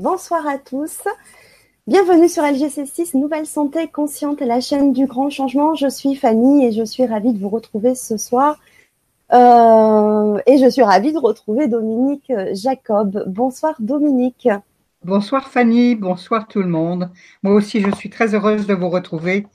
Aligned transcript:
Bonsoir 0.00 0.46
à 0.46 0.56
tous. 0.56 1.02
Bienvenue 1.86 2.30
sur 2.30 2.42
LGC6, 2.42 3.18
Nouvelle 3.18 3.44
Santé 3.44 3.86
Consciente, 3.86 4.40
la 4.40 4.62
chaîne 4.62 4.94
du 4.94 5.04
grand 5.04 5.28
changement. 5.28 5.74
Je 5.74 5.88
suis 5.90 6.14
Fanny 6.14 6.64
et 6.64 6.72
je 6.72 6.82
suis 6.82 7.04
ravie 7.04 7.34
de 7.34 7.38
vous 7.38 7.50
retrouver 7.50 7.94
ce 7.94 8.16
soir. 8.16 8.58
Euh, 9.34 10.40
et 10.46 10.56
je 10.56 10.70
suis 10.70 10.82
ravie 10.82 11.12
de 11.12 11.18
retrouver 11.18 11.68
Dominique 11.68 12.32
Jacob. 12.54 13.24
Bonsoir 13.26 13.74
Dominique. 13.78 14.48
Bonsoir 15.04 15.50
Fanny, 15.50 15.96
bonsoir 15.96 16.48
tout 16.48 16.62
le 16.62 16.68
monde. 16.68 17.10
Moi 17.42 17.52
aussi, 17.52 17.82
je 17.82 17.90
suis 17.94 18.08
très 18.08 18.34
heureuse 18.34 18.66
de 18.66 18.72
vous 18.72 18.88
retrouver 18.88 19.46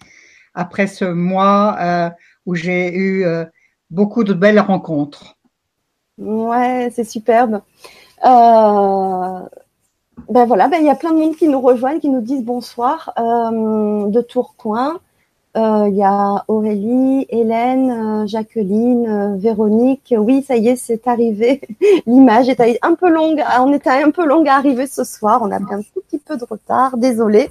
après 0.53 0.85
ce 0.85 1.05
mois 1.05 1.75
euh, 1.79 2.09
où 2.45 2.53
j'ai 2.53 2.93
eu 2.93 3.25
euh, 3.25 3.45
beaucoup 3.89 4.23
de 4.23 4.33
belles 4.33 4.59
rencontres. 4.59 5.37
Ouais, 6.19 6.91
c'est 6.93 7.03
superbe. 7.03 7.63
Euh, 8.23 9.39
ben 10.29 10.45
voilà, 10.45 10.67
ben 10.67 10.77
il 10.79 10.85
y 10.85 10.89
a 10.89 10.95
plein 10.95 11.11
de 11.11 11.19
monde 11.19 11.35
qui 11.35 11.47
nous 11.47 11.61
rejoignent, 11.61 11.99
qui 11.99 12.09
nous 12.09 12.21
disent 12.21 12.43
bonsoir 12.43 13.13
de 13.17 14.21
Tourcoing. 14.21 14.99
Il 15.55 15.95
y 15.95 16.03
a 16.03 16.43
Aurélie, 16.47 17.25
Hélène, 17.29 18.27
Jacqueline, 18.27 19.37
Véronique. 19.37 20.13
Oui, 20.17 20.43
ça 20.43 20.57
y 20.57 20.69
est, 20.69 20.75
c'est 20.75 21.07
arrivé. 21.07 21.61
L'image 22.07 22.49
est 22.49 22.79
un 22.81 22.95
peu 22.95 23.09
longue. 23.09 23.41
On 23.59 23.71
était 23.71 23.89
un 23.89 24.11
peu 24.11 24.25
longue 24.25 24.47
à 24.49 24.55
arriver 24.55 24.87
ce 24.87 25.03
soir. 25.03 25.41
On 25.43 25.51
a 25.51 25.57
un 25.57 25.81
tout 25.81 26.01
petit 26.07 26.19
peu 26.19 26.37
de 26.37 26.43
retard. 26.43 26.97
Désolée. 26.97 27.49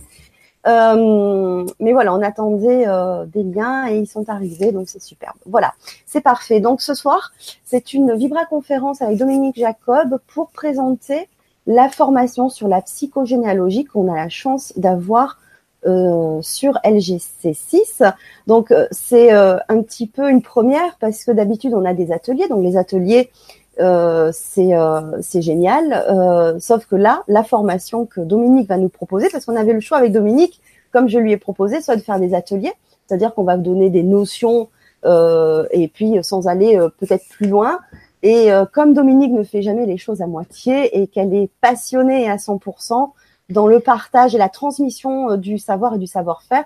Euh, 0.66 1.66
mais 1.78 1.92
voilà, 1.92 2.14
on 2.14 2.22
attendait 2.22 2.84
euh, 2.86 3.26
des 3.26 3.42
liens 3.42 3.86
et 3.88 3.98
ils 3.98 4.06
sont 4.06 4.28
arrivés, 4.30 4.72
donc 4.72 4.88
c'est 4.88 5.02
superbe. 5.02 5.36
Voilà, 5.46 5.74
c'est 6.06 6.22
parfait. 6.22 6.60
Donc 6.60 6.80
ce 6.80 6.94
soir, 6.94 7.32
c'est 7.64 7.92
une 7.92 8.14
Vibra 8.14 8.46
conférence 8.46 9.02
avec 9.02 9.18
Dominique 9.18 9.56
Jacob 9.56 10.18
pour 10.32 10.50
présenter 10.50 11.28
la 11.66 11.88
formation 11.88 12.48
sur 12.48 12.68
la 12.68 12.82
psychogénéalogie 12.82 13.84
qu'on 13.84 14.12
a 14.12 14.16
la 14.16 14.28
chance 14.28 14.72
d'avoir 14.76 15.38
euh, 15.86 16.40
sur 16.42 16.74
LGC6. 16.84 18.12
Donc 18.46 18.72
c'est 18.90 19.32
un 19.32 19.82
petit 19.82 20.06
peu 20.06 20.30
une 20.30 20.42
première 20.42 20.96
parce 20.98 21.24
que 21.24 21.30
d'habitude 21.30 21.74
on 21.74 21.84
a 21.84 21.94
des 21.94 22.12
ateliers. 22.12 22.48
Donc 22.48 22.62
les 22.62 22.76
ateliers 22.76 23.30
euh, 23.80 24.30
euh, 24.58 25.18
c'est 25.20 25.42
génial. 25.42 26.04
Euh, 26.08 26.58
sauf 26.60 26.86
que 26.86 26.96
là, 26.96 27.22
la 27.28 27.42
formation 27.44 28.06
que 28.06 28.20
Dominique 28.20 28.68
va 28.68 28.76
nous 28.76 28.88
proposer, 28.88 29.28
parce 29.30 29.44
qu'on 29.44 29.56
avait 29.56 29.72
le 29.72 29.80
choix 29.80 29.98
avec 29.98 30.12
Dominique, 30.12 30.60
comme 30.92 31.08
je 31.08 31.18
lui 31.18 31.32
ai 31.32 31.36
proposé, 31.36 31.80
soit 31.80 31.96
de 31.96 32.02
faire 32.02 32.20
des 32.20 32.34
ateliers, 32.34 32.72
c'est-à-dire 33.06 33.34
qu'on 33.34 33.44
va 33.44 33.56
donner 33.56 33.90
des 33.90 34.02
notions 34.02 34.68
et 35.06 35.90
puis 35.92 36.16
sans 36.22 36.48
aller 36.48 36.78
peut-être 36.98 37.24
plus 37.28 37.46
loin. 37.46 37.78
Et 38.26 38.48
comme 38.72 38.94
Dominique 38.94 39.32
ne 39.32 39.42
fait 39.42 39.60
jamais 39.60 39.84
les 39.84 39.98
choses 39.98 40.22
à 40.22 40.26
moitié 40.26 40.98
et 40.98 41.06
qu'elle 41.08 41.34
est 41.34 41.50
passionnée 41.60 42.30
à 42.30 42.36
100% 42.36 43.10
dans 43.50 43.66
le 43.66 43.80
partage 43.80 44.34
et 44.34 44.38
la 44.38 44.48
transmission 44.48 45.36
du 45.36 45.58
savoir 45.58 45.94
et 45.94 45.98
du 45.98 46.06
savoir-faire, 46.06 46.64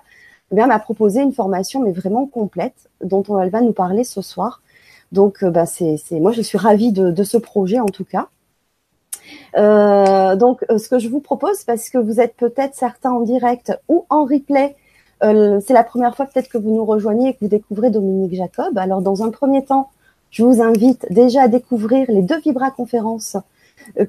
eh 0.51 0.55
bien, 0.55 0.67
m'a 0.67 0.79
proposé 0.79 1.21
une 1.21 1.33
formation 1.33 1.81
mais 1.81 1.91
vraiment 1.91 2.25
complète 2.25 2.89
dont 3.03 3.23
on 3.27 3.45
va 3.45 3.61
nous 3.61 3.73
parler 3.73 4.03
ce 4.03 4.21
soir. 4.21 4.61
Donc, 5.11 5.43
euh, 5.43 5.49
bah, 5.49 5.65
c'est, 5.65 5.97
moi, 6.11 6.31
je 6.31 6.41
suis 6.41 6.57
ravie 6.57 6.91
de, 6.91 7.23
ce 7.23 7.37
projet 7.37 7.79
en 7.79 7.87
tout 7.87 8.05
cas. 8.05 8.27
Euh, 9.57 10.35
donc, 10.35 10.65
euh, 10.69 10.77
ce 10.77 10.89
que 10.89 10.99
je 10.99 11.07
vous 11.07 11.19
propose, 11.19 11.63
parce 11.63 11.89
que 11.89 11.97
vous 11.97 12.19
êtes 12.19 12.35
peut-être 12.35 12.75
certains 12.75 13.11
en 13.11 13.21
direct 13.21 13.77
ou 13.87 14.05
en 14.09 14.25
replay, 14.25 14.75
c'est 15.21 15.73
la 15.73 15.83
première 15.83 16.15
fois 16.15 16.27
peut-être 16.27 16.47
que 16.47 16.57
vous 16.57 16.73
nous 16.73 16.85
rejoignez 16.85 17.29
et 17.29 17.33
que 17.33 17.39
vous 17.41 17.49
découvrez 17.49 17.89
Dominique 17.89 18.35
Jacob. 18.35 18.77
Alors, 18.77 19.01
dans 19.01 19.21
un 19.21 19.31
premier 19.31 19.65
temps, 19.65 19.89
je 20.31 20.43
vous 20.43 20.61
invite 20.61 21.05
déjà 21.11 21.43
à 21.43 21.47
découvrir 21.47 22.05
les 22.09 22.21
deux 22.21 22.39
Vibra 22.39 22.71
conférences 22.71 23.37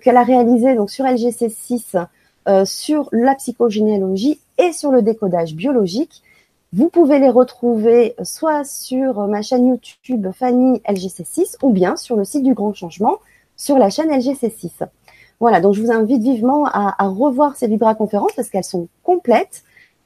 qu'elle 0.02 0.16
a 0.16 0.22
réalisées 0.22 0.74
donc 0.74 0.90
sur 0.90 1.04
LGC6 1.04 2.06
sur 2.64 3.08
la 3.12 3.34
psychogénéalogie 3.36 4.40
et 4.58 4.72
sur 4.72 4.90
le 4.90 5.02
décodage 5.02 5.54
biologique. 5.54 6.22
Vous 6.72 6.88
pouvez 6.88 7.18
les 7.18 7.30
retrouver 7.30 8.14
soit 8.22 8.64
sur 8.64 9.26
ma 9.26 9.42
chaîne 9.42 9.66
YouTube 9.66 10.28
Fanny 10.32 10.78
LGC6 10.86 11.56
ou 11.62 11.70
bien 11.70 11.96
sur 11.96 12.14
le 12.14 12.24
site 12.24 12.44
du 12.44 12.54
Grand 12.54 12.74
Changement 12.74 13.18
sur 13.56 13.76
la 13.76 13.90
chaîne 13.90 14.08
LGC6. 14.08 14.86
Voilà, 15.40 15.60
donc 15.60 15.74
je 15.74 15.82
vous 15.82 15.90
invite 15.90 16.22
vivement 16.22 16.66
à, 16.66 16.94
revoir 17.08 17.56
ces 17.56 17.66
Vibra 17.66 17.96
conférences 17.96 18.32
parce 18.36 18.50
qu'elles 18.50 18.62
sont 18.62 18.88
complètes. 19.02 19.64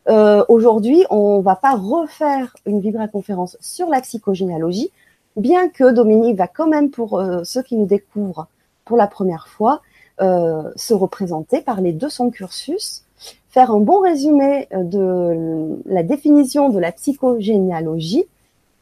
Euh, 0.09 0.43
aujourd'hui, 0.49 1.05
on 1.11 1.41
va 1.41 1.55
pas 1.55 1.75
refaire 1.75 2.57
une 2.65 2.81
Vibra 2.81 3.09
conférence 3.09 3.59
sur 3.61 3.89
la 3.89 4.01
psychogénéalogie, 4.01 4.91
bien 5.37 5.69
que 5.69 5.93
Dominique 5.93 6.37
va 6.37 6.47
quand 6.47 6.69
même, 6.69 6.91
pour 6.91 7.19
euh, 7.19 7.45
ceux 7.45 7.63
qui 7.63 7.77
nous 7.77 7.87
découvrent 7.87 8.49
pour 8.85 8.97
la 8.97 9.07
première 9.07 9.49
fois, 9.49 9.83
euh, 10.21 10.71
se 10.77 10.95
représenter, 10.95 11.61
parler 11.61 11.93
de 11.93 12.09
son 12.09 12.31
cursus 12.31 13.05
faire 13.55 13.71
un 13.71 13.79
bon 13.79 14.01
résumé 14.01 14.67
euh, 14.73 14.83
de 14.83 15.81
la 15.87 16.03
définition 16.03 16.71
de 16.71 16.81
la 16.81 16.91
psychogénéalogie 16.91 18.25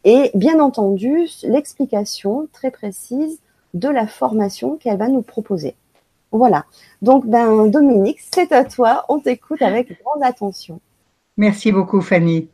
et 0.05 0.31
bien 0.35 0.61
entendu 0.61 1.29
l'explication 1.43 2.49
très 2.53 2.71
précise 2.71 3.39
de 3.75 3.89
la 3.89 4.07
formation 4.07 4.77
qu'elle 4.79 4.97
va 4.97 5.09
nous 5.09 5.21
proposer. 5.21 5.75
Voilà. 6.33 6.65
Donc, 7.03 7.27
ben, 7.27 7.67
Dominique, 7.67 8.21
c'est 8.33 8.51
à 8.53 8.65
toi. 8.65 9.05
On 9.11 9.19
t'écoute 9.19 9.61
avec 9.61 10.03
grande 10.03 10.23
attention. 10.23 10.81
Merci 11.37 11.71
beaucoup, 11.71 12.01
Fanny. 12.01 12.49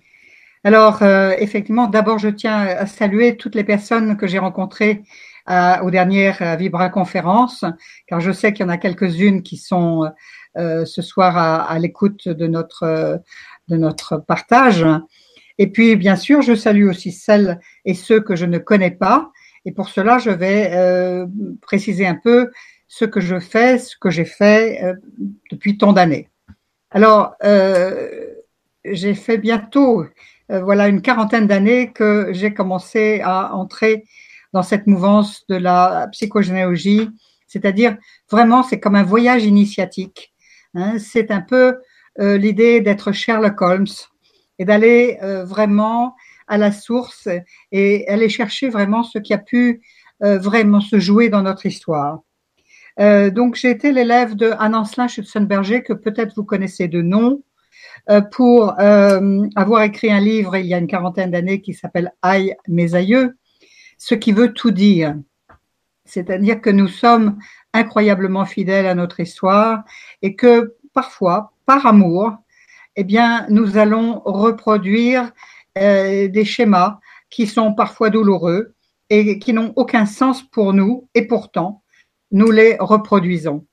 Alors, 0.68 1.02
euh, 1.02 1.34
effectivement, 1.38 1.86
d'abord, 1.86 2.18
je 2.18 2.28
tiens 2.28 2.58
à 2.58 2.84
saluer 2.84 3.38
toutes 3.38 3.54
les 3.54 3.64
personnes 3.64 4.18
que 4.18 4.26
j'ai 4.26 4.38
rencontrées 4.38 5.02
euh, 5.48 5.78
aux 5.80 5.90
dernières 5.90 6.58
Vibra 6.58 6.90
conférences, 6.90 7.64
car 8.06 8.20
je 8.20 8.30
sais 8.32 8.52
qu'il 8.52 8.66
y 8.66 8.68
en 8.68 8.68
a 8.68 8.76
quelques-unes 8.76 9.42
qui 9.42 9.56
sont 9.56 10.12
euh, 10.58 10.84
ce 10.84 11.00
soir 11.00 11.38
à, 11.38 11.78
l'écoute 11.78 12.28
de 12.28 12.46
notre, 12.46 13.18
de 13.68 13.76
notre 13.78 14.18
partage. 14.18 14.84
Et 15.56 15.68
puis, 15.68 15.96
bien 15.96 16.16
sûr, 16.16 16.42
je 16.42 16.54
salue 16.54 16.86
aussi 16.86 17.12
celles 17.12 17.60
et 17.86 17.94
ceux 17.94 18.20
que 18.20 18.36
je 18.36 18.44
ne 18.44 18.58
connais 18.58 18.90
pas. 18.90 19.30
Et 19.64 19.72
pour 19.72 19.88
cela, 19.88 20.18
je 20.18 20.28
vais 20.28 20.72
euh, 20.74 21.24
préciser 21.62 22.06
un 22.06 22.20
peu 22.22 22.50
ce 22.88 23.06
que 23.06 23.20
je 23.20 23.40
fais, 23.40 23.78
ce 23.78 23.96
que 23.96 24.10
j'ai 24.10 24.26
fait 24.26 24.84
euh, 24.84 24.92
depuis 25.50 25.78
tant 25.78 25.94
d'années. 25.94 26.28
Alors, 26.90 27.36
j'ai 28.84 29.14
fait 29.14 29.38
bientôt, 29.38 30.04
voilà, 30.48 30.88
une 30.88 31.02
quarantaine 31.02 31.46
d'années 31.46 31.92
que 31.92 32.28
j'ai 32.32 32.54
commencé 32.54 33.20
à 33.22 33.54
entrer 33.54 34.04
dans 34.52 34.62
cette 34.62 34.86
mouvance 34.86 35.44
de 35.48 35.56
la 35.56 36.08
psychogénéalogie, 36.12 37.10
c'est-à-dire 37.46 37.96
vraiment, 38.30 38.62
c'est 38.62 38.80
comme 38.80 38.94
un 38.94 39.02
voyage 39.02 39.44
initiatique 39.44 40.32
Hein, 40.74 40.98
c'est 40.98 41.30
un 41.30 41.40
peu 41.40 41.78
euh, 42.20 42.36
l'idée 42.36 42.80
d'être 42.80 43.12
Sherlock 43.12 43.60
Holmes 43.60 43.86
et 44.58 44.64
d'aller 44.64 45.18
euh, 45.22 45.44
vraiment 45.44 46.14
à 46.46 46.58
la 46.58 46.72
source 46.72 47.28
et 47.72 48.08
aller 48.08 48.28
chercher 48.28 48.68
vraiment 48.68 49.02
ce 49.02 49.18
qui 49.18 49.32
a 49.32 49.38
pu 49.38 49.82
euh, 50.22 50.38
vraiment 50.38 50.80
se 50.80 50.98
jouer 50.98 51.28
dans 51.28 51.42
notre 51.42 51.66
histoire. 51.66 52.20
donc, 52.98 53.54
j'ai 53.54 53.70
été 53.70 53.92
l'élève 53.92 54.34
de 54.34 54.50
Anne-Ancelin 54.58 55.06
Schutzenberger, 55.08 55.82
que 55.84 55.92
peut-être 55.92 56.34
vous 56.34 56.44
connaissez 56.44 56.88
de 56.88 57.00
nom, 57.00 57.42
pour 58.32 58.74
avoir 58.78 59.82
écrit 59.82 60.10
un 60.10 60.20
livre 60.20 60.56
il 60.56 60.66
y 60.66 60.74
a 60.74 60.78
une 60.78 60.86
quarantaine 60.86 61.30
d'années 61.30 61.60
qui 61.60 61.74
s'appelle 61.74 62.12
Aïe, 62.22 62.56
mes 62.66 62.94
aïeux, 62.94 63.36
ce 63.98 64.14
qui 64.14 64.32
veut 64.32 64.52
tout 64.52 64.70
dire. 64.70 65.14
C'est-à-dire 66.04 66.60
que 66.62 66.70
nous 66.70 66.88
sommes 66.88 67.38
incroyablement 67.74 68.46
fidèles 68.46 68.86
à 68.86 68.94
notre 68.94 69.20
histoire 69.20 69.84
et 70.22 70.34
que 70.34 70.74
parfois, 70.94 71.52
par 71.66 71.84
amour, 71.86 72.36
eh 72.96 73.04
bien, 73.04 73.46
nous 73.50 73.76
allons 73.76 74.20
reproduire 74.24 75.30
euh, 75.76 76.28
des 76.28 76.44
schémas 76.44 76.98
qui 77.30 77.46
sont 77.46 77.74
parfois 77.74 78.10
douloureux 78.10 78.74
et 79.10 79.38
qui 79.38 79.52
n'ont 79.52 79.72
aucun 79.76 80.06
sens 80.06 80.42
pour 80.42 80.72
nous 80.72 81.08
et 81.14 81.26
pourtant, 81.26 81.82
nous 82.32 82.50
les 82.50 82.76
reproduisons. 82.80 83.66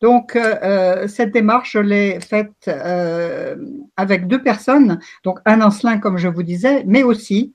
Donc, 0.00 0.36
euh, 0.36 0.54
euh, 0.62 1.08
cette 1.08 1.32
démarche, 1.32 1.72
je 1.72 1.80
l'ai 1.80 2.20
faite 2.20 2.70
avec 3.96 4.28
deux 4.28 4.42
personnes, 4.42 5.00
donc 5.24 5.40
un 5.44 5.60
Ancelin, 5.60 5.98
comme 5.98 6.18
je 6.18 6.28
vous 6.28 6.42
disais, 6.42 6.84
mais 6.86 7.02
aussi 7.02 7.54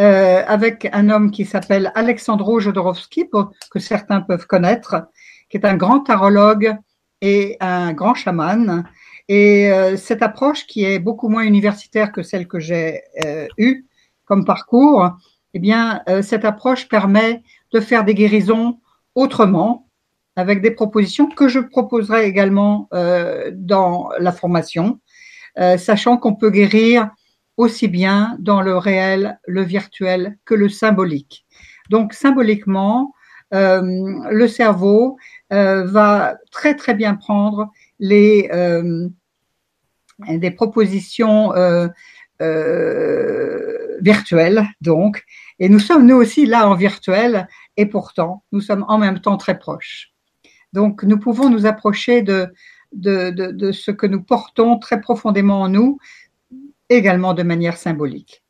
euh, 0.00 0.44
avec 0.46 0.88
un 0.92 1.10
homme 1.10 1.32
qui 1.32 1.44
s'appelle 1.44 1.90
Alexandro 1.96 2.60
Jodorowsky, 2.60 3.28
que 3.70 3.80
certains 3.80 4.20
peuvent 4.20 4.46
connaître, 4.46 5.08
qui 5.50 5.56
est 5.56 5.66
un 5.66 5.76
grand 5.76 6.00
tarologue 6.00 6.76
et 7.20 7.56
un 7.58 7.92
grand 7.94 8.14
chaman. 8.14 8.84
Et 9.26 9.72
euh, 9.72 9.96
cette 9.96 10.22
approche 10.22 10.68
qui 10.68 10.84
est 10.84 11.00
beaucoup 11.00 11.28
moins 11.28 11.42
universitaire 11.42 12.12
que 12.12 12.22
celle 12.22 12.46
que 12.46 12.60
j'ai 12.60 13.02
euh, 13.24 13.48
eue 13.58 13.86
comme 14.24 14.44
parcours, 14.44 15.10
eh 15.54 15.58
bien, 15.58 16.02
cette 16.22 16.44
approche 16.44 16.86
permet 16.86 17.42
de 17.72 17.80
faire 17.80 18.04
des 18.04 18.14
guérisons 18.14 18.78
autrement, 19.14 19.87
avec 20.38 20.62
des 20.62 20.70
propositions 20.70 21.28
que 21.28 21.48
je 21.48 21.58
proposerai 21.58 22.26
également 22.26 22.88
dans 23.52 24.08
la 24.20 24.30
formation, 24.30 25.00
sachant 25.76 26.16
qu'on 26.16 26.36
peut 26.36 26.50
guérir 26.50 27.10
aussi 27.56 27.88
bien 27.88 28.36
dans 28.38 28.62
le 28.62 28.76
réel, 28.76 29.40
le 29.48 29.62
virtuel 29.62 30.38
que 30.44 30.54
le 30.54 30.68
symbolique. 30.68 31.44
Donc 31.90 32.14
symboliquement, 32.14 33.12
euh, 33.52 33.82
le 34.30 34.46
cerveau 34.46 35.16
euh, 35.52 35.84
va 35.84 36.36
très 36.52 36.76
très 36.76 36.94
bien 36.94 37.14
prendre 37.16 37.72
les 37.98 38.48
des 40.28 40.50
propositions 40.52 41.52
virtuelles, 44.00 44.68
donc, 44.80 45.24
et 45.58 45.68
nous 45.68 45.80
sommes 45.80 46.06
nous 46.06 46.16
aussi 46.16 46.46
là 46.46 46.68
en 46.68 46.76
virtuel, 46.76 47.48
et 47.76 47.86
pourtant 47.86 48.44
nous 48.52 48.60
sommes 48.60 48.84
en 48.86 48.98
même 48.98 49.20
temps 49.20 49.36
très 49.36 49.58
proches. 49.58 50.12
Donc, 50.72 51.02
nous 51.02 51.18
pouvons 51.18 51.50
nous 51.50 51.66
approcher 51.66 52.22
de, 52.22 52.52
de, 52.92 53.30
de, 53.30 53.72
ce 53.72 53.90
que 53.90 54.06
nous 54.06 54.22
portons 54.22 54.78
très 54.78 55.00
profondément 55.00 55.62
en 55.62 55.68
nous, 55.68 55.98
également 56.88 57.34
de 57.34 57.42
manière 57.42 57.76
symbolique. 57.76 58.42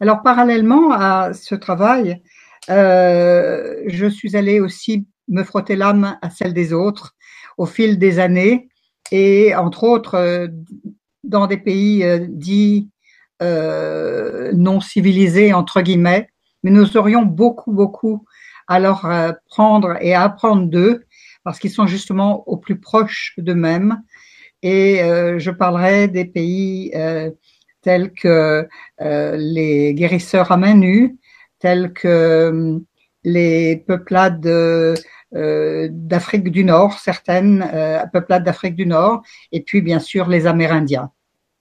Alors, 0.00 0.22
parallèlement 0.22 0.92
à 0.92 1.32
ce 1.34 1.54
travail, 1.54 2.22
euh, 2.68 3.82
je 3.86 4.06
suis 4.06 4.36
allée 4.36 4.60
aussi 4.60 5.06
me 5.28 5.44
frotter 5.44 5.76
l'âme 5.76 6.18
à 6.22 6.30
celle 6.30 6.52
des 6.52 6.72
autres 6.72 7.14
au 7.56 7.66
fil 7.66 7.98
des 7.98 8.18
années 8.18 8.68
et 9.10 9.54
entre 9.54 9.84
autres 9.84 10.14
euh, 10.14 10.48
dans 11.24 11.46
des 11.46 11.56
pays 11.56 12.04
euh, 12.04 12.26
dits 12.28 12.90
non 13.42 14.80
civilisés 14.80 15.54
entre 15.54 15.80
guillemets, 15.80 16.28
mais 16.62 16.70
nous 16.70 16.98
aurions 16.98 17.22
beaucoup 17.22 17.72
beaucoup 17.72 18.26
à 18.68 18.78
leur 18.78 19.08
prendre 19.48 19.96
et 20.02 20.12
à 20.12 20.24
apprendre 20.24 20.66
d'eux 20.66 21.06
parce 21.44 21.58
qu'ils 21.58 21.70
sont 21.70 21.86
justement 21.86 22.48
au 22.48 22.56
plus 22.56 22.78
proche 22.78 23.34
d'eux-mêmes. 23.38 24.02
Et 24.62 25.02
euh, 25.02 25.38
je 25.38 25.50
parlerai 25.50 26.08
des 26.08 26.24
pays 26.24 26.90
euh, 26.94 27.30
tels 27.82 28.12
que 28.12 28.68
euh, 29.00 29.36
les 29.36 29.94
guérisseurs 29.94 30.52
à 30.52 30.56
main 30.56 30.74
nue, 30.74 31.16
tels 31.58 31.92
que 31.92 32.78
les 33.24 33.76
peuplades 33.86 34.48
d'Afrique 35.32 36.50
du 36.50 36.64
Nord, 36.64 36.98
certaines 36.98 38.08
peuplades 38.12 38.44
d'Afrique 38.44 38.74
du 38.74 38.86
Nord, 38.86 39.22
et 39.52 39.62
puis 39.62 39.82
bien 39.82 39.98
sûr 39.98 40.28
les 40.28 40.46
Amérindiens. 40.46 41.10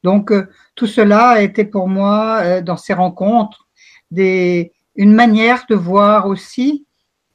Donc 0.03 0.31
tout 0.75 0.87
cela 0.87 1.31
a 1.31 1.41
été 1.41 1.65
pour 1.65 1.89
moi 1.89 2.61
dans 2.61 2.77
ces 2.77 2.93
rencontres 2.93 3.67
des, 4.09 4.71
une 4.95 5.13
manière 5.13 5.65
de 5.69 5.75
voir 5.75 6.27
aussi 6.27 6.85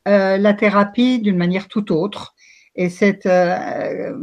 la 0.06 0.54
thérapie 0.54 1.20
d'une 1.20 1.36
manière 1.36 1.68
tout 1.68 1.92
autre 1.92 2.33
et 2.76 2.88
c'est 2.88 3.26
euh, 3.26 4.14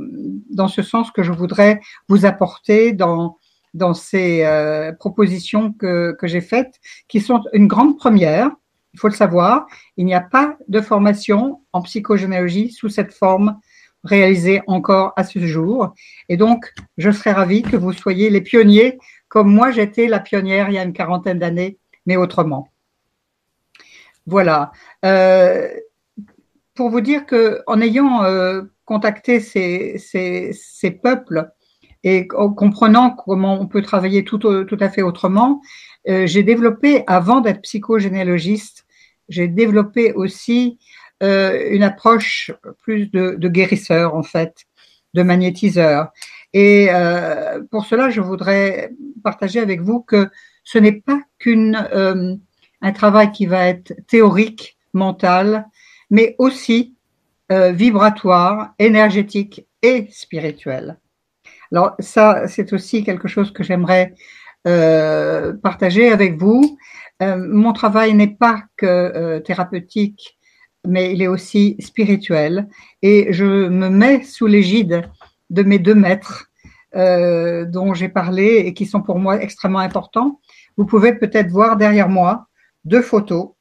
dans 0.50 0.68
ce 0.68 0.81
sens 0.81 1.12
que 1.12 1.24
je 1.24 1.31
voudrais 1.31 1.80
vous 2.07 2.25
apporter 2.25 2.94
dans, 2.94 3.38
dans 3.74 3.94
ces 3.94 4.44
euh, 4.44 4.92
propositions 4.92 5.71
que, 5.74 6.15
que 6.19 6.27
j'ai 6.27 6.42
faites, 6.42 6.80
qui 7.07 7.21
sont 7.21 7.44
une 7.53 7.68
grande 7.68 7.98
première. 7.98 8.51
Il 8.94 9.00
faut 9.00 9.07
le 9.07 9.13
savoir, 9.13 9.68
il 9.95 10.06
n'y 10.06 10.13
a 10.13 10.21
pas 10.21 10.57
de 10.68 10.81
formation 10.81 11.62
en 11.71 11.81
psychogénéalogie 11.81 12.71
sous 12.71 12.89
cette 12.89 13.13
forme 13.13 13.57
réalisée 14.03 14.62
encore 14.68 15.13
à 15.15 15.24
ce 15.24 15.39
jour. 15.39 15.94
Et 16.27 16.36
donc, 16.36 16.74
je 16.98 17.12
serais 17.12 17.31
ravie 17.31 17.62
que 17.62 17.77
vous 17.77 17.94
soyez 17.94 18.30
les 18.30 18.42
pionniers, 18.42 18.98
comme 19.30 19.53
moi 19.53 19.71
j'étais 19.71 20.07
la 20.07 20.19
pionnière 20.19 20.69
il 20.69 20.74
y 20.74 20.77
a 20.77 20.83
une 20.83 20.94
quarantaine 20.94 21.39
d'années, 21.39 21.77
mais 22.06 22.18
autrement. 22.18 22.68
Voilà. 24.25 24.71
Euh, 25.06 25.69
pour 26.76 26.90
vous 26.90 27.02
dire 27.02 27.26
que 27.26 27.62
en 27.68 27.82
ayant 27.82 28.24
euh, 28.24 28.64
contacté 28.86 29.40
ces, 29.40 29.98
ces, 29.98 30.52
ces, 30.54 30.92
peuples 30.92 31.50
et 32.04 32.28
en 32.36 32.52
comprenant 32.52 33.12
comment 33.12 33.60
on 33.60 33.68
peut 33.68 33.82
travailler 33.82 34.24
tout, 34.24 34.40
tout 34.40 34.78
à 34.80 34.90
fait 34.90 35.02
autrement, 35.02 35.62
euh, 36.10 36.26
j'ai 36.26 36.44
développé, 36.44 37.04
avant 37.08 37.42
d'être 37.42 37.62
psychogénéalogiste, 37.62 38.86
j'ai 39.30 39.48
développé 39.48 40.14
aussi 40.14 40.80
euh, 41.24 41.70
une 41.70 41.84
approche 41.84 42.52
plus 42.82 43.08
de, 43.12 43.36
de, 43.38 43.48
guérisseur 43.48 44.16
en 44.16 44.24
fait, 44.24 44.66
de 45.14 45.22
magnétiseur. 45.22 46.12
Et 46.54 46.88
euh, 46.92 47.62
pour 47.70 47.86
cela, 47.86 48.10
je 48.10 48.22
voudrais 48.22 48.92
partager 49.24 49.60
avec 49.60 49.82
vous 49.82 50.02
que 50.02 50.30
ce 50.64 50.80
n'est 50.80 51.00
pas 51.00 51.22
qu'une 51.38 51.88
euh, 51.94 52.36
travail 52.94 53.32
qui 53.32 53.46
va 53.46 53.68
être 53.68 53.94
théorique, 54.08 54.78
mental, 54.94 55.68
mais 56.12 56.36
aussi 56.38 56.96
euh, 57.52 57.72
vibratoire, 57.72 58.75
énergétique 58.78 59.66
et 59.81 60.08
spirituel. 60.12 61.00
Alors 61.72 61.96
ça, 62.00 62.48
c'est 62.48 62.74
aussi 62.74 63.04
quelque 63.04 63.28
chose 63.28 63.52
que 63.52 63.63
j'aimerais 63.63 64.13
euh, 64.68 65.54
partager 65.54 66.12
avec 66.12 66.38
vous. 66.38 66.78
Euh, 67.24 67.36
mon 67.38 67.74
travail 67.74 68.13
n'est 68.13 68.36
pas 68.36 68.63
que 68.78 69.40
thérapeutique, 69.40 70.38
mais 70.88 71.13
il 71.13 71.22
est 71.22 71.28
aussi 71.28 71.78
spirituel. 71.80 72.68
Et 73.02 73.34
je 73.34 73.46
me 73.46 73.90
mets 73.90 74.24
sous 74.24 74.48
l'égide 74.48 75.10
de 75.50 75.63
mes 75.63 75.80
deux 75.80 75.96
maîtres 75.96 76.48
dont 76.94 77.94
j'ai 77.94 78.10
parlé 78.10 78.63
et 78.66 78.74
qui 78.74 78.86
sont 78.86 79.02
pour 79.02 79.18
moi 79.18 79.42
extrêmement 79.42 79.80
importants. 79.80 80.42
Vous 80.75 80.86
pouvez 80.86 81.13
peut-être 81.13 81.50
voir 81.50 81.78
derrière 81.78 82.10
moi 82.10 82.48
deux 82.84 83.02
photos 83.02 83.52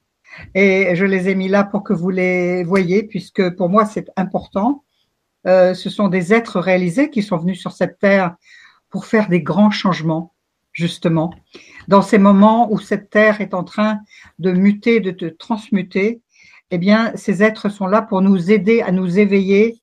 et 0.55 0.95
je 0.95 1.05
les 1.05 1.29
ai 1.29 1.35
mis 1.35 1.49
là 1.49 1.65
pour 1.65 1.83
que 1.83 1.93
vous 1.93 2.11
les 2.11 2.65
voyez, 2.65 3.03
puisque 3.03 3.57
pour 3.57 3.69
moi 3.69 3.85
c'est 3.85 4.09
important. 4.17 4.85
Euh, 5.47 5.75
ce 5.75 5.89
sont 5.89 6.09
des 6.09 6.35
êtres 6.35 6.61
réalisés 6.61 7.11
qui 7.11 7.23
sont 7.23 7.39
venus 7.39 7.61
sur 7.61 7.73
cette 7.73 7.99
terre 7.99 8.37
pour 8.91 9.07
faire 9.07 9.29
des 9.29 9.43
grands 9.43 9.71
changements, 9.71 10.35
justement. 10.73 11.33
Dans 11.89 12.03
ces 12.03 12.19
moments 12.19 12.71
où 12.71 12.79
cette 12.79 13.11
terre 13.11 13.41
est 13.41 13.55
en 13.55 13.65
train 13.65 14.01
de 14.39 14.53
muter, 14.53 15.01
de, 15.01 15.11
te 15.11 15.27
transmuter, 15.27 16.21
eh 16.71 16.79
bien, 16.79 17.13
ces 17.17 17.43
êtres 17.43 17.69
sont 17.69 17.87
là 17.87 18.03
pour 18.03 18.21
nous 18.21 18.51
aider 18.51 18.83
à 18.83 18.93
nous 18.93 19.19
éveiller 19.19 19.81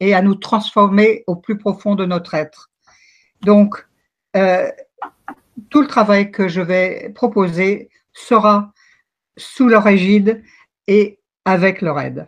et 0.00 0.14
à 0.14 0.22
nous 0.22 0.34
transformer 0.34 1.24
au 1.26 1.36
plus 1.36 1.58
profond 1.58 1.94
de 1.94 2.04
notre 2.04 2.34
être. 2.34 2.70
Donc, 3.42 3.86
euh, 4.36 4.70
tout 5.70 5.80
le 5.80 5.88
travail 5.88 6.30
que 6.30 6.48
je 6.48 6.60
vais 6.60 7.10
proposer 7.14 7.88
sera 8.12 8.72
sous 9.38 9.68
leur 9.68 9.86
égide 9.86 10.42
et 10.86 11.18
avec 11.44 11.80
leur 11.80 11.98
aide. 11.98 12.26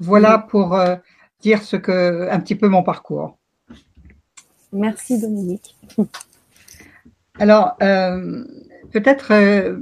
Voilà 0.00 0.38
pour 0.38 0.74
euh, 0.74 0.96
dire 1.40 1.62
ce 1.62 1.76
que 1.76 2.28
un 2.28 2.40
petit 2.40 2.54
peu 2.54 2.68
mon 2.68 2.82
parcours. 2.82 3.38
Merci 4.72 5.20
Dominique. 5.20 5.76
Alors, 7.38 7.76
euh, 7.82 8.44
peut-être 8.92 9.32
euh, 9.32 9.78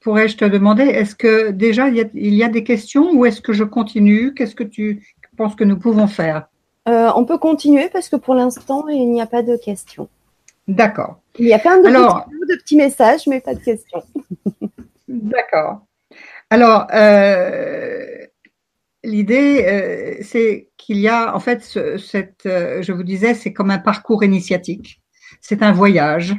pourrais-je 0.00 0.36
te 0.36 0.44
demander, 0.44 0.84
est-ce 0.84 1.14
que 1.14 1.50
déjà 1.50 1.88
il 1.88 1.96
y, 1.96 2.00
a, 2.00 2.04
il 2.14 2.34
y 2.34 2.42
a 2.42 2.48
des 2.48 2.64
questions 2.64 3.12
ou 3.12 3.26
est-ce 3.26 3.40
que 3.40 3.52
je 3.52 3.64
continue? 3.64 4.34
Qu'est-ce 4.34 4.54
que 4.54 4.64
tu 4.64 5.14
penses 5.36 5.54
que 5.54 5.64
nous 5.64 5.78
pouvons 5.78 6.06
faire? 6.06 6.48
On 6.86 7.26
peut 7.26 7.36
continuer 7.36 7.90
parce 7.92 8.08
que 8.08 8.16
pour 8.16 8.34
l'instant, 8.34 8.88
il 8.88 9.10
n'y 9.10 9.20
a 9.20 9.26
pas 9.26 9.42
de 9.42 9.56
questions. 9.56 10.08
D'accord. 10.66 11.20
Il 11.38 11.46
y 11.46 11.52
a 11.52 11.58
plein 11.58 11.82
de, 11.82 11.86
Alors, 11.86 12.24
petits, 12.24 12.38
de 12.48 12.56
petits 12.56 12.76
messages, 12.76 13.26
mais 13.26 13.40
pas 13.40 13.54
de 13.54 13.60
questions. 13.60 14.02
D'accord. 15.08 15.86
Alors, 16.50 16.86
euh, 16.94 18.26
l'idée, 19.04 19.64
euh, 19.66 20.22
c'est 20.22 20.70
qu'il 20.76 20.98
y 20.98 21.08
a, 21.08 21.34
en 21.34 21.40
fait, 21.40 21.62
ce, 21.62 21.98
cette, 21.98 22.46
euh, 22.46 22.82
je 22.82 22.92
vous 22.92 23.02
disais, 23.02 23.34
c'est 23.34 23.52
comme 23.52 23.70
un 23.70 23.78
parcours 23.78 24.24
initiatique. 24.24 25.02
C'est 25.40 25.62
un 25.62 25.72
voyage. 25.72 26.36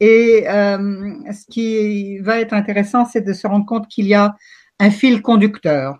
Et 0.00 0.44
ce 0.46 1.44
qui 1.50 2.18
va 2.20 2.40
être 2.40 2.54
intéressant, 2.54 3.04
c'est 3.04 3.20
de 3.20 3.34
se 3.34 3.46
rendre 3.46 3.66
compte 3.66 3.86
qu'il 3.86 4.06
y 4.06 4.14
a 4.14 4.34
un 4.78 4.90
fil 4.90 5.20
conducteur. 5.20 5.98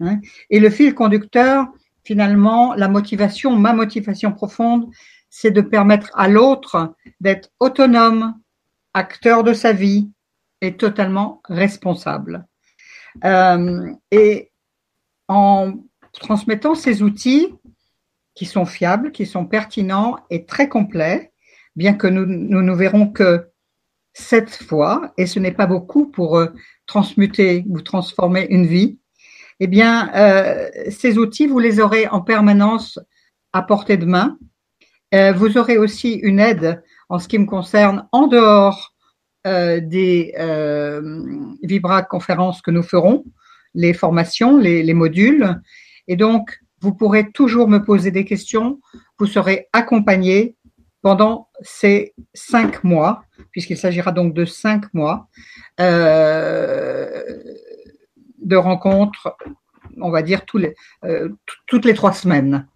Hein. 0.00 0.20
Et 0.48 0.58
le 0.58 0.70
fil 0.70 0.94
conducteur, 0.94 1.66
finalement, 2.02 2.74
la 2.74 2.88
motivation, 2.88 3.54
ma 3.56 3.74
motivation 3.74 4.32
profonde, 4.32 4.88
c'est 5.28 5.50
de 5.50 5.60
permettre 5.60 6.10
à 6.14 6.28
l'autre 6.28 6.94
d'être 7.20 7.50
autonome, 7.60 8.34
acteur 8.94 9.44
de 9.44 9.52
sa 9.52 9.74
vie, 9.74 10.10
est 10.60 10.78
totalement 10.78 11.40
responsable. 11.48 12.46
Euh, 13.24 13.92
et 14.10 14.52
en 15.28 15.74
transmettant 16.12 16.74
ces 16.74 17.02
outils 17.02 17.54
qui 18.34 18.46
sont 18.46 18.66
fiables, 18.66 19.12
qui 19.12 19.26
sont 19.26 19.46
pertinents 19.46 20.16
et 20.30 20.44
très 20.44 20.68
complets, 20.68 21.32
bien 21.76 21.94
que 21.94 22.06
nous, 22.06 22.26
nous 22.26 22.62
ne 22.62 22.74
verrons 22.74 23.08
que 23.08 23.48
sept 24.12 24.50
fois, 24.50 25.12
et 25.16 25.26
ce 25.26 25.38
n'est 25.38 25.52
pas 25.52 25.66
beaucoup 25.66 26.06
pour 26.06 26.36
euh, 26.36 26.48
transmuter 26.86 27.64
ou 27.68 27.80
transformer 27.80 28.46
une 28.50 28.66
vie, 28.66 28.98
eh 29.60 29.66
bien, 29.66 30.10
euh, 30.14 30.68
ces 30.90 31.18
outils, 31.18 31.46
vous 31.46 31.58
les 31.58 31.80
aurez 31.80 32.08
en 32.08 32.22
permanence 32.22 32.98
à 33.52 33.62
portée 33.62 33.96
de 33.96 34.06
main. 34.06 34.38
Vous 35.12 35.58
aurez 35.58 35.76
aussi 35.76 36.12
une 36.14 36.38
aide 36.38 36.84
en 37.08 37.18
ce 37.18 37.26
qui 37.26 37.36
me 37.36 37.44
concerne 37.44 38.06
en 38.12 38.28
dehors 38.28 38.94
des 39.44 40.34
euh, 40.38 41.20
Vibra 41.62 42.02
conférences 42.02 42.62
que 42.62 42.70
nous 42.70 42.82
ferons, 42.82 43.24
les 43.74 43.92
formations, 43.92 44.58
les, 44.58 44.82
les, 44.82 44.94
modules. 44.94 45.60
Et 46.08 46.16
donc, 46.16 46.58
vous 46.80 46.94
pourrez 46.94 47.30
toujours 47.30 47.68
me 47.68 47.78
poser 47.78 48.10
des 48.10 48.24
questions. 48.24 48.80
Vous 49.18 49.26
serez 49.26 49.68
accompagné 49.72 50.56
pendant 51.02 51.48
ces 51.62 52.14
cinq 52.34 52.84
mois, 52.84 53.24
puisqu'il 53.52 53.76
s'agira 53.76 54.12
donc 54.12 54.34
de 54.34 54.44
cinq 54.44 54.92
mois 54.92 55.28
euh, 55.80 57.22
de 58.42 58.56
rencontres, 58.56 59.36
on 60.00 60.10
va 60.10 60.22
dire 60.22 60.42
euh, 61.04 61.28
toutes 61.66 61.84
les 61.84 61.94
trois 61.94 62.12
semaines. 62.12 62.66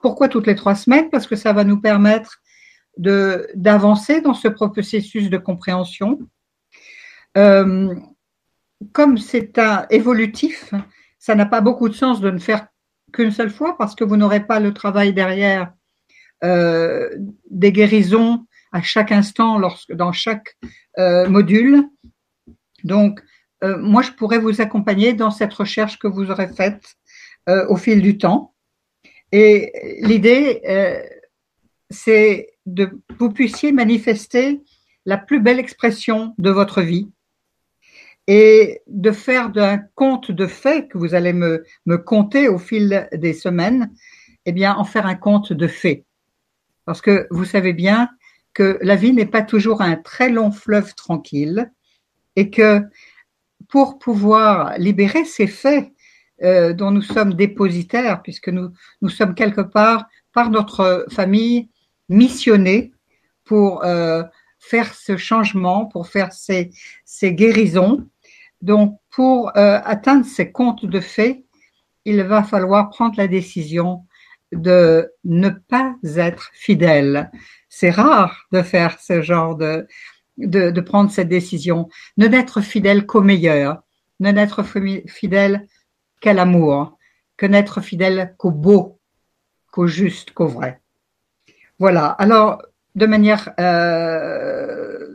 Pourquoi 0.00 0.28
toutes 0.28 0.46
les 0.46 0.54
trois 0.54 0.74
semaines? 0.74 1.10
Parce 1.10 1.26
que 1.26 1.36
ça 1.36 1.52
va 1.52 1.64
nous 1.64 1.80
permettre 1.80 2.40
d'avancer 2.98 4.20
dans 4.20 4.34
ce 4.34 4.48
processus 4.48 5.30
de 5.30 5.38
compréhension. 5.38 6.18
Euh, 7.36 7.94
comme 8.92 9.18
c'est 9.18 9.58
un 9.58 9.86
évolutif, 9.90 10.74
ça 11.18 11.34
n'a 11.34 11.46
pas 11.46 11.60
beaucoup 11.60 11.88
de 11.88 11.94
sens 11.94 12.20
de 12.20 12.30
ne 12.30 12.38
faire 12.38 12.66
qu'une 13.12 13.30
seule 13.30 13.50
fois 13.50 13.76
parce 13.78 13.94
que 13.94 14.04
vous 14.04 14.16
n'aurez 14.16 14.46
pas 14.46 14.60
le 14.60 14.74
travail 14.74 15.12
derrière 15.12 15.72
euh, 16.44 17.08
des 17.50 17.72
guérisons 17.72 18.46
à 18.72 18.82
chaque 18.82 19.12
instant 19.12 19.58
lorsque 19.58 19.92
dans 19.92 20.12
chaque 20.12 20.56
euh, 20.98 21.28
module. 21.28 21.84
Donc, 22.84 23.20
moi, 23.60 24.02
je 24.02 24.12
pourrais 24.12 24.38
vous 24.38 24.60
accompagner 24.60 25.14
dans 25.14 25.32
cette 25.32 25.52
recherche 25.52 25.98
que 25.98 26.06
vous 26.06 26.30
aurez 26.30 26.46
faite 26.46 26.94
au 27.48 27.74
fil 27.74 28.00
du 28.00 28.16
temps. 28.16 28.54
Et 29.32 29.72
l'idée, 30.00 30.60
c'est 31.90 32.50
de 32.66 33.00
vous 33.18 33.30
puissiez 33.30 33.72
manifester 33.72 34.60
la 35.06 35.16
plus 35.16 35.40
belle 35.40 35.58
expression 35.58 36.34
de 36.38 36.50
votre 36.50 36.82
vie 36.82 37.08
et 38.26 38.82
de 38.86 39.10
faire 39.10 39.50
d'un 39.50 39.78
conte 39.94 40.30
de 40.30 40.46
faits 40.46 40.88
que 40.88 40.98
vous 40.98 41.14
allez 41.14 41.32
me, 41.32 41.64
me 41.86 41.96
compter 41.96 42.46
au 42.48 42.58
fil 42.58 43.08
des 43.12 43.32
semaines, 43.32 43.90
eh 44.44 44.52
bien, 44.52 44.74
en 44.74 44.84
faire 44.84 45.06
un 45.06 45.14
conte 45.14 45.54
de 45.54 45.66
faits. 45.66 46.04
Parce 46.84 47.00
que 47.00 47.26
vous 47.30 47.46
savez 47.46 47.72
bien 47.72 48.10
que 48.52 48.78
la 48.82 48.96
vie 48.96 49.14
n'est 49.14 49.26
pas 49.26 49.42
toujours 49.42 49.80
un 49.80 49.96
très 49.96 50.28
long 50.28 50.50
fleuve 50.50 50.94
tranquille 50.94 51.70
et 52.36 52.50
que 52.50 52.82
pour 53.68 53.98
pouvoir 53.98 54.76
libérer 54.78 55.24
ces 55.24 55.46
faits 55.46 55.90
euh, 56.42 56.74
dont 56.74 56.90
nous 56.90 57.02
sommes 57.02 57.34
dépositaires, 57.34 58.22
puisque 58.22 58.48
nous 58.48 59.08
sommes 59.08 59.34
quelque 59.34 59.62
part, 59.62 60.06
par 60.32 60.50
notre 60.50 61.06
famille, 61.10 61.70
missionnés 62.08 62.92
pour 63.44 63.84
euh, 63.84 64.22
faire 64.58 64.94
ce 64.94 65.16
changement, 65.16 65.86
pour 65.86 66.08
faire 66.08 66.32
ces, 66.32 66.70
ces 67.04 67.34
guérisons. 67.34 68.06
Donc, 68.62 68.98
pour 69.10 69.56
euh, 69.56 69.80
atteindre 69.84 70.26
ces 70.26 70.50
comptes 70.50 70.84
de 70.84 71.00
faits, 71.00 71.44
il 72.04 72.22
va 72.22 72.42
falloir 72.42 72.90
prendre 72.90 73.14
la 73.16 73.28
décision 73.28 74.04
de 74.52 75.12
ne 75.24 75.50
pas 75.50 75.94
être 76.16 76.50
fidèle. 76.54 77.30
C'est 77.68 77.90
rare 77.90 78.46
de 78.52 78.62
faire 78.62 78.98
ce 79.00 79.20
genre 79.20 79.56
de, 79.56 79.86
de, 80.38 80.70
de 80.70 80.80
prendre 80.80 81.10
cette 81.10 81.28
décision, 81.28 81.88
ne 82.16 82.26
n'être 82.26 82.60
fidèle 82.60 83.06
qu'au 83.06 83.20
meilleur, 83.20 83.82
ne 84.20 84.30
n'être 84.30 84.64
fidèle 85.06 85.66
qu'à 86.20 86.32
l'amour, 86.32 86.96
que 87.36 87.46
n'être 87.46 87.80
fidèle 87.80 88.34
qu'au 88.38 88.50
beau, 88.50 88.98
qu'au 89.70 89.86
juste, 89.86 90.32
qu'au 90.32 90.46
vrai. 90.46 90.80
Voilà. 91.78 92.06
Alors, 92.06 92.62
de 92.94 93.06
manière 93.06 93.50
euh, 93.60 95.08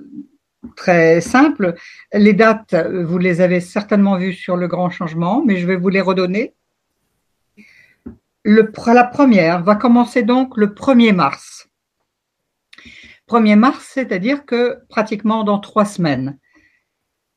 très 0.75 1.21
simple, 1.21 1.75
les 2.13 2.33
dates, 2.33 2.75
vous 2.75 3.17
les 3.17 3.41
avez 3.41 3.59
certainement 3.59 4.17
vues 4.17 4.33
sur 4.33 4.55
le 4.55 4.67
grand 4.67 4.89
changement, 4.89 5.43
mais 5.45 5.57
je 5.57 5.67
vais 5.67 5.75
vous 5.75 5.89
les 5.89 6.01
redonner. 6.01 6.55
La 8.45 9.03
première 9.05 9.63
va 9.63 9.75
commencer 9.75 10.23
donc 10.23 10.57
le 10.57 10.67
1er 10.67 11.13
mars. 11.13 11.69
1er 13.29 13.55
mars, 13.55 13.89
c'est-à-dire 13.93 14.45
que 14.45 14.79
pratiquement 14.89 15.43
dans 15.43 15.59
trois 15.59 15.85
semaines. 15.85 16.37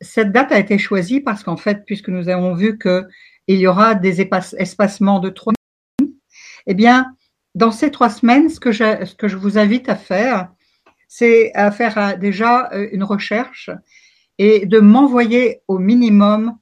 Cette 0.01 0.33
date 0.33 0.53
a 0.53 0.59
été 0.59 0.79
choisie 0.79 1.21
parce 1.21 1.43
qu'en 1.43 1.57
fait, 1.57 1.85
puisque 1.87 2.09
nous 2.09 2.29
avons 2.29 2.55
vu 2.55 2.79
qu'il 2.79 3.07
y 3.49 3.67
aura 3.67 3.95
des 3.95 4.21
espacements 4.21 5.21
de 5.21 5.31
trois 5.31 5.53
semaines, 6.01 6.15
eh 6.67 6.75
bien, 6.75 7.15
dans 7.57 7.73
ces 7.73 7.91
trois 7.91 8.11
semaines, 8.11 8.51
ce 8.51 8.61
que 8.61 8.71
je, 8.71 9.37
vous 9.37 9.59
invite 9.59 9.89
à 9.89 9.97
faire, 9.97 10.51
c'est 11.09 11.53
à 11.55 11.71
faire 11.71 11.97
euh, 11.97 12.17
déjà 12.17 12.71
euh, 12.73 12.87
une 12.93 13.03
recherche 13.03 13.71
et 14.37 14.67
de 14.67 14.79
m'envoyer 14.79 15.63
au 15.67 15.79
minimum 15.79 16.59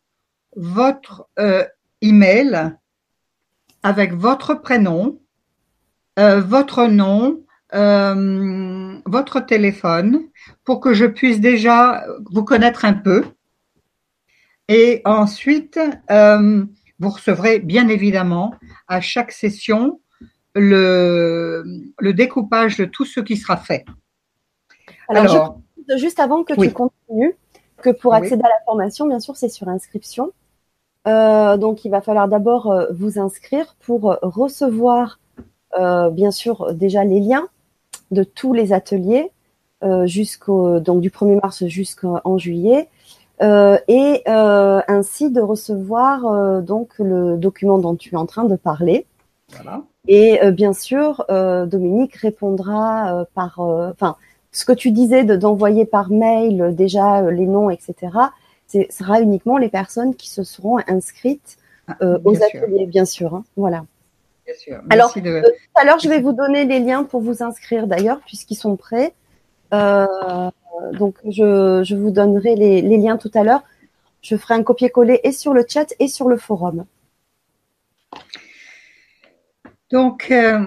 votre 0.54 1.26
euh, 1.40 1.64
email 2.00 2.76
avec 3.82 4.12
votre 4.14 4.54
prénom, 4.54 5.20
votre 6.16 6.86
nom, 6.86 7.44
votre 7.72 9.40
téléphone 9.40 10.20
pour 10.64 10.80
que 10.80 10.94
je 10.94 11.04
puisse 11.06 11.40
déjà 11.40 12.04
vous 12.30 12.44
connaître 12.44 12.84
un 12.84 12.94
peu. 12.94 13.24
Et 14.68 15.02
ensuite, 15.04 15.78
vous 16.08 17.10
recevrez 17.10 17.58
bien 17.58 17.88
évidemment 17.88 18.54
à 18.88 19.02
chaque 19.02 19.32
session 19.32 20.00
le, 20.54 21.64
le 21.98 22.14
découpage 22.14 22.76
de 22.76 22.84
tout 22.84 23.04
ce 23.04 23.20
qui 23.20 23.36
sera 23.36 23.56
fait. 23.56 23.84
Alors, 25.08 25.24
Alors 25.24 25.58
je, 25.88 25.96
juste 25.96 26.20
avant 26.20 26.44
que 26.44 26.54
oui. 26.56 26.68
tu 26.68 26.74
continues, 26.74 27.36
que 27.82 27.90
pour 27.90 28.14
accéder 28.14 28.42
oui. 28.42 28.46
à 28.48 28.48
la 28.48 28.64
formation, 28.64 29.06
bien 29.06 29.20
sûr, 29.20 29.36
c'est 29.36 29.48
sur 29.48 29.68
inscription. 29.68 30.32
Euh, 31.06 31.56
donc, 31.56 31.84
il 31.84 31.90
va 31.90 32.00
falloir 32.00 32.28
d'abord 32.28 32.70
euh, 32.70 32.86
vous 32.92 33.18
inscrire 33.18 33.76
pour 33.80 34.16
recevoir, 34.22 35.18
euh, 35.78 36.10
bien 36.10 36.30
sûr, 36.30 36.72
déjà 36.72 37.04
les 37.04 37.20
liens 37.20 37.46
de 38.10 38.24
tous 38.24 38.52
les 38.52 38.72
ateliers 38.72 39.30
euh, 39.82 40.06
jusqu'au 40.06 40.80
donc 40.80 41.00
du 41.00 41.10
1er 41.10 41.40
mars 41.42 41.66
jusqu'en 41.66 42.38
juillet 42.38 42.88
et 43.40 44.22
ainsi 44.26 45.30
de 45.30 45.40
recevoir 45.40 46.62
donc 46.62 46.92
le 46.98 47.36
document 47.36 47.78
dont 47.78 47.96
tu 47.96 48.14
es 48.14 48.16
en 48.16 48.24
train 48.24 48.44
de 48.44 48.56
parler. 48.56 49.06
Voilà. 49.52 49.82
Et 50.08 50.38
bien 50.50 50.72
sûr, 50.72 51.24
Dominique 51.28 52.16
répondra 52.16 53.26
par, 53.34 53.60
enfin, 53.60 54.16
ce 54.52 54.64
que 54.64 54.72
tu 54.72 54.90
disais 54.90 55.24
d'envoyer 55.24 55.84
par 55.84 56.10
mail 56.10 56.74
déjà 56.74 57.22
les 57.30 57.46
noms, 57.46 57.70
etc. 57.70 57.94
Ce 58.68 58.80
sera 58.90 59.20
uniquement 59.20 59.56
les 59.56 59.68
personnes 59.68 60.14
qui 60.14 60.28
se 60.28 60.42
seront 60.42 60.78
inscrites 60.88 61.58
ah, 61.88 61.96
aux 62.24 62.36
ateliers, 62.42 62.86
bien 62.86 63.04
sûr. 63.04 63.34
Hein, 63.34 63.44
voilà. 63.56 63.84
Bien 64.46 64.54
sûr. 64.56 64.80
Alors, 64.90 65.12
de... 65.14 65.28
euh, 65.28 65.42
tout 65.42 65.80
à 65.80 65.84
l'heure, 65.84 65.98
je 65.98 66.08
vais 66.08 66.20
vous 66.20 66.32
donner 66.32 66.64
les 66.64 66.80
liens 66.80 67.04
pour 67.04 67.20
vous 67.20 67.42
inscrire 67.42 67.86
d'ailleurs, 67.86 68.20
puisqu'ils 68.26 68.56
sont 68.56 68.76
prêts. 68.76 69.14
Euh, 69.72 70.06
donc, 70.92 71.16
je, 71.24 71.82
je, 71.84 71.94
vous 71.94 72.10
donnerai 72.10 72.54
les, 72.54 72.82
les, 72.82 72.96
liens 72.98 73.16
tout 73.16 73.30
à 73.34 73.42
l'heure. 73.42 73.62
Je 74.22 74.36
ferai 74.36 74.54
un 74.54 74.62
copier-coller 74.62 75.20
et 75.24 75.32
sur 75.32 75.54
le 75.54 75.64
chat 75.68 75.94
et 75.98 76.08
sur 76.08 76.28
le 76.28 76.36
forum. 76.36 76.84
Donc, 79.90 80.30
euh, 80.30 80.66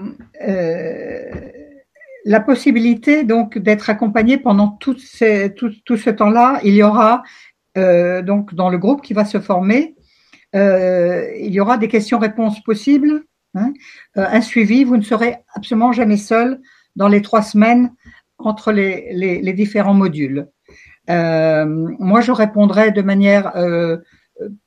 la 2.24 2.40
possibilité 2.40 3.24
donc 3.24 3.58
d'être 3.58 3.90
accompagné 3.90 4.38
pendant 4.38 4.68
tout, 4.68 4.96
ce 4.98 6.10
temps-là, 6.10 6.60
il 6.64 6.74
y 6.74 6.82
aura 6.82 7.22
euh, 7.76 8.22
donc 8.22 8.54
dans 8.54 8.70
le 8.70 8.78
groupe 8.78 9.02
qui 9.02 9.14
va 9.14 9.24
se 9.24 9.40
former, 9.40 9.94
il 10.54 11.50
y 11.50 11.60
aura 11.60 11.76
des 11.76 11.88
questions-réponses 11.88 12.62
possibles 12.62 13.24
Hein 13.54 13.72
euh, 14.16 14.26
un 14.28 14.40
suivi, 14.40 14.84
vous 14.84 14.96
ne 14.96 15.02
serez 15.02 15.36
absolument 15.54 15.92
jamais 15.92 16.16
seul 16.16 16.60
dans 16.96 17.08
les 17.08 17.22
trois 17.22 17.42
semaines 17.42 17.94
entre 18.38 18.72
les, 18.72 19.52
différents 19.52 19.94
modules. 19.94 20.48
Euh, 21.10 21.64
moi, 21.98 22.20
je 22.20 22.32
répondrai 22.32 22.92
de 22.92 23.02
manière 23.02 23.56
euh, 23.56 23.98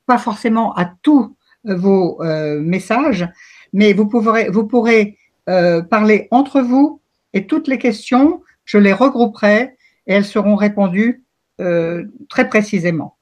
pas 0.06 0.18
forcément 0.18 0.74
à 0.74 0.92
tous 1.02 1.36
vos 1.64 2.20
euh, 2.22 2.60
messages, 2.60 3.28
mais 3.72 3.92
vous 3.92 4.06
pourrez, 4.06 4.48
vous 4.48 4.66
pourrez 4.66 5.18
euh, 5.48 5.82
parler 5.82 6.28
entre 6.30 6.60
vous 6.60 7.00
et 7.32 7.46
toutes 7.46 7.68
les 7.68 7.78
questions, 7.78 8.42
je 8.64 8.78
les 8.78 8.92
regrouperai 8.92 9.76
et 10.06 10.14
elles 10.14 10.24
seront 10.24 10.56
répondues 10.56 11.22
euh, 11.60 12.04
très 12.28 12.48
précisément. 12.48 13.16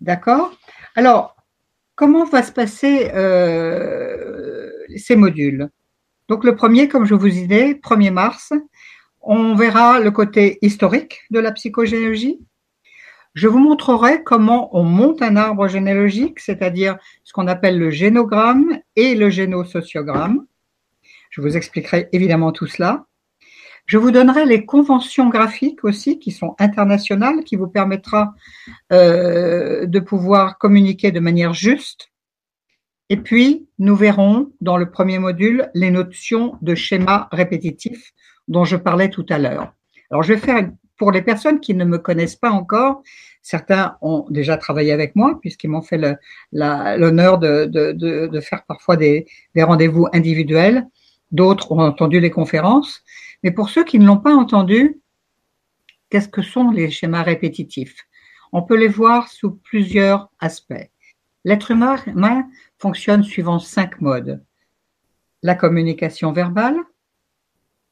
D'accord? 0.00 0.52
Alors, 0.96 1.36
comment 1.94 2.24
va 2.24 2.42
se 2.42 2.52
passer 2.52 3.10
euh, 3.14 4.70
ces 4.96 5.16
modules? 5.16 5.68
Donc 6.28 6.44
le 6.44 6.54
premier, 6.54 6.88
comme 6.88 7.04
je 7.04 7.14
vous 7.14 7.28
disais, 7.28 7.74
1er 7.74 8.10
mars, 8.10 8.52
on 9.20 9.54
verra 9.54 10.00
le 10.00 10.10
côté 10.10 10.58
historique 10.62 11.20
de 11.30 11.40
la 11.40 11.52
psychogénéalogie. 11.52 12.40
Je 13.34 13.46
vous 13.46 13.58
montrerai 13.58 14.22
comment 14.24 14.76
on 14.76 14.82
monte 14.82 15.22
un 15.22 15.36
arbre 15.36 15.68
généalogique, 15.68 16.40
c'est-à-dire 16.40 16.98
ce 17.22 17.32
qu'on 17.32 17.46
appelle 17.46 17.78
le 17.78 17.90
génogramme 17.90 18.80
et 18.96 19.14
le 19.14 19.30
génosociogramme. 19.30 20.46
Je 21.30 21.40
vous 21.40 21.56
expliquerai 21.56 22.08
évidemment 22.12 22.50
tout 22.50 22.66
cela. 22.66 23.06
Je 23.86 23.98
vous 23.98 24.10
donnerai 24.10 24.46
les 24.46 24.66
conventions 24.66 25.28
graphiques 25.28 25.84
aussi 25.84 26.18
qui 26.18 26.32
sont 26.32 26.54
internationales, 26.58 27.44
qui 27.44 27.56
vous 27.56 27.68
permettra 27.68 28.34
euh, 28.92 29.86
de 29.86 30.00
pouvoir 30.00 30.58
communiquer 30.58 31.12
de 31.12 31.20
manière 31.20 31.54
juste. 31.54 32.10
Et 33.08 33.16
puis, 33.16 33.68
nous 33.78 33.96
verrons 33.96 34.52
dans 34.60 34.76
le 34.76 34.90
premier 34.90 35.18
module 35.18 35.70
les 35.74 35.90
notions 35.90 36.56
de 36.62 36.74
schéma 36.74 37.28
répétitif 37.32 38.12
dont 38.46 38.64
je 38.64 38.76
parlais 38.76 39.08
tout 39.08 39.26
à 39.28 39.38
l'heure. 39.38 39.72
Alors, 40.10 40.22
je 40.22 40.34
vais 40.34 40.40
faire 40.40 40.68
pour 41.00 41.12
les 41.12 41.22
personnes 41.22 41.60
qui 41.60 41.72
ne 41.72 41.86
me 41.86 41.96
connaissent 41.96 42.36
pas 42.36 42.50
encore, 42.50 43.02
certains 43.40 43.96
ont 44.02 44.26
déjà 44.28 44.58
travaillé 44.58 44.92
avec 44.92 45.16
moi 45.16 45.38
puisqu'ils 45.40 45.70
m'ont 45.70 45.80
fait 45.80 45.98
l'honneur 46.52 47.38
de, 47.38 48.40
faire 48.42 48.64
parfois 48.66 48.98
des 48.98 49.26
rendez-vous 49.56 50.08
individuels. 50.12 50.86
D'autres 51.32 51.72
ont 51.72 51.80
entendu 51.80 52.20
les 52.20 52.28
conférences. 52.28 53.02
Mais 53.42 53.50
pour 53.50 53.70
ceux 53.70 53.82
qui 53.82 53.98
ne 53.98 54.04
l'ont 54.04 54.18
pas 54.18 54.34
entendu, 54.34 55.00
qu'est-ce 56.10 56.28
que 56.28 56.42
sont 56.42 56.70
les 56.70 56.90
schémas 56.90 57.22
répétitifs? 57.22 57.96
On 58.52 58.60
peut 58.60 58.76
les 58.76 58.88
voir 58.88 59.28
sous 59.28 59.52
plusieurs 59.52 60.28
aspects. 60.38 60.90
L'être 61.46 61.70
humain 61.70 62.46
fonctionne 62.76 63.22
suivant 63.22 63.58
cinq 63.58 64.02
modes. 64.02 64.44
La 65.42 65.54
communication 65.54 66.32
verbale, 66.32 66.76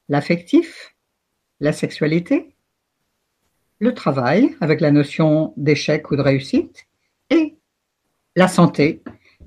l'affectif, 0.09 0.95
la 1.59 1.73
sexualité, 1.73 2.55
le 3.79 3.93
travail 3.93 4.55
avec 4.61 4.81
la 4.81 4.91
notion 4.91 5.53
d'échec 5.57 6.11
ou 6.11 6.15
de 6.15 6.21
réussite 6.21 6.87
et 7.29 7.55
la 8.35 8.47
santé, 8.47 9.01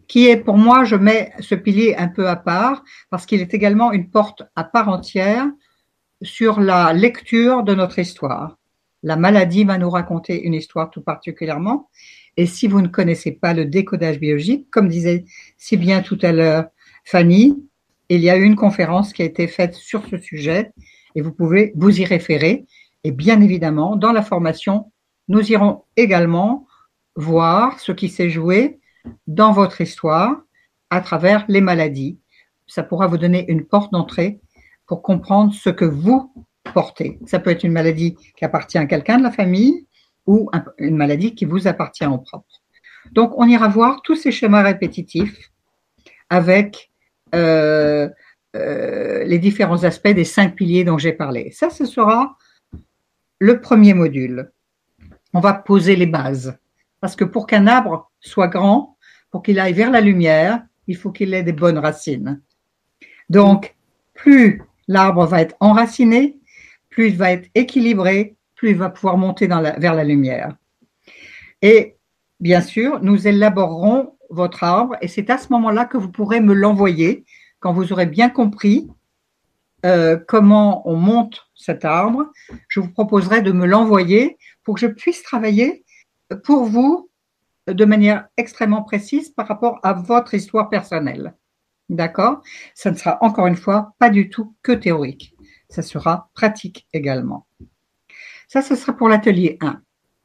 qui 0.09 0.29
est 0.29 0.37
pour 0.37 0.59
moi, 0.59 0.85
je 0.85 0.97
mets 0.97 1.33
ce 1.41 1.55
pilier 1.55 1.95
un 1.97 2.09
peu 2.09 2.29
à 2.29 2.37
part 2.37 2.83
parce 3.11 3.27
qu'il 3.27 3.41
est 3.41 3.55
également 3.55 3.93
une 3.93 4.11
porte 4.11 4.43
à 4.57 4.65
part 4.65 4.89
entière 4.89 5.47
sur 6.23 6.61
la 6.61 6.93
lecture 6.93 7.63
de 7.63 7.75
notre 7.75 7.99
histoire. 7.99 8.59
La 9.03 9.17
maladie 9.17 9.65
va 9.65 9.79
nous 9.79 9.91
raconter 9.91 10.43
une 10.43 10.55
histoire 10.55 10.91
tout 10.91 11.03
particulièrement. 11.03 11.89
Et 12.37 12.47
si 12.47 12.69
vous 12.69 12.81
ne 12.81 12.89
connaissez 12.89 13.33
pas 13.33 13.53
le 13.53 13.65
décodage 13.65 14.21
biologique, 14.21 14.71
comme 14.71 14.89
disait 14.89 15.25
si 15.59 15.77
bien 15.77 16.03
tout 16.03 16.19
à 16.23 16.33
l'heure 16.33 16.67
Fanny, 17.05 17.57
il 18.09 18.21
y 18.21 18.31
a 18.31 18.37
eu 18.37 18.45
une 18.45 18.57
conférence 18.57 19.13
qui 19.13 19.23
a 19.23 19.25
été 19.25 19.49
faite 19.49 19.75
sur 19.75 20.07
ce 20.07 20.19
sujet 20.19 20.73
et 21.15 21.21
vous 21.21 21.33
pouvez 21.33 21.73
vous 21.75 22.01
y 22.01 22.05
référer. 22.05 22.67
Et 23.05 23.13
bien 23.13 23.41
évidemment, 23.41 23.97
dans 23.97 24.13
la 24.13 24.23
formation, 24.23 24.93
nous 25.29 25.51
irons 25.51 25.85
également 25.97 26.67
voir 27.17 27.81
ce 27.81 27.93
qui 27.93 28.09
s'est 28.09 28.31
joué 28.31 28.81
dans 29.27 29.53
votre 29.53 29.81
histoire 29.81 30.43
à 30.91 31.01
travers 31.01 31.45
les 31.49 31.61
maladies. 31.61 32.19
Ça 32.67 32.83
pourra 32.83 33.07
vous 33.07 33.19
donner 33.19 33.45
une 33.49 33.65
porte 33.65 33.93
d'entrée 33.93 34.41
pour 34.87 35.03
comprendre 35.03 35.53
ce 35.53 35.71
que 35.71 35.85
vous 35.85 36.33
portez. 36.75 37.19
Ça 37.27 37.39
peut 37.39 37.51
être 37.51 37.65
une 37.65 37.73
maladie 37.73 38.17
qui 38.37 38.45
appartient 38.45 38.79
à 38.79 38.87
quelqu'un 38.87 39.19
de 39.19 39.23
la 39.23 39.31
famille 39.31 39.87
ou 40.27 40.51
une 40.79 40.97
maladie 40.97 41.35
qui 41.35 41.45
vous 41.45 41.67
appartient 41.67 42.07
en 42.07 42.19
propre. 42.19 42.63
Donc, 43.11 43.33
on 43.37 43.47
ira 43.47 43.69
voir 43.69 44.03
tous 44.03 44.15
ces 44.15 44.31
schémas 44.31 44.63
répétitifs 44.63 45.51
avec 46.31 46.91
euh, 47.35 48.09
euh, 48.55 49.25
les 49.25 49.39
différents 49.39 49.85
aspects 49.85 50.09
des 50.09 50.25
cinq 50.25 50.55
piliers 50.55 50.85
dont 50.85 50.99
j'ai 50.99 51.13
parlé. 51.13 51.51
Ça, 51.51 51.69
ce 51.71 51.85
sera 51.85 52.37
le 53.43 53.61
premier 53.61 53.93
module. 53.93 54.53
On 55.35 55.41
va 55.41 55.53
poser 55.53 55.97
les 55.97 56.07
bases. 56.07 56.57
Parce 57.01 57.17
que 57.17 57.25
pour 57.25 57.49
qu'un 57.49 57.67
arbre 57.67 58.13
soit 58.21 58.47
grand, 58.47 58.97
pour 59.33 59.43
qu'il 59.43 59.59
aille 59.59 59.73
vers 59.73 59.91
la 59.91 60.01
lumière, 60.01 60.63
il 60.87 60.97
faut 60.97 61.11
qu'il 61.11 61.35
ait 61.35 61.43
des 61.43 61.53
bonnes 61.53 61.79
racines. 61.79 62.41
Donc, 63.31 63.75
plus 64.15 64.63
l'arbre 64.87 65.27
va 65.27 65.41
être 65.41 65.57
enraciné, 65.59 66.39
plus 66.89 67.09
il 67.09 67.17
va 67.17 67.33
être 67.33 67.51
équilibré, 67.57 68.37
plus 68.55 68.71
il 68.71 68.77
va 68.77 68.91
pouvoir 68.91 69.19
monter 69.19 69.49
vers 69.49 69.95
la 69.95 70.05
lumière. 70.05 70.55
Et 71.63 71.97
bien 72.39 72.61
sûr, 72.61 73.03
nous 73.03 73.27
élaborerons 73.27 74.17
votre 74.31 74.63
arbre 74.63 74.95
et 75.01 75.09
c'est 75.09 75.31
à 75.31 75.39
ce 75.39 75.49
moment-là 75.53 75.85
que 75.85 75.97
vous 75.97 76.13
pourrez 76.13 76.41
me 76.41 76.55
l'envoyer 76.55 77.25
quand 77.59 77.73
vous 77.73 77.93
aurez 77.93 78.07
bien 78.07 78.29
compris 78.29 78.89
euh, 79.85 80.17
comment 80.29 80.89
on 80.89 80.97
monte 80.97 81.49
cet 81.55 81.85
arbre. 81.85 82.31
Je 82.69 82.81
vous 82.81 82.91
proposerai 82.91 83.43
de 83.43 83.53
me 83.53 83.67
l'envoyer 83.67 84.39
pour 84.63 84.75
que 84.75 84.81
je 84.81 84.87
puisse 84.87 85.23
travailler 85.23 85.85
pour 86.45 86.65
vous 86.65 87.11
de 87.67 87.85
manière 87.85 88.29
extrêmement 88.37 88.83
précise 88.83 89.31
par 89.31 89.47
rapport 89.47 89.79
à 89.83 89.93
votre 89.93 90.35
histoire 90.35 90.69
personnelle. 90.69 91.35
D'accord? 91.89 92.43
Ça 92.75 92.91
ne 92.91 92.97
sera 92.97 93.19
encore 93.21 93.47
une 93.47 93.57
fois 93.57 93.95
pas 93.99 94.11
du 94.11 94.31
tout 94.31 94.55
que 94.63 94.73
théorique. 94.73 95.35
Ça 95.69 95.83
sera 95.83 96.31
pratique 96.35 96.87
également. 96.93 97.47
Ça, 98.49 98.63
ce 98.63 98.77
sera 98.77 98.93
pour 98.93 99.09
l'atelier 99.09 99.57
1. 99.61 99.81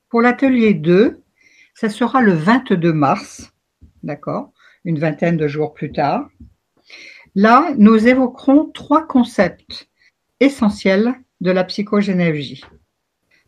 Pour 0.09 0.21
l'atelier 0.21 0.73
2, 0.73 1.21
ça 1.73 1.89
sera 1.89 2.21
le 2.21 2.33
22 2.33 2.91
mars, 2.91 3.53
d'accord? 4.03 4.51
Une 4.83 4.99
vingtaine 4.99 5.37
de 5.37 5.47
jours 5.47 5.73
plus 5.73 5.91
tard. 5.91 6.29
Là, 7.37 7.71
nous 7.77 8.07
évoquerons 8.07 8.71
trois 8.73 9.05
concepts 9.05 9.89
essentiels 10.39 11.13
de 11.39 11.51
la 11.51 11.63
psychogénéalogie. 11.65 12.63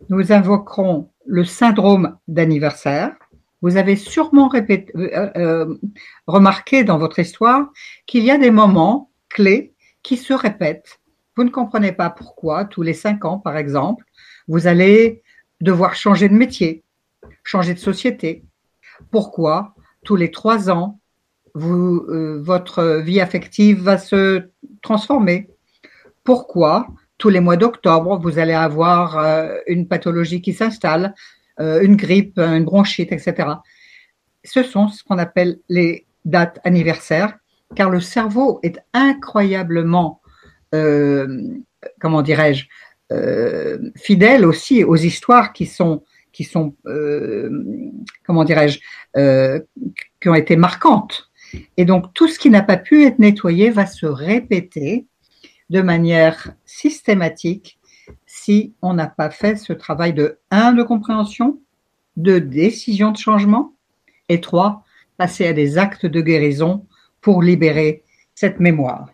Nous 0.09 0.31
invoquerons 0.31 1.09
le 1.25 1.43
syndrome 1.43 2.15
d'anniversaire, 2.27 3.15
vous 3.63 3.77
avez 3.77 3.95
sûrement 3.95 4.51
euh, 4.53 5.31
euh, 5.35 5.75
remarqué 6.27 6.83
dans 6.83 6.99
votre 6.99 7.17
histoire 7.17 7.71
qu'il 8.05 8.23
y 8.23 8.29
a 8.29 8.37
des 8.37 8.51
moments 8.51 9.09
clés 9.27 9.73
qui 10.03 10.17
se 10.17 10.33
répètent. 10.33 10.99
Vous 11.35 11.43
ne 11.43 11.49
comprenez 11.49 11.91
pas 11.91 12.11
pourquoi, 12.11 12.65
tous 12.65 12.83
les 12.83 12.93
cinq 12.93 13.25
ans 13.25 13.39
par 13.39 13.57
exemple, 13.57 14.05
vous 14.47 14.67
allez 14.67 15.23
devoir 15.61 15.95
changer 15.95 16.29
de 16.29 16.35
métier, 16.35 16.83
changer 17.43 17.73
de 17.73 17.79
société. 17.79 18.45
Pourquoi, 19.09 19.73
tous 20.05 20.15
les 20.15 20.29
trois 20.29 20.69
ans, 20.69 20.98
euh, 21.55 22.39
votre 22.41 23.01
vie 23.01 23.21
affective 23.21 23.81
va 23.81 23.97
se 23.97 24.43
transformer. 24.81 25.49
Pourquoi, 26.23 26.87
tous 27.17 27.29
les 27.29 27.39
mois 27.39 27.57
d'octobre, 27.57 28.19
vous 28.19 28.39
allez 28.39 28.53
avoir 28.53 29.17
une 29.67 29.87
pathologie 29.87 30.41
qui 30.41 30.53
s'installe, 30.53 31.13
euh, 31.59 31.81
une 31.81 31.97
grippe, 31.97 32.39
une 32.39 32.63
bronchite, 32.63 33.11
etc. 33.11 33.49
Ce 34.45 34.63
sont 34.63 34.87
ce 34.87 35.03
qu'on 35.03 35.17
appelle 35.17 35.59
les 35.67 36.05
dates 36.23 36.59
anniversaires, 36.63 37.37
car 37.75 37.89
le 37.89 37.99
cerveau 37.99 38.59
est 38.63 38.79
incroyablement, 38.93 40.21
euh, 40.73 41.41
comment 41.99 42.21
dirais-je, 42.21 42.65
euh, 43.11 43.77
fidèle 43.97 44.45
aussi 44.45 44.85
aux 44.85 44.95
histoires 44.95 45.51
qui 45.51 45.65
sont, 45.65 46.03
qui 46.31 46.45
sont, 46.45 46.75
comment 48.23 48.45
dirais-je, 48.45 48.79
qui 50.21 50.29
ont 50.29 50.35
été 50.35 50.55
marquantes. 50.55 51.28
Et 51.77 51.85
donc 51.85 52.13
tout 52.13 52.27
ce 52.27 52.39
qui 52.39 52.49
n'a 52.49 52.61
pas 52.61 52.77
pu 52.77 53.05
être 53.05 53.19
nettoyé 53.19 53.69
va 53.69 53.85
se 53.85 54.05
répéter 54.05 55.05
de 55.69 55.81
manière 55.81 56.53
systématique 56.65 57.79
si 58.25 58.73
on 58.81 58.93
n'a 58.93 59.07
pas 59.07 59.29
fait 59.29 59.55
ce 59.55 59.73
travail 59.73 60.13
de 60.13 60.39
1 60.51 60.73
de 60.73 60.83
compréhension, 60.83 61.59
de 62.17 62.39
décision 62.39 63.11
de 63.11 63.17
changement 63.17 63.73
et 64.29 64.41
3 64.41 64.83
passer 65.17 65.47
à 65.47 65.53
des 65.53 65.77
actes 65.77 66.05
de 66.05 66.21
guérison 66.21 66.85
pour 67.21 67.41
libérer 67.41 68.03
cette 68.35 68.59
mémoire. 68.59 69.09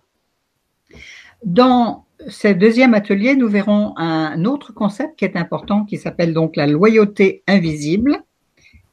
Dans 1.43 2.05
ce 2.27 2.47
deuxième 2.47 2.93
atelier, 2.93 3.35
nous 3.35 3.49
verrons 3.49 3.97
un 3.97 4.45
autre 4.45 4.73
concept 4.73 5.17
qui 5.17 5.25
est 5.25 5.35
important 5.35 5.83
qui 5.83 5.97
s'appelle 5.97 6.33
donc 6.33 6.55
la 6.55 6.67
loyauté 6.67 7.43
invisible 7.47 8.23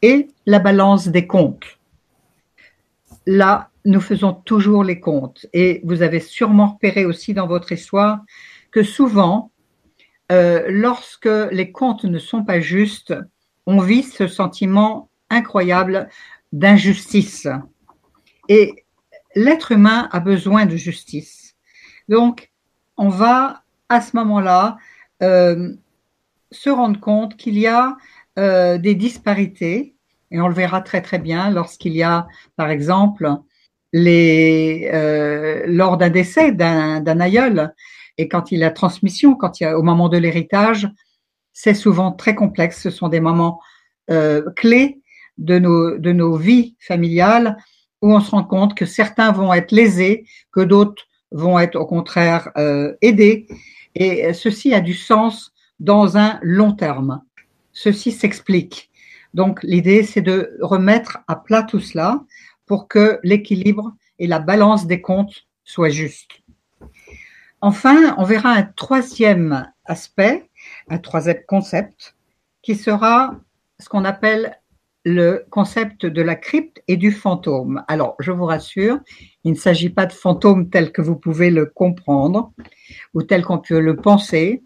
et 0.01 0.29
la 0.47 0.59
balance 0.59 1.09
des 1.09 1.27
comptes. 1.27 1.79
Là, 3.27 3.71
nous 3.85 4.01
faisons 4.01 4.33
toujours 4.33 4.85
les 4.85 5.01
comptes 5.01 5.47
et 5.53 5.81
vous 5.85 6.03
avez 6.03 6.21
sûrement 6.21 6.73
repéré 6.73 7.05
aussi 7.05 7.35
dans 7.35 7.47
votre 7.47 7.73
histoire 7.73 8.21
que 8.71 8.83
souvent, 8.83 9.53
euh, 10.31 10.65
lorsque 10.69 11.29
les 11.51 11.73
comptes 11.73 12.05
ne 12.05 12.19
sont 12.19 12.45
pas 12.45 12.61
justes, 12.61 13.15
on 13.67 13.81
vit 13.81 14.03
ce 14.03 14.27
sentiment 14.27 15.11
incroyable 15.31 16.09
d'injustice. 16.53 17.49
Et 18.49 18.85
l'être 19.35 19.73
humain 19.73 20.09
a 20.13 20.21
besoin 20.21 20.67
de 20.67 20.77
justice. 20.77 21.55
Donc, 22.09 22.51
on 22.97 23.09
va 23.09 23.63
à 23.89 24.01
ce 24.01 24.17
moment-là 24.17 24.79
euh, 25.23 25.75
se 26.51 26.71
rendre 26.71 27.01
compte 27.01 27.37
qu'il 27.37 27.59
y 27.59 27.67
a 27.67 27.97
euh, 28.39 28.79
des 28.79 28.95
disparités, 28.95 29.92
et 30.33 30.41
on 30.41 30.49
le 30.49 30.55
verra 30.55 30.81
très 30.81 31.03
très 31.03 31.19
bien 31.19 31.51
lorsqu'il 31.51 31.93
y 31.93 32.03
a, 32.03 32.27
par 32.57 32.71
exemple, 32.71 33.31
les, 33.93 34.91
lors 35.67 35.99
d'un 35.99 36.09
décès 36.09 36.53
d'un 36.53 37.21
aïeul, 37.21 37.73
et 38.19 38.29
quand 38.29 38.53
il 38.53 38.63
a 38.65 38.71
transmission, 38.71 39.35
quand 39.35 39.61
il 39.61 39.65
y 39.65 39.67
a 39.67 39.79
au 39.79 39.83
moment 39.83 40.09
de 40.09 40.19
l'héritage, 40.19 40.89
c'est 41.53 41.75
souvent 41.75 42.13
très 42.13 42.35
complexe. 42.35 42.83
Ce 42.83 42.91
sont 42.91 43.09
des 43.09 43.21
moments 43.21 43.61
euh, 44.11 44.43
clés 44.57 45.01
de 45.39 45.59
nos, 45.59 45.99
de 45.99 46.13
nos 46.13 46.37
vies 46.37 46.77
familiales 46.81 47.57
où 48.01 48.13
on 48.13 48.21
se 48.21 48.31
rend 48.31 48.45
compte 48.45 48.75
que 48.75 48.85
certains 48.85 49.33
vont 49.33 49.53
être 49.53 49.73
lésés, 49.73 50.27
que 50.51 50.61
d'autres 50.61 51.05
vont 51.31 51.59
être 51.59 51.77
au 51.77 51.87
contraire 51.87 52.51
euh, 52.57 52.95
aidés. 53.01 53.47
Et 53.95 54.33
ceci 54.33 54.75
a 54.75 54.81
du 54.81 54.95
sens 54.95 55.53
dans 55.79 56.17
un 56.17 56.39
long 56.43 56.73
terme. 56.73 57.23
Ceci 57.73 58.13
s'explique. 58.13 58.91
Donc 59.35 59.63
l'idée, 59.63 60.03
c'est 60.03 60.23
de 60.23 60.57
remettre 60.61 61.19
à 61.29 61.37
plat 61.37 61.63
tout 61.63 61.81
cela 61.81 62.25
pour 62.67 62.89
que 62.89 63.19
l'équilibre 63.23 63.93
et 64.19 64.27
la 64.27 64.39
balance 64.39 64.87
des 64.87 65.01
comptes 65.01 65.47
soient 65.65 65.89
justes. 65.89 66.43
Enfin, 67.61 68.15
on 68.19 68.25
verra 68.25 68.51
un 68.51 68.65
troisième 68.65 69.71
aspect 69.85 70.49
un 70.89 70.99
troisième 70.99 71.43
concept 71.47 72.17
qui 72.63 72.75
sera 72.75 73.35
ce 73.79 73.89
qu'on 73.89 74.05
appelle 74.05 74.59
le 75.05 75.45
concept 75.51 76.07
de 76.07 76.23
la 76.23 76.37
crypte 76.37 76.81
et 76.87 76.97
du 76.97 77.11
fantôme. 77.11 77.83
Alors, 77.89 78.15
je 78.21 78.31
vous 78.31 78.45
rassure, 78.45 79.01
il 79.43 79.53
ne 79.53 79.57
s'agit 79.57 79.91
pas 79.91 80.07
de 80.07 80.13
fantôme 80.13 80.71
tel 80.71 80.93
que 80.93 81.03
vous 81.03 81.17
pouvez 81.17 81.51
le 81.51 81.67
comprendre 81.67 82.53
ou 83.15 83.23
tel 83.23 83.45
qu'on 83.45 83.59
peut 83.59 83.81
le 83.81 83.97
penser, 83.97 84.63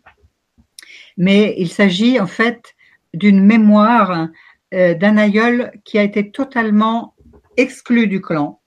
mais 1.17 1.55
il 1.57 1.71
s'agit 1.71 2.21
en 2.21 2.27
fait 2.27 2.75
d'une 3.15 3.43
mémoire 3.43 4.29
d'un 4.73 5.17
aïeul 5.17 5.73
qui 5.85 5.99
a 5.99 6.03
été 6.03 6.31
totalement 6.31 7.15
exclu 7.57 8.09
du 8.09 8.21
clan. 8.21 8.61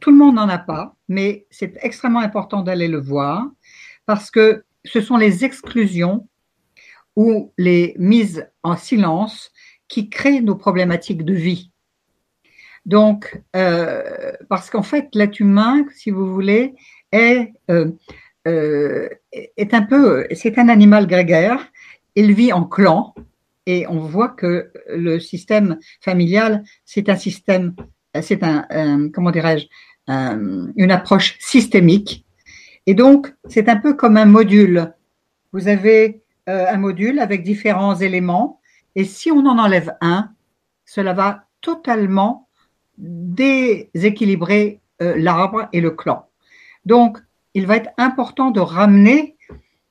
Tout 0.00 0.10
le 0.10 0.16
monde 0.16 0.34
n'en 0.36 0.48
a 0.48 0.58
pas, 0.58 0.96
mais 1.08 1.46
c'est 1.50 1.78
extrêmement 1.82 2.20
important 2.20 2.62
d'aller 2.62 2.88
le 2.88 3.00
voir 3.00 3.46
parce 4.06 4.30
que 4.30 4.64
ce 4.84 5.00
sont 5.00 5.16
les 5.16 5.44
exclusions 5.44 6.28
ou 7.16 7.52
les 7.58 7.94
mises 7.98 8.48
en 8.62 8.76
silence 8.76 9.50
qui 9.88 10.08
créent 10.10 10.40
nos 10.40 10.54
problématiques 10.54 11.24
de 11.24 11.34
vie. 11.34 11.70
Donc, 12.84 13.42
euh, 13.56 14.32
parce 14.48 14.70
qu'en 14.70 14.82
fait, 14.82 15.08
l'être 15.14 15.40
humain, 15.40 15.84
si 15.94 16.10
vous 16.10 16.32
voulez, 16.32 16.74
est, 17.10 17.52
euh, 17.70 17.90
euh, 18.46 19.08
est 19.32 19.74
un 19.74 19.82
peu, 19.82 20.26
c'est 20.34 20.58
un 20.58 20.68
animal 20.68 21.06
grégaire. 21.06 21.66
Il 22.14 22.32
vit 22.32 22.52
en 22.52 22.64
clan 22.64 23.14
et 23.66 23.86
on 23.88 23.98
voit 23.98 24.28
que 24.28 24.70
le 24.88 25.18
système 25.18 25.78
familial, 26.00 26.62
c'est 26.84 27.08
un 27.08 27.16
système, 27.16 27.74
c'est 28.20 28.42
un, 28.42 29.10
comment 29.12 29.30
dirais-je, 29.30 29.66
une 30.08 30.90
approche 30.90 31.36
systémique. 31.40 32.24
Et 32.86 32.94
donc, 32.94 33.34
c'est 33.48 33.68
un 33.68 33.76
peu 33.76 33.94
comme 33.94 34.16
un 34.16 34.24
module. 34.24 34.94
Vous 35.52 35.66
avez 35.66 36.22
un 36.46 36.76
module 36.76 37.18
avec 37.18 37.42
différents 37.42 37.96
éléments 37.96 38.60
et 38.94 39.04
si 39.04 39.30
on 39.30 39.44
en 39.46 39.58
enlève 39.58 39.94
un, 40.00 40.30
cela 40.84 41.12
va 41.12 41.44
totalement 41.60 42.48
déséquilibrer 42.96 44.80
euh, 45.02 45.14
l'arbre 45.16 45.68
et 45.72 45.80
le 45.82 45.90
clan. 45.90 46.28
Donc, 46.86 47.18
il 47.52 47.66
va 47.66 47.76
être 47.76 47.90
important 47.98 48.50
de 48.50 48.60
ramener 48.60 49.36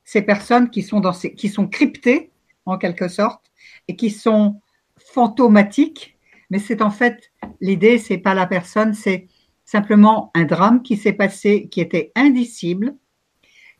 ces 0.04 0.22
personnes 0.22 0.70
qui 0.70 0.82
sont, 0.82 1.00
dans 1.00 1.14
ces, 1.14 1.34
qui 1.36 1.50
sont 1.50 1.68
cryptées, 1.68 2.32
en 2.66 2.78
quelque 2.78 3.08
sorte, 3.08 3.52
et 3.88 3.96
qui 3.96 4.10
sont 4.10 4.62
fantomatiques. 4.98 6.18
Mais 6.50 6.60
c'est 6.60 6.82
en 6.82 6.92
fait, 6.92 7.32
l'idée, 7.62 7.98
c'est 7.98 8.18
pas 8.18 8.34
la 8.34 8.48
personne, 8.48 8.94
c'est 8.94 9.28
simplement 9.66 10.32
un 10.36 10.46
drame 10.46 10.84
qui 10.84 10.96
s'est 10.96 11.14
passé, 11.14 11.68
qui 11.70 11.82
était 11.82 12.12
indicible, 12.16 12.96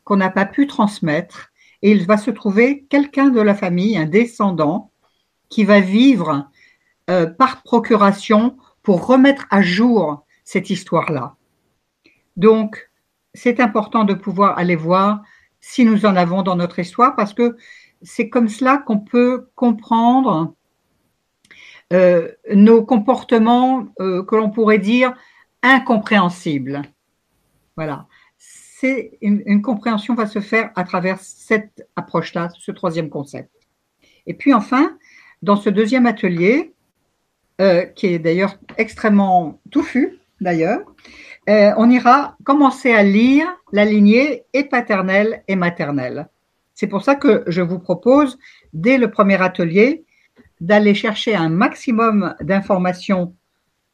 qu'on 0.04 0.16
n'a 0.16 0.30
pas 0.30 0.46
pu 0.46 0.66
transmettre. 0.66 1.52
Et 1.82 1.92
il 1.92 2.06
va 2.06 2.16
se 2.16 2.30
trouver 2.30 2.86
quelqu'un 2.88 3.28
de 3.28 3.40
la 3.40 3.54
famille, 3.54 3.96
un 3.96 4.06
descendant, 4.06 4.90
qui 5.48 5.64
va 5.64 5.80
vivre 5.80 6.48
euh, 7.08 7.26
par 7.26 7.62
procuration 7.62 8.56
pour 8.82 9.06
remettre 9.06 9.46
à 9.50 9.62
jour 9.62 10.24
cette 10.44 10.70
histoire-là. 10.70 11.36
Donc, 12.36 12.90
c'est 13.34 13.60
important 13.60 14.04
de 14.04 14.14
pouvoir 14.14 14.58
aller 14.58 14.76
voir 14.76 15.22
si 15.60 15.84
nous 15.84 16.06
en 16.06 16.16
avons 16.16 16.42
dans 16.42 16.56
notre 16.56 16.78
histoire 16.78 17.16
parce 17.16 17.34
que 17.34 17.56
c'est 18.06 18.28
comme 18.28 18.48
cela 18.48 18.78
qu'on 18.78 19.00
peut 19.00 19.48
comprendre 19.54 20.54
euh, 21.92 22.28
nos 22.54 22.84
comportements 22.84 23.86
euh, 24.00 24.22
que 24.24 24.36
l'on 24.36 24.50
pourrait 24.50 24.78
dire 24.78 25.14
incompréhensibles. 25.62 26.82
Voilà. 27.76 28.06
C'est 28.38 29.18
une, 29.22 29.62
compréhension 29.62 30.14
va 30.14 30.26
se 30.26 30.40
faire 30.40 30.70
à 30.76 30.84
travers 30.84 31.18
cette 31.20 31.88
approche-là, 31.96 32.48
ce 32.56 32.70
troisième 32.72 33.08
concept. 33.08 33.50
Et 34.26 34.34
puis 34.34 34.52
enfin, 34.52 34.96
dans 35.42 35.56
ce 35.56 35.70
deuxième 35.70 36.06
atelier, 36.06 36.74
euh, 37.60 37.84
qui 37.86 38.06
est 38.06 38.18
d'ailleurs 38.18 38.58
extrêmement 38.76 39.60
touffu, 39.70 40.18
d'ailleurs, 40.40 40.80
on 41.48 41.88
ira 41.88 42.36
commencer 42.44 42.92
à 42.92 43.04
lire 43.04 43.46
la 43.72 43.84
lignée 43.84 44.44
et 44.52 44.64
paternelle 44.64 45.42
et 45.48 45.54
maternelle. 45.54 46.28
C'est 46.76 46.86
pour 46.86 47.02
ça 47.02 47.14
que 47.14 47.42
je 47.46 47.62
vous 47.62 47.78
propose, 47.78 48.38
dès 48.74 48.98
le 48.98 49.10
premier 49.10 49.40
atelier, 49.42 50.04
d'aller 50.60 50.94
chercher 50.94 51.34
un 51.34 51.48
maximum 51.48 52.34
d'informations 52.42 53.34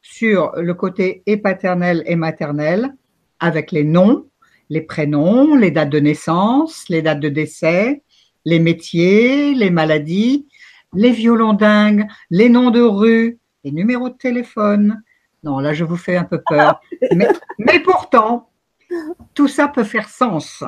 sur 0.01 0.51
le 0.57 0.73
côté 0.73 1.23
et 1.25 1.37
paternel 1.37 2.03
et 2.05 2.17
maternel, 2.17 2.93
avec 3.39 3.71
les 3.71 3.85
noms, 3.85 4.27
les 4.69 4.81
prénoms, 4.81 5.55
les 5.55 5.71
dates 5.71 5.89
de 5.89 5.99
naissance, 5.99 6.83
les 6.89 7.01
dates 7.01 7.21
de 7.21 7.29
décès, 7.29 8.03
les 8.43 8.59
métiers, 8.59 9.55
les 9.55 9.69
maladies, 9.69 10.45
les 10.93 11.11
violons 11.11 11.53
dingues, 11.53 12.05
les 12.29 12.49
noms 12.49 12.69
de 12.69 12.81
rue, 12.81 13.39
les 13.63 13.71
numéros 13.71 14.09
de 14.09 14.17
téléphone. 14.17 15.01
Non, 15.43 15.59
là, 15.59 15.73
je 15.73 15.85
vous 15.85 15.95
fais 15.95 16.17
un 16.17 16.25
peu 16.25 16.41
peur. 16.45 16.81
mais, 17.59 17.79
pourtant, 17.79 18.49
tout 19.33 19.47
ça 19.47 19.69
peut 19.69 19.85
faire 19.85 20.09
sens. 20.09 20.65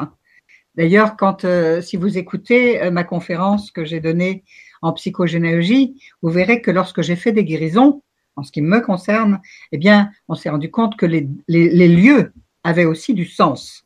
D'ailleurs, 0.78 1.16
quand 1.16 1.46
euh, 1.46 1.82
si 1.82 1.96
vous 1.96 2.18
écoutez 2.18 2.82
euh, 2.82 2.92
ma 2.92 3.04
conférence 3.04 3.72
que 3.72 3.86
j'ai 3.86 4.00
donnée 4.00 4.44
en 4.82 4.94
psychogénéalogie, 4.94 6.02
vous 6.22 6.30
verrez 6.30 6.62
que 6.62 6.72
lorsque 6.72 7.02
j'ai 7.02 7.16
fait 7.16 7.32
des 7.32 7.46
guérisons, 7.46 8.02
en 8.36 8.44
ce 8.44 8.52
qui 8.52 8.62
me 8.62 8.82
concerne, 8.82 9.40
eh 9.72 9.78
bien, 9.78 10.12
on 10.28 10.36
s'est 10.36 10.50
rendu 10.50 10.70
compte 10.70 10.98
que 10.98 11.06
les, 11.06 11.28
lieux 11.48 12.34
avaient 12.64 12.86
aussi 12.86 13.14
du 13.14 13.26
sens. 13.26 13.86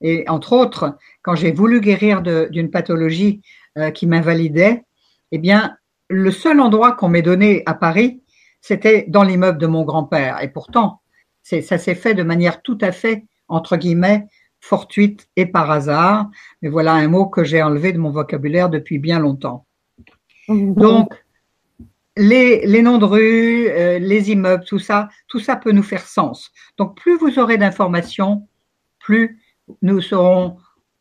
Et 0.00 0.24
entre 0.28 0.52
autres, 0.52 0.96
quand 1.22 1.34
j'ai 1.34 1.50
voulu 1.50 1.80
guérir 1.80 2.22
d'une 2.22 2.70
pathologie 2.70 3.42
euh, 3.78 3.90
qui 3.90 4.06
m'invalidait, 4.06 4.84
eh 5.32 5.38
bien, 5.38 5.76
le 6.08 6.30
seul 6.30 6.60
endroit 6.60 6.92
qu'on 6.92 7.08
m'ait 7.08 7.22
donné 7.22 7.62
à 7.66 7.74
Paris, 7.74 8.22
c'était 8.60 9.06
dans 9.08 9.24
l'immeuble 9.24 9.58
de 9.58 9.66
mon 9.66 9.82
grand-père. 9.82 10.40
Et 10.42 10.48
pourtant, 10.48 11.00
ça 11.42 11.78
s'est 11.78 11.96
fait 11.96 12.14
de 12.14 12.22
manière 12.22 12.62
tout 12.62 12.78
à 12.80 12.92
fait, 12.92 13.24
entre 13.48 13.76
guillemets, 13.76 14.26
fortuite 14.62 15.28
et 15.36 15.44
par 15.44 15.70
hasard. 15.70 16.30
Mais 16.62 16.70
voilà 16.70 16.94
un 16.94 17.08
mot 17.08 17.26
que 17.26 17.44
j'ai 17.44 17.62
enlevé 17.62 17.92
de 17.92 17.98
mon 17.98 18.10
vocabulaire 18.10 18.70
depuis 18.70 18.98
bien 18.98 19.18
longtemps. 19.18 19.66
Donc, 20.48 21.12
les, 22.16 22.82
noms 22.82 22.98
de 22.98 23.04
rue, 23.04 23.68
euh, 23.68 23.98
les 23.98 24.30
immeubles, 24.30 24.64
tout 24.64 24.78
ça, 24.78 25.08
tout 25.28 25.40
ça 25.40 25.56
peut 25.56 25.72
nous 25.72 25.82
faire 25.82 26.06
sens. 26.06 26.52
Donc, 26.78 26.96
plus 26.96 27.16
vous 27.18 27.38
aurez 27.38 27.58
d'informations, 27.58 28.48
plus 28.98 29.40
nous 29.82 30.00
serons 30.00 30.56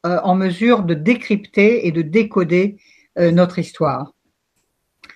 euh, 0.06 0.20
en 0.24 0.36
mesure 0.36 0.84
de 0.84 0.94
décrypter 0.94 1.88
et 1.88 1.92
de 1.92 2.02
décoder 2.02 2.78
euh, 3.20 3.32
notre 3.32 3.60
histoire. 3.60 4.14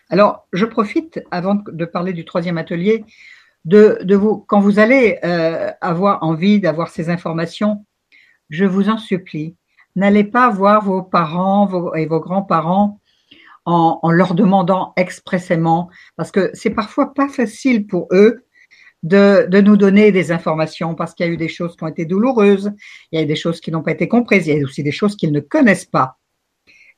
Alors, 0.09 0.47
je 0.53 0.65
profite, 0.65 1.19
avant 1.31 1.55
de 1.55 1.85
parler 1.85 2.13
du 2.13 2.25
troisième 2.25 2.59
atelier, 2.59 3.05
de, 3.63 4.13
vous, 4.13 4.37
quand 4.37 4.59
vous 4.59 4.77
allez 4.77 5.17
avoir 5.81 6.21
envie 6.21 6.59
d'avoir 6.59 6.89
ces 6.89 7.09
informations, 7.09 7.83
je 8.49 8.65
vous 8.65 8.89
en 8.89 8.97
supplie, 8.97 9.55
n'allez 9.95 10.23
pas 10.23 10.49
voir 10.49 10.83
vos 10.83 11.01
parents 11.01 11.93
et 11.93 12.05
vos 12.05 12.19
grands-parents 12.19 12.99
en, 13.65 14.11
leur 14.11 14.35
demandant 14.35 14.93
expressément, 14.95 15.89
parce 16.17 16.31
que 16.31 16.51
c'est 16.53 16.69
parfois 16.69 17.13
pas 17.13 17.27
facile 17.27 17.87
pour 17.87 18.07
eux 18.11 18.45
de, 19.01 19.47
nous 19.61 19.77
donner 19.77 20.11
des 20.11 20.31
informations, 20.31 20.95
parce 20.95 21.13
qu'il 21.13 21.25
y 21.25 21.29
a 21.29 21.31
eu 21.31 21.37
des 21.37 21.47
choses 21.47 21.75
qui 21.75 21.83
ont 21.83 21.87
été 21.87 22.05
douloureuses, 22.05 22.71
il 23.11 23.17
y 23.17 23.19
a 23.19 23.23
eu 23.23 23.27
des 23.27 23.35
choses 23.35 23.59
qui 23.59 23.71
n'ont 23.71 23.81
pas 23.81 23.91
été 23.91 24.07
comprises, 24.07 24.47
il 24.47 24.55
y 24.55 24.61
a 24.61 24.63
aussi 24.63 24.83
des 24.83 24.91
choses 24.91 25.15
qu'ils 25.15 25.31
ne 25.31 25.39
connaissent 25.39 25.85
pas. 25.85 26.17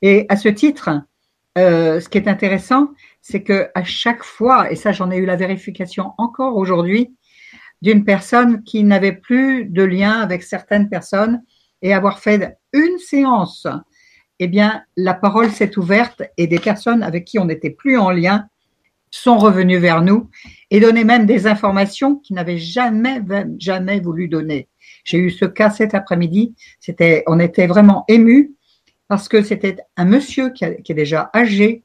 Et 0.02 0.26
à 0.28 0.36
ce 0.36 0.48
titre, 0.48 0.90
euh, 1.56 2.00
ce 2.00 2.08
qui 2.08 2.18
est 2.18 2.28
intéressant, 2.28 2.90
c'est 3.20 3.42
que 3.42 3.68
à 3.74 3.84
chaque 3.84 4.22
fois, 4.22 4.70
et 4.70 4.76
ça 4.76 4.92
j'en 4.92 5.10
ai 5.10 5.16
eu 5.16 5.26
la 5.26 5.36
vérification 5.36 6.12
encore 6.18 6.56
aujourd'hui, 6.56 7.14
d'une 7.82 8.04
personne 8.04 8.62
qui 8.64 8.84
n'avait 8.84 9.12
plus 9.12 9.64
de 9.66 9.82
lien 9.82 10.20
avec 10.20 10.42
certaines 10.42 10.88
personnes 10.88 11.42
et 11.82 11.94
avoir 11.94 12.18
fait 12.18 12.58
une 12.72 12.98
séance, 12.98 13.66
eh 14.40 14.48
bien 14.48 14.82
la 14.96 15.14
parole 15.14 15.50
s'est 15.50 15.78
ouverte 15.78 16.22
et 16.36 16.46
des 16.46 16.58
personnes 16.58 17.02
avec 17.02 17.24
qui 17.24 17.38
on 17.38 17.44
n'était 17.44 17.70
plus 17.70 17.96
en 17.96 18.10
lien 18.10 18.48
sont 19.10 19.38
revenues 19.38 19.78
vers 19.78 20.02
nous 20.02 20.28
et 20.70 20.80
donnaient 20.80 21.04
même 21.04 21.26
des 21.26 21.46
informations 21.46 22.16
qu'ils 22.16 22.36
n'avaient 22.36 22.58
jamais 22.58 23.22
jamais 23.58 24.00
voulu 24.00 24.28
donner. 24.28 24.68
J'ai 25.04 25.18
eu 25.18 25.30
ce 25.30 25.44
cas 25.44 25.70
cet 25.70 25.94
après-midi. 25.94 26.54
C'était, 26.80 27.24
on 27.26 27.40
était 27.40 27.66
vraiment 27.66 28.04
émus 28.08 28.52
parce 29.08 29.28
que 29.28 29.42
c'était 29.42 29.76
un 29.96 30.04
monsieur 30.04 30.50
qui, 30.50 30.64
est 30.64 30.94
déjà 30.94 31.30
âgé, 31.34 31.84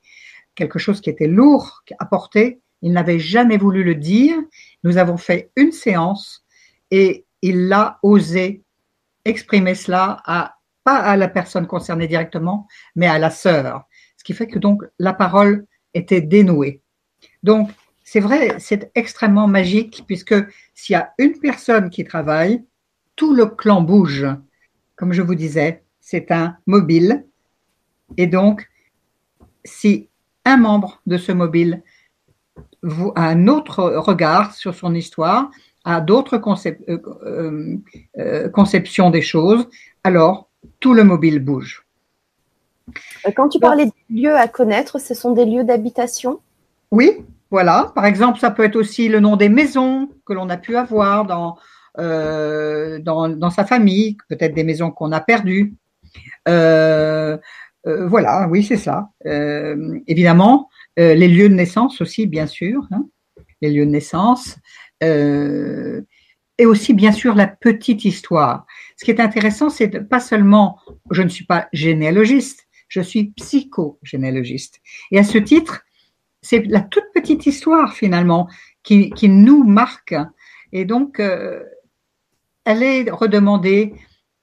quelque 0.56 0.80
chose 0.80 1.00
qui 1.00 1.10
était 1.10 1.28
lourd 1.28 1.84
à 2.00 2.06
porter. 2.06 2.60
Il 2.82 2.92
n'avait 2.92 3.20
jamais 3.20 3.58
voulu 3.58 3.84
le 3.84 3.96
dire. 3.96 4.36
Nous 4.84 4.98
avons 4.98 5.18
fait 5.18 5.52
une 5.56 5.72
séance 5.72 6.44
et 6.92 7.26
il 7.42 7.72
a 7.72 8.00
osé 8.04 8.64
exprimer 9.26 9.76
cela 9.76 10.22
à 10.26 10.58
pas 10.84 10.98
à 10.98 11.16
la 11.16 11.30
personne 11.30 11.66
concernée 11.66 12.08
directement, 12.08 12.68
mais 12.96 13.08
à 13.08 13.18
la 13.18 13.30
sœur. 13.30 13.86
Ce 14.18 14.24
qui 14.24 14.34
fait 14.34 14.48
que 14.48 14.60
donc 14.60 14.84
la 15.00 15.14
parole 15.14 15.66
était 15.94 16.22
dénouée. 16.22 16.82
Donc 17.42 17.70
c'est 18.04 18.20
vrai, 18.20 18.60
c'est 18.60 18.92
extrêmement 18.96 19.48
magique 19.48 20.04
puisque 20.08 20.36
s'il 20.74 20.94
y 20.94 20.98
a 20.98 21.14
une 21.18 21.40
personne 21.40 21.90
qui 21.90 22.04
travaille, 22.04 22.64
tout 23.16 23.34
le 23.34 23.46
clan 23.46 23.82
bouge. 23.82 24.28
Comme 24.96 25.14
je 25.14 25.22
vous 25.22 25.36
disais, 25.36 25.84
c'est 26.02 26.32
un 26.32 26.58
mobile 26.66 27.26
Et 28.18 28.28
donc, 28.28 28.70
si 29.64 30.10
un 30.46 30.58
membre 30.58 31.02
de 31.06 31.18
ce 31.18 31.32
mobile 31.32 31.82
un 33.16 33.48
autre 33.48 33.84
regard 33.84 34.54
sur 34.54 34.76
son 34.76 34.94
histoire, 34.94 35.50
a 35.86 36.02
d'autres 36.02 36.36
euh, 36.36 36.98
euh, 37.26 37.78
euh, 38.18 38.50
conceptions 38.50 39.10
des 39.10 39.22
choses, 39.22 39.68
alors 40.04 40.50
tout 40.80 40.94
le 40.94 41.04
mobile 41.04 41.40
bouge. 41.40 41.86
Quand 43.36 43.50
tu 43.50 43.60
parlais 43.60 43.88
de 43.88 43.92
lieux 44.10 44.36
à 44.36 44.48
connaître, 44.48 45.00
ce 45.00 45.14
sont 45.14 45.34
des 45.34 45.46
lieux 45.46 45.64
d'habitation? 45.64 46.40
Oui, 46.92 47.26
voilà. 47.50 47.92
Par 47.96 48.06
exemple, 48.06 48.40
ça 48.40 48.52
peut 48.52 48.64
être 48.64 48.76
aussi 48.76 49.08
le 49.08 49.20
nom 49.20 49.38
des 49.38 49.50
maisons 49.50 50.10
que 50.26 50.34
l'on 50.34 50.50
a 50.50 50.58
pu 50.58 50.76
avoir 50.76 51.26
dans, 51.26 51.58
dans, 51.98 53.50
sa 53.50 53.66
famille, 53.66 54.18
peut-être 54.28 54.54
des 54.54 54.66
maisons 54.66 54.92
qu'on 54.92 55.14
a 55.14 55.22
perdues. 55.22 55.74
voilà, 56.46 57.40
oui, 58.50 58.64
c'est 58.64 58.78
ça. 58.78 59.10
évidemment, 59.24 60.70
les 60.98 61.28
lieux 61.28 61.50
de 61.50 61.56
naissance 61.56 62.02
aussi, 62.02 62.28
bien 62.28 62.48
sûr. 62.48 62.88
Hein. 62.92 63.06
les 63.62 63.72
lieux 63.72 63.86
de 63.86 63.92
naissance. 63.92 64.58
Euh, 65.04 66.02
et 66.58 66.66
aussi 66.66 66.94
bien 66.94 67.12
sûr 67.12 67.36
la 67.36 67.48
petite 67.48 68.06
histoire. 68.06 68.66
Ce 68.98 69.06
qui 69.06 69.12
est 69.12 69.20
intéressant, 69.20 69.70
c'est 69.70 70.08
pas 70.08 70.20
seulement, 70.20 70.80
je 71.12 71.24
ne 71.24 71.30
suis 71.30 71.46
pas 71.46 71.68
généalogiste, 71.74 72.68
je 72.88 73.02
suis 73.02 73.32
psychogénéalogiste. 73.32 74.80
Et 75.12 75.18
à 75.18 75.24
ce 75.24 75.40
titre, 75.40 75.84
c'est 76.42 76.66
la 76.68 76.82
toute 76.82 77.06
petite 77.14 77.46
histoire 77.46 77.94
finalement 77.94 78.48
qui, 78.84 79.10
qui 79.12 79.30
nous 79.30 79.64
marque. 79.64 80.16
Et 80.72 80.86
donc, 80.86 81.20
euh, 81.20 81.64
elle 82.66 82.84
est 82.84 83.10
redemandée 83.10 83.96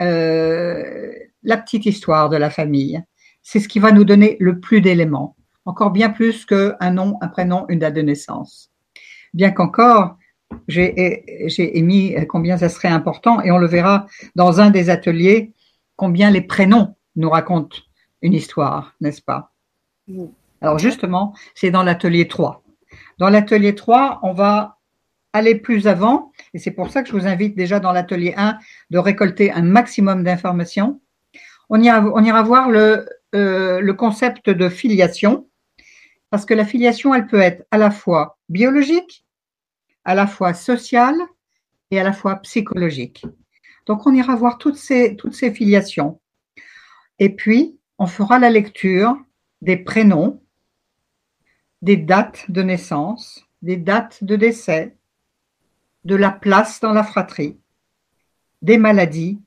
euh, 0.02 1.12
la 1.42 1.56
petite 1.56 1.86
histoire 1.86 2.28
de 2.28 2.36
la 2.36 2.50
famille. 2.50 3.02
C'est 3.42 3.60
ce 3.60 3.68
qui 3.68 3.78
va 3.78 3.92
nous 3.92 4.04
donner 4.04 4.36
le 4.40 4.58
plus 4.58 4.80
d'éléments, 4.80 5.36
encore 5.70 5.92
bien 5.92 6.11
plus 6.11 6.44
qu'un 6.46 6.90
nom, 6.90 7.16
un 7.20 7.28
prénom, 7.28 7.64
une 7.68 7.78
date 7.78 7.94
de 7.94 8.02
naissance. 8.02 8.72
Bien 9.35 9.52
qu'encore, 9.52 10.16
j'ai 10.66 11.78
émis 11.78 12.16
combien 12.28 12.59
ça 12.59 12.68
serait 12.68 12.88
important 12.88 13.40
et 13.40 13.52
on 13.52 13.59
le 13.59 13.68
verra 13.68 14.06
dans 14.35 14.61
un 14.61 14.70
des 14.70 14.90
ateliers, 14.90 15.52
combien 15.94 16.33
les 16.33 16.40
prénoms 16.40 16.96
nous 17.14 17.30
racontent 17.30 17.76
une 18.20 18.33
histoire, 18.33 18.94
n'est-ce 19.00 19.22
pas? 19.22 19.52
Alors 20.61 20.80
justement, 20.80 21.35
c'est 21.54 21.70
dans 21.70 21.85
l'atelier 21.85 22.26
3. 22.26 22.64
Dans 23.18 23.28
l'atelier 23.28 23.76
3, 23.76 24.18
on 24.24 24.33
va 24.33 24.78
aller 25.33 25.54
plus 25.54 25.87
avant 25.87 26.33
et 26.52 26.59
c'est 26.59 26.72
pour 26.72 26.90
ça 26.90 27.04
que 27.04 27.09
je 27.11 27.12
vous 27.12 27.28
invite 27.28 27.56
déjà 27.56 27.78
dans 27.78 27.92
l'atelier 27.92 28.35
1 28.37 28.59
de 28.90 28.98
récolter 28.98 29.52
un 29.52 29.62
maximum 29.62 30.24
d'informations. 30.24 31.00
On 31.68 31.80
ira, 31.80 32.04
on 32.12 32.24
ira 32.24 32.42
voir 32.42 32.68
le, 32.68 33.09
euh, 33.37 33.80
le 33.80 33.94
concept 33.94 34.50
de 34.50 34.68
filiation 34.68 35.46
parce 36.30 36.46
que 36.46 36.54
la 36.54 36.64
filiation, 36.64 37.14
elle 37.14 37.26
peut 37.26 37.40
être 37.40 37.66
à 37.70 37.78
la 37.78 37.90
fois 37.90 38.38
biologique, 38.48 39.24
à 40.04 40.14
la 40.14 40.26
fois 40.26 40.54
sociale 40.54 41.18
et 41.90 42.00
à 42.00 42.04
la 42.04 42.12
fois 42.12 42.36
psychologique. 42.36 43.26
Donc 43.86 44.06
on 44.06 44.14
ira 44.14 44.36
voir 44.36 44.58
toutes 44.58 44.76
ces, 44.76 45.16
filiations. 45.52 46.20
Et 47.18 47.30
puis, 47.30 47.78
on 47.98 48.06
fera 48.06 48.38
la 48.38 48.50
lecture 48.50 49.16
des 49.60 49.76
prénoms, 49.76 50.40
des 51.82 51.96
dates 51.96 52.50
de 52.50 52.62
naissance, 52.62 53.44
des 53.62 53.76
dates 53.76 54.22
de 54.22 54.36
décès, 54.36 54.96
de 56.04 56.14
la 56.14 56.30
place 56.30 56.80
dans 56.80 56.92
la 56.92 57.02
fratrie, 57.02 57.58
des 58.62 58.78
maladies, 58.78 59.40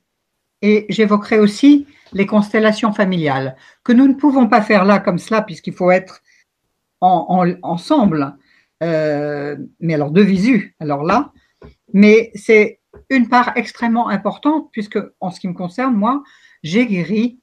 et 0.62 0.86
j'évoquerai 0.90 1.40
aussi 1.40 1.88
les 2.14 2.26
constellations 2.26 2.94
familiales, 2.94 3.56
que 3.84 3.92
nous 3.92 4.08
ne 4.08 4.14
pouvons 4.14 4.48
pas 4.48 4.62
faire 4.62 4.86
là 4.86 5.00
comme 5.00 5.18
cela, 5.18 5.42
puisqu'il 5.42 5.74
faut 5.74 5.92
être 5.92 6.22
ensemble. 7.04 8.36
Euh, 8.82 9.56
mais 9.80 9.94
alors 9.94 10.12
de 10.12 10.22
visu, 10.22 10.76
alors 10.80 11.04
là, 11.04 11.32
mais 11.94 12.32
c'est 12.36 12.80
une 13.10 13.30
part 13.30 13.54
extrêmement 13.56 14.10
importante 14.10 14.70
puisque 14.72 15.00
en 15.20 15.32
ce 15.32 15.40
qui 15.40 15.48
me 15.48 15.54
concerne, 15.54 15.96
moi, 15.96 16.24
j'ai 16.64 16.86
guéri 16.86 17.40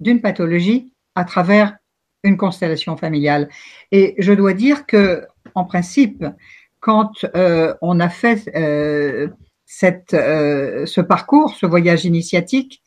d'une 0.00 0.20
pathologie 0.20 0.92
à 1.14 1.24
travers 1.24 1.76
une 2.22 2.36
constellation 2.36 2.96
familiale. 2.96 3.48
Et 3.90 4.14
je 4.18 4.32
dois 4.32 4.52
dire 4.52 4.86
que, 4.86 5.26
en 5.54 5.64
principe, 5.64 6.24
quand 6.80 7.24
euh, 7.34 7.74
on 7.82 7.98
a 8.00 8.08
fait 8.08 8.48
euh, 8.54 9.28
cette, 9.64 10.10
ce 10.10 11.00
parcours, 11.00 11.54
ce 11.54 11.66
voyage 11.66 12.04
initiatique, 12.04 12.82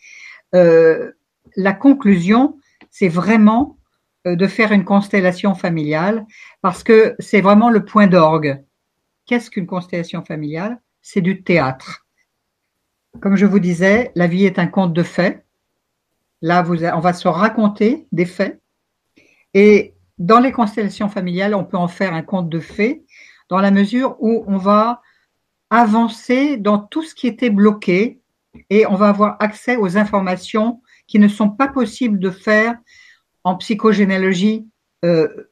la 0.53 1.73
conclusion, 1.73 2.57
c'est 2.91 3.07
vraiment 3.07 3.78
de 4.25 4.47
faire 4.47 4.71
une 4.71 4.85
constellation 4.85 5.55
familiale 5.55 6.25
parce 6.61 6.83
que 6.83 7.15
c'est 7.19 7.41
vraiment 7.41 7.69
le 7.69 7.85
point 7.85 8.07
d'orgue. 8.07 8.63
Qu'est-ce 9.25 9.49
qu'une 9.49 9.67
constellation 9.67 10.23
familiale? 10.23 10.81
C'est 11.01 11.21
du 11.21 11.43
théâtre. 11.43 12.05
Comme 13.21 13.35
je 13.35 13.45
vous 13.45 13.59
disais, 13.59 14.11
la 14.15 14.27
vie 14.27 14.45
est 14.45 14.59
un 14.59 14.67
conte 14.67 14.93
de 14.93 15.03
faits. 15.03 15.45
Là, 16.41 16.63
on 16.95 16.99
va 16.99 17.13
se 17.13 17.27
raconter 17.27 18.07
des 18.11 18.25
faits. 18.25 18.61
Et 19.53 19.95
dans 20.17 20.39
les 20.39 20.51
constellations 20.51 21.09
familiales, 21.09 21.55
on 21.55 21.63
peut 21.63 21.77
en 21.77 21.87
faire 21.87 22.13
un 22.13 22.21
conte 22.21 22.49
de 22.49 22.59
faits 22.59 23.01
dans 23.49 23.59
la 23.59 23.71
mesure 23.71 24.15
où 24.19 24.43
on 24.47 24.57
va 24.57 25.01
avancer 25.69 26.57
dans 26.57 26.79
tout 26.79 27.03
ce 27.03 27.15
qui 27.15 27.27
était 27.27 27.49
bloqué 27.49 28.21
et 28.69 28.85
on 28.85 28.95
va 28.95 29.09
avoir 29.09 29.37
accès 29.39 29.75
aux 29.75 29.97
informations 29.97 30.81
qui 31.07 31.19
ne 31.19 31.27
sont 31.27 31.49
pas 31.49 31.67
possibles 31.67 32.19
de 32.19 32.31
faire 32.31 32.77
en 33.43 33.55
psychogénéalogie, 33.55 34.67
euh, 35.05 35.49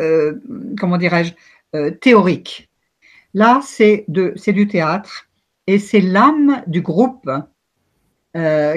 euh, 0.00 0.40
comment 0.78 0.96
dirais-je, 0.96 1.34
euh, 1.74 1.90
théorique. 1.90 2.68
Là, 3.34 3.60
c'est 3.62 4.04
du 4.08 4.66
théâtre 4.66 5.28
et 5.66 5.78
c'est 5.78 6.00
l'âme 6.00 6.62
du 6.66 6.80
groupe 6.80 7.30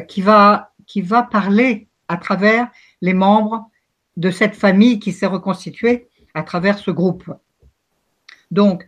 qui, 0.07 0.21
va, 0.21 0.71
qui 0.85 1.01
va 1.01 1.23
parler 1.23 1.87
à 2.07 2.17
travers 2.17 2.67
les 3.01 3.13
membres 3.13 3.69
de 4.15 4.29
cette 4.29 4.55
famille 4.55 4.99
qui 4.99 5.11
s'est 5.11 5.25
reconstituée 5.25 6.07
à 6.35 6.43
travers 6.43 6.77
ce 6.77 6.91
groupe. 6.91 7.31
Donc, 8.51 8.85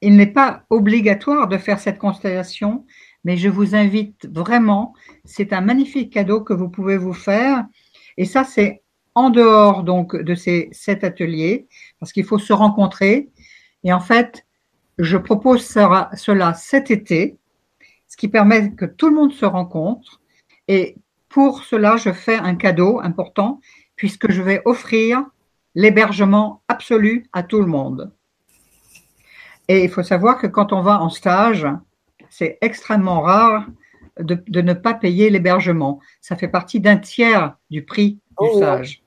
il 0.00 0.16
n'est 0.16 0.26
pas 0.26 0.64
obligatoire 0.70 1.46
de 1.46 1.56
faire 1.56 1.78
cette 1.78 1.98
constellation, 1.98 2.84
mais 3.24 3.36
je 3.36 3.48
vous 3.48 3.74
invite 3.74 4.26
vraiment, 4.26 4.94
c'est 5.24 5.52
un 5.52 5.60
magnifique 5.60 6.12
cadeau 6.12 6.40
que 6.40 6.52
vous 6.52 6.68
pouvez 6.68 6.96
vous 6.96 7.12
faire 7.12 7.64
et 8.16 8.24
ça, 8.24 8.44
c'est 8.44 8.82
en 9.14 9.30
dehors 9.30 9.82
donc 9.82 10.14
de 10.14 10.34
ces 10.34 10.68
sept 10.72 11.02
ateliers, 11.02 11.66
parce 11.98 12.12
qu'il 12.12 12.24
faut 12.24 12.38
se 12.38 12.52
rencontrer. 12.52 13.30
Et 13.82 13.92
en 13.92 14.00
fait, 14.00 14.46
je 14.98 15.16
propose 15.16 15.64
cela 15.64 16.54
cet 16.54 16.90
été, 16.90 17.38
ce 18.08 18.16
qui 18.16 18.28
permet 18.28 18.72
que 18.72 18.84
tout 18.84 19.08
le 19.08 19.14
monde 19.14 19.32
se 19.32 19.46
rencontre. 19.46 20.20
Et 20.68 20.96
pour 21.28 21.64
cela, 21.64 21.96
je 21.96 22.12
fais 22.12 22.36
un 22.36 22.54
cadeau 22.56 23.00
important, 23.00 23.60
puisque 23.96 24.30
je 24.30 24.42
vais 24.42 24.60
offrir 24.64 25.24
l'hébergement 25.74 26.62
absolu 26.68 27.26
à 27.32 27.42
tout 27.42 27.60
le 27.60 27.66
monde. 27.66 28.12
Et 29.68 29.82
il 29.84 29.90
faut 29.90 30.02
savoir 30.02 30.38
que 30.38 30.46
quand 30.46 30.72
on 30.72 30.80
va 30.80 31.00
en 31.00 31.10
stage, 31.10 31.66
c'est 32.30 32.58
extrêmement 32.60 33.20
rare 33.20 33.66
de, 34.18 34.60
ne 34.60 34.72
pas 34.72 34.94
payer 34.94 35.30
l'hébergement. 35.30 36.00
Ça 36.20 36.36
fait 36.36 36.48
partie 36.48 36.80
d'un 36.80 36.96
tiers 36.96 37.56
du 37.70 37.84
prix 37.84 38.12
du 38.12 38.20
oh, 38.38 38.56
stage, 38.56 39.02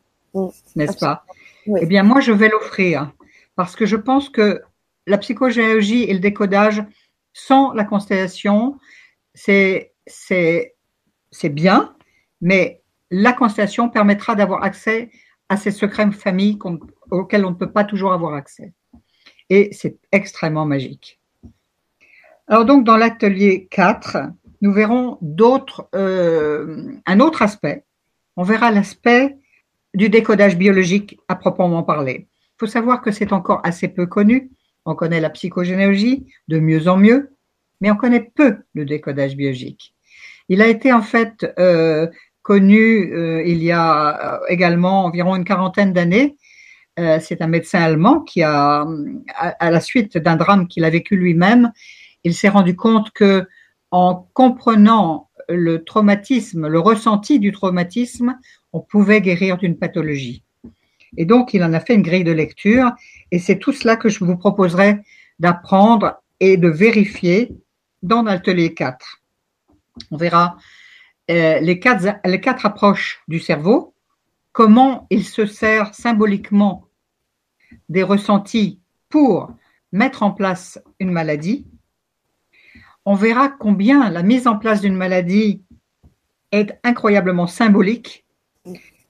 n'est-ce 0.76 0.98
pas 0.98 1.26
Eh 1.80 1.86
bien, 1.86 2.04
moi, 2.04 2.20
je 2.20 2.32
vais 2.32 2.50
l'offrir 2.50 3.12
parce 3.56 3.76
que 3.76 3.86
je 3.86 3.96
pense 3.96 4.30
que 4.30 4.62
la 5.08 5.18
psychogéologie 5.18 6.04
et 6.04 6.14
le 6.14 6.20
décodage 6.20 6.84
sans 7.34 7.74
la 7.74 7.84
constellation, 7.84 8.78
c'est 9.34 9.94
bien, 11.44 11.96
mais 12.42 12.82
la 13.12 13.34
constellation 13.34 13.90
permettra 13.90 14.36
d'avoir 14.36 14.64
accès 14.64 15.10
à 15.50 15.58
ces 15.58 15.72
secrets 15.72 16.06
de 16.06 16.14
famille 16.14 16.58
auxquels 17.12 17.46
on 17.46 17.50
ne 17.50 17.56
peut 17.56 17.72
pas 17.72 17.84
toujours 17.84 18.14
avoir 18.14 18.36
accès. 18.36 18.74
Et 19.50 19.70
c'est 19.74 19.98
extrêmement 20.12 20.66
magique. 20.66 21.20
Alors 22.48 22.66
donc 22.66 22.84
dans 22.84 22.98
l'atelier 22.98 23.68
4, 23.70 24.18
nous 24.62 24.74
verrons 24.74 25.18
d'autres, 25.22 25.88
euh, 25.96 26.94
un 27.06 27.20
autre 27.20 27.42
aspect. 27.42 27.84
On 28.36 28.44
verra 28.44 28.72
l'aspect 28.72 29.38
du 29.94 30.10
décodage 30.10 30.58
biologique 30.58 31.18
à 31.28 31.36
proprement 31.36 31.84
parler. 31.84 32.28
Il 32.32 32.60
faut 32.60 32.68
savoir 32.68 33.02
que 33.02 33.12
c'est 33.12 33.34
encore 33.34 33.62
assez 33.64 33.88
peu 33.88 34.06
connu. 34.06 34.52
On 34.86 34.96
connaît 34.96 35.22
la 35.22 35.30
psychogénéalogie 35.30 36.26
de 36.48 36.60
mieux 36.60 36.88
en 36.88 36.98
mieux, 36.98 37.32
mais 37.82 37.92
on 37.92 37.96
connaît 37.96 38.32
peu 38.36 38.58
le 38.74 38.86
décodage 38.86 39.36
biologique. 39.36 39.94
Il 40.50 40.62
a 40.62 40.68
été 40.68 40.92
en 40.92 41.02
fait 41.02 41.46
euh, 41.60 42.08
connu 42.42 43.14
euh, 43.14 43.44
il 43.46 43.64
y 43.64 43.72
a 43.72 44.42
également 44.50 45.06
environ 45.06 45.36
une 45.36 45.46
quarantaine 45.46 45.94
d'années. 45.94 46.36
c'est 46.98 47.42
un 47.42 47.48
médecin 47.48 47.80
allemand 47.80 48.20
qui 48.20 48.44
a, 48.44 48.86
à 49.38 49.72
la 49.72 49.80
suite 49.80 50.18
d'un 50.18 50.36
drame 50.36 50.68
qu'il 50.68 50.84
a 50.84 50.90
vécu 50.90 51.16
lui-même, 51.16 51.72
il 52.26 52.34
s'est 52.34 52.50
rendu 52.50 52.76
compte 52.76 53.12
que 53.12 53.48
en 53.92 54.30
comprenant 54.34 55.30
le 55.48 55.84
traumatisme, 55.84 56.68
le 56.68 56.80
ressenti 56.80 57.40
du 57.40 57.52
traumatisme, 57.52 58.38
on 58.74 58.80
pouvait 58.80 59.22
guérir 59.22 59.58
d'une 59.58 59.78
pathologie. 59.78 60.44
Et 61.18 61.26
donc, 61.26 61.54
il 61.54 61.64
en 61.64 61.74
a 61.74 61.80
fait 61.80 61.96
une 61.96 62.04
grille 62.04 62.24
de 62.24 62.32
lecture, 62.32 62.92
et 63.32 63.40
c'est 63.40 63.58
tout 63.58 63.74
cela 63.74 63.96
que 63.96 64.10
je 64.10 64.24
vous 64.24 64.38
proposerai 64.38 65.00
d'apprendre 65.40 66.22
et 66.40 66.58
de 66.58 66.68
vérifier 66.68 67.56
dans 68.04 68.22
l'atelier 68.22 68.74
4. 68.74 69.22
On 70.12 70.18
verra 70.18 70.58
euh, 71.32 71.60
les, 71.60 71.80
quatre, 71.80 72.20
les 72.26 72.42
quatre 72.42 72.66
approches 72.66 73.22
du 73.28 73.40
cerveau, 73.40 73.94
comment 74.52 75.08
il 75.10 75.26
se 75.26 75.46
sert 75.46 75.94
symboliquement 75.94 76.88
des 77.88 78.04
ressentis 78.04 78.80
pour 79.10 79.52
mettre 79.92 80.24
en 80.24 80.32
place 80.32 80.80
une 81.00 81.12
maladie. 81.12 81.66
On 83.12 83.16
verra 83.16 83.50
combien 83.50 84.08
la 84.12 84.22
mise 84.22 84.46
en 84.46 84.60
place 84.60 84.82
d'une 84.82 84.94
maladie 84.94 85.64
est 86.52 86.80
incroyablement 86.84 87.48
symbolique, 87.48 88.24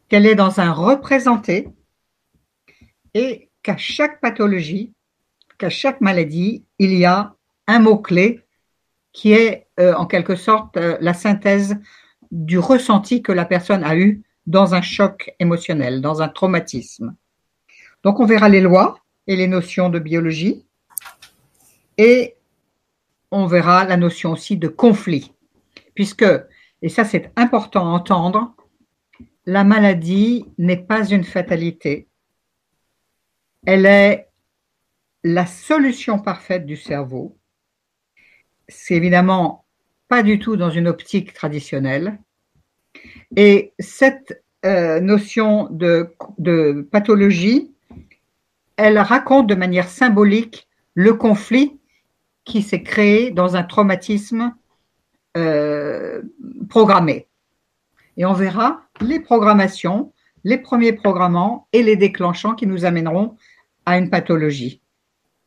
qu'elle 0.07 0.25
est 0.25 0.35
dans 0.35 0.61
un 0.61 0.71
représenté 0.71 1.67
et 3.13 3.49
qu'à 3.61 3.75
chaque 3.75 4.21
pathologie, 4.21 4.93
qu'à 5.57 5.69
chaque 5.69 5.99
maladie, 5.99 6.63
il 6.77 6.93
y 6.93 7.03
a 7.03 7.35
un 7.67 7.79
mot-clé 7.79 8.45
qui 9.11 9.33
est 9.33 9.67
euh, 9.81 9.93
en 9.95 10.05
quelque 10.05 10.37
sorte 10.37 10.77
euh, 10.77 10.97
la 11.01 11.13
synthèse 11.13 11.75
du 12.31 12.57
ressenti 12.57 13.21
que 13.21 13.33
la 13.33 13.43
personne 13.43 13.83
a 13.83 13.97
eu 13.97 14.23
dans 14.47 14.75
un 14.75 14.81
choc 14.81 15.35
émotionnel, 15.39 15.99
dans 15.99 16.21
un 16.21 16.29
traumatisme. 16.29 17.17
Donc 18.03 18.21
on 18.21 18.25
verra 18.25 18.47
les 18.47 18.61
lois 18.61 18.97
et 19.27 19.35
les 19.35 19.47
notions 19.47 19.89
de 19.89 19.99
biologie 19.99 20.65
et 21.97 22.37
on 23.31 23.45
verra 23.45 23.85
la 23.85 23.97
notion 23.97 24.31
aussi 24.31 24.57
de 24.57 24.67
conflit, 24.67 25.33
puisque, 25.95 26.25
et 26.81 26.89
ça 26.89 27.03
c'est 27.03 27.31
important 27.35 27.87
à 27.87 27.89
entendre, 27.89 28.55
la 29.45 29.63
maladie 29.63 30.45
n'est 30.57 30.77
pas 30.77 31.07
une 31.07 31.23
fatalité, 31.23 32.07
elle 33.65 33.85
est 33.85 34.29
la 35.23 35.45
solution 35.45 36.19
parfaite 36.19 36.65
du 36.65 36.77
cerveau. 36.77 37.37
C'est 38.67 38.95
évidemment 38.95 39.65
pas 40.07 40.23
du 40.23 40.39
tout 40.39 40.55
dans 40.55 40.69
une 40.69 40.87
optique 40.87 41.33
traditionnelle. 41.33 42.19
Et 43.35 43.73
cette 43.79 44.43
euh, 44.65 44.99
notion 44.99 45.67
de, 45.71 46.15
pathologie, 46.91 47.71
elle 48.77 48.97
raconte 48.99 49.47
de 49.47 49.55
manière 49.55 49.89
symbolique 49.89 50.67
le 50.95 51.13
conflit 51.13 51.78
qui 52.49 52.61
s'est 52.63 52.83
créé 52.83 53.31
dans 53.31 53.55
un 53.55 53.63
traumatisme 53.63 54.53
euh, 55.37 56.21
programmé. 56.67 57.27
Et 58.17 58.25
on 58.25 58.33
verra 58.33 58.81
les 58.99 59.19
programmations, 59.19 60.11
les 60.43 60.57
premiers 60.57 60.93
programmants 60.93 61.67
et 61.71 61.83
les 61.83 61.95
déclenchants 61.95 62.55
qui 62.55 62.67
nous 62.67 62.83
amèneront 62.83 63.37
à 63.85 63.97
une 63.97 64.09
pathologie. 64.09 64.81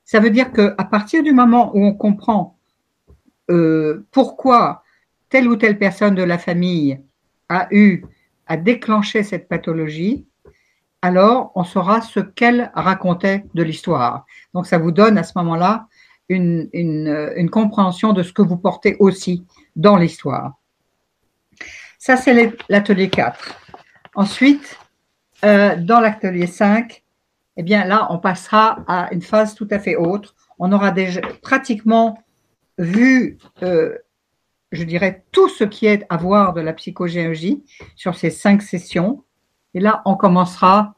Ça 0.05 0.21
veut 0.21 0.31
dire 0.31 0.53
qu'à 0.53 0.85
partir 0.85 1.23
du 1.23 1.33
moment 1.33 1.73
où 1.75 1.85
on 1.85 1.93
comprend 1.93 2.57
euh, 3.51 4.07
pourquoi 4.13 4.85
telle 5.29 5.49
ou 5.49 5.57
telle 5.57 5.79
personne 5.79 6.15
de 6.15 6.23
la 6.23 6.39
famille 6.39 7.01
a 7.49 7.67
eu 7.73 8.05
à 8.47 8.57
déclencher 8.57 9.23
cette 9.23 9.49
pathologie, 9.49 10.27
alors 11.03 11.51
on 11.57 11.65
saura 11.65 12.01
ce 12.01 12.21
qu'elle 12.21 12.71
racontait 12.75 13.45
de 13.55 13.63
l'histoire. 13.63 14.25
Donc 14.55 14.67
ça 14.67 14.79
vous 14.79 14.93
donne 14.93 15.19
à 15.19 15.25
ce 15.25 15.33
moment-là 15.37 15.89
une, 16.33 16.69
une, 16.73 17.51
compréhension 17.51 18.13
de 18.13 18.23
ce 18.23 18.33
que 18.33 18.43
vous 18.43 18.57
portez 18.57 18.97
aussi 18.99 19.45
dans 19.77 19.97
l'histoire. 19.97 20.55
Ça, 21.99 22.17
c'est 22.17 22.57
l'atelier 22.69 23.11
4. 23.11 23.55
Ensuite, 24.15 24.79
euh, 25.45 25.77
dans 25.77 26.01
l'atelier 26.01 26.47
5, 26.47 27.03
eh 27.57 27.63
bien 27.63 27.85
là, 27.85 28.09
on 28.11 28.19
passera 28.19 28.85
à 28.87 29.13
une 29.13 29.23
phase 29.23 29.55
tout 29.55 29.69
à 29.71 29.79
fait 29.79 29.97
autre. 29.97 30.35
On 30.59 30.73
aura 30.73 30.91
déjà 30.91 31.21
pratiquement 31.43 32.23
vu, 32.79 33.39
euh, 33.63 33.97
je 34.73 34.85
dirais, 34.85 35.25
tout 35.33 35.49
ce 35.49 35.65
qui 35.65 35.87
est 35.87 36.05
à 36.09 36.17
voir 36.17 36.55
de 36.55 36.61
la 36.61 36.73
psychogéologie 36.73 37.63
sur 37.97 38.17
ces 38.17 38.31
cinq 38.31 38.63
sessions. 38.63 39.25
Et 39.75 39.81
là, 39.81 40.03
on 40.05 40.17
commencera 40.17 40.95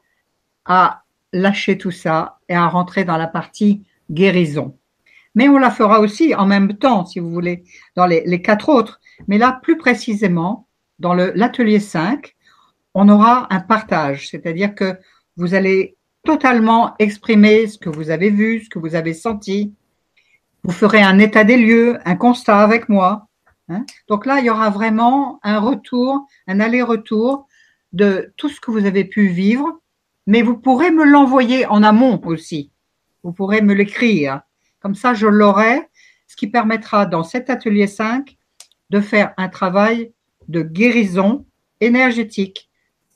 à 0.65 1.03
lâcher 1.33 1.77
tout 1.77 1.91
ça 1.91 2.39
et 2.49 2.55
à 2.55 2.67
rentrer 2.67 3.03
dans 3.03 3.17
la 3.17 3.27
partie 3.27 3.83
guérison. 4.09 4.77
Mais 5.35 5.49
on 5.49 5.57
la 5.57 5.69
fera 5.69 5.99
aussi 5.99 6.33
en 6.33 6.45
même 6.45 6.77
temps, 6.77 7.05
si 7.05 7.19
vous 7.19 7.29
voulez, 7.29 7.63
dans 7.95 8.05
les, 8.05 8.41
quatre 8.41 8.69
autres. 8.69 8.99
Mais 9.27 9.37
là, 9.37 9.59
plus 9.61 9.77
précisément, 9.77 10.67
dans 10.99 11.13
l'atelier 11.13 11.79
5, 11.79 12.35
on 12.93 13.09
aura 13.09 13.53
un 13.53 13.59
partage, 13.59 14.29
c'est-à-dire 14.29 14.73
que 14.73 14.97
vous 15.35 15.53
allez 15.53 15.97
totalement 16.23 16.95
exprimer 16.97 17.67
ce 17.67 17.77
que 17.77 17.89
vous 17.89 18.09
avez 18.09 18.29
vu, 18.29 18.63
ce 18.63 18.69
que 18.69 18.79
vous 18.79 18.95
avez 18.95 19.13
senti, 19.13 19.73
vous 20.63 20.71
ferez 20.71 21.01
un 21.01 21.19
état 21.19 21.43
des 21.43 21.57
lieux, 21.57 21.99
un 22.05 22.15
constat 22.15 22.59
avec 22.59 22.89
moi. 22.89 23.27
Hein. 23.69 23.85
Donc 24.07 24.25
là, 24.25 24.39
il 24.39 24.45
y 24.45 24.49
aura 24.49 24.69
vraiment 24.69 25.39
un 25.43 25.59
retour, 25.59 26.25
un 26.47 26.59
aller-retour 26.59 27.47
de 27.93 28.33
tout 28.37 28.49
ce 28.49 28.59
que 28.59 28.71
vous 28.71 28.85
avez 28.85 29.05
pu 29.05 29.27
vivre, 29.27 29.79
mais 30.25 30.41
vous 30.41 30.57
pourrez 30.57 30.89
me 30.89 31.03
l'envoyer 31.05 31.65
en 31.67 31.83
amont 31.83 32.19
aussi. 32.25 32.71
Vous 33.23 33.31
pourrez 33.31 33.61
me 33.61 33.73
l'écrire. 33.73 34.41
Comme 34.85 34.93
ça, 34.93 35.15
je 35.15 35.25
l'aurai, 35.25 35.81
ce 36.27 36.35
qui 36.35 36.45
permettra 36.45 37.07
dans 37.07 37.23
cet 37.23 37.49
atelier 37.49 37.87
5 37.87 38.37
de 38.91 38.99
faire 38.99 39.33
un 39.35 39.49
travail 39.49 40.11
de 40.47 40.61
guérison 40.61 41.43
énergétique, 41.81 42.69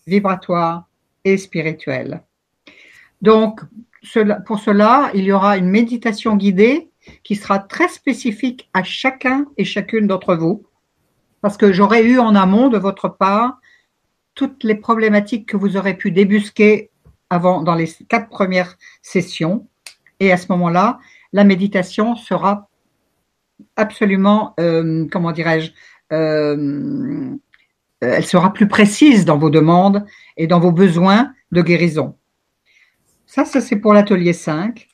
vibratoire 0.07 0.89
et 1.25 1.37
spirituelle. 1.37 2.23
Donc, 3.21 3.61
pour 4.47 4.57
cela, 4.57 5.11
il 5.13 5.25
y 5.25 5.31
aura 5.31 5.57
une 5.57 5.69
méditation 5.69 6.35
guidée 6.37 6.89
qui 7.23 7.35
sera 7.35 7.59
très 7.59 7.87
spécifique 7.87 8.67
à 8.73 8.81
chacun 8.81 9.45
et 9.57 9.63
chacune 9.63 10.07
d'entre 10.07 10.33
vous, 10.33 10.65
parce 11.41 11.55
que 11.55 11.71
j'aurai 11.71 12.03
eu 12.03 12.17
en 12.17 12.33
amont 12.33 12.69
de 12.69 12.79
votre 12.79 13.09
part 13.09 13.59
toutes 14.33 14.63
les 14.63 14.73
problématiques 14.73 15.47
que 15.47 15.55
vous 15.55 15.77
aurez 15.77 15.93
pu 15.93 16.09
débusquer 16.09 16.89
avant 17.29 17.61
dans 17.61 17.75
les 17.75 17.87
quatre 18.07 18.29
premières 18.29 18.75
sessions. 19.03 19.67
Et 20.19 20.31
à 20.31 20.37
ce 20.37 20.47
moment-là, 20.49 20.99
la 21.33 21.43
méditation 21.43 22.15
sera 22.15 22.69
absolument, 23.75 24.53
euh, 24.59 25.07
comment 25.11 25.31
dirais-je, 25.31 25.71
euh, 26.11 27.35
elle 28.01 28.25
sera 28.25 28.53
plus 28.53 28.67
précise 28.67 29.25
dans 29.25 29.37
vos 29.37 29.49
demandes 29.49 30.05
et 30.37 30.47
dans 30.47 30.59
vos 30.59 30.71
besoins 30.71 31.33
de 31.51 31.61
guérison. 31.61 32.15
Ça, 33.25 33.45
ça 33.45 33.61
c'est 33.61 33.75
pour 33.75 33.93
l'atelier 33.93 34.33
5 34.33 34.89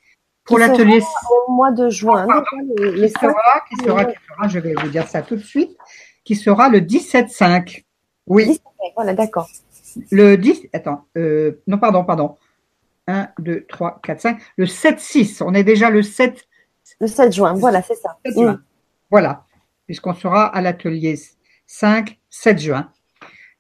pour 0.45 0.59
l'atelier 0.59 1.01
au 1.47 1.51
mois 1.51 1.71
de 1.71 1.89
juin. 1.89 2.27
qui, 2.27 3.09
sera, 3.09 3.33
qui, 3.67 3.83
sera, 3.83 4.05
qui, 4.05 4.17
sera, 4.27 4.47
je 4.47 4.59
vais 4.59 4.75
vous 4.75 4.89
dire 4.89 5.07
ça 5.07 5.21
tout 5.21 5.35
de 5.35 5.41
suite, 5.41 5.75
qui 6.23 6.35
sera 6.35 6.69
le 6.69 6.79
17-5. 6.79 7.83
Oui. 8.27 8.59
voilà, 8.95 9.13
d'accord. 9.13 9.49
Le 10.11 10.35
10, 10.35 10.69
attends, 10.73 11.05
euh, 11.17 11.53
non, 11.67 11.77
pardon, 11.77 12.03
pardon. 12.03 12.37
1, 13.07 13.29
2, 13.39 13.65
3, 13.67 13.99
4, 14.03 14.21
5. 14.21 14.41
Le 14.57 14.65
7-6, 14.65 15.43
on 15.43 15.53
est 15.53 15.63
déjà 15.63 15.89
le 15.89 16.01
7. 16.01 16.47
Le 16.99 17.07
7 17.07 17.33
juin, 17.33 17.53
voilà, 17.53 17.81
c'est 17.81 17.95
ça. 17.95 18.17
Voilà, 19.11 19.45
puisqu'on 19.85 20.13
sera 20.13 20.45
à 20.45 20.61
l'atelier 20.61 21.19
5, 21.67 22.19
7 22.29 22.59
juin. 22.59 22.91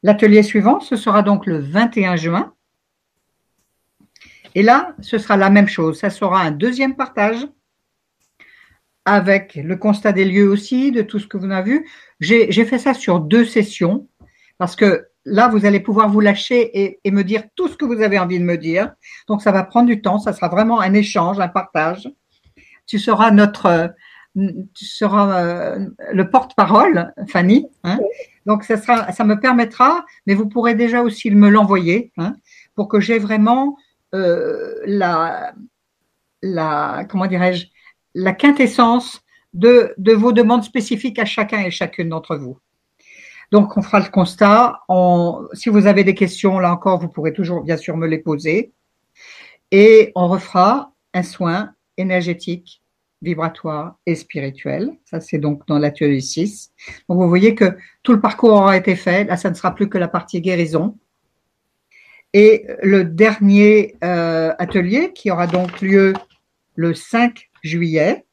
L'atelier 0.03 0.43
suivant, 0.43 0.79
ce 0.79 0.95
sera 0.95 1.23
donc 1.23 1.45
le 1.45 1.59
21 1.59 2.15
juin. 2.15 2.53
Et 4.53 4.63
là, 4.63 4.95
ce 5.01 5.17
sera 5.17 5.35
la 5.37 5.49
même 5.49 5.67
chose. 5.67 5.99
Ça 5.99 6.09
sera 6.09 6.41
un 6.41 6.51
deuxième 6.51 6.95
partage 6.95 7.47
avec 9.03 9.55
le 9.55 9.75
constat 9.75 10.13
des 10.13 10.25
lieux 10.25 10.47
aussi, 10.49 10.91
de 10.91 11.01
tout 11.01 11.19
ce 11.19 11.27
que 11.27 11.37
vous 11.37 11.51
avez 11.51 11.71
vu. 11.71 11.89
J'ai 12.19 12.65
fait 12.65 12.79
ça 12.79 12.93
sur 12.93 13.19
deux 13.19 13.45
sessions 13.45 14.07
parce 14.57 14.75
que 14.75 15.07
là, 15.25 15.47
vous 15.47 15.65
allez 15.65 15.79
pouvoir 15.79 16.09
vous 16.09 16.21
lâcher 16.21 16.99
et, 17.03 17.11
me 17.11 17.23
dire 17.23 17.43
tout 17.55 17.67
ce 17.67 17.75
que 17.75 17.85
vous 17.85 18.01
avez 18.01 18.19
envie 18.19 18.39
de 18.39 18.43
me 18.43 18.57
dire. 18.57 18.93
Donc, 19.27 19.41
ça 19.41 19.51
va 19.51 19.63
prendre 19.63 19.87
du 19.87 20.01
temps. 20.01 20.19
Ça 20.19 20.33
sera 20.33 20.47
vraiment 20.49 20.79
un 20.79 20.93
échange, 20.93 21.39
un 21.39 21.47
partage. 21.47 22.07
Tu 22.85 22.99
seras 22.99 23.31
notre, 23.31 23.93
tu 24.35 24.85
seras 24.85 25.41
euh, 25.41 25.87
le 26.11 26.29
porte-parole, 26.29 27.13
Fanny. 27.27 27.67
Hein. 27.83 27.99
Donc, 28.45 28.63
ça 28.63 28.77
sera, 28.77 29.11
ça 29.11 29.23
me 29.23 29.39
permettra, 29.39 30.05
mais 30.27 30.35
vous 30.35 30.47
pourrez 30.47 30.75
déjà 30.75 31.01
aussi 31.01 31.31
me 31.31 31.49
l'envoyer 31.49 32.11
hein, 32.17 32.35
pour 32.75 32.87
que 32.87 32.99
j'ai 32.99 33.17
vraiment 33.17 33.77
euh, 34.13 34.75
la, 34.85 35.53
la, 36.43 37.05
comment 37.09 37.25
dirais-je, 37.25 37.67
la 38.13 38.33
quintessence 38.33 39.21
de, 39.53 39.93
de, 39.97 40.13
vos 40.13 40.31
demandes 40.31 40.63
spécifiques 40.63 41.17
à 41.17 41.25
chacun 41.25 41.61
et 41.61 41.71
chacune 41.71 42.09
d'entre 42.09 42.35
vous. 42.35 42.59
Donc, 43.51 43.77
on 43.77 43.81
fera 43.81 43.99
le 43.99 44.09
constat. 44.09 44.81
si 45.53 45.69
vous 45.69 45.87
avez 45.87 46.03
des 46.03 46.15
questions, 46.15 46.59
là 46.59 46.71
encore, 46.71 46.99
vous 46.99 47.09
pourrez 47.09 47.33
toujours 47.33 47.63
bien 47.63 47.77
sûr 47.77 47.97
me 47.97 48.07
les 48.07 48.19
poser. 48.19 48.73
Et 49.71 50.11
on 50.15 50.27
refera 50.27 50.93
un 51.13 51.23
soin 51.23 51.73
énergétique, 51.97 52.81
vibratoire 53.21 53.97
et 54.05 54.15
spirituel. 54.15 54.91
Ça, 55.05 55.19
c'est 55.19 55.37
donc 55.37 55.67
dans 55.67 55.79
l'atelier 55.79 56.21
6. 56.21 56.71
Donc, 57.09 57.19
vous 57.19 57.29
voyez 57.29 57.55
que 57.55 57.77
tout 58.03 58.13
le 58.13 58.21
parcours 58.21 58.51
aura 58.51 58.77
été 58.77 58.95
fait. 58.95 59.25
Là, 59.25 59.37
ça 59.37 59.49
ne 59.49 59.55
sera 59.55 59.73
plus 59.73 59.89
que 59.89 59.97
la 59.97 60.07
partie 60.07 60.41
guérison. 60.41 60.97
Et 62.33 62.67
le 62.83 63.05
dernier 63.05 63.95
euh, 64.03 64.53
atelier 64.59 65.13
qui 65.13 65.31
aura 65.31 65.47
donc 65.47 65.79
lieu 65.79 66.11
le 66.75 66.93
5 66.93 67.49
juillet, 67.63 68.25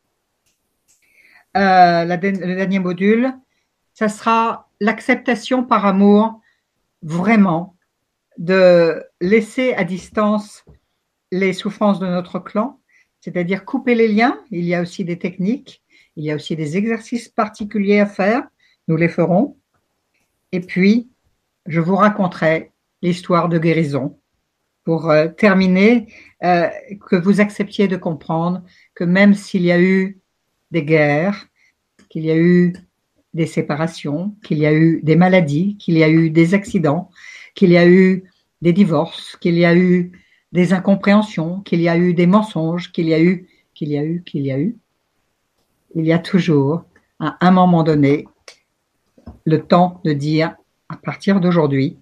euh, 1.56 2.04
le 2.04 2.54
dernier 2.56 2.80
module, 2.80 3.32
ça 4.02 4.08
sera 4.08 4.68
l'acceptation 4.80 5.62
par 5.62 5.86
amour, 5.86 6.40
vraiment, 7.02 7.76
de 8.36 9.00
laisser 9.20 9.74
à 9.74 9.84
distance 9.84 10.64
les 11.30 11.52
souffrances 11.52 12.00
de 12.00 12.08
notre 12.08 12.40
clan, 12.40 12.80
c'est-à-dire 13.20 13.64
couper 13.64 13.94
les 13.94 14.08
liens. 14.08 14.40
Il 14.50 14.64
y 14.64 14.74
a 14.74 14.82
aussi 14.82 15.04
des 15.04 15.20
techniques, 15.20 15.84
il 16.16 16.24
y 16.24 16.32
a 16.32 16.34
aussi 16.34 16.56
des 16.56 16.76
exercices 16.76 17.28
particuliers 17.28 18.00
à 18.00 18.06
faire, 18.06 18.42
nous 18.88 18.96
les 18.96 19.06
ferons. 19.06 19.56
Et 20.50 20.58
puis, 20.58 21.08
je 21.66 21.78
vous 21.78 21.94
raconterai 21.94 22.72
l'histoire 23.02 23.48
de 23.48 23.58
guérison 23.58 24.18
pour 24.82 25.10
euh, 25.10 25.28
terminer, 25.28 26.12
euh, 26.42 26.68
que 27.08 27.14
vous 27.14 27.40
acceptiez 27.40 27.86
de 27.86 27.96
comprendre 27.96 28.64
que 28.96 29.04
même 29.04 29.34
s'il 29.34 29.62
y 29.62 29.70
a 29.70 29.80
eu 29.80 30.18
des 30.72 30.82
guerres, 30.82 31.46
qu'il 32.08 32.24
y 32.24 32.32
a 32.32 32.36
eu 32.36 32.72
des 33.34 33.46
séparations, 33.46 34.34
qu'il 34.44 34.58
y 34.58 34.66
a 34.66 34.74
eu 34.74 35.00
des 35.02 35.16
maladies, 35.16 35.76
qu'il 35.78 35.96
y 35.96 36.04
a 36.04 36.08
eu 36.08 36.30
des 36.30 36.54
accidents, 36.54 37.10
qu'il 37.54 37.70
y 37.70 37.78
a 37.78 37.88
eu 37.88 38.24
des 38.60 38.72
divorces, 38.72 39.36
qu'il 39.40 39.56
y 39.56 39.64
a 39.64 39.74
eu 39.74 40.12
des 40.52 40.72
incompréhensions, 40.72 41.60
qu'il 41.60 41.80
y 41.80 41.88
a 41.88 41.96
eu 41.96 42.14
des 42.14 42.26
mensonges, 42.26 42.92
qu'il 42.92 43.08
y 43.08 43.14
a 43.14 43.20
eu, 43.20 43.48
qu'il 43.74 43.88
y 43.88 43.98
a 43.98 44.04
eu, 44.04 44.22
qu'il 44.24 44.42
y 44.42 44.52
a 44.52 44.58
eu. 44.58 44.76
Il 45.94 46.06
y 46.06 46.12
a 46.12 46.18
toujours, 46.18 46.84
à 47.18 47.36
un 47.40 47.50
moment 47.50 47.82
donné, 47.82 48.26
le 49.44 49.62
temps 49.62 50.00
de 50.04 50.12
dire, 50.12 50.54
à 50.88 50.96
partir 50.96 51.40
d'aujourd'hui, 51.40 51.98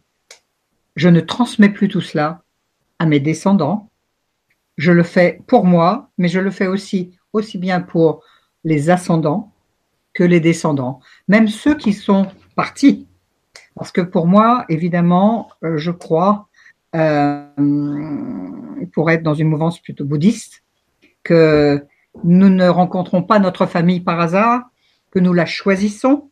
je 0.96 1.08
ne 1.08 1.20
transmets 1.20 1.68
plus 1.68 1.88
tout 1.88 2.00
cela 2.00 2.42
à 2.98 3.06
mes 3.06 3.20
descendants. 3.20 3.88
Je 4.76 4.92
le 4.92 5.02
fais 5.02 5.40
pour 5.46 5.64
moi, 5.64 6.10
mais 6.18 6.28
je 6.28 6.40
le 6.40 6.50
fais 6.50 6.66
aussi, 6.66 7.12
aussi 7.32 7.58
bien 7.58 7.80
pour 7.80 8.22
les 8.64 8.90
ascendants 8.90 9.49
les 10.24 10.40
descendants, 10.40 11.00
même 11.28 11.48
ceux 11.48 11.76
qui 11.76 11.92
sont 11.92 12.26
partis. 12.56 13.06
Parce 13.74 13.92
que 13.92 14.00
pour 14.00 14.26
moi, 14.26 14.64
évidemment, 14.68 15.50
euh, 15.64 15.76
je 15.78 15.90
crois, 15.90 16.48
euh, 16.94 17.46
pour 18.92 19.10
être 19.10 19.22
dans 19.22 19.34
une 19.34 19.48
mouvance 19.48 19.80
plutôt 19.80 20.04
bouddhiste, 20.04 20.62
que 21.22 21.84
nous 22.24 22.48
ne 22.48 22.68
rencontrons 22.68 23.22
pas 23.22 23.38
notre 23.38 23.66
famille 23.66 24.00
par 24.00 24.20
hasard, 24.20 24.62
que 25.10 25.18
nous 25.18 25.32
la 25.32 25.46
choisissons 25.46 26.30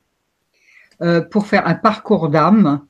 euh, 1.02 1.20
pour 1.20 1.46
faire 1.46 1.66
un 1.66 1.74
parcours 1.74 2.28
d'âme. 2.28 2.84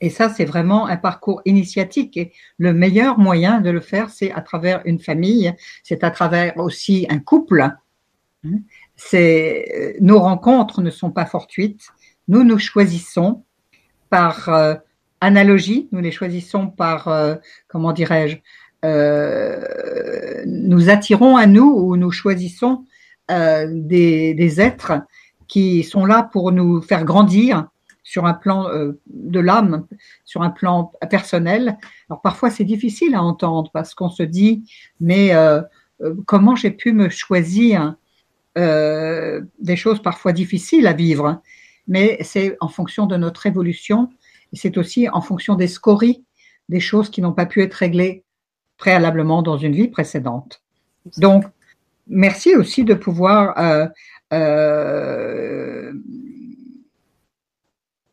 Et 0.00 0.10
ça, 0.10 0.28
c'est 0.28 0.44
vraiment 0.44 0.86
un 0.86 0.96
parcours 0.96 1.40
initiatique. 1.44 2.16
Et 2.16 2.32
le 2.58 2.72
meilleur 2.72 3.18
moyen 3.18 3.60
de 3.60 3.70
le 3.70 3.80
faire, 3.80 4.10
c'est 4.10 4.32
à 4.32 4.40
travers 4.40 4.82
une 4.84 4.98
famille, 4.98 5.54
c'est 5.82 6.04
à 6.04 6.10
travers 6.10 6.56
aussi 6.58 7.06
un 7.08 7.20
couple. 7.20 7.70
C'est 8.96 9.96
nos 10.00 10.20
rencontres 10.20 10.80
ne 10.80 10.90
sont 10.90 11.10
pas 11.10 11.26
fortuites. 11.26 11.88
Nous 12.28 12.44
nous 12.44 12.58
choisissons 12.58 13.44
par 14.08 14.48
euh, 14.48 14.74
analogie, 15.24 15.88
nous 15.92 16.00
les 16.00 16.10
choisissons 16.10 16.68
par, 16.68 17.08
euh, 17.08 17.34
comment 17.68 17.92
dirais-je, 17.92 18.36
euh, 18.84 20.42
nous 20.46 20.90
attirons 20.90 21.36
à 21.36 21.46
nous 21.46 21.70
ou 21.70 21.96
nous 21.96 22.10
choisissons 22.10 22.84
euh, 23.30 23.66
des, 23.70 24.34
des, 24.34 24.60
êtres 24.60 24.92
qui 25.48 25.82
sont 25.82 26.04
là 26.04 26.28
pour 26.30 26.52
nous 26.52 26.82
faire 26.82 27.04
grandir 27.04 27.68
sur 28.02 28.26
un 28.26 28.34
plan 28.34 28.68
de 29.06 29.40
l'âme, 29.40 29.86
sur 30.26 30.42
un 30.42 30.50
plan 30.50 30.92
personnel. 31.08 31.78
Alors 32.10 32.20
parfois 32.20 32.50
c'est 32.50 32.64
difficile 32.64 33.14
à 33.14 33.22
entendre 33.22 33.70
parce 33.72 33.94
qu'on 33.94 34.10
se 34.10 34.22
dit 34.22 34.62
mais 35.00 35.32
comment 36.26 36.54
j'ai 36.54 36.70
pu 36.70 36.92
me 36.92 37.08
choisir 37.08 37.94
des 38.56 39.76
choses 39.76 40.00
parfois 40.00 40.32
difficiles 40.32 40.86
à 40.86 40.92
vivre, 40.92 41.42
mais 41.88 42.18
c'est 42.22 42.56
en 42.60 42.68
fonction 42.68 43.06
de 43.06 43.16
notre 43.16 43.46
évolution 43.46 44.08
c'est 44.56 44.78
aussi 44.78 45.08
en 45.08 45.20
fonction 45.20 45.54
des 45.54 45.68
scories, 45.68 46.24
des 46.68 46.80
choses 46.80 47.10
qui 47.10 47.20
n'ont 47.20 47.32
pas 47.32 47.46
pu 47.46 47.62
être 47.62 47.74
réglées 47.74 48.24
préalablement 48.76 49.42
dans 49.42 49.56
une 49.56 49.74
vie 49.74 49.88
précédente. 49.88 50.62
Donc, 51.18 51.44
merci 52.06 52.54
aussi 52.56 52.84
de 52.84 52.94
pouvoir, 52.94 53.58
euh, 53.58 53.86
euh, 54.32 55.92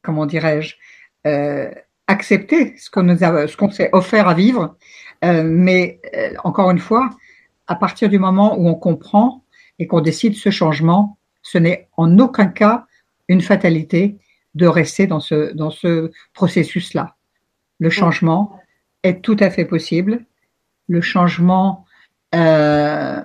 comment 0.02 0.26
dirais-je, 0.26 0.76
euh, 1.28 1.72
accepter 2.08 2.76
ce 2.78 2.90
qu'on 2.90 3.72
s'est 3.72 3.90
offert 3.94 4.28
à 4.28 4.34
vivre. 4.34 4.76
mais 5.24 6.02
encore 6.44 6.72
une 6.72 6.80
fois, 6.80 7.10
à 7.68 7.76
partir 7.76 8.10
du 8.10 8.20
moment 8.20 8.58
où 8.58 8.68
on 8.68 8.76
comprend 8.76 9.44
et 9.82 9.88
qu'on 9.88 10.00
décide 10.00 10.36
ce 10.36 10.52
changement, 10.52 11.18
ce 11.42 11.58
n'est 11.58 11.90
en 11.98 12.20
aucun 12.20 12.46
cas 12.46 12.86
une 13.28 13.42
fatalité, 13.42 14.20
de 14.54 14.68
rester 14.68 15.08
dans 15.08 15.20
ce, 15.20 15.54
dans 15.54 15.72
ce 15.72 16.12
processus-là. 16.34 17.16
Le 17.80 17.90
changement 17.90 18.60
est 19.02 19.24
tout 19.24 19.38
à 19.40 19.50
fait 19.50 19.66
possible. 19.66 20.24
Le 20.88 21.02
changement, 21.02 21.86
euh, 22.36 23.24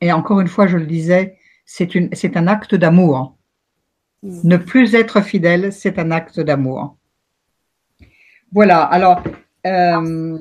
et 0.00 0.10
encore 0.10 0.40
une 0.40 0.48
fois, 0.48 0.66
je 0.68 0.78
le 0.78 0.86
disais, 0.86 1.36
c'est, 1.66 1.94
un 2.36 2.46
acte 2.46 2.74
d'amour. 2.74 3.36
Mm. 4.22 4.40
Ne 4.44 4.56
plus 4.56 4.94
être 4.94 5.20
fidèle, 5.20 5.70
c'est 5.70 5.98
un 5.98 6.10
acte 6.12 6.40
d'amour. 6.40 6.96
Voilà, 8.52 8.84
alors. 8.84 9.22
Euh, 9.66 10.38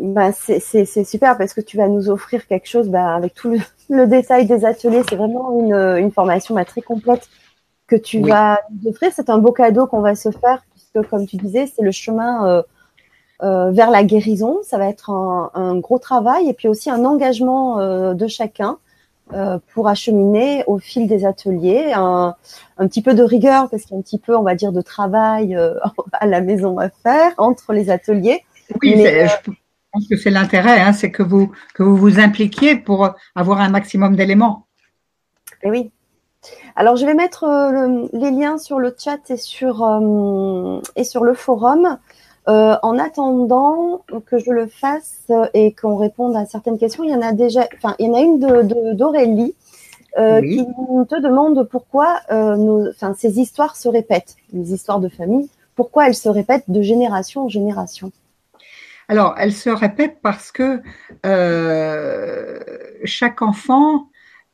bah, 0.00 0.32
c'est, 0.32 0.60
c'est, 0.60 0.84
c'est 0.84 1.04
super 1.04 1.36
parce 1.36 1.54
que 1.54 1.60
tu 1.60 1.76
vas 1.76 1.88
nous 1.88 2.08
offrir 2.08 2.46
quelque 2.46 2.68
chose 2.68 2.88
bah, 2.88 3.14
avec 3.14 3.34
tout 3.34 3.50
le, 3.50 3.58
le 3.90 4.06
détail 4.06 4.46
des 4.46 4.64
ateliers. 4.64 5.02
C'est 5.08 5.16
vraiment 5.16 5.60
une, 5.60 5.74
une 5.74 6.12
formation 6.12 6.54
bah, 6.54 6.64
très 6.64 6.82
complète 6.82 7.28
que 7.86 7.96
tu 7.96 8.20
vas 8.20 8.60
nous 8.70 8.90
offrir. 8.90 9.10
C'est 9.14 9.30
un 9.30 9.38
beau 9.38 9.52
cadeau 9.52 9.86
qu'on 9.86 10.00
va 10.00 10.14
se 10.14 10.30
faire, 10.30 10.62
puisque 10.70 11.08
comme 11.08 11.26
tu 11.26 11.36
disais, 11.36 11.66
c'est 11.66 11.82
le 11.82 11.90
chemin 11.90 12.46
euh, 12.46 12.62
euh, 13.42 13.70
vers 13.70 13.90
la 13.90 14.04
guérison. 14.04 14.58
Ça 14.62 14.78
va 14.78 14.88
être 14.88 15.10
un, 15.10 15.50
un, 15.54 15.76
gros 15.78 15.98
travail 15.98 16.48
et 16.48 16.52
puis 16.52 16.68
aussi 16.68 16.90
un 16.90 17.04
engagement 17.04 17.80
euh, 17.80 18.14
de 18.14 18.26
chacun 18.26 18.78
euh, 19.34 19.58
pour 19.74 19.88
acheminer 19.88 20.64
au 20.66 20.78
fil 20.78 21.06
des 21.06 21.26
ateliers. 21.26 21.92
Un, 21.94 22.34
un 22.78 22.88
petit 22.88 23.02
peu 23.02 23.12
de 23.12 23.22
rigueur, 23.22 23.68
parce 23.68 23.82
qu'il 23.82 23.92
y 23.92 23.94
a 23.94 23.98
un 23.98 24.02
petit 24.02 24.18
peu, 24.18 24.34
on 24.34 24.42
va 24.42 24.54
dire, 24.54 24.72
de 24.72 24.80
travail 24.80 25.54
euh, 25.54 25.74
à 26.12 26.26
la 26.26 26.40
maison 26.40 26.78
à 26.78 26.88
faire 26.88 27.32
entre 27.36 27.74
les 27.74 27.90
ateliers. 27.90 28.42
Oui, 28.82 28.94
Mais, 28.96 29.28
je 29.28 29.50
pense 29.98 30.08
que 30.08 30.16
c'est 30.16 30.30
l'intérêt, 30.30 30.80
hein, 30.80 30.92
c'est 30.92 31.10
que 31.10 31.22
vous 31.22 31.52
que 31.74 31.82
vous 31.82 31.96
vous 31.96 32.18
impliquiez 32.20 32.76
pour 32.76 33.14
avoir 33.34 33.60
un 33.60 33.68
maximum 33.68 34.16
d'éléments. 34.16 34.66
Et 35.62 35.70
oui, 35.70 35.90
alors, 36.76 36.96
je 36.96 37.04
vais 37.04 37.14
mettre 37.14 37.44
euh, 37.44 38.06
les 38.12 38.30
liens 38.30 38.58
sur 38.58 38.78
le 38.78 38.94
chat 38.96 39.18
et 39.30 39.36
sur, 39.36 39.82
euh, 39.82 40.80
et 40.96 41.04
sur 41.04 41.24
le 41.24 41.34
forum. 41.34 41.98
Euh, 42.48 42.76
en 42.82 42.98
attendant 42.98 44.04
que 44.24 44.38
je 44.38 44.50
le 44.50 44.68
fasse 44.68 45.30
et 45.52 45.72
qu'on 45.74 45.96
réponde 45.96 46.34
à 46.34 46.46
certaines 46.46 46.78
questions, 46.78 47.04
il 47.04 47.10
y 47.10 47.14
en 47.14 47.20
a 47.20 47.32
déjà, 47.32 47.66
enfin, 47.76 47.94
il 47.98 48.06
y 48.06 48.08
en 48.08 48.14
a 48.14 48.20
une 48.20 48.38
de 48.38 48.92
d'Aurélie 48.94 49.54
qui 50.16 50.66
te 51.08 51.20
demande 51.20 51.68
pourquoi 51.68 52.20
nos, 52.30 52.88
enfin, 52.88 53.12
ces 53.18 53.38
histoires 53.38 53.76
se 53.76 53.88
répètent, 53.88 54.36
les 54.54 54.72
histoires 54.72 54.98
de 54.98 55.10
famille, 55.10 55.50
pourquoi 55.74 56.06
elles 56.06 56.14
se 56.14 56.30
répètent 56.30 56.70
de 56.70 56.80
génération 56.80 57.44
en 57.44 57.48
génération. 57.48 58.12
Alors, 59.08 59.34
elles 59.38 59.54
se 59.54 59.70
répètent 59.70 60.20
parce 60.22 60.52
que 60.52 60.82
chaque 63.04 63.42
enfant 63.42 64.08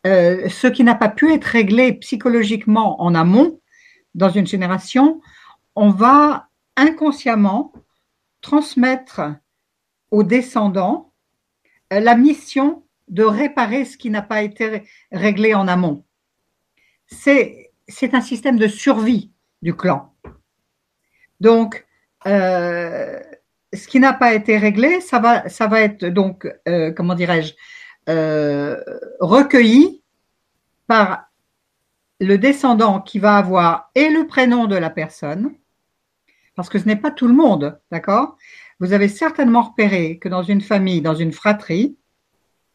euh, 0.07 0.49
ce 0.51 0.67
qui 0.67 0.85
n'a 0.85 0.95
pas 0.95 1.09
pu 1.09 1.33
être 1.33 1.45
réglé 1.45 1.95
psychologiquement 1.95 3.01
en 3.01 3.15
amont 3.15 3.61
dans 4.15 4.29
une 4.29 4.47
génération, 4.47 5.23
on 5.77 5.91
va 5.91 6.49
inconsciemment 6.77 7.73
transmettre 8.43 9.23
aux 10.11 10.23
descendants 10.23 11.13
euh, 11.93 12.01
la 12.01 12.17
mission 12.17 12.85
de 13.09 13.23
réparer 13.23 13.85
ce 13.87 13.97
qui 13.97 14.11
n'a 14.11 14.23
pas 14.23 14.43
été 14.43 14.83
réglé 15.11 15.55
en 15.55 15.69
amont. 15.69 16.05
C'est, 17.07 17.73
c'est 17.89 18.15
un 18.15 18.21
système 18.21 18.59
de 18.59 18.69
survie 18.69 19.33
du 19.63 19.75
clan. 19.75 20.15
Donc, 21.41 21.87
euh, 22.27 23.21
ce 23.75 23.89
qui 23.89 24.01
n'a 24.01 24.13
pas 24.13 24.35
été 24.35 24.59
réglé, 24.59 25.01
ça 25.01 25.19
va, 25.19 25.81
être 25.81 26.07
donc, 26.07 26.47
euh, 26.69 26.93
comment 26.93 27.15
dirais-je, 27.15 27.55
euh, 28.09 28.77
recueilli 29.21 30.03
par 30.87 31.27
le 32.21 32.39
descendant 32.39 33.01
qui 33.01 33.19
va 33.19 33.37
avoir 33.37 33.91
et 33.95 34.09
le 34.09 34.27
prénom 34.27 34.67
de 34.67 34.77
la 34.77 34.91
personne, 34.91 35.55
parce 36.55 36.69
que 36.69 36.79
ce 36.79 36.87
n'est 36.87 36.97
pas 36.97 37.11
tout 37.11 37.27
le 37.27 37.35
monde, 37.35 37.79
d'accord? 37.91 38.37
Vous 38.81 38.93
avez 38.93 39.09
certainement 39.09 39.63
repéré 39.63 40.19
que 40.19 40.29
dans 40.29 40.43
une 40.43 40.61
famille, 40.61 41.01
dans 41.01 41.15
une 41.15 41.33
fratrie, 41.33 41.97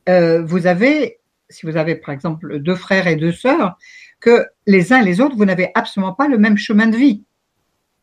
euh, 0.09 0.43
vous 0.43 0.67
avez, 0.67 1.19
si 1.49 1.65
vous 1.65 1.77
avez 1.77 1.95
par 1.95 2.13
exemple 2.13 2.59
deux 2.59 2.75
frères 2.75 3.07
et 3.07 3.15
deux 3.15 3.31
sœurs, 3.31 3.77
que 4.19 4.45
les 4.65 4.91
uns 4.91 5.01
et 5.01 5.05
les 5.05 5.21
autres, 5.21 5.35
vous 5.35 5.45
n'avez 5.45 5.71
absolument 5.75 6.13
pas 6.13 6.27
le 6.27 6.37
même 6.37 6.57
chemin 6.57 6.87
de 6.87 6.97
vie. 6.97 7.23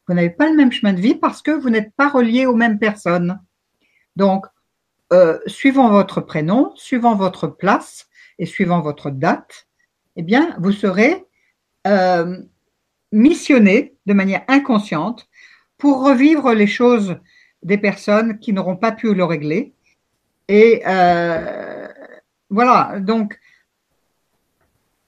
Vous 0.07 0.15
n'avez 0.15 0.31
pas 0.31 0.49
le 0.49 0.57
même 0.57 0.73
chemin 0.73 0.93
de 0.93 1.01
vie 1.01 1.15
parce 1.15 1.43
que 1.43 1.51
vous 1.51 1.71
n'êtes 1.71 1.93
pas 1.97 2.09
relié 2.09 2.47
aux 2.47 2.55
mêmes 2.55 2.79
personnes. 2.79 3.41
Donc, 4.15 4.47
euh, 5.13 5.39
suivant 5.47 5.91
votre 5.91 6.21
prénom, 6.21 6.73
suivant 6.77 7.15
votre 7.15 7.47
place 7.47 8.09
et 8.39 8.47
suivant 8.47 8.81
votre 8.81 9.11
date, 9.11 9.67
eh 10.17 10.23
bien, 10.23 10.57
vous 10.59 10.73
serez 10.73 11.25
euh, 11.87 12.39
missionné 13.13 13.97
de 14.07 14.15
manière 14.15 14.43
inconsciente 14.49 15.29
pour 15.79 16.05
revivre 16.05 16.53
les 16.55 16.67
choses 16.67 17.19
des 17.63 17.79
personnes 17.79 18.39
qui 18.39 18.53
n'auront 18.53 18.77
pas 18.77 18.93
pu 18.93 19.15
le 19.15 19.25
régler. 19.25 19.75
Et 20.49 20.83
euh, 20.87 21.89
voilà, 22.51 23.01
donc, 23.01 23.39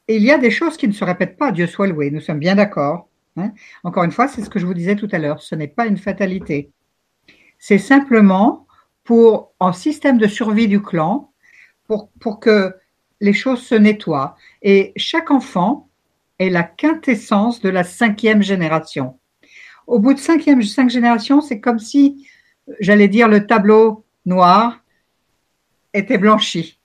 il 0.09 0.22
y 0.22 0.30
a 0.30 0.38
des 0.38 0.51
choses 0.51 0.76
qui 0.76 0.88
ne 0.88 0.92
se 0.92 1.05
répètent 1.05 1.36
pas, 1.36 1.53
Dieu 1.53 1.66
soit 1.66 1.86
loué, 1.86 2.11
nous 2.11 2.20
sommes 2.20 2.38
bien 2.38 2.55
d'accord. 2.55 3.09
Hein. 3.37 3.53
Encore 3.85 4.05
une 4.05 4.12
fois, 4.12 4.29
c'est 4.29 4.43
ce 4.43 4.51
que 4.51 4.59
je 4.59 4.66
vous 4.66 4.74
disais 4.74 4.97
tout 4.97 5.09
à 5.12 5.18
l'heure, 5.18 5.43
ce 5.43 5.55
n'est 5.55 5.68
pas 5.68 5.87
une 5.87 5.97
fatalité. 5.97 6.70
C'est 7.59 7.79
simplement 7.79 8.66
pour, 9.05 9.53
en 9.59 9.72
système 9.72 10.18
de 10.18 10.26
survie 10.26 10.68
du 10.68 10.83
clan, 10.83 11.33
pour, 11.87 12.11
pour 12.20 12.41
que 12.41 12.74
les 13.20 13.33
choses 13.33 13.62
se 13.62 13.74
nettoient. 13.74 14.37
Et 14.62 14.93
chaque 14.97 15.31
enfant 15.31 15.89
est 16.39 16.51
la 16.51 16.62
quintessence 16.62 17.61
de 17.61 17.68
la 17.68 17.85
cinquième 17.85 18.43
génération. 18.43 19.18
Au 19.87 19.99
bout 19.99 20.14
de 20.14 20.18
cinquième, 20.18 20.62
cinq 20.62 20.91
générations, 20.91 21.41
c'est 21.41 21.61
comme 21.61 21.79
si, 21.79 22.29
j'allais 22.81 23.09
dire, 23.09 23.29
le 23.29 23.47
tableau 23.47 24.05
noir 24.26 24.85
était 25.95 26.18
blanchi, 26.18 26.79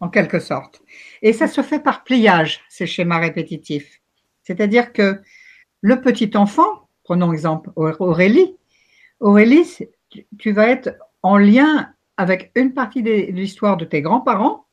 en 0.00 0.08
quelque 0.08 0.40
sorte. 0.40 0.82
Et 1.20 1.32
ça 1.32 1.46
se 1.46 1.62
fait 1.62 1.78
par 1.78 2.02
pliage, 2.02 2.64
ces 2.68 2.86
schémas 2.86 3.18
répétitifs. 3.18 4.01
C'est-à-dire 4.42 4.92
que 4.92 5.20
le 5.80 6.00
petit 6.00 6.30
enfant, 6.36 6.88
prenons 7.04 7.32
exemple 7.32 7.70
Aurélie, 7.76 8.56
Aurélie, 9.20 9.78
tu 10.38 10.52
vas 10.52 10.68
être 10.68 10.96
en 11.22 11.38
lien 11.38 11.92
avec 12.16 12.52
une 12.54 12.74
partie 12.74 13.02
de 13.02 13.32
l'histoire 13.32 13.76
de 13.76 13.84
tes 13.84 14.02
grands-parents 14.02 14.66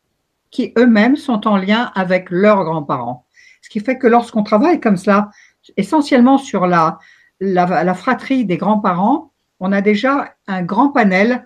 qui 0.52 0.74
eux-mêmes 0.78 1.16
sont 1.16 1.48
en 1.48 1.58
lien 1.58 1.92
avec 1.96 2.30
leurs 2.30 2.64
grands-parents. 2.64 3.26
Ce 3.62 3.70
qui 3.70 3.80
fait 3.80 3.98
que 3.98 4.08
lorsqu'on 4.08 4.44
travaille 4.44 4.80
comme 4.80 4.98
cela, 4.98 5.30
essentiellement 5.78 6.38
sur 6.38 6.66
la, 6.66 6.98
la, 7.40 7.94
fratrie 7.94 8.46
des 8.46 8.58
grands-parents, 8.58 9.32
on 9.60 9.72
a 9.72 9.82
déjà 9.82 10.34
un 10.48 10.64
grand 10.64 10.90
panel 10.90 11.46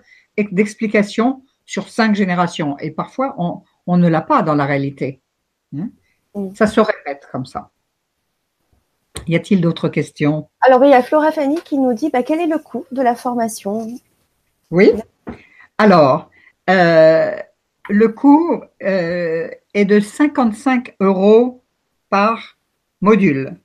d'explications 0.52 1.42
sur 1.66 1.88
cinq 1.88 2.14
générations. 2.14 2.78
Et 2.78 2.90
parfois, 2.90 3.34
on, 3.38 3.62
on 3.86 3.96
ne 3.96 4.08
l'a 4.08 4.22
pas 4.22 4.42
dans 4.42 4.54
la 4.54 4.64
réalité. 4.64 5.20
Hein? 5.76 5.90
Ça 6.54 6.66
se 6.66 6.80
répète 6.80 7.28
comme 7.30 7.46
ça. 7.46 7.70
Y 9.26 9.36
a-t-il 9.36 9.60
d'autres 9.60 9.88
questions? 9.88 10.48
Alors, 10.60 10.84
il 10.84 10.90
y 10.90 10.94
a 10.94 11.02
Flora 11.02 11.32
Fanny 11.32 11.60
qui 11.64 11.78
nous 11.78 11.94
dit 11.94 12.10
bah, 12.10 12.22
quel 12.22 12.40
est 12.40 12.46
le 12.46 12.58
coût 12.58 12.84
de 12.92 13.02
la 13.02 13.14
formation? 13.14 13.88
Oui. 14.70 14.92
Alors, 15.78 16.30
euh, 16.70 17.36
le 17.88 18.08
coût 18.08 18.62
euh, 18.82 19.48
est 19.74 19.84
de 19.84 20.00
55 20.00 20.94
euros 21.00 21.62
par 22.10 22.58
module. 23.00 23.56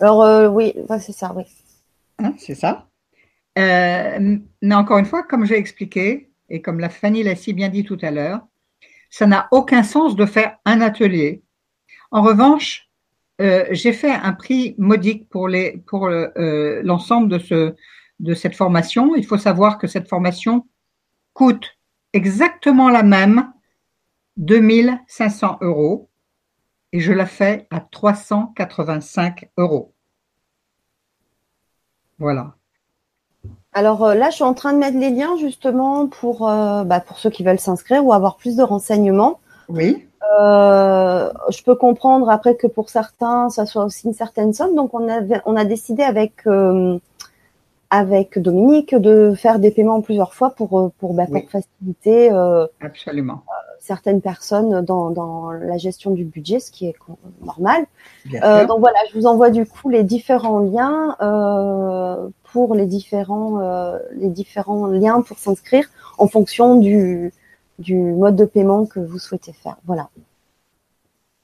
Alors, 0.00 0.22
euh, 0.22 0.48
oui, 0.48 0.74
c'est 1.00 1.12
ça, 1.12 1.32
oui. 1.34 1.44
Hein, 2.18 2.34
c'est 2.38 2.54
ça. 2.54 2.86
mais 3.56 4.74
encore 4.74 4.98
une 4.98 5.06
fois, 5.06 5.22
comme 5.22 5.44
j'ai 5.44 5.56
expliqué, 5.56 6.30
et 6.50 6.60
comme 6.60 6.80
la 6.80 6.90
Fanny 6.90 7.22
l'a 7.22 7.36
si 7.36 7.52
bien 7.52 7.68
dit 7.68 7.84
tout 7.84 7.98
à 8.02 8.10
l'heure, 8.10 8.40
ça 9.10 9.26
n'a 9.26 9.48
aucun 9.50 9.82
sens 9.82 10.16
de 10.16 10.26
faire 10.26 10.58
un 10.64 10.80
atelier. 10.80 11.42
En 12.10 12.22
revanche, 12.22 12.83
euh, 13.40 13.66
j'ai 13.70 13.92
fait 13.92 14.12
un 14.12 14.32
prix 14.32 14.76
modique 14.78 15.28
pour 15.28 15.48
les 15.48 15.78
pour 15.86 16.06
euh, 16.06 16.80
l'ensemble 16.84 17.28
de 17.28 17.38
ce 17.38 17.74
de 18.20 18.34
cette 18.34 18.54
formation. 18.54 19.16
Il 19.16 19.26
faut 19.26 19.38
savoir 19.38 19.78
que 19.78 19.88
cette 19.88 20.08
formation 20.08 20.66
coûte 21.32 21.76
exactement 22.12 22.90
la 22.90 23.02
même 23.02 23.52
2500 24.36 25.58
euros 25.62 26.08
et 26.92 27.00
je 27.00 27.12
la 27.12 27.26
fais 27.26 27.66
à 27.70 27.80
385 27.80 29.48
euros. 29.56 29.92
Voilà. 32.20 32.54
Alors 33.72 34.04
euh, 34.04 34.14
là, 34.14 34.30
je 34.30 34.36
suis 34.36 34.44
en 34.44 34.54
train 34.54 34.72
de 34.72 34.78
mettre 34.78 34.96
les 34.96 35.10
liens 35.10 35.36
justement 35.38 36.06
pour, 36.06 36.46
bah, 36.46 37.00
pour 37.00 37.18
ceux 37.18 37.30
qui 37.30 37.42
veulent 37.42 37.58
s'inscrire 37.58 38.06
ou 38.06 38.12
avoir 38.12 38.36
plus 38.36 38.54
de 38.54 38.62
renseignements. 38.62 39.40
Oui. 39.68 40.06
Euh, 40.40 41.30
je 41.50 41.62
peux 41.62 41.74
comprendre 41.74 42.30
après 42.30 42.56
que 42.56 42.66
pour 42.66 42.90
certains, 42.90 43.50
ça 43.50 43.66
soit 43.66 43.84
aussi 43.84 44.06
une 44.06 44.14
certaine 44.14 44.52
somme. 44.52 44.74
Donc 44.74 44.94
on, 44.94 45.08
avait, 45.08 45.40
on 45.46 45.56
a 45.56 45.64
décidé 45.64 46.02
avec 46.02 46.46
euh, 46.46 46.98
avec 47.90 48.38
Dominique 48.38 48.94
de 48.94 49.34
faire 49.36 49.58
des 49.58 49.70
paiements 49.70 50.00
plusieurs 50.00 50.34
fois 50.34 50.50
pour 50.50 50.78
euh, 50.78 50.88
pour, 50.98 51.14
bah, 51.14 51.26
pour 51.26 51.42
faciliter 51.50 52.30
absolument 52.80 53.42
certaines 53.80 54.22
personnes 54.22 54.80
dans, 54.80 55.10
dans 55.10 55.50
la 55.52 55.76
gestion 55.76 56.12
du 56.12 56.24
budget, 56.24 56.58
ce 56.58 56.70
qui 56.70 56.86
est 56.86 56.94
normal. 57.44 57.84
donc 58.24 58.80
voilà, 58.80 58.96
je 59.10 59.18
vous 59.18 59.26
envoie 59.26 59.50
du 59.50 59.66
coup 59.66 59.90
les 59.90 60.04
différents 60.04 60.60
liens 60.60 61.16
pour 62.44 62.74
les 62.74 62.86
différents 62.86 63.98
les 64.12 64.30
différents 64.30 64.86
liens 64.86 65.20
pour 65.20 65.38
s'inscrire 65.38 65.86
en 66.16 66.28
fonction 66.28 66.76
du 66.76 67.30
du 67.78 67.96
mode 67.96 68.36
de 68.36 68.44
paiement 68.44 68.86
que 68.86 69.00
vous 69.00 69.18
souhaitez 69.18 69.52
faire. 69.52 69.76
Voilà. 69.84 70.08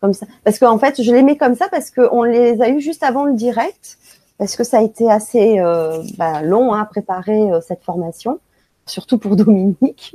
Comme 0.01 0.14
ça. 0.14 0.26
Parce 0.45 0.59
qu'en 0.59 0.78
fait, 0.78 1.03
je 1.03 1.12
les 1.12 1.22
mets 1.22 1.37
comme 1.37 1.55
ça 1.55 1.68
parce 1.70 1.91
qu'on 1.91 2.22
les 2.22 2.62
a 2.62 2.70
eu 2.70 2.81
juste 2.81 3.03
avant 3.03 3.24
le 3.24 3.35
direct, 3.35 3.99
parce 4.39 4.57
que 4.57 4.64
ça 4.64 4.78
a 4.78 4.83
été 4.83 5.11
assez 5.11 5.59
euh, 5.59 6.03
bah, 6.16 6.43
long 6.43 6.72
hein, 6.72 6.81
à 6.81 6.85
préparer 6.87 7.53
euh, 7.53 7.61
cette 7.61 7.83
formation, 7.83 8.39
surtout 8.87 9.18
pour 9.18 9.37
Dominique, 9.37 10.14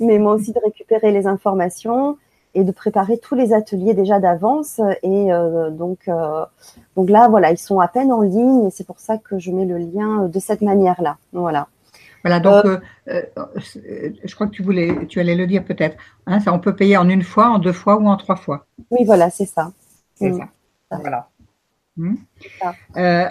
mais 0.00 0.18
moi 0.18 0.34
aussi 0.34 0.52
de 0.52 0.60
récupérer 0.64 1.12
les 1.12 1.26
informations 1.26 2.16
et 2.54 2.64
de 2.64 2.72
préparer 2.72 3.18
tous 3.18 3.34
les 3.34 3.52
ateliers 3.52 3.92
déjà 3.92 4.18
d'avance. 4.18 4.80
Et 5.02 5.30
euh, 5.30 5.68
donc, 5.70 6.08
donc 6.96 7.10
là, 7.10 7.28
voilà, 7.28 7.50
ils 7.50 7.58
sont 7.58 7.80
à 7.80 7.88
peine 7.88 8.10
en 8.10 8.22
ligne 8.22 8.64
et 8.64 8.70
c'est 8.70 8.86
pour 8.86 8.98
ça 8.98 9.18
que 9.18 9.38
je 9.38 9.50
mets 9.50 9.66
le 9.66 9.76
lien 9.76 10.28
de 10.28 10.38
cette 10.38 10.62
manière-là. 10.62 11.18
Voilà. 11.34 11.68
Voilà, 12.24 12.40
donc 12.40 12.64
euh, 12.64 12.80
euh, 13.08 13.22
euh, 13.36 14.10
je 14.24 14.34
crois 14.34 14.46
que 14.46 14.52
tu 14.52 14.62
voulais, 14.62 15.06
tu 15.06 15.20
allais 15.20 15.34
le 15.34 15.46
dire 15.46 15.64
peut-être. 15.64 15.96
Hein, 16.26 16.40
ça, 16.40 16.52
on 16.52 16.58
peut 16.58 16.74
payer 16.74 16.96
en 16.96 17.08
une 17.08 17.22
fois, 17.22 17.48
en 17.48 17.58
deux 17.58 17.72
fois 17.72 17.96
ou 17.96 18.08
en 18.08 18.16
trois 18.16 18.36
fois. 18.36 18.66
Oui, 18.90 19.04
voilà, 19.04 19.30
c'est 19.30 19.46
ça. 19.46 19.72
C'est 20.14 20.30
mm. 20.30 20.38
ça. 20.38 20.48
Voilà. 20.90 21.28
Hmm. 21.96 22.14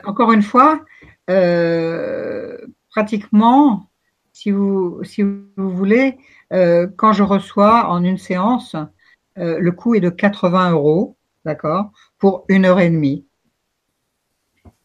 encore 0.06 0.34
une 0.34 0.42
fois, 0.42 0.82
pratiquement, 2.90 3.90
si 4.34 4.52
vous, 4.52 5.02
si 5.04 5.24
vous 5.24 5.70
voulez, 5.70 6.18
quand 6.52 7.14
je 7.14 7.24
reçois 7.24 7.88
en 7.88 8.04
une 8.04 8.18
séance, 8.18 8.76
le 9.38 9.70
coût 9.72 9.96
est 9.96 10.02
de 10.02 10.10
80 10.10 10.72
euros, 10.72 11.16
d'accord, 11.46 11.92
pour 12.20 12.44
une 12.50 12.66
heure 12.66 12.82
et 12.82 12.90
demie. 12.90 13.26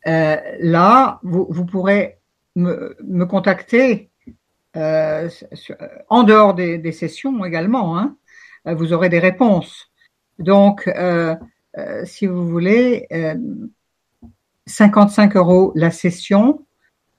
là, 0.07 1.19
vous, 1.25 1.49
vous 1.51 1.67
pourrez 1.67 2.22
me, 2.57 3.25
contacter 3.25 4.11
euh, 4.77 5.29
en 6.09 6.23
dehors 6.23 6.55
des, 6.55 6.93
sessions 6.93 7.45
également. 7.45 7.99
Hein. 7.99 8.17
Euh, 8.67 8.75
vous 8.75 8.93
aurez 8.93 9.09
des 9.09 9.19
réponses. 9.19 9.91
Donc, 10.39 10.89
euh, 10.89 11.37
si 12.05 12.27
vous 12.27 12.49
voulez, 12.49 13.07
55 14.67 15.37
euros 15.37 15.73
la 15.75 15.91
session, 15.91 16.67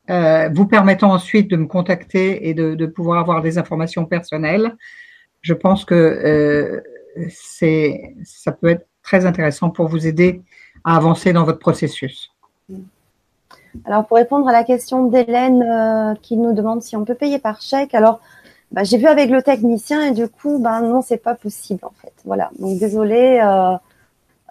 vous 0.08 0.68
permettant 0.68 1.12
ensuite 1.12 1.50
de 1.50 1.56
me 1.56 1.66
contacter 1.66 2.50
et 2.50 2.54
de, 2.54 2.86
pouvoir 2.86 3.20
avoir 3.20 3.42
des 3.42 3.58
informations 3.58 4.06
personnelles. 4.06 4.76
Je 5.42 5.54
pense 5.54 5.86
que 5.86 6.82
c'est, 7.30 8.16
ça 8.24 8.52
peut 8.52 8.70
être 8.70 8.88
très 9.02 9.26
intéressant 9.26 9.70
pour 9.70 9.88
vous 9.88 10.08
aider 10.08 10.42
à 10.84 10.98
avancer 10.98 11.34
dans 11.34 11.44
votre 11.44 11.60
processus. 11.60 12.33
Alors, 13.86 14.06
pour 14.06 14.18
répondre 14.18 14.48
à 14.48 14.52
la 14.52 14.64
question 14.64 15.06
d'Hélène 15.06 15.64
euh, 15.64 16.14
qui 16.22 16.38
nous 16.38 16.54
demande 16.54 16.82
si 16.82 16.96
on 16.96 17.06
peut 17.06 17.16
payer 17.16 17.40
par 17.40 17.62
chèque, 17.62 17.94
alors 17.96 18.20
bah, 18.72 18.84
j'ai 18.84 18.98
vu 18.98 19.08
avec 19.08 19.30
le 19.30 19.42
technicien 19.42 20.04
et 20.04 20.12
du 20.12 20.28
coup, 20.28 20.60
ben 20.60 20.82
non, 20.82 21.02
c'est 21.02 21.18
pas 21.18 21.36
possible 21.36 21.84
en 21.84 21.94
fait. 22.02 22.14
Voilà. 22.26 22.52
Donc 22.60 22.80
désolé, 22.80 23.42
euh, 23.44 23.76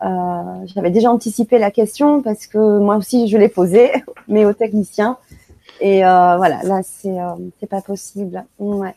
euh, 0.05 0.67
j'avais 0.67 0.91
déjà 0.91 1.11
anticipé 1.11 1.59
la 1.59 1.71
question 1.71 2.23
parce 2.23 2.47
que 2.47 2.79
moi 2.79 2.97
aussi 2.97 3.29
je 3.29 3.39
l'ai 3.39 3.49
posée, 3.49 3.91
mais 4.29 4.45
au 4.45 4.53
technicien. 4.53 5.17
Et 5.81 6.01
voilà, 6.01 6.63
là 6.63 6.81
c'est 6.85 7.17
c'est 7.59 7.69
pas 7.69 7.81
possible. 7.81 8.45
Ouais. 8.59 8.95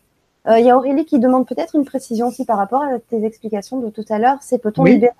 Il 0.48 0.64
y 0.64 0.70
a 0.70 0.78
Aurélie 0.78 1.06
qui 1.06 1.18
demande 1.18 1.48
peut-être 1.48 1.76
une 1.76 1.86
précision 1.86 2.28
aussi 2.28 2.46
par 2.46 2.58
rapport 2.58 2.84
à 2.84 3.00
tes 3.00 3.26
explications 3.26 3.80
de 3.80 3.90
tout 3.90 4.06
à 4.10 4.20
l'heure. 4.20 4.38
C'est 4.42 4.60
peut-on 4.60 4.84
libérer, 4.84 5.14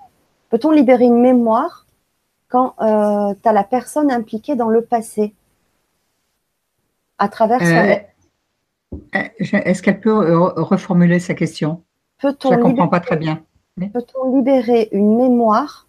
peut-on 0.50 0.70
libérer 0.70 1.06
une 1.06 1.20
mémoire 1.20 1.85
quand 2.48 2.74
euh, 2.80 3.34
tu 3.42 3.48
as 3.48 3.52
la 3.52 3.64
personne 3.64 4.10
impliquée 4.10 4.56
dans 4.56 4.68
le 4.68 4.82
passé 4.82 5.34
à 7.18 7.28
travers 7.28 7.62
euh, 7.62 7.96
euh, 9.14 9.28
Est-ce 9.40 9.82
qu'elle 9.82 10.00
peut 10.00 10.36
reformuler 10.56 11.18
sa 11.18 11.34
question? 11.34 11.82
Je 12.22 12.28
ne 12.28 12.62
comprends 12.62 12.88
pas 12.88 13.00
très 13.00 13.16
bien. 13.16 13.42
Peut-on 13.92 14.36
libérer 14.36 14.88
une 14.92 15.16
mémoire 15.16 15.86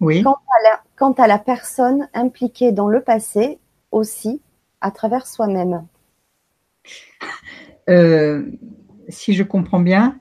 Oui. 0.00 0.22
quant 0.22 0.34
à, 0.34 0.62
la, 0.64 0.82
quant 0.96 1.12
à 1.12 1.26
la 1.26 1.38
personne 1.38 2.08
impliquée 2.12 2.72
dans 2.72 2.88
le 2.88 3.00
passé 3.02 3.58
aussi 3.92 4.42
à 4.80 4.90
travers 4.90 5.26
soi-même? 5.26 5.86
Euh, 7.88 8.50
si 9.08 9.34
je 9.34 9.42
comprends 9.42 9.80
bien, 9.80 10.18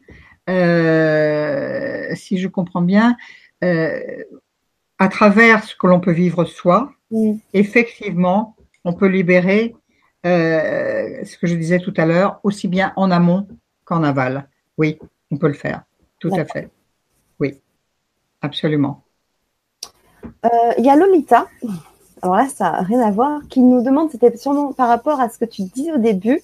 euh, 0.50 2.14
si 2.16 2.38
je 2.38 2.48
comprends 2.48 2.82
bien, 2.82 3.16
euh, 3.64 4.24
à 5.00 5.08
travers 5.08 5.64
ce 5.64 5.76
que 5.76 5.88
l'on 5.88 6.00
peut 6.00 6.12
vivre 6.12 6.46
soi, 6.46 6.92
Mm. 7.12 7.38
effectivement, 7.54 8.56
on 8.86 8.94
peut 8.94 9.08
libérer 9.08 9.76
euh, 10.28 11.26
ce 11.26 11.38
que 11.40 11.48
je 11.48 11.56
disais 11.56 11.80
tout 11.80 11.94
à 11.98 12.06
l'heure, 12.06 12.40
aussi 12.44 12.68
bien 12.68 12.94
en 12.98 13.10
amont 13.10 13.48
qu'en 13.84 14.04
aval. 14.04 14.48
Oui, 14.78 15.00
on 15.32 15.38
peut 15.38 15.48
le 15.48 15.54
faire, 15.54 15.82
tout 16.20 16.32
à 16.36 16.46
fait. 16.46 16.70
Oui, 17.40 17.60
absolument. 18.44 19.02
Euh, 20.46 20.50
Il 20.78 20.86
y 20.86 20.90
a 20.90 20.96
Lolita, 20.96 21.48
alors 22.22 22.36
là 22.36 22.48
ça 22.48 22.72
n'a 22.74 22.82
rien 22.82 23.00
à 23.02 23.10
voir, 23.12 23.42
qui 23.50 23.62
nous 23.62 23.82
demande, 23.82 24.12
c'était 24.12 24.36
sûrement 24.38 24.72
par 24.74 24.88
rapport 24.88 25.20
à 25.20 25.30
ce 25.30 25.40
que 25.40 25.46
tu 25.46 25.64
dis 25.64 25.92
au 25.92 25.98
début, 25.98 26.42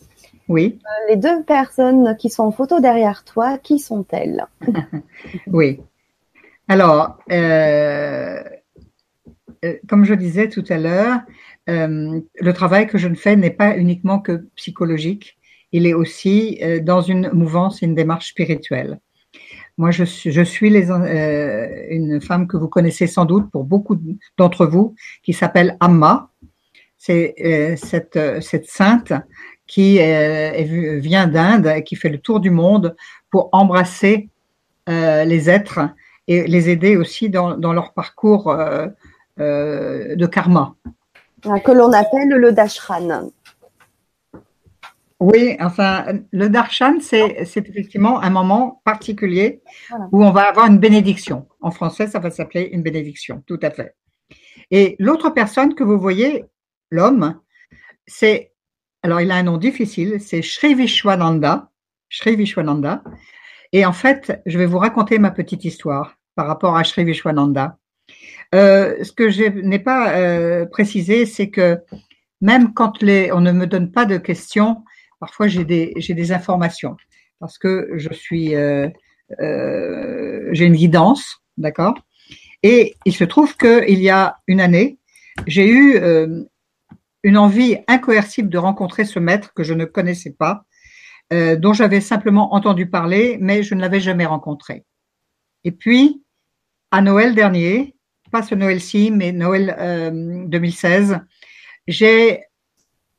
Oui, 0.48 0.80
euh, 0.84 1.10
les 1.10 1.16
deux 1.18 1.44
personnes 1.44 2.16
qui 2.18 2.30
sont 2.30 2.44
en 2.44 2.52
photo 2.52 2.80
derrière 2.80 3.24
toi, 3.24 3.58
qui 3.60 3.78
sont-elles? 3.78 4.48
Oui. 5.48 5.80
Alors, 6.68 7.20
euh, 7.32 8.42
euh, 9.64 9.74
comme 9.88 10.04
je 10.04 10.16
disais 10.16 10.50
tout 10.50 10.64
à 10.70 10.78
l'heure, 10.78 11.20
euh, 11.70 12.20
le 12.40 12.54
travail 12.54 12.88
que 12.88 12.98
je 12.98 13.08
ne 13.08 13.16
fais 13.16 13.36
n'est 13.36 13.52
pas 13.52 13.78
uniquement 13.78 14.20
que 14.20 14.48
psychologique, 14.56 15.38
il 15.72 15.86
est 15.86 15.94
aussi 15.94 16.62
dans 16.84 17.02
une 17.02 17.32
mouvance 17.34 17.82
une 17.82 17.96
démarche 17.96 18.30
spirituelle. 18.30 19.00
Moi, 19.78 19.92
je 19.92 20.06
suis, 20.06 20.30
une 21.90 22.22
femme 22.22 22.48
que 22.48 22.56
vous 22.56 22.70
connaissez 22.70 23.08
sans 23.08 23.26
doute 23.26 23.52
pour 23.52 23.66
beaucoup 23.66 24.00
d'entre 24.38 24.66
vous, 24.66 24.96
qui 25.22 25.34
s'appelle 25.34 25.76
Amma. 25.82 26.32
C'est 26.98 27.76
cette, 27.76 28.18
sainte 28.70 29.12
qui 29.68 29.98
vient 29.98 31.28
d'Inde 31.28 31.68
et 31.76 31.84
qui 31.84 31.98
fait 31.98 32.10
le 32.10 32.20
tour 32.20 32.40
du 32.40 32.52
monde 32.52 32.96
pour 33.30 33.50
embrasser 33.52 34.30
les 34.88 35.50
êtres 35.50 35.90
et 36.28 36.48
les 36.48 36.70
aider 36.70 36.98
aussi 36.98 37.30
dans, 37.30 37.58
dans 37.58 37.74
leur 37.74 37.94
parcours 37.94 38.50
euh, 38.50 38.88
euh, 39.40 40.16
de 40.16 40.26
karma. 40.26 40.76
Que 41.44 41.72
l'on 41.72 41.92
appelle 41.94 42.30
le 42.30 42.52
dashran. 42.52 43.30
Oui, 45.20 45.56
enfin, 45.62 46.06
le 46.32 46.50
darshan, 46.50 47.00
c'est 47.00 47.46
c'est 47.46 47.70
effectivement 47.70 48.20
un 48.22 48.30
moment 48.30 48.82
particulier 48.84 49.62
Voilà. 49.90 50.10
où 50.12 50.26
on 50.26 50.32
va 50.32 50.50
avoir 50.50 50.68
une 50.68 50.78
bénédiction. 50.80 51.48
En 51.62 51.72
français, 51.72 52.08
ça 52.08 52.20
va 52.20 52.32
s'appeler 52.32 52.70
une 52.74 52.82
bénédiction, 52.82 53.42
tout 53.48 53.60
à 53.62 53.72
fait. 53.72 53.96
Et 54.72 54.96
l'autre 55.00 55.30
personne 55.30 55.74
que 55.74 55.84
vous 55.84 56.00
voyez, 56.00 56.44
l'homme, 56.90 57.40
c'est, 58.08 58.52
alors 59.04 59.22
il 59.22 59.32
a 59.32 59.36
un 59.36 59.44
nom 59.44 59.58
difficile, 59.58 60.20
c'est 60.20 60.42
Sri 60.42 60.74
Vishwananda. 60.76 61.70
Sri 62.10 62.36
Vishwananda. 62.36 63.02
Et 63.76 63.86
en 63.86 63.92
fait, 63.92 64.42
je 64.46 64.58
vais 64.58 64.66
vous 64.66 64.78
raconter 64.78 65.20
ma 65.20 65.32
petite 65.32 65.66
histoire 65.66 66.18
par 66.36 66.48
rapport 66.48 66.78
à 66.78 66.86
Sri 66.86 67.04
Vishwananda. 67.04 67.78
Euh, 68.56 69.04
ce 69.04 69.12
que 69.12 69.30
je 69.30 69.44
n'ai 69.44 69.80
pas 69.80 70.14
euh, 70.14 70.66
précisé, 70.66 71.26
c'est 71.26 71.50
que 71.50 71.80
même 72.40 72.74
quand 72.74 73.04
on 73.04 73.42
ne 73.42 73.52
me 73.52 73.68
donne 73.68 73.92
pas 73.92 74.06
de 74.06 74.16
questions, 74.16 74.86
parfois 75.20 75.50
j'ai 75.50 75.66
des, 75.66 76.32
informations. 76.32 76.96
Parce 77.42 77.58
que 77.58 77.90
je 77.98 78.14
suis, 78.14 78.56
euh, 78.56 78.88
j'ai 80.54 80.66
une 80.66 80.78
guidance, 80.78 81.44
d'accord? 81.58 81.96
Et 82.64 82.96
il 83.04 83.14
se 83.14 83.26
trouve 83.26 83.58
qu'il 83.58 84.00
y 84.00 84.10
a 84.10 84.38
une 84.48 84.62
année, 84.62 85.00
j'ai 85.48 85.68
eu 85.68 86.00
une 87.24 87.38
envie 87.38 87.80
incoercible 87.90 88.48
de 88.48 88.58
rencontrer 88.58 89.04
ce 89.04 89.20
maître 89.20 89.54
que 89.54 89.64
je 89.64 89.74
ne 89.74 89.84
connaissais 89.84 90.32
pas, 90.32 90.64
euh, 91.34 91.56
dont 91.56 91.74
j'avais 91.74 92.02
simplement 92.02 92.54
entendu 92.54 92.88
parler, 92.88 93.38
mais 93.40 93.64
je 93.64 93.76
ne 93.76 93.82
l'avais 93.82 94.00
jamais 94.00 94.26
rencontré. 94.26 94.84
Et 95.64 95.72
puis, 95.72 96.24
à 96.92 97.02
Noël 97.02 97.36
dernier, 97.36 97.96
pas 98.32 98.44
ce 98.44 98.56
Noël-ci, 98.56 99.12
mais 99.12 99.32
Noël 99.32 99.76
euh, 99.80 100.46
2016, 100.48 101.20
j'ai, 101.88 102.44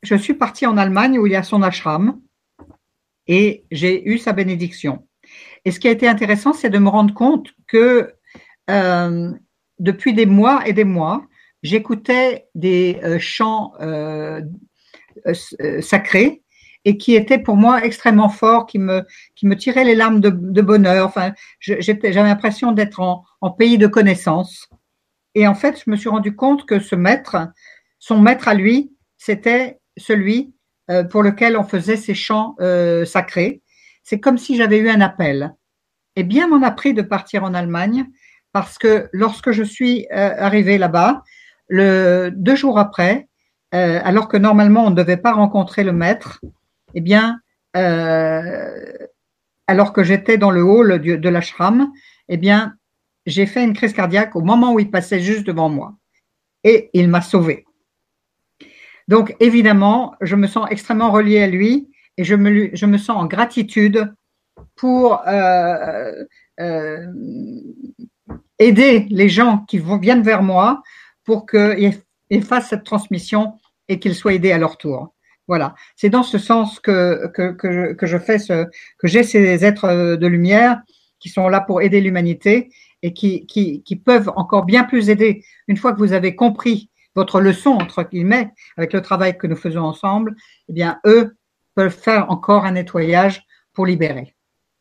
je 0.03 0.15
suis 0.15 0.33
partie 0.33 0.65
en 0.65 0.77
Allemagne 0.77 1.19
où 1.19 1.27
il 1.27 1.33
y 1.33 1.35
a 1.35 1.43
son 1.43 1.61
ashram 1.61 2.19
et 3.27 3.65
j'ai 3.71 4.07
eu 4.07 4.17
sa 4.17 4.33
bénédiction. 4.33 5.07
Et 5.65 5.71
ce 5.71 5.79
qui 5.79 5.87
a 5.87 5.91
été 5.91 6.07
intéressant, 6.07 6.53
c'est 6.53 6.69
de 6.69 6.77
me 6.77 6.89
rendre 6.89 7.13
compte 7.13 7.49
que 7.67 8.13
euh, 8.69 9.31
depuis 9.79 10.13
des 10.13 10.25
mois 10.25 10.65
et 10.67 10.73
des 10.73 10.83
mois, 10.83 11.25
j'écoutais 11.63 12.47
des 12.55 12.99
euh, 13.03 13.19
chants 13.19 13.73
euh, 13.81 14.41
euh, 15.27 15.81
sacrés 15.81 16.43
et 16.87 16.95
qui 16.95 17.15
étaient 17.15 17.37
pour 17.37 17.57
moi 17.57 17.83
extrêmement 17.83 18.29
forts, 18.29 18.65
qui 18.65 18.79
me, 18.79 19.05
qui 19.35 19.45
me 19.45 19.57
tiraient 19.57 19.83
les 19.83 19.93
larmes 19.93 20.21
de, 20.21 20.61
bonheur. 20.61 21.05
Enfin, 21.05 21.33
j'avais 21.59 22.13
l'impression 22.13 22.71
d'être 22.71 23.01
en, 23.01 23.25
en 23.41 23.51
pays 23.51 23.77
de 23.77 23.87
connaissance. 23.87 24.69
Et 25.35 25.45
en 25.49 25.53
fait, 25.53 25.83
je 25.85 25.91
me 25.91 25.97
suis 25.97 26.07
rendu 26.07 26.33
compte 26.33 26.65
que 26.65 26.79
ce 26.79 26.95
maître, 26.95 27.49
son 27.99 28.21
maître 28.21 28.47
à 28.47 28.53
lui, 28.53 28.93
c'était 29.17 29.79
celui 29.97 30.53
euh, 30.89 31.03
pour 31.03 31.23
lequel 31.23 31.57
on 31.57 31.65
faisait 31.65 31.97
ces 31.97 32.15
chants 32.15 32.55
euh, 32.61 33.03
sacrés. 33.03 33.61
C'est 34.03 34.21
comme 34.21 34.37
si 34.37 34.55
j'avais 34.55 34.77
eu 34.77 34.87
un 34.87 35.01
appel. 35.01 35.53
Et 36.15 36.23
bien 36.23 36.47
m'en 36.47 36.65
a 36.65 36.71
pris 36.71 36.93
de 36.93 37.01
partir 37.01 37.43
en 37.43 37.53
Allemagne 37.53 38.05
parce 38.53 38.77
que 38.77 39.09
lorsque 39.11 39.51
je 39.51 39.63
suis 39.63 40.07
euh, 40.13 40.35
arrivée 40.37 40.77
là-bas, 40.77 41.21
deux 41.69 42.55
jours 42.55 42.79
après, 42.79 43.27
euh, 43.73 43.99
alors 44.03 44.29
que 44.29 44.37
normalement 44.37 44.85
on 44.85 44.91
ne 44.91 44.95
devait 44.95 45.17
pas 45.17 45.33
rencontrer 45.33 45.83
le 45.83 45.91
maître, 45.91 46.39
eh 46.93 47.01
bien, 47.01 47.39
euh, 47.75 48.93
alors 49.67 49.93
que 49.93 50.03
j'étais 50.03 50.37
dans 50.37 50.51
le 50.51 50.63
hall 50.63 50.99
du, 50.99 51.17
de 51.17 51.29
l'ashram, 51.29 51.91
eh 52.29 52.37
bien, 52.37 52.75
j'ai 53.25 53.45
fait 53.45 53.63
une 53.63 53.73
crise 53.73 53.93
cardiaque 53.93 54.35
au 54.35 54.41
moment 54.41 54.73
où 54.73 54.79
il 54.79 54.89
passait 54.89 55.19
juste 55.19 55.45
devant 55.45 55.69
moi. 55.69 55.95
Et 56.63 56.89
il 56.93 57.09
m'a 57.09 57.21
sauvé. 57.21 57.65
Donc, 59.07 59.35
évidemment, 59.39 60.15
je 60.21 60.35
me 60.35 60.47
sens 60.47 60.67
extrêmement 60.69 61.11
reliée 61.11 61.41
à 61.41 61.47
lui 61.47 61.89
et 62.17 62.23
je 62.23 62.35
me, 62.35 62.97
sens 62.97 63.17
en 63.17 63.25
gratitude 63.25 64.13
pour 64.75 65.21
euh, 65.27 66.11
euh, 66.59 67.07
aider 68.59 69.05
les 69.09 69.29
gens 69.29 69.59
qui 69.67 69.79
viennent 70.01 70.23
vers 70.23 70.43
moi 70.43 70.81
pour 71.23 71.45
qu'ils 71.45 72.43
fassent 72.43 72.69
cette 72.69 72.83
transmission 72.83 73.57
et 73.87 73.99
qu'ils 73.99 74.15
soient 74.15 74.33
aidés 74.33 74.51
à 74.51 74.57
leur 74.57 74.77
tour. 74.77 75.13
Voilà, 75.47 75.75
c'est 75.95 76.09
dans 76.09 76.23
ce 76.23 76.37
sens 76.37 76.79
que, 76.79 77.27
que, 77.33 77.51
que, 77.53 77.71
je, 77.71 77.93
que 77.93 78.05
je 78.05 78.17
fais 78.17 78.37
ce, 78.37 78.65
que 78.97 79.07
j'ai 79.07 79.23
ces 79.23 79.63
êtres 79.63 80.15
de 80.17 80.27
lumière 80.27 80.81
qui 81.19 81.29
sont 81.29 81.47
là 81.47 81.61
pour 81.61 81.81
aider 81.81 82.01
l'humanité 82.01 82.69
et 83.01 83.13
qui, 83.13 83.45
qui, 83.45 83.81
qui 83.83 83.95
peuvent 83.95 84.31
encore 84.35 84.65
bien 84.65 84.83
plus 84.83 85.09
aider 85.09 85.43
une 85.67 85.77
fois 85.77 85.93
que 85.93 85.99
vous 85.99 86.13
avez 86.13 86.35
compris 86.35 86.89
votre 87.15 87.41
leçon, 87.41 87.71
entre 87.71 88.03
guillemets, 88.03 88.51
avec 88.75 88.93
le 88.93 89.01
travail 89.01 89.37
que 89.37 89.47
nous 89.47 89.55
faisons 89.55 89.81
ensemble, 89.81 90.35
eh 90.69 90.73
bien, 90.73 90.99
eux 91.05 91.35
peuvent 91.73 91.97
faire 91.97 92.29
encore 92.29 92.65
un 92.65 92.73
nettoyage 92.73 93.43
pour 93.73 93.85
libérer. 93.85 94.35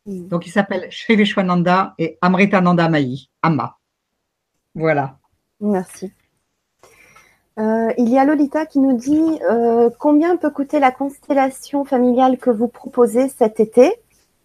Mmh. 0.05 0.29
Donc, 0.29 0.47
il 0.47 0.51
s'appelle 0.51 0.89
Sri 0.91 1.17
Vishwananda 1.17 1.95
et 1.99 2.19
Amritananda 2.21 2.89
Mayi, 2.89 3.31
Amma. 3.43 3.79
Voilà. 4.75 5.19
Merci. 5.61 6.12
Euh, 7.59 7.91
il 7.97 8.11
y 8.11 8.19
a 8.19 8.25
Lolita 8.25 8.67
qui 8.67 8.79
nous 8.81 8.93
dit 8.93 9.41
euh, 9.51 9.89
combien 9.99 10.37
peut 10.37 10.51
coûter 10.51 10.79
la 10.79 10.91
constellation 10.91 11.87
familiale 11.87 12.37
que 12.37 12.51
vous 12.51 12.69
proposez 12.69 13.29
cet 13.29 13.61
été 13.61 13.95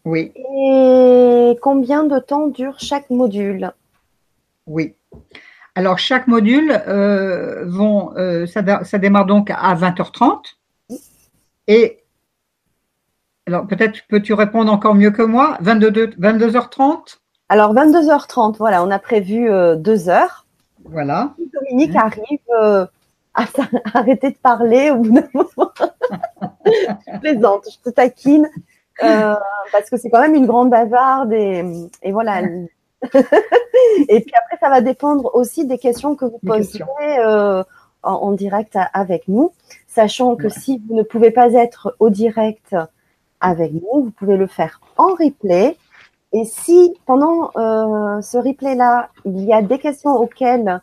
Oui. 0.05 0.31
Et 0.35 1.57
combien 1.61 2.05
de 2.05 2.19
temps 2.19 2.47
dure 2.47 2.79
chaque 2.79 3.09
module? 3.09 3.73
Oui. 4.65 4.95
Alors, 5.75 5.99
chaque 5.99 6.27
module, 6.27 6.71
euh, 6.87 7.65
vont, 7.65 8.13
ça, 8.47 8.83
ça, 8.83 8.97
démarre 8.97 9.25
donc 9.25 9.49
à 9.49 9.73
20h30. 9.75 10.55
Et 11.67 11.99
alors, 13.47 13.67
peut-être 13.67 14.01
peux-tu 14.07 14.33
répondre 14.33 14.71
encore 14.71 14.95
mieux 14.95 15.11
que 15.11 15.21
moi? 15.21 15.57
22, 15.61 16.07
22h30 16.07 17.17
Alors, 17.49 17.73
22h30, 17.73 18.57
voilà, 18.57 18.83
on 18.83 18.91
a 18.91 18.99
prévu 18.99 19.49
deux 19.77 20.09
heures. 20.09 20.45
Voilà. 20.85 21.33
Dominique 21.53 21.93
mmh. 21.93 21.97
arrive 21.97 22.89
à 23.33 23.45
arrêter 23.93 24.31
de 24.31 24.37
parler 24.37 24.91
au 24.91 24.97
bout 24.97 25.11
d'un 25.11 25.27
moment. 25.33 25.71
je 26.65 27.19
plaisante, 27.19 27.67
je 27.71 27.89
te 27.89 27.93
taquine. 27.93 28.49
Euh, 29.03 29.35
parce 29.71 29.89
que 29.89 29.97
c'est 29.97 30.09
quand 30.09 30.21
même 30.21 30.35
une 30.35 30.45
grande 30.45 30.69
bavarde 30.69 31.33
et, 31.33 31.63
et 32.03 32.11
voilà. 32.11 32.41
et 33.03 34.19
puis 34.21 34.33
après, 34.35 34.57
ça 34.59 34.69
va 34.69 34.81
dépendre 34.81 35.33
aussi 35.33 35.65
des 35.65 35.79
questions 35.79 36.15
que 36.15 36.25
vous 36.25 36.39
poserez 36.45 37.19
euh, 37.19 37.63
en, 38.03 38.13
en, 38.13 38.31
direct 38.31 38.75
à, 38.75 38.83
avec 38.93 39.27
nous, 39.27 39.53
sachant 39.87 40.35
que 40.35 40.43
ouais. 40.43 40.49
si 40.49 40.81
vous 40.87 40.95
ne 40.95 41.03
pouvez 41.03 41.31
pas 41.31 41.53
être 41.53 41.95
au 41.99 42.09
direct 42.09 42.75
avec 43.39 43.73
nous, 43.73 44.03
vous 44.03 44.11
pouvez 44.11 44.37
le 44.37 44.47
faire 44.47 44.79
en 44.97 45.15
replay 45.15 45.75
Et 46.31 46.45
si 46.45 46.95
pendant 47.05 47.49
euh, 47.55 48.21
ce 48.21 48.37
replay-là, 48.37 49.09
il 49.25 49.43
y 49.43 49.53
a 49.53 49.61
des 49.61 49.79
questions 49.79 50.15
auxquelles 50.15 50.81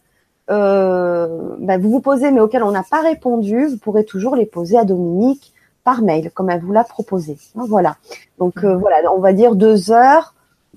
euh, 0.50 1.56
bah, 1.58 1.78
vous 1.78 1.90
vous 1.90 2.00
posez, 2.00 2.30
mais 2.30 2.40
auxquelles 2.40 2.62
on 2.62 2.70
n'a 2.70 2.82
pas 2.82 3.02
répondu, 3.02 3.66
vous 3.66 3.78
pourrez 3.78 4.04
toujours 4.04 4.36
les 4.36 4.46
poser 4.46 4.78
à 4.78 4.84
Dominique 4.84 5.52
par 5.84 6.02
mail, 6.02 6.30
comme 6.32 6.50
elle 6.50 6.60
vous 6.60 6.72
l'a 6.72 6.84
proposé. 6.84 7.36
Voilà. 7.54 7.96
Donc 8.38 8.64
euh, 8.64 8.76
voilà, 8.76 8.96
on 9.14 9.20
va 9.20 9.32
dire 9.32 9.54
deux 9.54 9.90
heures, 9.90 10.34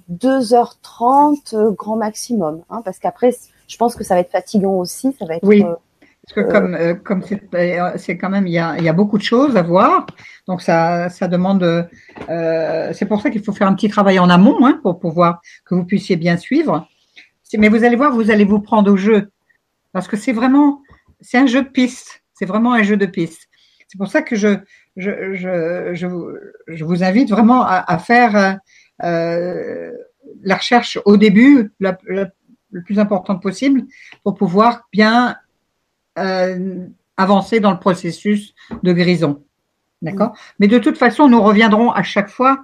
deux 0.07 0.53
heures 0.53 0.77
trente 0.81 1.55
grand 1.77 1.97
maximum, 1.97 2.61
hein, 2.69 2.81
parce 2.83 2.99
qu'après, 2.99 3.35
je 3.67 3.77
pense 3.77 3.95
que 3.95 4.03
ça 4.03 4.15
va 4.15 4.21
être 4.21 4.31
fatigant 4.31 4.75
aussi. 4.75 5.15
Ça 5.19 5.25
va 5.25 5.35
être. 5.35 5.47
Oui. 5.47 5.63
Parce 6.23 6.35
que 6.35 6.51
comme 6.51 6.75
euh, 6.75 6.93
comme 6.93 7.23
c'est 7.95 8.17
quand 8.17 8.29
même 8.29 8.45
il 8.45 8.53
y 8.53 8.59
a, 8.59 8.77
il 8.77 8.83
y 8.83 8.89
a 8.89 8.93
beaucoup 8.93 9.17
de 9.17 9.23
choses 9.23 9.57
à 9.57 9.63
voir, 9.63 10.05
donc 10.47 10.61
ça 10.61 11.09
ça 11.09 11.27
demande. 11.27 11.87
Euh, 12.29 12.91
c'est 12.93 13.05
pour 13.05 13.21
ça 13.21 13.31
qu'il 13.31 13.43
faut 13.43 13.53
faire 13.53 13.67
un 13.67 13.73
petit 13.73 13.89
travail 13.89 14.19
en 14.19 14.29
amont 14.29 14.65
hein, 14.65 14.79
pour 14.83 14.99
pouvoir 14.99 15.41
que 15.65 15.73
vous 15.73 15.83
puissiez 15.83 16.17
bien 16.17 16.37
suivre. 16.37 16.87
Mais 17.57 17.69
vous 17.69 17.83
allez 17.83 17.95
voir, 17.95 18.13
vous 18.13 18.31
allez 18.31 18.45
vous 18.45 18.59
prendre 18.59 18.91
au 18.91 18.97
jeu 18.97 19.31
parce 19.93 20.07
que 20.07 20.17
c'est 20.17 20.33
vraiment 20.33 20.81
c'est 21.19 21.37
un 21.37 21.47
jeu 21.47 21.63
de 21.63 21.69
piste. 21.69 22.23
C'est 22.33 22.45
vraiment 22.45 22.73
un 22.73 22.83
jeu 22.83 22.97
de 22.97 23.05
piste. 23.05 23.47
C'est 23.87 23.97
pour 23.97 24.07
ça 24.07 24.21
que 24.21 24.35
je 24.35 24.57
je, 24.97 25.33
je, 25.35 25.93
je, 25.93 26.07
je 26.67 26.83
vous 26.83 27.03
invite 27.03 27.29
vraiment 27.29 27.63
à, 27.63 27.83
à 27.91 27.97
faire 27.97 28.59
euh, 29.03 29.91
la 30.43 30.55
recherche 30.55 30.99
au 31.05 31.17
début, 31.17 31.71
la, 31.79 31.97
le 32.71 32.83
plus 32.83 32.99
importante 32.99 33.41
possible, 33.41 33.85
pour 34.23 34.35
pouvoir 34.35 34.87
bien 34.91 35.37
euh, 36.17 36.87
avancer 37.17 37.59
dans 37.59 37.71
le 37.71 37.79
processus 37.79 38.53
de 38.83 38.93
guérison. 38.93 39.43
D'accord? 40.01 40.35
Mais 40.59 40.67
de 40.67 40.79
toute 40.79 40.97
façon, 40.97 41.29
nous 41.29 41.41
reviendrons 41.41 41.91
à 41.91 42.01
chaque 42.01 42.29
fois 42.29 42.63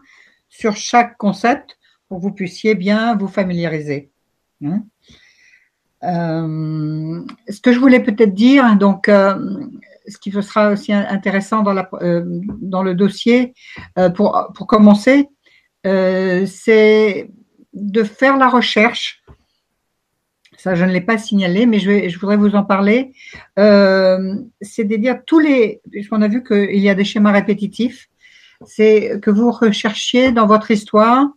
sur 0.49 0.75
chaque 0.75 1.17
concept 1.17 1.77
pour 2.07 2.17
que 2.17 2.23
vous 2.23 2.31
puissiez 2.31 2.73
bien 2.73 3.15
vous 3.15 3.27
familiariser. 3.27 4.09
Hein? 4.65 4.85
Euh, 6.03 7.21
ce 7.49 7.59
que 7.59 7.71
je 7.71 7.79
voulais 7.79 7.99
peut-être 7.99 8.33
dire, 8.33 8.75
donc, 8.77 9.09
euh, 9.09 9.35
ce 10.07 10.17
qui 10.17 10.31
sera 10.31 10.71
aussi 10.71 10.93
intéressant 10.93 11.65
euh, 11.65 12.23
dans 12.61 12.83
le 12.83 12.93
dossier, 12.93 13.53
pour, 14.15 14.51
pour 14.55 14.67
commencer, 14.67 15.27
c'est 15.83 17.29
de 17.73 18.03
faire 18.03 18.37
la 18.37 18.49
recherche 18.49 19.23
ça 20.59 20.73
je 20.73 20.83
ne 20.85 20.91
l'ai 20.91 21.01
pas 21.01 21.19
signalé, 21.19 21.67
mais 21.67 21.79
je, 21.79 22.19
voudrais 22.19 22.35
vous 22.35 22.55
en 22.55 22.63
parler. 22.63 23.13
C'est 23.55 24.83
de 24.83 24.95
dire 24.95 25.19
tous 25.25 25.39
les, 25.39 25.81
puisqu'on 25.91 26.23
a 26.23 26.27
vu 26.27 26.43
qu'il 26.43 26.79
y 26.79 26.89
a 26.89 26.95
des 26.95 27.03
schémas 27.03 27.31
répétitifs, 27.31 28.09
c'est 28.65 29.19
que 29.21 29.29
vous 29.29 29.51
recherchiez 29.51 30.31
dans 30.31 30.47
votre 30.47 30.71
histoire 30.71 31.27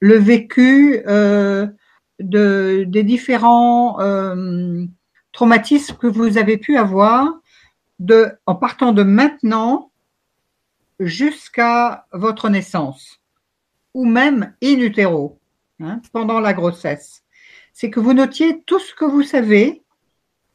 le 0.00 0.16
vécu 0.16 1.02
de, 2.20 2.84
des 2.86 3.02
différents 3.02 4.00
euh, 4.00 4.84
traumatismes 5.32 5.96
que 5.96 6.06
vous 6.06 6.38
avez 6.38 6.56
pu 6.56 6.76
avoir 6.76 7.28
de, 7.98 8.30
en 8.46 8.54
partant 8.54 8.92
de 8.92 9.02
maintenant 9.02 9.90
jusqu'à 10.98 12.06
votre 12.12 12.48
naissance, 12.48 13.20
ou 13.94 14.04
même 14.06 14.54
in 14.62 14.80
utero, 14.80 15.38
hein, 15.80 16.00
pendant 16.12 16.40
la 16.40 16.54
grossesse 16.54 17.22
c'est 17.76 17.90
que 17.90 18.00
vous 18.00 18.14
notiez 18.14 18.62
tout 18.62 18.78
ce 18.78 18.94
que 18.94 19.04
vous 19.04 19.22
savez 19.22 19.82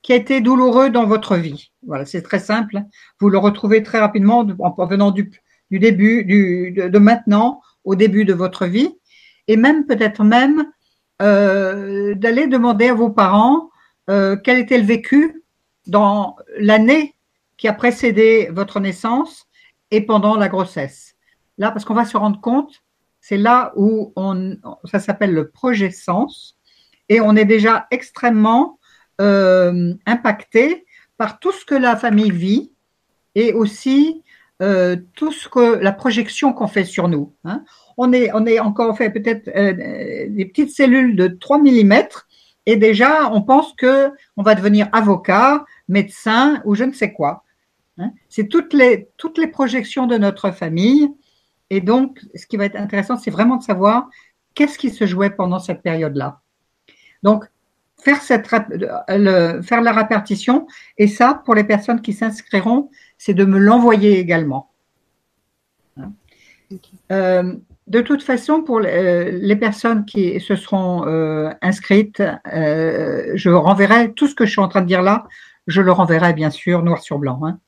qui 0.02 0.12
a 0.12 0.16
été 0.16 0.42
douloureux 0.42 0.90
dans 0.90 1.06
votre 1.06 1.38
vie. 1.38 1.72
Voilà, 1.86 2.04
c'est 2.04 2.24
très 2.24 2.40
simple. 2.40 2.82
Vous 3.20 3.30
le 3.30 3.38
retrouvez 3.38 3.84
très 3.84 4.00
rapidement 4.00 4.40
en 4.40 4.86
venant 4.88 5.12
du, 5.12 5.32
début, 5.70 6.26
du, 6.26 6.72
de, 6.72 6.98
maintenant 6.98 7.62
au 7.84 7.94
début 7.94 8.26
de 8.26 8.34
votre 8.34 8.66
vie, 8.66 8.90
et 9.48 9.56
même 9.56 9.86
peut-être 9.86 10.24
même 10.24 10.66
euh, 11.22 12.16
d'aller 12.16 12.48
demander 12.48 12.90
à 12.90 12.94
vos 12.94 13.10
parents 13.10 13.70
euh, 14.10 14.36
quel 14.36 14.58
était 14.58 14.78
le 14.78 14.86
vécu 14.86 15.44
dans 15.88 16.36
l'année 16.58 17.16
qui 17.58 17.68
a 17.68 17.74
précédé 17.74 18.50
votre 18.52 18.80
naissance 18.80 19.48
et 19.92 20.02
pendant 20.02 20.36
la 20.36 20.50
grossesse. 20.50 21.16
Là, 21.58 21.72
parce 21.72 21.86
qu'on 21.86 21.94
va 21.94 22.06
se 22.06 22.18
rendre 22.18 22.42
compte, 22.42 22.82
c'est 23.20 23.38
là 23.38 23.72
où 23.76 24.14
on, 24.16 24.58
ça 24.86 25.00
s'appelle 25.00 25.34
le 25.34 25.50
projet 25.50 25.92
sens 25.92 26.58
et 27.08 27.22
on 27.22 27.36
est 27.36 27.46
déjà 27.46 27.88
extrêmement 27.92 28.80
euh, 29.20 29.94
impacté 30.08 30.86
par 31.18 31.40
tout 31.40 31.52
ce 31.52 31.66
que 31.66 31.76
la 31.76 31.96
famille 31.96 32.32
vit 32.32 32.72
et 33.36 33.54
aussi 33.54 34.24
tout 35.16 35.32
ce 35.32 35.50
que 35.50 35.80
la 35.80 35.92
projection 35.92 36.54
qu'on 36.54 36.68
fait 36.68 36.86
sur 36.86 37.08
nous. 37.08 37.34
Hein. 37.46 37.64
On 38.04 38.14
est 38.14 38.32
on 38.34 38.46
est 38.46 38.60
encore 38.60 38.98
fait 38.98 39.10
peut-être 39.10 39.48
euh, 39.56 40.28
des 40.30 40.46
petites 40.46 40.72
cellules 40.72 41.16
de 41.16 41.28
3 41.28 41.60
mm 41.60 41.94
et 42.66 42.76
déjà 42.76 43.32
on 43.32 43.42
pense 43.42 43.74
que 43.74 44.12
on 44.38 44.44
va 44.44 44.56
devenir 44.56 44.88
avocat, 44.92 45.66
médecin 45.88 46.62
ou 46.66 46.76
je 46.76 46.84
ne 46.84 46.94
sais 46.94 47.14
quoi. 47.14 47.44
Hein. 47.98 48.12
C'est 48.30 48.48
toutes 48.48 48.74
les 48.74 49.10
toutes 49.18 49.38
les 49.38 49.48
projections 49.48 50.08
de 50.08 50.18
notre 50.18 50.52
famille 50.52 51.10
et 51.70 51.82
donc 51.82 52.20
ce 52.36 52.46
qui 52.48 52.58
va 52.58 52.66
être 52.66 52.76
intéressant 52.76 53.18
c'est 53.18 53.32
vraiment 53.32 53.58
de 53.58 53.64
savoir 53.64 54.10
qu'est-ce 54.54 54.78
qui 54.78 54.90
se 54.90 55.06
jouait 55.06 55.30
pendant 55.30 55.60
cette 55.60 55.82
période-là. 55.82 56.42
Donc, 57.24 57.46
faire, 57.98 58.22
cette, 58.22 58.50
le, 59.08 59.62
faire 59.62 59.82
la 59.82 59.92
répartition, 59.92 60.68
et 60.98 61.08
ça, 61.08 61.42
pour 61.46 61.56
les 61.56 61.64
personnes 61.64 62.02
qui 62.02 62.14
s'inscriront, 62.14 62.90
c'est 63.18 63.34
de 63.34 63.46
me 63.46 63.60
l'envoyer 63.60 64.20
également. 64.20 64.72
Hein. 65.98 66.12
Euh, 67.12 67.56
de 67.88 68.02
toute 68.02 68.24
façon, 68.24 68.62
pour 68.62 68.80
les, 68.80 69.56
personnes 69.56 70.06
qui 70.06 70.40
se 70.40 70.56
seront 70.56 71.06
euh, 71.08 71.50
inscrites, 71.62 72.24
euh, 72.54 73.32
je 73.36 73.50
renverrai 73.50 74.14
tout 74.14 74.28
ce 74.28 74.36
que 74.36 74.46
je 74.46 74.52
suis 74.52 74.62
en 74.62 74.68
train 74.68 74.82
de 74.82 74.88
dire 74.88 75.02
là, 75.02 75.26
je 75.68 75.82
le 75.82 75.92
renverrai 75.92 76.34
bien 76.34 76.50
sûr 76.50 76.84
noir 76.84 77.02
sur 77.02 77.20
blanc. 77.20 77.42
Hein. 77.44 77.60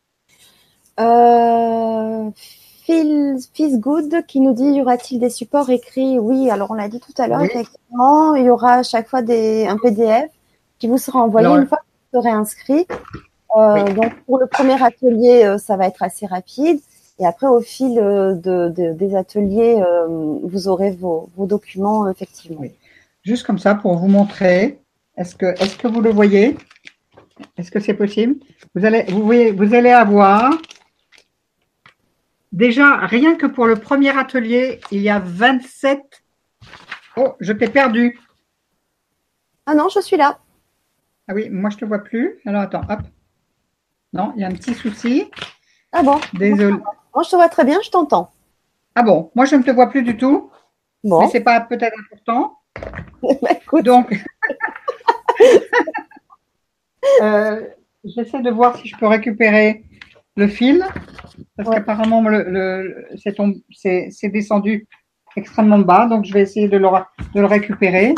Phil 3.54 3.80
Good 3.80 4.26
qui 4.28 4.40
nous 4.40 4.54
dit 4.54 4.64
y 4.64 4.82
aura-t-il 4.82 5.20
des 5.20 5.30
supports 5.30 5.70
écrits? 5.70 6.20
Oui, 6.20 6.50
alors 6.50 6.72
on 6.72 6.76
l'a 6.76 6.90
dit 6.90 7.00
tout 7.00 7.14
à 7.22 7.28
l'heure, 7.28 7.42
effectivement, 7.42 8.36
il 8.36 8.46
y 8.46 8.50
aura 8.50 8.76
à 8.76 8.84
chaque 8.84 9.08
fois 9.08 9.22
des, 9.22 9.66
un 9.68 9.78
PDF 9.78 10.30
qui 10.80 10.88
vous 10.88 10.98
sera 10.98 11.20
envoyé 11.20 11.48
une 11.48 11.66
fois 11.66 11.78
que 11.78 12.18
vous 12.18 12.22
serez 12.22 12.32
inscrit. 12.32 12.86
Euh, 13.56 13.84
donc 13.94 14.14
pour 14.26 14.40
le 14.40 14.48
premier 14.48 14.82
atelier, 14.82 15.44
euh, 15.46 15.58
ça 15.58 15.78
va 15.78 15.88
être 15.88 16.02
assez 16.02 16.26
rapide. 16.26 16.80
Et 17.20 17.26
après, 17.26 17.48
au 17.48 17.62
fil 17.62 18.00
euh, 18.00 18.34
de, 18.34 18.94
des 18.94 19.16
ateliers, 19.16 19.82
vous 20.44 20.68
aurez 20.68 20.92
vos, 20.92 21.30
vos 21.36 21.46
documents, 21.46 22.10
effectivement. 22.10 22.62
Oui. 22.62 22.72
Juste 23.22 23.46
comme 23.46 23.60
ça, 23.60 23.76
pour 23.76 23.98
vous 23.98 24.08
montrer. 24.08 24.80
Est-ce 25.16 25.36
que, 25.36 25.46
est-ce 25.62 25.78
que 25.78 25.88
vous 25.88 26.02
le 26.02 26.10
voyez? 26.10 26.58
Est-ce 27.58 27.72
que 27.72 27.80
c'est 27.80 27.94
possible? 27.94 28.36
Vous 28.76 28.86
allez, 28.86 29.04
vous, 29.10 29.24
voyez, 29.24 29.52
vous 29.52 29.74
allez 29.74 29.92
avoir 29.92 30.52
Déjà, 32.52 32.98
rien 32.98 33.36
que 33.36 33.48
pour 33.48 33.66
le 33.66 33.76
premier 33.76 34.16
atelier, 34.16 34.80
il 34.92 35.02
y 35.02 35.10
a 35.10 35.20
27. 35.20 36.00
Oh, 37.18 37.34
je 37.40 37.52
t'ai 37.52 37.68
perdu. 37.68 38.20
Ah 39.66 39.74
non, 39.74 39.90
je 39.90 40.00
suis 40.02 40.18
là. 40.18 40.40
Ah 41.28 41.34
oui, 41.34 41.50
moi 41.50 41.72
je 41.72 41.78
ne 41.78 41.80
te 41.80 41.86
vois 41.86 42.00
plus. 42.00 42.40
Alors 42.46 42.62
attends, 42.62 42.84
hop. 42.90 43.00
Non, 44.14 44.34
il 44.36 44.42
y 44.42 44.44
a 44.44 44.48
un 44.48 44.52
petit 44.52 44.76
souci. 44.76 45.32
Ah 45.92 46.04
bon 46.04 46.20
Désolé. 46.34 46.76
Moi 47.14 47.24
je 47.24 47.30
te 47.30 47.36
vois 47.36 47.50
très 47.50 47.66
bien, 47.66 47.80
je 47.84 47.90
t'entends. 47.90 48.32
Ah 48.96 49.04
bon, 49.04 49.32
moi 49.36 49.46
je 49.46 49.56
ne 49.56 49.64
te 49.64 49.72
vois 49.72 49.90
plus 49.90 50.04
du 50.04 50.18
tout. 50.18 50.50
Bon. 51.04 51.22
Mais 51.22 51.28
c'est 51.28 51.42
pas 51.42 51.62
peut-être 51.62 51.96
important. 52.00 52.58
Bah, 53.42 53.82
Donc, 53.82 54.22
euh, 57.22 57.62
j'essaie 58.04 58.42
de 58.42 58.50
voir 58.50 58.76
si 58.76 58.90
je 58.90 58.98
peux 58.98 59.08
récupérer 59.08 59.86
le 60.36 60.48
fil, 60.48 60.86
parce 61.56 61.70
qu'apparemment 61.70 62.22
le, 62.28 63.08
c'est 63.72 64.30
descendu 64.30 64.88
extrêmement 65.38 65.80
bas, 65.80 66.08
donc 66.08 66.26
je 66.26 66.34
vais 66.34 66.42
essayer 66.42 66.68
de 66.68 66.78
le, 66.78 66.88
de 67.34 67.40
le 67.40 67.46
récupérer. 67.46 68.14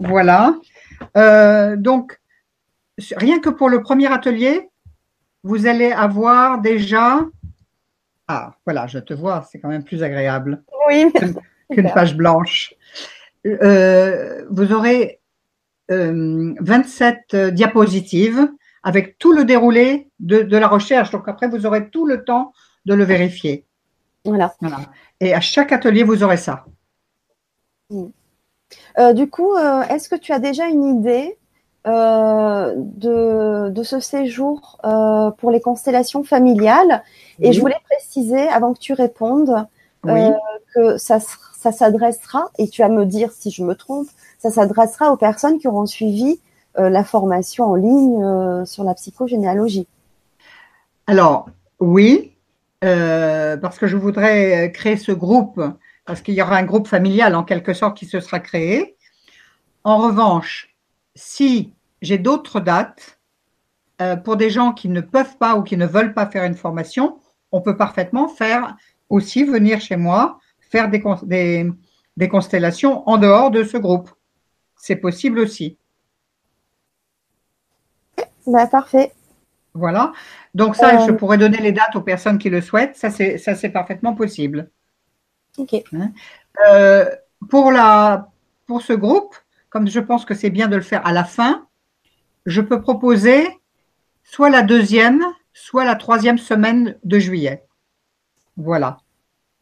Voilà. 0.00 0.54
Euh, 1.16 1.76
donc, 1.76 2.20
rien 3.16 3.38
que 3.40 3.50
pour 3.50 3.68
le 3.68 3.82
premier 3.82 4.12
atelier, 4.12 4.68
vous 5.42 5.66
allez 5.66 5.92
avoir 5.92 6.60
déjà. 6.60 7.20
Ah, 8.28 8.54
voilà, 8.64 8.86
je 8.86 8.98
te 8.98 9.12
vois, 9.12 9.46
c'est 9.50 9.58
quand 9.58 9.68
même 9.68 9.84
plus 9.84 10.02
agréable 10.02 10.62
oui, 10.88 11.12
qu'une 11.70 11.90
page 11.90 12.16
blanche. 12.16 12.74
Euh, 13.46 14.44
vous 14.50 14.72
aurez 14.72 15.20
27 15.88 17.34
euh, 17.34 17.50
diapositives 17.50 18.48
avec 18.82 19.18
tout 19.18 19.32
le 19.32 19.44
déroulé 19.44 20.10
de, 20.20 20.56
la 20.56 20.68
recherche. 20.68 21.10
Donc 21.10 21.28
après, 21.28 21.48
vous 21.48 21.66
aurez 21.66 21.90
tout 21.90 22.06
le 22.06 22.24
temps 22.24 22.52
de 22.86 22.94
le 22.94 23.04
vérifier. 23.04 23.66
Voilà. 24.24 24.54
Et 25.20 25.34
à 25.34 25.40
chaque 25.40 25.72
atelier, 25.72 26.02
vous 26.02 26.22
aurez 26.22 26.36
ça. 26.36 26.64
Mm. 27.90 28.06
Euh, 28.98 29.12
du 29.12 29.28
coup, 29.28 29.54
euh, 29.54 29.82
est-ce 29.82 30.08
que 30.08 30.16
tu 30.16 30.32
as 30.32 30.38
déjà 30.38 30.66
une 30.66 30.84
idée 30.84 31.38
euh, 31.86 32.72
de, 32.76 33.82
ce 33.82 34.00
séjour 34.00 34.80
pour 35.38 35.50
les 35.50 35.60
constellations 35.60 36.24
familiales 36.24 37.02
Et 37.40 37.52
je 37.52 37.60
voulais 37.60 37.80
préciser, 37.90 38.48
avant 38.48 38.74
que 38.74 38.78
tu 38.78 38.92
répondes, 38.92 39.66
que 40.04 40.96
ça, 40.98 41.18
ça 41.20 41.72
s'adressera, 41.72 42.50
et 42.58 42.68
tu 42.68 42.82
vas 42.82 42.88
me 42.88 43.04
dire 43.06 43.30
si 43.32 43.50
je 43.50 43.62
me 43.62 43.74
trompe, 43.74 44.08
ça 44.38 44.50
s'adressera 44.50 45.12
aux 45.12 45.16
personnes 45.16 45.58
qui 45.58 45.68
auront 45.68 45.86
suivi 45.86 46.40
la 46.76 47.04
formation 47.04 47.66
en 47.66 47.74
ligne 47.74 48.64
sur 48.64 48.84
la 48.84 48.94
psychogénéalogie. 48.94 49.86
Alors, 51.06 51.48
oui, 51.80 52.32
parce 52.80 53.78
que 53.78 53.86
je 53.86 53.96
voudrais 53.96 54.72
créer 54.72 54.96
ce 54.96 55.12
groupe, 55.12 55.60
parce 56.04 56.20
qu'il 56.20 56.34
y 56.34 56.42
aura 56.42 56.56
un 56.56 56.64
groupe 56.64 56.86
familial 56.86 57.34
en 57.34 57.44
quelque 57.44 57.72
sorte 57.72 57.96
qui 57.96 58.06
se 58.06 58.20
sera 58.20 58.40
créé. 58.40 58.96
En 59.84 59.98
revanche, 59.98 60.74
si 61.14 61.72
j'ai 62.02 62.18
d'autres 62.18 62.60
dates, 62.60 63.18
euh, 64.02 64.16
pour 64.16 64.36
des 64.36 64.50
gens 64.50 64.72
qui 64.72 64.88
ne 64.88 65.00
peuvent 65.00 65.36
pas 65.38 65.54
ou 65.54 65.62
qui 65.62 65.76
ne 65.76 65.86
veulent 65.86 66.14
pas 66.14 66.26
faire 66.26 66.44
une 66.44 66.56
formation, 66.56 67.18
on 67.54 67.60
peut 67.60 67.76
parfaitement 67.76 68.26
faire 68.26 68.76
aussi 69.08 69.44
venir 69.44 69.80
chez 69.80 69.96
moi 69.96 70.40
faire 70.58 70.90
des, 70.90 71.70
des, 72.16 72.28
constellations 72.28 73.08
en 73.08 73.16
dehors 73.16 73.52
de 73.52 73.62
ce 73.62 73.76
groupe. 73.76 74.10
C'est 74.76 74.96
possible 74.96 75.38
aussi. 75.38 75.78
Bah, 78.44 78.66
parfait. 78.66 79.12
Voilà. 79.72 80.12
Donc 80.52 80.74
ça, 80.74 81.06
je 81.06 81.12
euh. 81.12 81.16
pourrais 81.16 81.38
donner 81.38 81.58
les 81.58 81.70
dates 81.70 81.94
aux 81.94 82.00
personnes 82.00 82.38
qui 82.38 82.50
le 82.50 82.60
souhaitent. 82.60 82.96
Ça, 82.96 83.10
c'est 83.10 83.38
ça, 83.38 83.54
c'est 83.54 83.68
parfaitement 83.68 84.14
possible. 84.14 84.68
Ok. 85.56 85.74
Hein. 85.92 86.10
Euh, 86.68 87.08
pour 87.48 87.70
la, 87.70 88.32
pour 88.66 88.82
ce 88.82 88.94
groupe, 88.94 89.36
comme 89.70 89.86
je 89.86 90.00
pense 90.00 90.24
que 90.24 90.34
c'est 90.34 90.50
bien 90.50 90.66
de 90.66 90.76
le 90.76 90.82
faire 90.82 91.06
à 91.06 91.12
la 91.12 91.24
fin, 91.24 91.66
je 92.46 92.60
peux 92.60 92.80
proposer 92.80 93.46
soit 94.24 94.50
la 94.50 94.62
deuxième, 94.62 95.24
soit 95.54 95.84
la 95.84 95.94
troisième 95.94 96.36
semaine 96.36 96.98
de 97.04 97.18
juillet. 97.18 97.64
Voilà. 98.56 98.98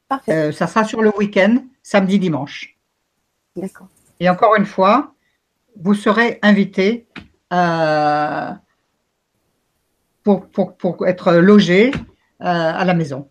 Parfait. 0.09 0.33
Euh, 0.33 0.53
ça 0.53 0.67
sera 0.67 0.85
sur 0.85 1.03
le 1.03 1.17
week-end, 1.17 1.59
samedi, 1.83 2.19
dimanche. 2.19 2.77
D'accord. 3.55 3.89
Et 4.19 4.29
encore 4.29 4.57
une 4.57 4.67
fois, 4.67 5.15
vous 5.81 5.95
serez 5.95 6.39
invité 6.43 7.07
euh, 7.53 8.51
pour, 10.25 10.49
pour, 10.49 11.07
être 11.07 11.35
logé 11.35 11.93
euh, 11.95 11.95
à 12.41 12.85
la 12.85 12.95
maison. 12.95 13.29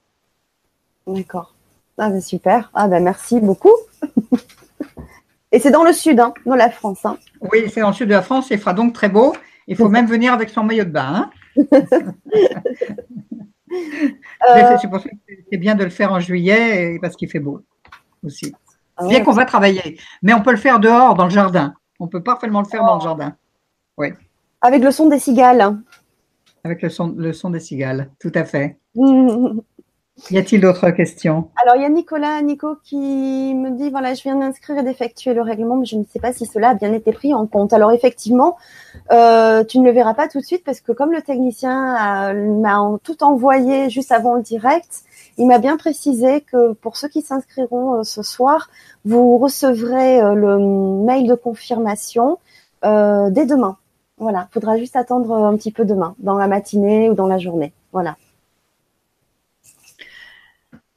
D'accord. 1.07 1.55
Ah 1.97 2.09
ben 2.09 2.22
super. 2.22 2.72
Ah 2.74 2.88
ben 2.88 3.03
merci 3.03 3.39
beaucoup. 3.39 3.76
Et 5.51 5.59
c'est 5.59 5.72
dans 5.72 5.84
le 5.84 5.91
sud, 5.91 6.20
hein, 6.20 6.34
dans 6.45 6.55
la 6.55 6.70
France. 6.70 7.05
Hein. 7.05 7.18
Oui, 7.41 7.70
c'est 7.72 7.82
dans 7.82 7.89
le 7.89 7.93
sud 7.93 8.07
de 8.07 8.14
la 8.14 8.22
France. 8.22 8.47
Il 8.51 8.57
fera 8.57 8.74
donc 8.74 8.93
très 8.93 9.09
beau. 9.09 9.36
Il 9.68 9.76
faut 9.76 9.89
même 9.89 10.07
venir 10.07 10.34
avec 10.34 10.49
son 10.49 10.64
maillot 10.64 10.86
de 10.86 10.89
bain. 10.89 11.14
Hein. 11.14 11.30
Euh. 13.74 14.78
c'est 14.82 14.89
pour 14.89 14.99
ça 14.99 15.08
que 15.08 15.34
c'est 15.49 15.58
bien 15.58 15.76
de 15.76 15.86
le 15.86 15.89
faire 15.89 16.12
en 16.12 16.20
juillet 16.20 16.99
parce 17.02 17.16
qu'il 17.16 17.30
fait 17.30 17.39
beau 17.39 17.62
aussi. 18.22 18.54
Ah 18.97 19.08
bien 19.08 19.24
qu'on 19.24 19.32
va 19.32 19.45
travailler, 19.45 19.97
mais 20.22 20.34
on 20.34 20.41
peut 20.41 20.52
le 20.52 20.58
faire 20.58 20.82
dehors, 20.82 21.16
dans 21.16 21.24
le 21.24 21.30
jardin. 21.30 21.74
On 21.99 22.08
peut 22.08 22.22
parfaitement 22.22 22.62
le 22.62 22.68
faire 22.68 22.84
dans 22.84 22.95
le 22.95 23.02
oh. 23.02 23.06
jardin. 23.06 23.36
Oui. 23.97 24.10
Avec 24.60 24.84
le 24.84 24.91
son 24.91 25.08
des 25.08 25.20
cigales. 25.20 25.78
Avec 26.66 26.82
le 26.82 26.89
son, 26.89 27.16
le 27.18 27.32
son 27.32 27.49
des 27.49 27.62
cigales, 27.62 28.12
tout 28.20 28.32
à 28.36 28.43
fait. 28.43 28.78
Y 30.30 30.38
a-t-il 30.38 30.62
d'autres 30.62 30.91
questions? 30.91 31.49
Alors, 31.64 31.76
il 31.78 31.82
y 31.82 31.86
a 31.86 31.89
Nicolas, 31.89 32.41
Nico, 32.41 32.76
qui 32.84 33.56
me 33.56 33.72
dit, 33.72 33.89
voilà, 33.89 34.14
je 34.14 34.22
viens 34.22 34.36
d'inscrire 34.36 34.78
et 34.78 34.84
d'effectuer 34.84 35.34
le 35.34 35.41
règlement, 35.41 35.78
mais 35.78 35.86
je 35.86 35.95
ne 35.95 36.04
sais 36.04 36.20
pas 36.20 36.32
si 36.32 36.45
cela 36.45 36.70
a 36.70 36.74
bien 36.76 36.93
été 36.93 37.12
pris 37.12 37.34
en 37.34 37.47
compte. 37.47 37.74
Alors, 37.74 37.91
effectivement, 37.91 38.58
euh, 39.12 39.64
tu 39.64 39.80
ne 39.80 39.86
le 39.86 39.91
verras 39.91 40.14
pas 40.14 40.28
tout 40.28 40.39
de 40.39 40.45
suite 40.45 40.64
parce 40.64 40.80
que 40.80 40.91
comme 40.91 41.12
le 41.12 41.22
technicien 41.22 42.34
m'a 42.34 42.80
tout 43.04 43.24
envoyé 43.24 43.89
juste 43.89 44.12
avant 44.12 44.36
le 44.36 44.41
direct, 44.41 45.02
il 45.38 45.47
m'a 45.47 45.60
bien 45.60 45.78
précisé 45.78 46.41
que 46.41 46.74
pour 46.74 46.97
ceux 46.97 47.08
qui 47.08 47.22
s'inscriront 47.22 47.99
euh, 47.99 48.04
ce 48.04 48.22
soir, 48.22 48.70
vous 49.06 49.38
recevrez 49.38 50.22
euh, 50.22 50.34
le 50.34 50.58
mail 51.06 51.28
de 51.28 51.36
confirmation 51.36 52.38
dès 52.84 53.45
demain. 53.45 53.78
Voilà, 54.18 54.47
il 54.49 54.54
faudra 54.54 54.78
juste 54.78 54.95
attendre 54.95 55.34
un 55.34 55.56
petit 55.56 55.72
peu 55.72 55.86
demain, 55.86 56.16
dans 56.20 56.36
la 56.36 56.47
matinée 56.47 57.10
ou 57.10 57.14
dans 57.14 57.28
la 57.28 57.38
journée. 57.38 57.74
Voilà. 57.91 58.16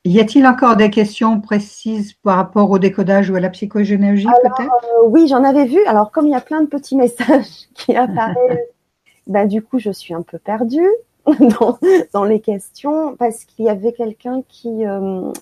Y 0.07 0.21
a-t-il 0.21 0.47
encore 0.47 0.77
des 0.77 0.91
questions 0.91 1.41
précises 1.41 2.13
par 2.13 2.37
rapport 2.37 2.71
au 2.71 2.79
décodage 2.79 3.31
ou 3.31 3.37
à 3.37 3.41
la 3.41 3.49
psychogénéalogie 3.49 4.27
peut-être? 4.43 4.61
euh, 4.61 5.07
Oui, 5.07 5.29
j'en 5.29 5.43
avais 5.45 5.65
vu. 5.65 5.83
Alors 5.87 6.13
comme 6.13 6.27
il 6.27 6.33
y 6.33 6.35
a 6.35 6.43
plein 6.43 6.61
de 6.61 6.67
petits 6.67 6.97
messages 7.05 7.69
qui 7.75 7.97
apparaissent, 7.97 8.69
ben, 9.27 9.49
du 9.49 9.63
coup 9.63 9.79
je 9.79 9.91
suis 9.91 10.13
un 10.13 10.21
peu 10.21 10.39
perdue 10.39 10.91
dans, 12.13 12.25
les 12.25 12.41
questions 12.41 13.17
parce 13.17 13.47
qu'il 13.47 13.65
y 13.65 13.71
avait 13.71 13.93
quelqu'un 13.93 14.43
qui 14.47 14.85
euh, 14.85 15.33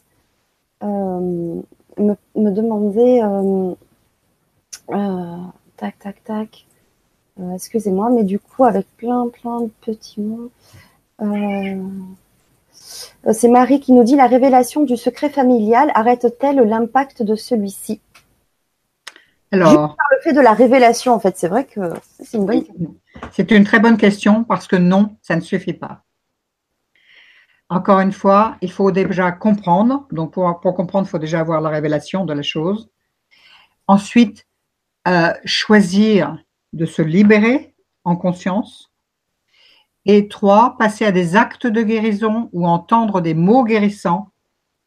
euh, 0.85 1.61
me, 1.99 2.17
demandait 2.37 3.21
tac 5.77 5.99
tac 5.99 6.23
tac. 6.23 6.67
Excusez-moi, 7.55 8.11
mais 8.11 8.23
du 8.23 8.39
coup 8.39 8.65
avec 8.65 8.87
plein 8.97 9.27
plein 9.27 9.63
de 9.63 9.71
petits 9.81 10.21
mots. 10.21 10.53
Euh, 13.27 13.33
c'est 13.33 13.49
Marie 13.49 13.81
qui 13.81 13.93
nous 13.93 14.05
dit 14.05 14.17
la 14.17 14.27
révélation 14.27 14.85
du 14.85 14.97
secret 14.97 15.31
familial 15.31 15.91
arrête-t-elle 15.95 16.57
l'impact 16.57 17.23
de 17.23 17.35
celui-ci? 17.35 18.01
Alors, 19.53 19.97
par 19.97 20.07
le 20.11 20.23
fait 20.23 20.33
de 20.33 20.41
la 20.41 20.55
révélation, 20.55 21.13
en 21.13 21.21
fait, 21.21 21.37
c'est 21.37 21.49
vrai 21.49 21.67
que 21.67 21.81
c'est 22.21 22.39
une 22.39 22.47
bonne 22.47 22.65
question. 22.65 22.95
C'est 23.33 23.51
une 23.51 23.65
très 23.65 23.81
bonne 23.81 23.99
question 23.99 24.45
parce 24.45 24.67
que 24.67 24.77
non, 24.77 25.17
ça 25.21 25.37
ne 25.37 25.43
suffit 25.43 25.75
pas. 25.75 26.05
Encore 27.69 28.01
une 28.01 28.13
fois, 28.13 28.57
il 28.61 28.71
faut 28.71 28.91
déjà 28.91 29.33
comprendre. 29.33 30.07
Donc, 30.11 30.33
pour, 30.33 30.75
comprendre, 30.75 31.07
il 31.07 31.11
faut 31.11 31.19
déjà 31.19 31.41
avoir 31.41 31.61
la 31.61 31.71
révélation 31.71 32.25
de 32.25 32.33
la 32.33 32.43
chose. 32.43 32.91
Ensuite, 33.87 34.47
euh, 35.09 35.33
choisir 35.45 36.39
de 36.73 36.87
se 36.87 37.03
libérer 37.03 37.75
en 38.05 38.17
conscience 38.17 38.92
et 40.07 40.29
trois, 40.29 40.77
passer 40.79 41.05
à 41.05 41.13
des 41.13 41.37
actes 41.37 41.67
de 41.67 41.83
guérison 41.83 42.49
ou 42.53 42.67
entendre 42.67 43.21
des 43.21 43.35
mots 43.35 43.65
guérissants 43.65 44.33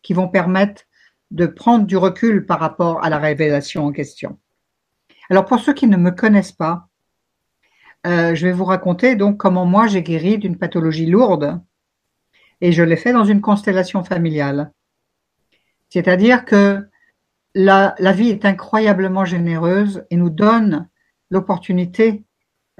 qui 0.02 0.14
vont 0.14 0.28
permettre 0.28 0.84
de 1.32 1.46
prendre 1.46 1.86
du 1.86 1.98
recul 1.98 2.46
par 2.46 2.60
rapport 2.60 3.04
à 3.04 3.10
la 3.10 3.18
révélation 3.18 3.86
en 3.86 3.92
question. 3.92 4.38
Alors 5.30 5.46
pour 5.46 5.60
ceux 5.60 5.74
qui 5.74 5.88
ne 5.88 5.98
me 5.98 6.12
connaissent 6.12 6.52
pas, 6.52 6.88
euh, 8.06 8.36
je 8.36 8.46
vais 8.46 8.54
vous 8.54 8.66
raconter 8.66 9.16
donc 9.16 9.38
comment 9.38 9.66
moi 9.66 9.88
j'ai 9.88 10.04
guéri 10.04 10.38
d'une 10.38 10.58
pathologie 10.58 11.08
lourde 11.08 11.60
et 12.62 12.72
je 12.72 12.84
l'ai 12.84 12.96
fait 12.96 13.14
dans 13.14 13.26
une 13.26 13.42
constellation 13.42 14.04
familiale. 14.04 14.72
C'est-à-dire 15.90 16.46
que 16.46 16.88
la, 17.56 17.96
vie 18.14 18.30
est 18.30 18.46
incroyablement 18.46 19.26
généreuse 19.26 20.06
et 20.10 20.18
nous 20.18 20.30
donne 20.30 20.90
l'opportunité 21.32 22.24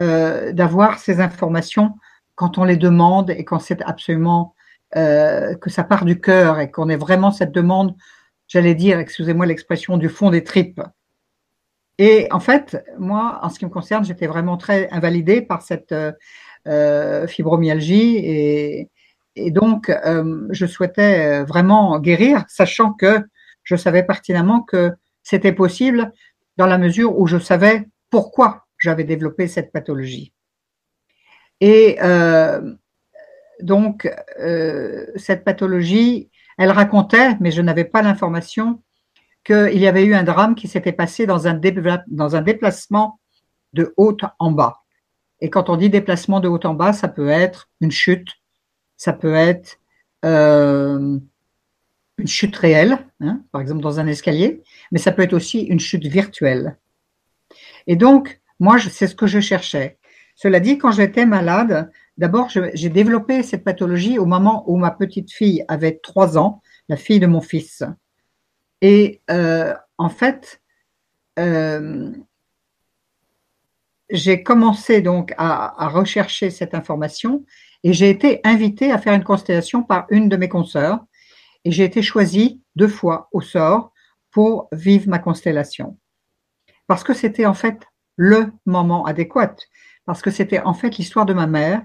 euh, 0.02 0.52
d'avoir 0.52 1.00
ces 1.00 1.22
informations 1.22 1.96
quand 2.36 2.58
on 2.58 2.64
les 2.64 2.78
demande 2.78 3.30
et 3.30 3.44
quand 3.44 3.60
c'est 3.60 3.82
absolument 3.82 4.54
euh, 4.96 5.56
que 5.56 5.70
ça 5.70 5.84
part 5.84 6.06
du 6.06 6.20
cœur 6.22 6.60
et 6.60 6.70
qu'on 6.70 6.90
ait 6.90 6.98
vraiment 6.98 7.32
cette 7.32 7.52
demande, 7.52 7.96
j'allais 8.48 8.76
dire, 8.76 9.00
excusez-moi 9.00 9.46
l'expression, 9.46 9.98
du 9.98 10.10
fond 10.10 10.30
des 10.30 10.44
tripes. 10.44 10.82
Et 11.98 12.28
en 12.32 12.40
fait, 12.40 12.84
moi, 13.00 13.40
en 13.42 13.50
ce 13.50 13.58
qui 13.58 13.66
me 13.66 13.70
concerne, 13.70 14.04
j'étais 14.04 14.28
vraiment 14.28 14.58
très 14.58 14.90
invalidée 14.92 15.42
par 15.42 15.62
cette 15.62 15.92
euh, 15.92 16.12
euh 16.68 17.28
fibromyalgie 17.28 18.18
et, 18.18 18.90
donc 19.52 19.92
je 20.52 20.66
souhaitais 20.66 21.44
vraiment 21.44 22.00
guérir, 22.00 22.46
sachant 22.48 22.94
que 22.94 23.22
je 23.64 23.76
savais 23.76 24.04
pertinemment 24.04 24.62
que 24.62 24.94
c'était 25.24 25.52
possible 25.52 26.14
dans 26.56 26.68
la 26.68 26.78
mesure 26.78 27.20
où 27.20 27.28
je 27.28 27.38
savais 27.38 27.86
pourquoi 28.10 28.66
j'avais 28.78 29.04
développé 29.04 29.50
cette 29.50 29.74
pathologie. 29.74 30.32
Et 31.62 31.98
euh, 32.02 32.74
donc, 33.62 34.10
euh, 34.40 35.06
cette 35.16 35.44
pathologie, 35.44 36.30
elle 36.58 36.72
racontait, 36.72 37.38
mais 37.40 37.52
je 37.52 37.62
n'avais 37.62 37.86
pas 37.86 38.02
l'information, 38.02 38.82
qu'il 39.44 39.78
y 39.78 39.88
avait 39.88 40.04
eu 40.04 40.16
un 40.16 40.24
drame 40.24 40.56
qui 40.56 40.68
s'était 40.68 40.92
passé 40.92 41.26
dans 41.26 41.48
un, 41.48 41.54
déplacement 41.54 43.20
de 43.74 43.94
haut 43.98 44.18
en 44.40 44.52
bas. 44.52 44.82
Et 45.40 45.50
quand 45.50 45.70
on 45.70 45.78
dit 45.78 45.90
déplacement 45.90 46.40
de 46.40 46.48
haut 46.48 46.66
en 46.66 46.74
bas, 46.74 46.94
ça 46.94 47.08
peut 47.08 47.30
être 47.30 47.70
une 47.80 47.92
chute, 47.92 48.30
ça 48.98 49.14
peut 49.14 49.36
être 49.36 49.78
euh, 50.24 51.20
une 52.18 52.28
chute 52.28 52.56
réelle, 52.56 52.98
hein, 53.20 53.44
par 53.52 53.62
exemple 53.62 53.82
dans 53.82 54.00
un 54.00 54.08
escalier, 54.08 54.64
mais 54.92 55.00
ça 55.00 55.12
peut 55.12 55.22
être 55.22 55.34
aussi 55.34 55.62
une 55.62 55.80
chute 55.80 56.06
virtuelle. 56.06 56.78
Et 57.86 57.96
donc, 57.96 58.42
moi, 58.60 58.78
c'est 58.80 59.08
ce 59.08 59.16
que 59.16 59.28
je 59.28 59.40
cherchais. 59.40 60.00
Cela 60.36 60.60
dit, 60.60 60.78
quand 60.78 60.92
j'étais 60.92 61.26
malade, 61.26 61.90
d'abord, 62.18 62.50
j'ai 62.50 62.90
développé 62.90 63.42
cette 63.42 63.64
pathologie 63.64 64.20
au 64.20 64.26
moment 64.26 64.70
où 64.70 64.76
ma 64.78 64.92
petite 64.92 65.32
fille 65.32 65.64
avait 65.68 66.00
trois 66.04 66.38
ans, 66.38 66.62
la 66.90 66.98
fille 66.98 67.20
de 67.20 67.28
mon 67.28 67.42
fils. 67.42 67.84
Et 68.82 69.22
euh, 69.32 69.74
en 69.98 70.10
fait, 70.10 70.62
euh, 71.40 72.12
j'ai 74.10 74.44
commencé 74.44 75.02
donc 75.02 75.34
à, 75.38 75.88
rechercher 75.88 76.50
cette 76.50 76.76
information 76.76 77.46
et 77.84 77.94
j'ai 77.94 78.10
été 78.10 78.42
invitée 78.44 78.92
à 78.92 78.98
faire 78.98 79.14
une 79.14 79.24
constellation 79.24 79.84
par 79.84 80.06
une 80.10 80.30
de 80.30 80.38
mes 80.38 80.50
consoeurs. 80.50 81.00
et 81.64 81.72
j'ai 81.72 81.84
été 81.84 82.02
choisie 82.02 82.62
deux 82.76 82.88
fois 82.88 83.30
au 83.32 83.42
sort 83.42 83.92
pour 84.32 84.68
vivre 84.72 85.10
ma 85.10 85.20
constellation. 85.20 85.98
Parce 86.88 87.04
que 87.04 87.14
c'était 87.14 87.46
en 87.46 87.54
fait 87.54 87.80
le 88.18 88.52
moment 88.66 89.06
adéquat, 89.06 89.56
parce 90.06 90.22
que 90.22 90.32
c'était 90.32 90.60
en 90.62 90.74
fait 90.74 90.98
l'histoire 90.98 91.26
de 91.26 91.34
ma 91.34 91.48
mère 91.48 91.82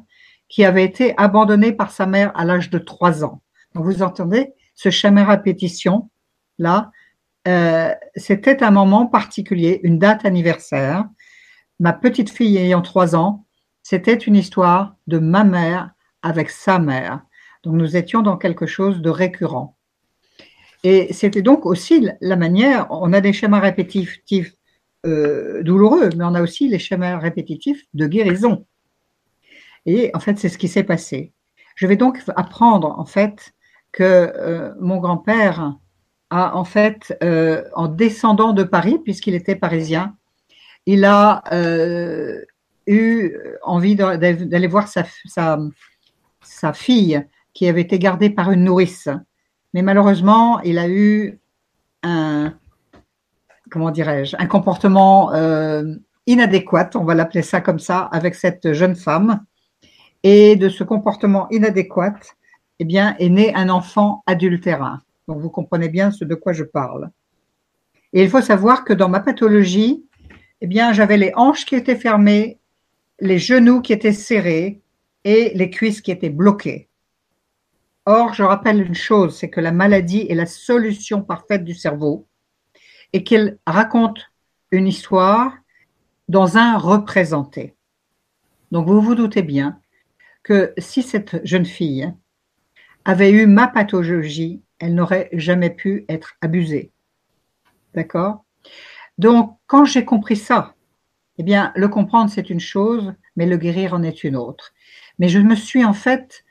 qui 0.48 0.64
avait 0.64 0.84
été 0.84 1.14
abandonnée 1.16 1.72
par 1.72 1.90
sa 1.90 2.06
mère 2.06 2.32
à 2.36 2.44
l'âge 2.44 2.70
de 2.70 2.78
trois 2.78 3.24
ans. 3.24 3.42
Donc 3.74 3.84
vous 3.84 4.02
entendez 4.02 4.52
ce 4.74 4.90
schéma 4.90 5.24
répétition 5.24 6.10
là, 6.58 6.90
euh, 7.48 7.94
c'était 8.16 8.62
un 8.62 8.70
moment 8.70 9.06
particulier, 9.06 9.80
une 9.82 9.98
date 9.98 10.24
anniversaire. 10.24 11.06
Ma 11.78 11.92
petite 11.92 12.30
fille 12.30 12.58
ayant 12.58 12.82
trois 12.82 13.16
ans, 13.16 13.46
c'était 13.82 14.14
une 14.14 14.36
histoire 14.36 14.96
de 15.06 15.18
ma 15.18 15.44
mère 15.44 15.90
avec 16.22 16.50
sa 16.50 16.78
mère. 16.78 17.22
Donc 17.62 17.74
nous 17.74 17.96
étions 17.96 18.22
dans 18.22 18.36
quelque 18.36 18.66
chose 18.66 19.00
de 19.00 19.10
récurrent. 19.10 19.76
Et 20.82 21.12
c'était 21.12 21.42
donc 21.42 21.66
aussi 21.66 22.08
la 22.20 22.36
manière, 22.36 22.86
on 22.90 23.12
a 23.12 23.20
des 23.20 23.32
schémas 23.32 23.60
répétitifs 23.60 24.56
euh, 25.06 25.62
douloureux, 25.62 26.10
mais 26.14 26.24
on 26.24 26.34
a 26.34 26.42
aussi 26.42 26.68
les 26.68 26.78
schémas 26.78 27.18
répétitifs 27.18 27.84
de 27.94 28.06
guérison. 28.06 28.66
Et 29.86 30.10
en 30.12 30.20
fait, 30.20 30.38
c'est 30.38 30.50
ce 30.50 30.58
qui 30.58 30.68
s'est 30.68 30.84
passé. 30.84 31.32
Je 31.74 31.86
vais 31.86 31.96
donc 31.96 32.20
apprendre 32.36 32.98
en 32.98 33.06
fait 33.06 33.54
que 33.92 34.02
euh, 34.04 34.74
mon 34.78 34.98
grand-père 34.98 35.74
a 36.28 36.54
en 36.54 36.64
fait, 36.64 37.16
euh, 37.22 37.64
en 37.74 37.88
descendant 37.88 38.52
de 38.52 38.62
Paris, 38.62 38.98
puisqu'il 39.02 39.34
était 39.34 39.56
parisien, 39.56 40.16
il 40.84 41.06
a 41.06 41.44
eu 42.86 43.36
envie 43.62 43.96
d'aller 43.96 44.66
voir 44.66 44.86
sa, 44.86 46.72
fille 46.74 47.24
qui 47.54 47.68
avait 47.68 47.80
été 47.80 47.98
gardée 47.98 48.28
par 48.28 48.50
une 48.50 48.64
nourrice. 48.64 49.08
Mais 49.72 49.82
malheureusement, 49.82 50.60
il 50.60 50.78
a 50.78 50.88
eu 50.88 51.38
un, 52.02 52.54
comment 53.70 53.90
dirais-je, 53.90 54.36
un 54.38 54.46
comportement 54.46 55.32
euh, 55.32 55.94
inadéquat, 56.26 56.90
on 56.94 57.04
va 57.04 57.14
l'appeler 57.14 57.42
ça 57.42 57.60
comme 57.60 57.78
ça, 57.78 58.00
avec 58.12 58.34
cette 58.34 58.72
jeune 58.72 58.96
femme. 58.96 59.44
Et 60.22 60.56
de 60.56 60.68
ce 60.68 60.84
comportement 60.84 61.48
inadéquat, 61.50 62.18
eh 62.78 62.84
bien, 62.84 63.16
est 63.18 63.28
né 63.28 63.54
un 63.54 63.68
enfant 63.68 64.22
adultérin. 64.26 65.00
Donc 65.28 65.38
vous 65.40 65.50
comprenez 65.50 65.88
bien 65.88 66.10
ce 66.10 66.24
de 66.24 66.34
quoi 66.34 66.52
je 66.52 66.64
parle. 66.64 67.10
Et 68.12 68.22
il 68.22 68.28
faut 68.28 68.42
savoir 68.42 68.84
que 68.84 68.92
dans 68.92 69.08
ma 69.08 69.20
pathologie, 69.20 70.04
eh 70.60 70.66
bien, 70.66 70.92
j'avais 70.92 71.16
les 71.16 71.32
hanches 71.36 71.64
qui 71.64 71.74
étaient 71.74 71.96
fermées, 71.96 72.58
les 73.20 73.38
genoux 73.38 73.80
qui 73.80 73.92
étaient 73.92 74.12
serrés 74.12 74.82
et 75.24 75.52
les 75.54 75.70
cuisses 75.70 76.00
qui 76.00 76.10
étaient 76.10 76.30
bloquées. 76.30 76.88
Or, 78.06 78.34
je 78.34 78.42
rappelle 78.42 78.82
une 78.82 78.94
chose, 78.94 79.38
c'est 79.38 79.50
que 79.50 79.60
la 79.60 79.72
maladie 79.72 80.26
est 80.28 80.34
la 80.34 80.46
solution 80.46 81.22
parfaite 81.22 81.64
du 81.64 81.74
cerveau 81.74 82.26
et 83.12 83.24
qu'elle 83.24 83.58
raconte 83.66 84.30
une 84.70 84.86
histoire 84.86 85.52
dans 86.28 86.56
un 86.56 86.78
représenté. 86.78 87.74
Donc, 88.70 88.86
vous 88.86 89.00
vous 89.00 89.14
doutez 89.14 89.42
bien 89.42 89.80
que 90.42 90.72
si 90.78 91.02
cette 91.02 91.44
jeune 91.44 91.66
fille 91.66 92.12
avait 93.04 93.30
eu 93.30 93.46
ma 93.46 93.66
pathologie, 93.66 94.62
elle 94.78 94.94
n'aurait 94.94 95.28
jamais 95.32 95.70
pu 95.70 96.04
être 96.08 96.34
abusée. 96.40 96.92
D'accord? 97.94 98.44
Donc, 99.18 99.58
quand 99.66 99.84
j'ai 99.84 100.04
compris 100.04 100.36
ça, 100.36 100.74
eh 101.38 101.42
bien, 101.42 101.72
le 101.74 101.88
comprendre, 101.88 102.30
c'est 102.30 102.50
une 102.50 102.60
chose, 102.60 103.14
mais 103.36 103.46
le 103.46 103.56
guérir 103.56 103.94
en 103.94 104.02
est 104.02 104.24
une 104.24 104.36
autre. 104.36 104.72
Mais 105.18 105.28
je 105.28 105.38
me 105.38 105.54
suis 105.54 105.84
en 105.84 105.92
fait, 105.92 106.44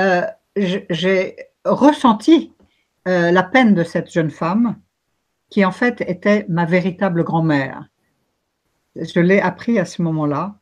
euh, 0.00 0.26
j'ai 0.56 1.36
ressenti 1.64 2.52
euh, 3.08 3.30
la 3.30 3.42
peine 3.42 3.74
de 3.74 3.84
cette 3.84 4.12
jeune 4.12 4.30
femme 4.30 4.76
qui 5.52 5.66
en 5.66 5.70
fait 5.70 6.00
était 6.00 6.46
ma 6.48 6.64
véritable 6.64 7.24
grand-mère. 7.24 7.84
Je 8.96 9.20
l'ai 9.20 9.38
appris 9.38 9.78
à 9.78 9.84
ce 9.84 10.00
moment-là. 10.00 10.58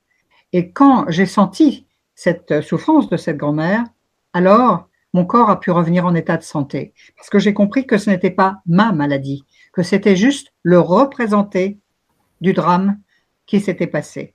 Et 0.52 0.72
quand 0.72 1.08
j'ai 1.08 1.26
senti 1.26 1.86
cette 2.16 2.60
souffrance 2.60 3.08
de 3.08 3.16
cette 3.16 3.36
grand-mère, 3.36 3.84
alors 4.32 4.88
mon 5.12 5.24
corps 5.24 5.48
a 5.48 5.60
pu 5.60 5.70
revenir 5.70 6.06
en 6.06 6.16
état 6.16 6.36
de 6.36 6.42
santé. 6.42 6.92
Parce 7.16 7.30
que 7.30 7.38
j'ai 7.38 7.54
compris 7.54 7.86
que 7.86 7.98
ce 7.98 8.10
n'était 8.10 8.32
pas 8.32 8.62
ma 8.66 8.90
maladie, 8.90 9.44
que 9.72 9.84
c'était 9.84 10.16
juste 10.16 10.52
le 10.64 10.80
représenté 10.80 11.78
du 12.40 12.52
drame 12.52 12.98
qui 13.46 13.60
s'était 13.60 13.86
passé. 13.86 14.34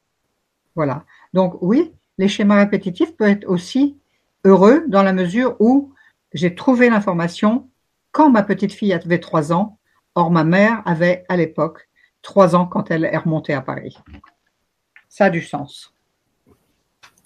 Voilà. 0.74 1.04
Donc 1.34 1.58
oui, 1.60 1.92
les 2.18 2.30
schémas 2.30 2.56
répétitifs 2.56 3.14
peuvent 3.18 3.28
être 3.28 3.50
aussi 3.50 3.98
heureux 4.46 4.86
dans 4.88 5.04
la 5.04 5.12
mesure 5.12 5.58
où 5.60 5.92
j'ai 6.34 6.56
trouvé 6.56 6.90
l'information 6.90 7.70
quand 8.14 8.30
ma 8.30 8.42
petite 8.42 8.72
fille 8.72 8.94
avait 8.94 9.20
trois 9.20 9.52
ans. 9.52 9.80
Or, 10.16 10.32
ma 10.32 10.44
mère 10.44 10.82
avait 10.86 11.26
à 11.28 11.36
l'époque 11.36 11.90
trois 12.22 12.56
ans 12.56 12.66
quand 12.66 12.90
elle 12.90 13.06
est 13.06 13.18
remontée 13.18 13.54
à 13.54 13.62
Paris. 13.62 13.98
Ça 15.10 15.26
a 15.26 15.30
du 15.30 15.42
sens. 15.42 15.94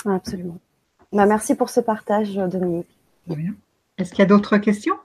Absolument. 0.05 0.59
Bah, 1.11 1.25
merci 1.25 1.55
pour 1.55 1.69
ce 1.69 1.79
partage, 1.79 2.35
Dominique. 2.35 2.89
Est-ce 3.97 4.11
qu'il 4.11 4.19
y 4.19 4.23
a 4.23 4.25
d'autres 4.25 4.57
questions? 4.57 4.95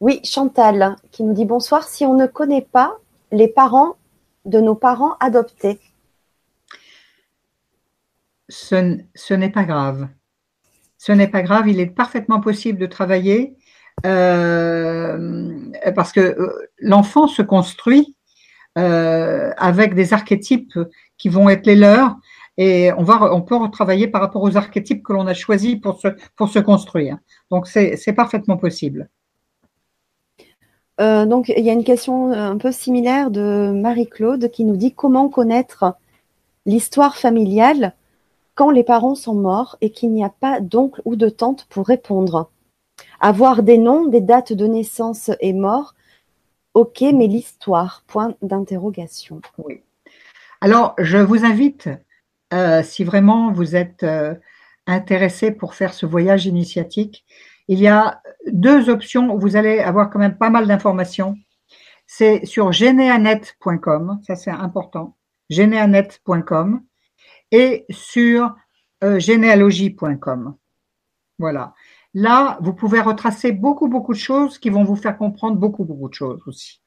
Oui, 0.00 0.20
Chantal 0.24 0.96
qui 1.10 1.22
nous 1.22 1.32
dit 1.32 1.44
bonsoir. 1.44 1.84
Si 1.88 2.04
on 2.04 2.14
ne 2.14 2.26
connaît 2.26 2.62
pas 2.62 2.98
les 3.32 3.48
parents 3.48 3.96
de 4.44 4.60
nos 4.60 4.74
parents 4.74 5.16
adoptés 5.20 5.80
Ce, 8.48 9.34
n'est 9.34 9.50
pas 9.50 9.64
grave. 9.64 10.08
Ce 10.98 11.12
n'est 11.12 11.28
pas 11.28 11.42
grave. 11.42 11.68
Il 11.68 11.80
est 11.80 11.86
parfaitement 11.86 12.40
possible 12.40 12.78
de 12.78 12.86
travailler 12.86 13.56
parce 15.94 16.12
que 16.12 16.20
euh, 16.20 16.68
l'enfant 16.78 17.26
se 17.26 17.42
construit 17.42 18.14
euh, 18.78 19.52
avec 19.56 19.94
des 19.94 20.12
archétypes 20.12 20.78
qui 21.16 21.28
vont 21.28 21.48
être 21.48 21.66
les 21.66 21.76
leurs 21.76 22.16
et 22.58 22.92
on, 22.92 23.02
va, 23.02 23.34
on 23.34 23.42
peut 23.42 23.56
retravailler 23.56 24.08
par 24.08 24.20
rapport 24.20 24.42
aux 24.42 24.56
archétypes 24.56 25.02
que 25.02 25.12
l'on 25.12 25.26
a 25.26 25.34
choisis 25.34 25.76
pour 25.76 26.00
se, 26.00 26.08
pour 26.36 26.48
se 26.48 26.58
construire. 26.58 27.18
Donc, 27.50 27.66
c'est 27.66 28.12
parfaitement 28.14 28.56
possible. 28.56 29.08
Euh, 31.00 31.26
donc, 31.26 31.52
il 31.54 31.64
y 31.64 31.70
a 31.70 31.74
une 31.74 31.84
question 31.84 32.32
euh, 32.32 32.50
un 32.50 32.56
peu 32.56 32.72
similaire 32.72 33.30
de 33.30 33.72
Marie-Claude 33.74 34.50
qui 34.50 34.64
nous 34.64 34.76
dit 34.76 34.94
comment 34.94 35.28
connaître 35.28 35.94
l'histoire 36.64 37.16
familiale 37.16 37.94
quand 38.54 38.70
les 38.70 38.84
parents 38.84 39.14
sont 39.14 39.34
morts 39.34 39.76
et 39.82 39.90
qu'il 39.90 40.10
n'y 40.12 40.24
a 40.24 40.30
pas 40.30 40.60
d'oncle 40.60 41.02
ou 41.04 41.16
de 41.16 41.28
tante 41.28 41.66
pour 41.68 41.86
répondre. 41.86 42.50
Avoir 43.20 43.62
des 43.62 43.78
noms, 43.78 44.06
des 44.06 44.20
dates 44.20 44.52
de 44.52 44.66
naissance 44.66 45.30
et 45.40 45.52
mort, 45.52 45.94
ok, 46.74 47.00
mais 47.14 47.26
l'histoire, 47.26 48.02
point 48.06 48.34
d'interrogation. 48.42 49.40
Oui. 49.58 49.82
Alors, 50.60 50.94
je 50.98 51.18
vous 51.18 51.44
invite 51.44 51.88
euh, 52.52 52.82
si 52.82 53.04
vraiment 53.04 53.52
vous 53.52 53.76
êtes 53.76 54.02
euh, 54.02 54.34
intéressé 54.86 55.50
pour 55.50 55.74
faire 55.74 55.94
ce 55.94 56.06
voyage 56.06 56.46
initiatique, 56.46 57.24
il 57.68 57.80
y 57.80 57.88
a 57.88 58.22
deux 58.46 58.88
options 58.88 59.34
où 59.34 59.38
vous 59.38 59.56
allez 59.56 59.80
avoir 59.80 60.10
quand 60.10 60.18
même 60.18 60.36
pas 60.36 60.50
mal 60.50 60.66
d'informations. 60.66 61.36
C'est 62.06 62.44
sur 62.46 62.72
geneanet.com, 62.72 64.20
ça 64.26 64.36
c'est 64.36 64.50
important, 64.50 65.16
geneanet.com 65.50 66.82
et 67.50 67.84
sur 67.90 68.54
euh. 69.02 69.18
Voilà. 71.38 71.74
Là, 72.18 72.56
vous 72.62 72.72
pouvez 72.72 73.02
retracer 73.02 73.52
beaucoup, 73.52 73.88
beaucoup 73.88 74.14
de 74.14 74.18
choses 74.18 74.58
qui 74.58 74.70
vont 74.70 74.84
vous 74.84 74.96
faire 74.96 75.18
comprendre 75.18 75.58
beaucoup, 75.58 75.84
beaucoup 75.84 76.08
de 76.08 76.14
choses 76.14 76.40
aussi. 76.46 76.80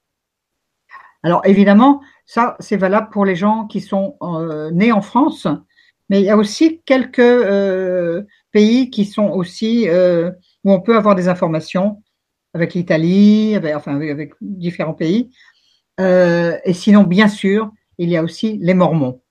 Alors 1.21 1.45
évidemment, 1.45 2.01
ça 2.25 2.55
c'est 2.59 2.77
valable 2.77 3.11
pour 3.11 3.25
les 3.25 3.35
gens 3.35 3.67
qui 3.67 3.79
sont 3.79 4.17
euh, 4.23 4.71
nés 4.71 4.91
en 4.91 5.01
France, 5.01 5.45
mais 6.09 6.19
il 6.19 6.25
y 6.25 6.31
a 6.31 6.35
aussi 6.35 6.81
quelques 6.83 7.19
euh, 7.19 8.23
pays 8.51 8.89
qui 8.89 9.05
sont 9.05 9.29
aussi 9.29 9.87
euh, 9.87 10.31
où 10.63 10.73
on 10.73 10.81
peut 10.81 10.97
avoir 10.97 11.13
des 11.13 11.27
informations 11.27 12.01
avec 12.55 12.73
l'Italie, 12.73 13.55
enfin 13.75 14.01
avec 14.01 14.33
différents 14.41 14.95
pays. 14.95 15.29
et 15.99 16.73
sinon, 16.73 17.03
bien 17.03 17.27
sûr, 17.27 17.71
il 17.99 18.09
y 18.09 18.17
a 18.17 18.23
aussi 18.23 18.57
les 18.63 18.73
Mormons. 18.73 19.21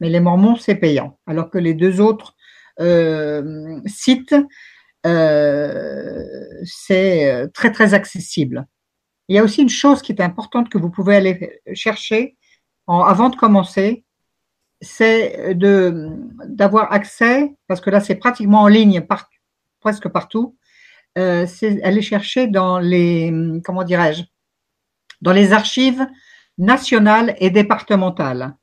Mais 0.00 0.10
les 0.10 0.20
Mormons, 0.20 0.56
c'est 0.56 0.74
payant, 0.74 1.18
alors 1.26 1.48
que 1.48 1.56
les 1.56 1.72
deux 1.72 2.02
autres 2.02 2.36
sites, 3.86 4.34
c'est 6.64 7.48
très 7.54 7.70
très 7.72 7.94
accessible. 7.94 8.66
Il 9.28 9.36
y 9.36 9.38
a 9.38 9.44
aussi 9.44 9.62
une 9.62 9.68
chose 9.68 10.02
qui 10.02 10.12
est 10.12 10.20
importante 10.20 10.68
que 10.68 10.78
vous 10.78 10.90
pouvez 10.90 11.16
aller 11.16 11.60
chercher 11.74 12.36
avant 12.86 13.30
de 13.30 13.36
commencer, 13.36 14.04
c'est 14.80 15.54
de 15.54 16.10
d'avoir 16.44 16.92
accès, 16.92 17.54
parce 17.66 17.80
que 17.80 17.90
là 17.90 18.00
c'est 18.00 18.14
pratiquement 18.16 18.62
en 18.62 18.68
ligne 18.68 19.04
presque 19.80 20.08
partout, 20.08 20.56
euh, 21.18 21.46
c'est 21.46 21.82
aller 21.82 22.02
chercher 22.02 22.46
dans 22.46 22.78
les 22.78 23.32
comment 23.64 23.84
dirais-je, 23.84 24.24
dans 25.22 25.32
les 25.32 25.52
archives 25.52 26.06
nationales 26.58 27.34
et 27.38 27.50
départementales. 27.50 28.54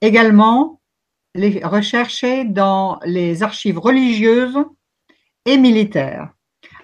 Également, 0.00 0.80
les 1.34 1.64
rechercher 1.64 2.44
dans 2.44 3.00
les 3.04 3.42
archives 3.42 3.78
religieuses 3.78 4.58
et 5.52 5.58
militaires. 5.58 6.30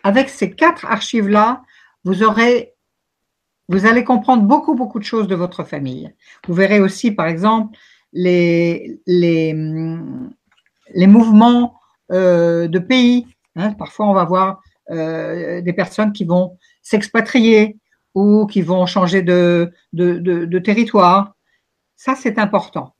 avec 0.03 0.29
ces 0.29 0.51
quatre 0.51 0.85
archives-là, 0.85 1.63
vous 2.05 2.23
aurez, 2.23 2.75
vous 3.69 3.87
allez 3.87 4.05
comprendre 4.05 4.43
beaucoup, 4.43 4.75
beaucoup 4.75 4.99
de 4.99 5.05
choses 5.05 5.29
de 5.29 5.35
votre 5.35 5.65
famille. 5.65 6.13
Vous 6.47 6.55
verrez 6.55 6.81
aussi, 6.81 7.11
par 7.11 7.27
exemple, 7.27 7.77
les, 8.13 9.01
les, 9.07 9.55
les 10.95 11.07
mouvements 11.07 11.81
euh, 12.13 12.69
de 12.69 12.79
pays. 12.79 13.27
Hein. 13.57 13.73
Parfois, 13.73 14.07
on 14.07 14.15
va 14.15 14.25
voir 14.25 14.63
euh, 14.91 15.63
des 15.63 15.73
personnes 15.73 16.13
qui 16.13 16.25
vont 16.25 16.59
s'expatrier 16.83 17.79
ou 18.15 18.47
qui 18.47 18.63
vont 18.63 18.85
changer 18.87 19.23
de, 19.23 19.73
de, 19.93 20.19
de, 20.19 20.59
territoire. 20.59 21.35
Ça, 21.97 22.15
c'est 22.15 22.39
important. 22.39 22.95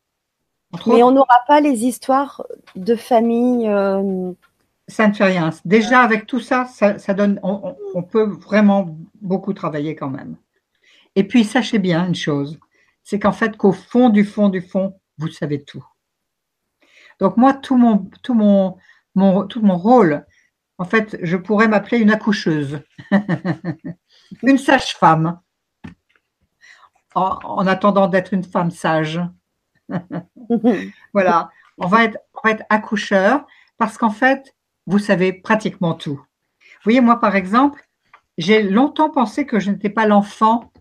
Mais 0.87 1.03
on 1.03 1.13
n'aura 1.13 1.39
pas 1.47 1.61
les 1.61 1.85
histoires 1.85 2.43
de 2.75 2.97
famille. 2.97 3.69
Euh, 3.69 4.33
ça 4.89 5.09
ne 5.09 5.15
fait 5.15 5.25
rien. 5.25 5.51
Déjà, 5.65 6.01
avec 6.03 6.27
tout 6.27 6.41
ça, 6.41 6.67
ça, 6.67 7.15
donne, 7.15 7.41
on, 7.43 8.03
peut 8.03 8.25
vraiment 8.25 8.99
beaucoup 9.21 9.53
travailler 9.53 9.97
quand 9.97 10.11
même. 10.11 10.37
Et 11.17 11.25
puis, 11.25 11.45
sachez 11.45 11.79
bien 11.79 12.07
une 12.07 12.15
chose, 12.15 12.59
c'est 13.03 13.19
qu'en 13.19 13.33
fait, 13.33 13.57
qu'au 13.57 13.73
fond 13.73 14.09
du 14.09 14.25
fond 14.25 14.49
du 14.49 14.61
fond, 14.61 14.99
vous 15.19 15.29
savez 15.29 15.63
tout. 15.63 15.85
Donc 17.21 17.37
moi, 17.37 17.55
tout 17.55 17.77
mon, 17.77 18.11
tout 18.23 18.35
mon, 18.35 18.77
mon, 19.15 19.47
tout 19.47 19.63
mon 19.63 19.79
rôle, 19.79 20.27
en 20.79 20.85
fait, 20.85 21.17
je 21.23 21.37
pourrais 21.37 21.69
m'appeler 21.69 21.99
une 21.99 22.11
accoucheuse, 22.11 22.81
une 24.43 24.59
sage-femme, 24.59 25.39
en, 27.15 27.67
attendant 27.67 28.09
d'être 28.09 28.35
une 28.35 28.45
femme 28.45 28.71
sage. 28.71 29.21
voilà, 31.15 31.51
on 31.79 31.87
va, 31.87 32.05
être, 32.05 32.19
on 32.35 32.49
va 32.49 32.55
être 32.55 32.65
accoucheur 32.69 33.47
parce 33.79 33.99
qu'en 33.99 34.11
fait, 34.11 34.54
vous 34.87 34.99
savez 34.99 35.33
pratiquement 35.33 35.95
tout. 35.95 36.17
Vous 36.17 36.91
voyez, 36.91 37.01
moi, 37.01 37.21
par 37.21 37.37
exemple, 37.37 37.83
j'ai 38.39 38.63
longtemps 38.63 39.11
pensé 39.11 39.47
que 39.47 39.61
je 39.61 39.71
n'étais 39.71 39.91
pas 39.91 40.07
l'enfant 40.07 40.73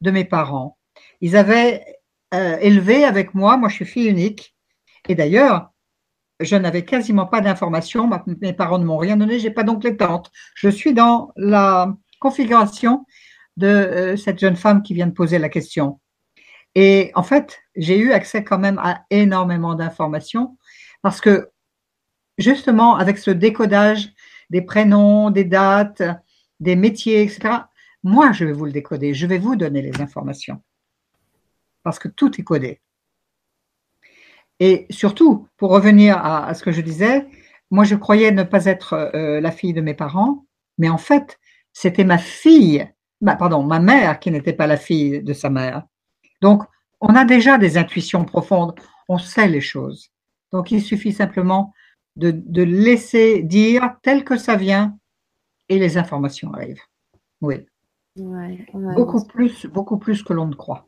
de 0.00 0.10
mes 0.10 0.24
parents. 0.24 0.78
Ils 1.20 1.36
avaient 1.36 1.84
euh, 2.34 2.56
élevé 2.60 3.04
avec 3.04 3.34
moi, 3.34 3.56
moi 3.56 3.68
je 3.68 3.74
suis 3.74 3.84
fille 3.84 4.08
unique, 4.08 4.54
et 5.08 5.14
d'ailleurs, 5.14 5.70
je 6.40 6.56
n'avais 6.56 6.84
quasiment 6.84 7.26
pas 7.26 7.40
d'informations, 7.40 8.08
mes 8.40 8.52
parents 8.52 8.78
ne 8.78 8.84
m'ont 8.84 8.96
rien 8.96 9.16
donné, 9.16 9.38
j'ai 9.38 9.50
pas 9.50 9.62
donc 9.62 9.84
les 9.84 9.96
tantes. 9.96 10.30
Je 10.54 10.68
suis 10.68 10.94
dans 10.94 11.32
la 11.36 11.94
configuration 12.18 13.04
de 13.56 13.66
euh, 13.66 14.16
cette 14.16 14.38
jeune 14.38 14.56
femme 14.56 14.82
qui 14.82 14.94
vient 14.94 15.06
de 15.06 15.12
poser 15.12 15.38
la 15.38 15.50
question. 15.50 16.00
Et 16.74 17.10
en 17.14 17.22
fait, 17.22 17.58
j'ai 17.76 17.98
eu 17.98 18.12
accès 18.12 18.44
quand 18.44 18.58
même 18.58 18.78
à 18.78 19.04
énormément 19.10 19.74
d'informations 19.74 20.56
parce 21.02 21.20
que 21.20 21.50
justement, 22.40 22.96
avec 22.96 23.18
ce 23.18 23.30
décodage 23.30 24.12
des 24.50 24.62
prénoms, 24.62 25.30
des 25.30 25.44
dates, 25.44 26.02
des 26.58 26.76
métiers, 26.76 27.22
etc., 27.22 27.58
moi, 28.02 28.32
je 28.32 28.44
vais 28.46 28.52
vous 28.52 28.64
le 28.64 28.72
décoder, 28.72 29.12
je 29.12 29.26
vais 29.26 29.38
vous 29.38 29.56
donner 29.56 29.82
les 29.82 30.00
informations 30.00 30.62
parce 31.82 31.98
que 31.98 32.08
tout 32.08 32.40
est 32.40 32.44
codé. 32.44 32.80
Et 34.58 34.86
surtout, 34.90 35.48
pour 35.56 35.70
revenir 35.70 36.18
à, 36.18 36.52
ce 36.54 36.62
que 36.62 36.72
je 36.72 36.82
disais, 36.82 37.26
moi 37.70 37.84
je 37.84 37.94
croyais 37.94 38.30
ne 38.30 38.42
pas 38.42 38.66
être 38.66 38.92
euh, 39.14 39.40
la 39.40 39.50
fille 39.50 39.72
de 39.72 39.80
mes 39.80 39.94
parents, 39.94 40.44
mais 40.76 40.88
en 40.88 40.98
fait, 40.98 41.38
c'était 41.72 42.04
ma 42.04 42.18
fille, 42.18 42.86
bah, 43.20 43.36
pardon, 43.36 43.62
ma 43.62 43.78
mère 43.78 44.18
qui 44.20 44.30
n'était 44.30 44.52
pas 44.52 44.66
la 44.66 44.76
fille 44.76 45.22
de 45.22 45.32
sa 45.32 45.48
mère. 45.50 45.84
Donc, 46.42 46.62
on 47.00 47.14
a 47.14 47.24
déjà 47.24 47.56
des 47.56 47.78
intuitions 47.78 48.24
profondes, 48.24 48.78
on 49.08 49.18
sait 49.18 49.48
les 49.48 49.60
choses. 49.60 50.10
Donc, 50.52 50.70
il 50.70 50.82
suffit 50.82 51.12
simplement 51.12 51.72
de, 52.20 52.30
de 52.30 52.62
laisser 52.62 53.42
dire 53.42 53.96
tel 54.02 54.24
que 54.24 54.36
ça 54.36 54.56
vient 54.56 54.96
et 55.70 55.78
les 55.78 55.96
informations 55.96 56.52
arrivent. 56.52 56.82
Oui. 57.40 57.66
beaucoup 58.16 59.24
plus, 59.24 59.66
beaucoup 59.66 59.98
plus 59.98 60.22
que 60.22 60.34
l'on 60.34 60.46
ne 60.46 60.54
croit. 60.54 60.86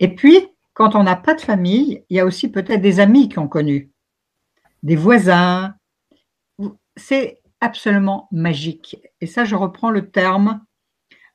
Et 0.00 0.14
puis, 0.14 0.48
quand 0.72 0.94
on 0.96 1.04
n'a 1.04 1.16
pas 1.16 1.34
de 1.34 1.40
famille, 1.40 2.04
il 2.08 2.16
y 2.16 2.20
a 2.20 2.24
aussi 2.24 2.50
peut-être 2.50 2.80
des 2.80 2.98
amis 2.98 3.28
qui 3.28 3.38
ont 3.38 3.48
connu, 3.48 3.92
des 4.82 4.96
voisins. 4.96 5.74
C'est 6.96 7.40
absolument 7.60 8.26
magique. 8.32 8.96
Et 9.20 9.26
ça, 9.26 9.44
je 9.44 9.54
reprends 9.54 9.90
le 9.90 10.10
terme 10.10 10.64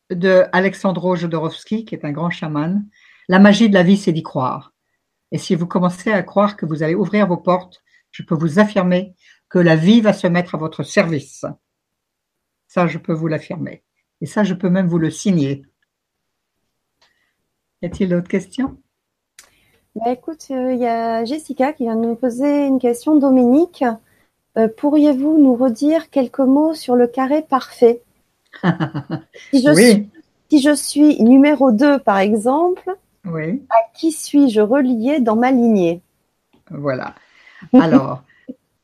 de 0.10 0.44
Alexandro 0.52 1.16
Jodorowsky, 1.16 1.86
qui 1.86 1.96
est 1.96 2.06
un 2.06 2.12
grand 2.12 2.32
chaman. 2.32 2.86
La 3.30 3.40
magie 3.40 3.70
de 3.70 3.74
la 3.74 3.84
vie, 3.84 3.98
c'est 3.98 4.12
d'y 4.12 4.24
croire. 4.24 4.74
Et 5.32 5.38
si 5.38 5.56
vous 5.56 5.68
commencez 5.68 6.12
à 6.12 6.24
croire 6.24 6.58
que 6.58 6.66
vous 6.66 6.84
allez 6.84 6.96
ouvrir 6.96 7.28
vos 7.28 7.38
portes, 7.38 7.84
je 8.16 8.24
peux 8.24 8.36
vous 8.36 8.60
affirmer 8.60 9.14
que 9.50 9.60
la 9.60 9.76
vie 9.76 10.00
va 10.00 10.14
se 10.14 10.26
mettre 10.26 10.56
à 10.56 10.58
votre 10.58 10.84
service. 10.84 11.44
Ça, 12.66 12.88
je 12.88 12.98
peux 12.98 13.12
vous 13.12 13.28
l'affirmer. 13.28 13.84
Et 14.22 14.26
ça, 14.26 14.46
je 14.46 14.54
peux 14.54 14.70
même 14.70 14.88
vous 14.88 15.00
le 15.00 15.10
signer. 15.10 15.64
Y 17.82 17.88
a-t-il 17.88 18.10
d'autres 18.10 18.30
questions? 18.30 18.78
Bah, 19.96 20.14
Écoute, 20.14 20.48
il 20.50 20.56
euh, 20.56 20.74
y 20.76 20.88
a 20.88 21.26
Jessica 21.26 21.74
qui 21.74 21.84
vient 21.84 21.98
de 21.98 22.06
nous 22.06 22.16
poser 22.16 22.68
une 22.68 22.80
question. 22.80 23.18
Dominique, 23.18 23.84
euh, 24.58 24.70
pourriez-vous 24.78 25.38
nous 25.38 25.56
redire 25.56 26.10
quelques 26.10 26.40
mots 26.40 26.74
sur 26.74 26.96
le 26.96 27.08
carré 27.08 27.42
parfait? 27.42 28.02
Si, 29.52 29.62
je 29.62 29.74
suis, 29.74 30.10
si 30.50 30.62
je 30.62 30.74
suis 30.74 31.22
numéro 31.22 31.74
2, 31.74 32.00
par 32.00 32.20
exemple, 32.20 32.96
oui. 33.26 33.62
à 33.70 33.92
qui 33.94 34.14
suis-je 34.14 34.62
relié 34.62 35.20
dans 35.20 35.36
ma 35.36 35.52
lignée? 35.52 36.02
Voilà. 36.72 37.14
Alors, 37.74 38.24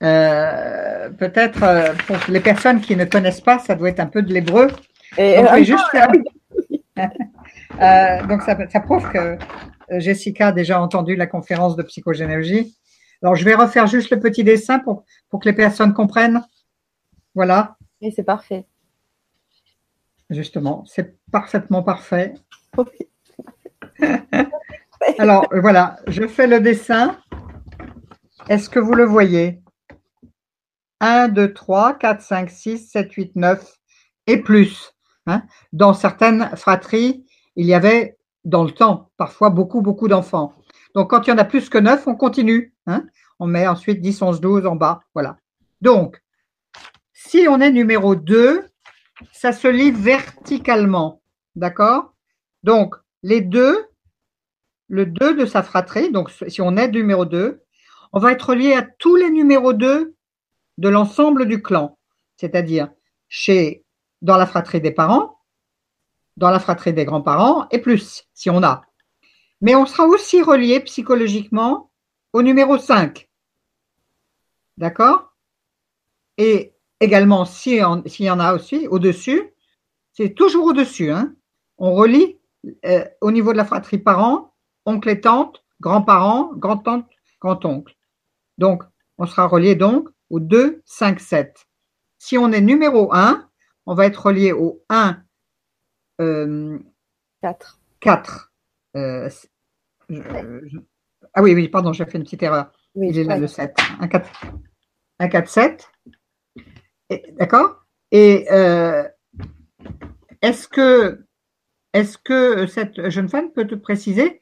euh, 0.03 1.09
peut-être 1.11 1.95
pour 2.05 2.17
les 2.27 2.39
personnes 2.39 2.81
qui 2.81 2.95
ne 2.95 3.05
connaissent 3.05 3.41
pas, 3.41 3.59
ça 3.59 3.75
doit 3.75 3.89
être 3.89 3.99
un 3.99 4.07
peu 4.07 4.21
de 4.21 4.33
l'hébreu. 4.33 4.67
Et 5.17 5.37
On 5.39 5.63
juste 5.63 5.85
faire... 5.91 6.09
Euh, 7.79 8.25
donc, 8.27 8.41
ça, 8.41 8.57
ça, 8.69 8.79
prouve 8.81 9.09
que 9.11 9.17
euh, 9.17 9.37
Jessica 9.99 10.47
a 10.47 10.51
déjà 10.51 10.79
entendu 10.79 11.15
la 11.15 11.25
conférence 11.25 11.75
de 11.75 11.83
psychogénéalogie. 11.83 12.77
Alors, 13.23 13.35
je 13.35 13.45
vais 13.45 13.55
refaire 13.55 13.87
juste 13.87 14.09
le 14.11 14.19
petit 14.19 14.43
dessin 14.43 14.79
pour, 14.79 15.05
pour 15.29 15.39
que 15.39 15.47
les 15.47 15.55
personnes 15.55 15.93
comprennent. 15.93 16.41
Voilà. 17.33 17.77
Et 18.01 18.11
c'est 18.11 18.23
parfait. 18.23 18.65
Justement, 20.29 20.83
c'est 20.85 21.17
parfaitement 21.31 21.81
parfait. 21.83 22.33
Alors, 25.17 25.47
voilà, 25.51 25.97
je 26.07 26.27
fais 26.27 26.47
le 26.47 26.59
dessin. 26.59 27.17
Est-ce 28.49 28.69
que 28.69 28.79
vous 28.79 28.93
le 28.93 29.05
voyez? 29.05 29.61
1, 30.99 31.29
2, 31.29 31.53
3, 31.53 31.93
4, 31.93 32.21
5, 32.21 32.49
6, 32.49 32.89
7, 32.89 33.13
8, 33.13 33.35
9 33.35 33.77
et 34.27 34.37
plus. 34.37 34.93
Hein. 35.27 35.43
Dans 35.73 35.93
certaines 35.93 36.55
fratries, 36.55 37.25
il 37.55 37.65
y 37.65 37.73
avait 37.73 38.17
dans 38.43 38.63
le 38.63 38.71
temps 38.71 39.11
parfois 39.17 39.49
beaucoup, 39.49 39.81
beaucoup 39.81 40.07
d'enfants. 40.07 40.53
Donc, 40.95 41.09
quand 41.09 41.27
il 41.27 41.29
y 41.29 41.33
en 41.33 41.37
a 41.37 41.45
plus 41.45 41.69
que 41.69 41.77
neuf, 41.77 42.07
on 42.07 42.15
continue. 42.15 42.73
Hein. 42.87 43.05
on 43.39 43.47
met 43.47 43.67
ensuite 43.67 44.01
10, 44.01 44.21
11, 44.21 44.41
12 44.41 44.65
en 44.65 44.75
bas. 44.75 45.01
Voilà. 45.13 45.37
Donc, 45.81 46.21
si 47.13 47.47
on 47.47 47.61
est 47.61 47.71
numéro 47.71 48.15
2, 48.15 48.65
ça 49.31 49.51
se 49.51 49.67
lit 49.67 49.91
verticalement. 49.91 51.21
D'accord? 51.55 52.13
Donc, 52.63 52.95
les 53.23 53.41
deux, 53.41 53.85
le 54.87 55.05
2 55.05 55.35
de 55.35 55.45
sa 55.45 55.63
fratrie, 55.63 56.11
donc 56.11 56.31
si 56.47 56.61
on 56.61 56.75
est 56.75 56.87
numéro 56.89 57.25
2, 57.25 57.63
on 58.13 58.19
va 58.19 58.31
être 58.31 58.53
lié 58.53 58.73
à 58.73 58.81
tous 58.81 59.15
les 59.15 59.29
numéros 59.29 59.73
2 59.73 60.15
de 60.77 60.89
l'ensemble 60.89 61.47
du 61.47 61.61
clan. 61.61 61.97
C'est-à-dire 62.37 62.89
chez 63.27 63.85
dans 64.21 64.37
la 64.37 64.45
fratrie 64.45 64.81
des 64.81 64.91
parents, 64.91 65.39
dans 66.37 66.49
la 66.49 66.59
fratrie 66.59 66.93
des 66.93 67.05
grands-parents 67.05 67.67
et 67.71 67.79
plus, 67.79 68.27
si 68.33 68.49
on 68.49 68.63
a. 68.63 68.83
Mais 69.61 69.75
on 69.75 69.85
sera 69.85 70.05
aussi 70.05 70.41
relié 70.41 70.79
psychologiquement 70.81 71.91
au 72.33 72.41
numéro 72.41 72.77
5. 72.77 73.29
D'accord? 74.77 75.33
Et 76.37 76.73
également, 76.99 77.45
s'il 77.45 77.77
y 77.77 78.29
en 78.29 78.39
a 78.39 78.53
aussi 78.53 78.87
au-dessus, 78.87 79.53
c'est 80.13 80.33
toujours 80.33 80.65
au-dessus. 80.65 81.11
Hein 81.11 81.35
on 81.83 81.93
relie 81.93 82.37
euh, 82.85 83.05
au 83.21 83.31
niveau 83.31 83.51
de 83.53 83.57
la 83.57 83.65
fratrie 83.65 83.97
parents, 83.97 84.53
oncle 84.85 85.09
et 85.09 85.19
tante, 85.19 85.63
grands-parents, 85.81 86.51
grand-tante, 86.53 87.07
grand-oncle. 87.41 87.95
Donc, 88.61 88.83
on 89.17 89.25
sera 89.25 89.47
relié 89.47 89.73
donc 89.73 90.07
au 90.29 90.39
2, 90.39 90.83
5, 90.85 91.19
7. 91.19 91.67
Si 92.19 92.37
on 92.37 92.51
est 92.51 92.61
numéro 92.61 93.11
1, 93.11 93.49
on 93.87 93.95
va 93.95 94.05
être 94.05 94.27
relié 94.27 94.51
au 94.51 94.83
1, 94.89 95.17
4. 98.01 98.53
Euh, 98.95 99.29
euh, 100.11 100.61
ah 101.33 101.41
oui, 101.41 101.55
oui, 101.55 101.69
pardon, 101.69 101.91
j'ai 101.91 102.05
fait 102.05 102.19
une 102.19 102.23
petite 102.23 102.43
erreur. 102.43 102.71
Il 102.93 103.17
est 103.17 103.23
là 103.23 103.39
le 103.39 103.47
7. 103.47 103.75
Un 103.99 104.07
4, 104.07 104.29
un 105.17 105.27
4 105.27 105.49
7. 105.49 105.89
D'accord? 107.39 107.83
Et 108.11 108.45
euh, 108.51 109.03
est-ce 110.43 110.67
que, 110.67 111.25
est 111.93 112.21
que 112.21 112.67
cette 112.67 113.09
jeune 113.09 113.27
femme 113.27 113.51
peut 113.53 113.65
te 113.65 113.73
préciser 113.73 114.39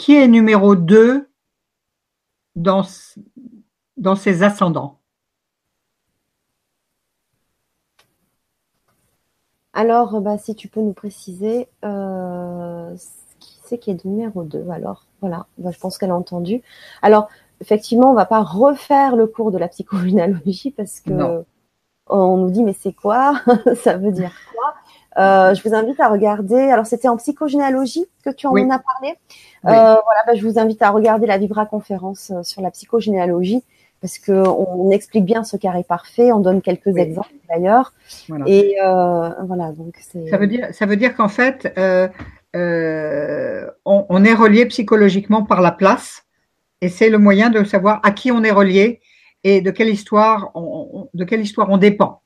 qui 0.00 0.16
est 0.16 0.28
numéro 0.28 0.76
2 0.76 1.28
dans, 2.56 2.86
dans 3.98 4.16
ses 4.16 4.42
ascendants? 4.42 4.98
Alors, 9.74 10.22
bah, 10.22 10.38
si 10.38 10.54
tu 10.54 10.68
peux 10.68 10.80
nous 10.80 10.94
préciser 10.94 11.68
euh, 11.84 12.96
qui 13.40 13.60
c'est 13.62 13.76
qui 13.76 13.90
est 13.90 14.04
numéro 14.06 14.42
2. 14.42 14.70
Alors, 14.70 15.04
voilà, 15.20 15.46
bah, 15.58 15.70
je 15.70 15.78
pense 15.78 15.98
qu'elle 15.98 16.12
a 16.12 16.16
entendu. 16.16 16.62
Alors, 17.02 17.28
effectivement, 17.60 18.08
on 18.08 18.12
ne 18.12 18.16
va 18.16 18.24
pas 18.24 18.42
refaire 18.42 19.16
le 19.16 19.26
cours 19.26 19.52
de 19.52 19.58
la 19.58 19.68
psychogénéalogie 19.68 20.70
parce 20.70 21.00
que 21.00 21.44
on 22.06 22.38
nous 22.38 22.50
dit 22.50 22.64
mais 22.64 22.72
c'est 22.72 22.94
quoi? 22.94 23.42
Ça 23.76 23.98
veut 23.98 24.12
dire 24.12 24.32
quoi? 24.50 24.74
Euh, 25.18 25.54
je 25.54 25.68
vous 25.68 25.74
invite 25.74 26.00
à 26.00 26.08
regarder. 26.08 26.56
Alors, 26.56 26.86
c'était 26.86 27.08
en 27.08 27.16
psychogénéalogie 27.16 28.06
que 28.24 28.30
tu 28.30 28.46
en 28.46 28.54
as 28.54 28.78
parlé. 28.78 29.16
Euh, 29.66 29.66
voilà, 29.66 30.22
bah, 30.26 30.34
je 30.34 30.46
vous 30.46 30.58
invite 30.58 30.80
à 30.82 30.90
regarder 30.90 31.26
la 31.26 31.38
Vibra 31.38 31.66
conférence 31.66 32.30
euh, 32.30 32.42
sur 32.42 32.62
la 32.62 32.70
psychogénéalogie 32.70 33.62
parce 34.00 34.18
que 34.18 34.32
on, 34.32 34.90
explique 34.90 35.26
bien 35.26 35.44
ce 35.44 35.56
carré 35.56 35.84
parfait. 35.84 36.32
On 36.32 36.40
donne 36.40 36.62
quelques 36.62 36.96
exemples 36.96 37.34
d'ailleurs. 37.48 37.92
Et 38.46 38.76
voilà, 38.80 39.72
donc 39.72 39.96
c'est. 40.00 40.28
Ça 40.28 40.38
veut 40.38 40.46
dire, 40.46 40.68
ça 40.72 40.86
veut 40.86 40.96
dire 40.96 41.14
qu'en 41.14 41.28
fait, 41.28 41.70
on, 42.54 44.24
est 44.24 44.34
relié 44.34 44.64
psychologiquement 44.66 45.42
par 45.42 45.60
la 45.60 45.70
place, 45.70 46.22
et 46.80 46.88
c'est 46.88 47.10
le 47.10 47.18
moyen 47.18 47.50
de 47.50 47.62
savoir 47.64 48.00
à 48.02 48.10
qui 48.10 48.32
on 48.32 48.42
est 48.42 48.50
relié 48.50 49.00
et 49.44 49.60
de 49.60 49.70
quelle 49.70 49.90
histoire 49.90 50.50
de 51.12 51.24
quelle 51.24 51.42
histoire 51.42 51.68
on 51.68 51.76
dépend. 51.76 52.22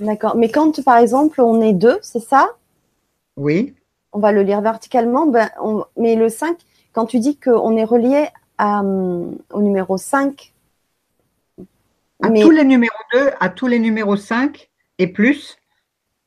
D'accord. 0.00 0.36
Mais 0.36 0.50
quand, 0.50 0.82
par 0.84 0.98
exemple, 0.98 1.40
on 1.40 1.60
est 1.60 1.72
deux, 1.72 1.98
c'est 2.02 2.20
ça? 2.20 2.50
Oui. 3.36 3.74
On 4.12 4.18
va 4.18 4.32
le 4.32 4.42
lire 4.42 4.60
verticalement. 4.60 5.26
Ben, 5.26 5.50
Mais 5.96 6.14
le 6.16 6.28
5, 6.28 6.56
quand 6.92 7.06
tu 7.06 7.18
dis 7.18 7.38
qu'on 7.38 7.76
est 7.76 7.84
relié 7.84 8.28
au 8.58 9.62
numéro 9.62 9.96
5. 9.98 10.52
À 12.22 12.30
tous 12.30 12.50
les 12.50 12.64
numéros 12.64 12.94
2, 13.12 13.30
à 13.40 13.48
tous 13.50 13.66
les 13.66 13.78
numéros 13.78 14.16
5 14.16 14.70
et 14.98 15.06
plus 15.06 15.58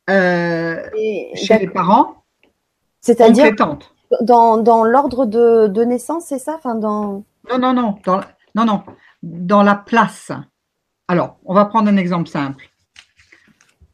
euh, 0.10 0.88
chez 1.34 1.58
les 1.58 1.68
parents. 1.68 2.24
C'est-à-dire 3.02 3.54
dans, 4.22 4.58
dans 4.58 4.84
l'ordre 4.84 5.26
de, 5.26 5.68
de, 5.68 5.84
naissance, 5.84 6.26
c'est 6.28 6.40
ça? 6.40 6.56
Enfin, 6.56 6.76
dans... 6.76 7.24
Non, 7.50 7.60
non, 7.60 7.74
non, 7.74 7.96
dans, 8.06 8.22
non, 8.56 8.66
non, 8.66 8.84
dans 9.24 9.64
la 9.64 9.76
place. 9.76 10.32
Alors, 11.08 11.38
on 11.46 11.54
va 11.54 11.66
prendre 11.66 11.90
un 11.90 11.98
exemple 11.98 12.28
simple. 12.28 12.70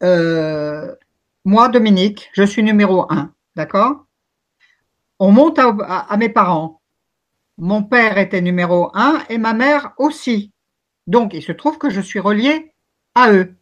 Euh, 0.04 0.94
moi, 1.46 1.70
Dominique, 1.70 2.30
je 2.34 2.44
suis 2.44 2.64
numéro 2.64 3.06
un, 3.12 3.32
d'accord? 3.56 4.06
On 5.20 5.32
monte 5.32 5.60
à, 5.60 6.18
mes 6.18 6.30
parents. 6.30 6.82
Mon 7.58 7.84
père 7.84 8.18
était 8.18 8.42
numéro 8.42 8.92
un 8.94 9.24
et 9.30 9.38
ma 9.38 9.54
mère 9.54 9.94
aussi. 9.98 10.52
Donc, 11.08 11.34
il 11.34 11.42
se 11.42 11.54
trouve 11.54 11.78
que 11.78 11.90
je 11.90 12.02
suis 12.02 12.20
relié 12.20 12.74
à 13.14 13.32
eux. 13.32 13.56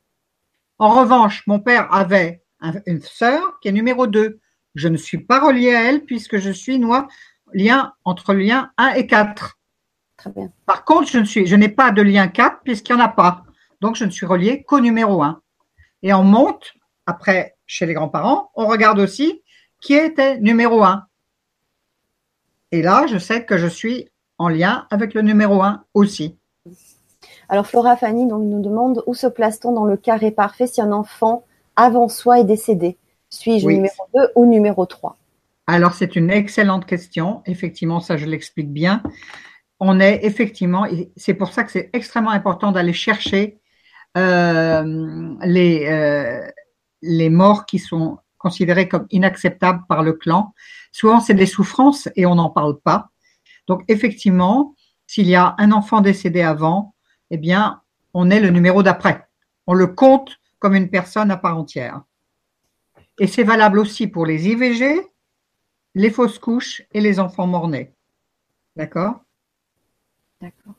En 0.80 0.90
revanche, 0.90 1.46
mon 1.46 1.60
père 1.60 1.94
avait 1.94 2.44
une 2.88 3.02
sœur 3.02 3.60
qui 3.62 3.68
est 3.68 3.74
numéro 3.74 4.08
2. 4.08 4.40
Je 4.74 4.88
ne 4.88 4.98
suis 4.98 5.20
pas 5.20 5.40
relié 5.40 5.76
à 5.76 5.84
elle 5.84 6.06
puisque 6.06 6.38
je 6.38 6.50
suis 6.50 6.80
moi, 6.80 7.08
lien 7.54 7.94
entre 8.04 8.34
lien 8.34 8.72
1 8.78 8.94
et 8.94 9.06
4. 9.06 9.60
Très 10.18 10.32
bien. 10.32 10.52
Par 10.66 10.86
contre, 10.86 11.10
je, 11.10 11.20
ne 11.20 11.26
suis, 11.26 11.46
je 11.46 11.56
n'ai 11.56 11.70
pas 11.70 11.92
de 11.92 12.02
lien 12.02 12.28
4 12.28 12.62
puisqu'il 12.64 12.96
n'y 12.96 13.02
en 13.02 13.06
a 13.06 13.10
pas. 13.10 13.44
Donc, 13.82 13.96
je 13.96 14.06
ne 14.06 14.10
suis 14.10 14.26
relié 14.26 14.64
qu'au 14.64 14.80
numéro 14.80 15.22
1 15.22 15.43
et 16.04 16.14
on 16.14 16.24
monte 16.24 16.74
après 17.06 17.56
chez 17.66 17.86
les 17.86 17.94
grands-parents, 17.94 18.52
on 18.56 18.68
regarde 18.68 19.00
aussi 19.00 19.42
qui 19.82 19.94
était 19.94 20.40
numéro 20.40 20.84
un. 20.84 21.06
Et 22.72 22.82
là, 22.82 23.06
je 23.08 23.18
sais 23.18 23.46
que 23.46 23.58
je 23.58 23.68
suis 23.68 24.10
en 24.38 24.50
lien 24.50 24.88
avec 24.92 25.14
le 25.14 25.22
numéro 25.22 25.62
un 25.64 25.84
aussi. 25.94 26.38
Alors 27.50 27.68
Flora 27.68 27.96
Fanny 27.96 28.28
donc, 28.28 28.44
nous 28.44 28.62
demande 28.62 29.04
où 29.08 29.14
se 29.14 29.28
place-t-on 29.28 29.74
dans 29.74 29.86
le 29.86 29.98
carré 29.98 30.32
parfait 30.32 30.68
si 30.68 30.82
un 30.82 30.92
enfant 30.92 31.46
avant 31.76 32.08
soi 32.08 32.40
est 32.40 32.46
décédé? 32.46 32.98
Suis-je 33.30 33.68
numéro 33.68 34.08
2 34.14 34.30
ou 34.36 34.46
numéro 34.46 34.86
3 34.86 35.18
Alors 35.68 35.94
c'est 35.94 36.16
une 36.16 36.30
excellente 36.30 36.86
question. 36.86 37.42
Effectivement, 37.46 38.00
ça 38.00 38.18
je 38.18 38.26
l'explique 38.26 38.72
bien. 38.72 39.04
On 39.80 40.00
est 40.00 40.24
effectivement, 40.24 40.86
c'est 41.18 41.34
pour 41.34 41.52
ça 41.52 41.64
que 41.64 41.72
c'est 41.72 41.90
extrêmement 41.94 42.32
important 42.32 42.72
d'aller 42.72 42.94
chercher 42.94 43.60
les, 44.16 45.88
euh, 45.88 46.48
les 47.02 47.30
morts 47.30 47.66
qui 47.66 47.80
sont 47.80 48.20
considérés 48.38 48.88
comme 48.90 49.08
inacceptables 49.10 49.84
par 49.88 50.04
le 50.04 50.14
clan. 50.14 50.54
Souvent, 50.92 51.20
c'est 51.20 51.34
des 51.34 51.46
souffrances 51.46 52.10
et 52.16 52.26
on 52.26 52.36
n'en 52.36 52.50
parle 52.50 52.80
pas. 52.80 53.10
Donc, 53.68 53.84
effectivement, 53.88 54.76
s'il 55.08 55.28
y 55.28 55.36
a 55.36 55.56
un 55.58 55.72
enfant 55.72 56.02
décédé 56.02 56.42
avant, 56.42 56.94
eh 57.30 57.38
bien, 57.38 57.82
on 58.14 58.30
est 58.30 58.40
le 58.40 58.50
numéro 58.50 58.84
d'après. 58.84 59.28
On 59.66 59.74
le 59.74 59.88
compte 59.88 60.40
comme 60.60 60.76
une 60.76 60.90
personne 60.90 61.32
à 61.32 61.38
part 61.38 61.58
entière. 61.58 62.02
Et 63.20 63.28
c'est 63.28 63.44
valable 63.44 63.80
aussi 63.80 64.08
pour 64.08 64.26
les 64.26 64.48
IVG, 64.48 65.02
les 65.96 66.10
fausses 66.10 66.40
couches 66.40 66.84
et 66.92 67.02
les 67.02 67.20
enfants 67.20 67.48
morts-nés. 67.48 67.94
D'accord? 68.76 69.22
D'accord. 70.42 70.74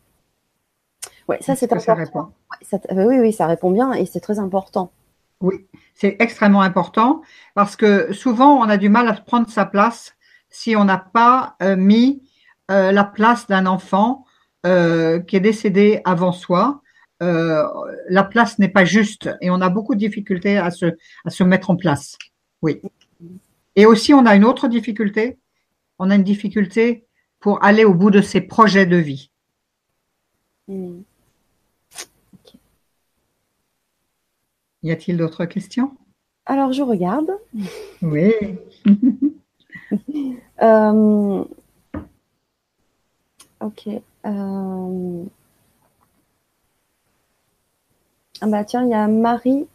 Oui, 1.29 1.37
ça 1.41 1.57
c'est 1.57 1.73
important. 1.73 2.33
Euh, 2.73 3.05
oui, 3.07 3.19
oui, 3.19 3.33
ça 3.33 3.47
répond 3.47 3.71
bien 3.71 3.93
et 3.93 4.07
c'est 4.07 4.21
très 4.21 4.39
important. 4.39 4.93
Oui, 5.41 5.67
c'est 5.95 6.17
extrêmement 6.21 6.63
important 6.63 7.23
parce 7.55 7.77
que 7.77 8.13
souvent 8.13 8.59
on 8.59 8.69
a 8.69 8.77
du 8.77 8.89
mal 8.89 9.09
à 9.09 9.15
prendre 9.15 9.49
sa 9.49 9.65
place 9.65 10.15
si 10.51 10.77
on 10.77 10.85
n'a 10.85 10.99
pas 10.99 11.57
euh, 11.63 11.77
mis 11.77 12.23
euh, 12.71 12.93
la 12.93 13.05
place 13.05 13.47
d'un 13.47 13.67
enfant 13.67 14.25
qui 14.65 15.37
est 15.37 15.41
décédé 15.41 16.01
avant 16.07 16.33
soi. 16.33 16.81
la 17.21 18.25
place 18.25 18.59
n'est 18.59 18.71
pas 18.71 18.87
juste 18.87 19.29
et 19.43 19.51
on 19.51 19.61
a 19.61 19.69
beaucoup 19.69 19.95
de 19.95 20.01
difficultés 20.01 20.57
à 20.57 20.71
se, 20.71 20.87
à 21.27 21.29
se 21.29 21.45
mettre 21.45 21.69
en 21.69 21.77
place. 21.77 22.17
Oui. 22.63 22.81
Et 23.77 23.87
aussi, 23.87 24.15
on 24.15 24.25
a 24.27 24.35
une 24.35 24.45
autre 24.45 24.69
difficulté. 24.69 25.39
On 25.99 26.11
a 26.11 26.15
une 26.15 26.25
difficulté 26.25 27.05
pour 27.41 27.63
aller 27.63 27.85
au 27.85 27.95
bout 27.95 28.11
de 28.11 28.21
ses 28.21 28.41
projets 28.41 28.87
de 28.87 28.97
vie. 28.97 29.31
Hmm. 30.69 31.03
Y 34.85 34.93
a-t-il 34.93 35.17
d'autres 35.17 35.47
questions? 35.47 35.93
Alors, 36.45 36.73
je 36.73 36.83
regarde. 36.83 37.31
Oui. 38.03 38.33
Euh, 40.63 41.45
ok. 43.61 43.89
Euh, 44.27 45.25
ah 48.41 48.47
bah 48.47 48.65
tiens, 48.65 48.85
il 48.85 48.91
y 48.91 48.95
a 48.95 49.07
Marie. 49.09 49.67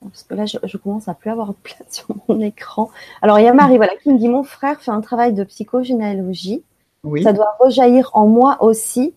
Parce 0.00 0.22
que 0.24 0.34
là, 0.34 0.44
je, 0.44 0.76
commence 0.76 1.08
à 1.08 1.14
plus 1.14 1.30
avoir 1.30 1.48
de 1.48 1.56
place 1.62 1.86
sur 1.90 2.08
mon 2.28 2.40
écran. 2.40 2.90
Alors, 3.22 3.38
il 3.38 3.44
y 3.44 3.48
a 3.48 3.54
Marie, 3.54 3.76
voilà, 3.76 3.96
qui 3.96 4.10
me 4.10 4.18
dit 4.18 4.28
Mon 4.28 4.44
frère 4.44 4.80
fait 4.80 4.90
un 4.90 5.00
travail 5.00 5.32
de 5.32 5.44
psychogénéalogie. 5.44 6.62
Oui. 7.04 7.22
Ça 7.22 7.32
doit 7.32 7.56
rejaillir 7.58 8.10
en 8.14 8.26
moi 8.26 8.62
aussi. 8.62 9.14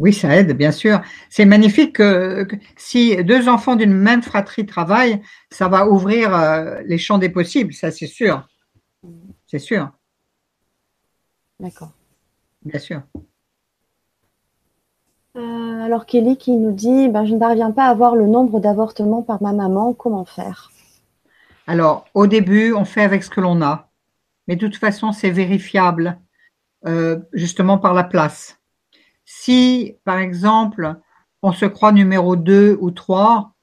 Oui, 0.00 0.14
ça 0.14 0.34
aide, 0.34 0.56
bien 0.56 0.72
sûr. 0.72 1.02
C'est 1.28 1.44
magnifique 1.44 1.96
que, 1.96 2.48
si 2.76 3.22
deux 3.22 3.50
enfants 3.50 3.76
d'une 3.76 3.92
même 3.92 4.22
fratrie 4.22 4.64
travaillent, 4.64 5.20
ça 5.50 5.68
va 5.68 5.86
ouvrir 5.86 6.34
euh, 6.34 6.80
les 6.86 6.96
champs 6.96 7.18
des 7.18 7.28
possibles, 7.28 7.74
ça 7.74 7.90
c'est 7.90 8.06
sûr. 8.06 8.48
C'est 9.46 9.58
sûr. 9.58 9.90
D'accord. 11.60 11.92
Bien 12.62 12.80
sûr. 12.80 13.02
Euh, 15.36 15.84
alors 15.84 16.06
Kelly 16.06 16.38
qui 16.38 16.52
nous 16.52 16.72
dit, 16.72 17.08
ben, 17.08 17.26
je 17.26 17.34
ne 17.34 17.38
parviens 17.38 17.70
pas 17.70 17.84
à 17.84 17.94
voir 17.94 18.16
le 18.16 18.26
nombre 18.26 18.58
d'avortements 18.58 19.22
par 19.22 19.42
ma 19.42 19.52
maman, 19.52 19.92
comment 19.92 20.24
faire? 20.24 20.70
Alors, 21.66 22.06
au 22.14 22.26
début, 22.26 22.72
on 22.72 22.86
fait 22.86 23.02
avec 23.02 23.22
ce 23.22 23.28
que 23.28 23.42
l'on 23.42 23.60
a. 23.60 23.90
Mais 24.48 24.56
de 24.56 24.66
toute 24.66 24.76
façon, 24.76 25.12
c'est 25.12 25.30
vérifiable 25.30 26.18
euh, 26.86 27.18
justement 27.34 27.76
par 27.76 27.92
la 27.92 28.04
place. 28.04 28.59
Si, 29.32 29.96
par 30.02 30.18
exemple, 30.18 30.96
on 31.40 31.52
se 31.52 31.64
croit 31.64 31.92
numéro 31.92 32.34
2 32.34 32.76
ou 32.80 32.90
3 32.90 33.54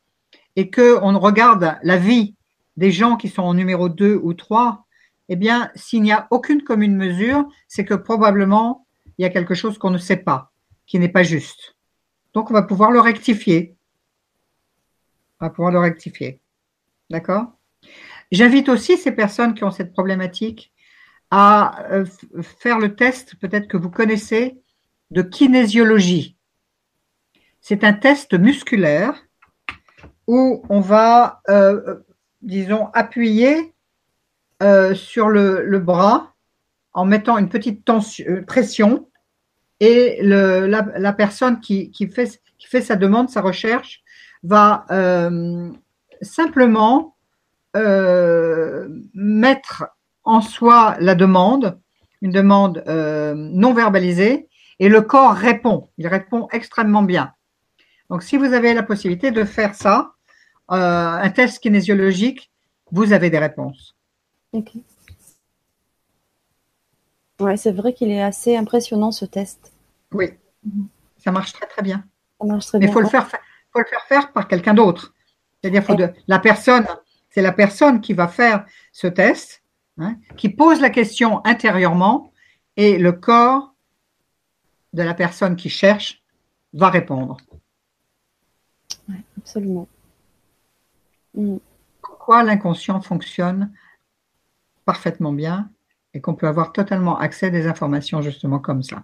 et 0.56 0.70
que 0.70 0.98
on 1.02 1.20
regarde 1.20 1.78
la 1.84 1.98
vie 1.98 2.36
des 2.78 2.90
gens 2.90 3.18
qui 3.18 3.28
sont 3.28 3.42
en 3.42 3.54
numéro 3.54 3.90
2 3.90 4.16
ou 4.16 4.34
3, 4.34 4.86
eh 5.28 5.36
bien, 5.36 5.70
s'il 5.76 6.04
n'y 6.04 6.14
a 6.14 6.26
aucune 6.32 6.64
commune 6.64 6.96
mesure, 6.96 7.46
c'est 7.68 7.84
que 7.84 7.96
probablement 7.96 8.88
il 9.18 9.24
y 9.24 9.26
a 9.26 9.30
quelque 9.30 9.56
chose 9.56 9.78
qu'on 9.78 9.92
ne 9.92 9.98
sait 9.98 10.16
pas, 10.16 10.54
qui 10.86 11.00
n'est 11.00 11.10
pas 11.10 11.24
juste. 11.24 11.76
Donc, 12.34 12.50
on 12.50 12.54
va 12.54 12.64
pouvoir 12.64 12.92
le 12.92 13.02
rectifier. 13.02 13.76
On 15.42 15.48
va 15.48 15.50
pouvoir 15.50 15.74
le 15.74 15.80
rectifier. 15.80 16.40
D'accord? 17.10 17.52
J'invite 18.32 18.70
aussi 18.70 18.96
ces 18.96 19.12
personnes 19.12 19.54
qui 19.54 19.66
ont 19.66 19.72
cette 19.72 19.92
problématique 19.92 20.72
à 21.30 21.84
euh, 21.92 22.06
faire 22.42 22.80
le 22.80 22.96
test, 22.96 23.36
peut-être 23.36 23.68
que 23.68 23.76
vous 23.76 23.90
connaissez, 23.90 24.62
de 25.12 25.22
kinésiologie. 25.22 26.36
C'est 27.62 27.84
un 27.84 27.94
test 27.94 28.34
musculaire 28.34 29.14
où 30.28 30.64
on 30.70 30.82
va, 30.82 31.42
euh, 31.50 31.96
disons, 32.42 32.90
appuyer 32.94 33.74
euh, 34.62 34.94
sur 34.94 35.30
le, 35.30 35.80
bras 35.80 36.34
en 36.94 37.06
mettant 37.06 37.38
une 37.38 37.50
petite 37.50 37.88
euh, 37.90 38.42
pression 38.46 39.10
et 39.80 40.20
la, 40.22 41.14
personne 41.14 41.60
qui, 41.60 41.92
fait, 42.10 42.82
sa 42.82 42.96
demande, 42.96 43.30
sa 43.30 43.42
recherche, 43.42 44.02
va 44.44 44.86
simplement 46.22 47.16
mettre 49.14 49.86
en 50.24 50.42
soi 50.42 50.98
la 51.00 51.14
demande, 51.14 51.80
une 52.24 52.32
demande 52.32 52.84
non 53.36 53.74
verbalisée, 53.74 54.50
et 54.80 54.90
le 54.90 55.02
corps 55.02 55.34
répond. 55.34 55.90
Il 55.98 56.08
répond 56.08 56.48
extrêmement 56.52 57.04
bien. 57.04 57.34
Donc, 58.10 58.24
si 58.24 58.38
vous 58.38 58.54
avez 58.54 58.74
la 58.74 58.84
possibilité 58.84 59.32
de 59.32 59.44
faire 59.44 59.76
ça, 59.76 60.14
un 60.70 61.30
test 61.30 61.60
kinésiologique, 61.60 62.52
vous 62.92 63.14
avez 63.14 63.30
des 63.30 63.40
réponses. 63.40 63.96
Ok. 64.54 64.72
Ouais, 67.40 67.58
c'est 67.58 67.72
vrai 67.72 67.94
qu'il 67.94 68.10
est 68.10 68.22
assez 68.22 68.56
impressionnant 68.56 69.12
ce 69.12 69.26
test. 69.26 69.72
Oui, 70.12 70.32
mhm. 70.64 70.88
ça 71.18 71.32
marche 71.32 71.54
très 71.54 71.68
très 71.68 71.82
bien. 71.82 72.04
Ça 72.40 72.48
marche 72.48 72.66
très 72.66 72.80
Mais 72.80 72.88
il 72.88 72.92
faut 72.92 73.02
le 73.02 73.08
faire, 73.08 73.28
faut 73.28 73.80
le 73.80 73.86
faire 73.86 74.04
faire 74.08 74.32
par 74.32 74.48
quelqu'un 74.48 74.74
d'autre. 74.74 75.14
C'est-à-dire, 75.62 75.84
faut 75.84 75.96
de, 75.96 76.10
la 76.28 76.40
personne, 76.40 76.88
c'est 77.30 77.42
la 77.42 77.52
personne 77.52 78.02
qui 78.02 78.14
va 78.14 78.28
faire 78.28 78.66
ce 78.92 79.08
test, 79.08 79.64
hein, 79.98 80.16
qui 80.36 80.50
pose 80.50 80.82
la 80.82 80.90
question 80.90 81.46
intérieurement, 81.46 82.32
et 82.76 82.98
le 82.98 83.12
corps 83.12 83.76
de 84.98 85.04
la 85.04 85.14
personne 85.14 85.56
qui 85.56 85.70
cherche 85.70 86.22
va 86.74 86.90
répondre. 86.90 87.38
Oui, 89.08 89.16
absolument. 89.38 89.88
Mm. 91.36 91.58
Pourquoi 92.02 92.44
l'inconscient 92.44 93.00
fonctionne 93.00 93.72
parfaitement 94.86 95.32
bien 95.32 95.70
et 96.14 96.20
qu'on 96.20 96.36
peut 96.36 96.48
avoir 96.48 96.74
totalement 96.74 97.18
accès 97.18 97.48
à 97.48 97.50
des 97.50 97.68
informations 97.68 98.22
justement 98.22 98.60
comme 98.60 98.84
ça? 98.84 99.04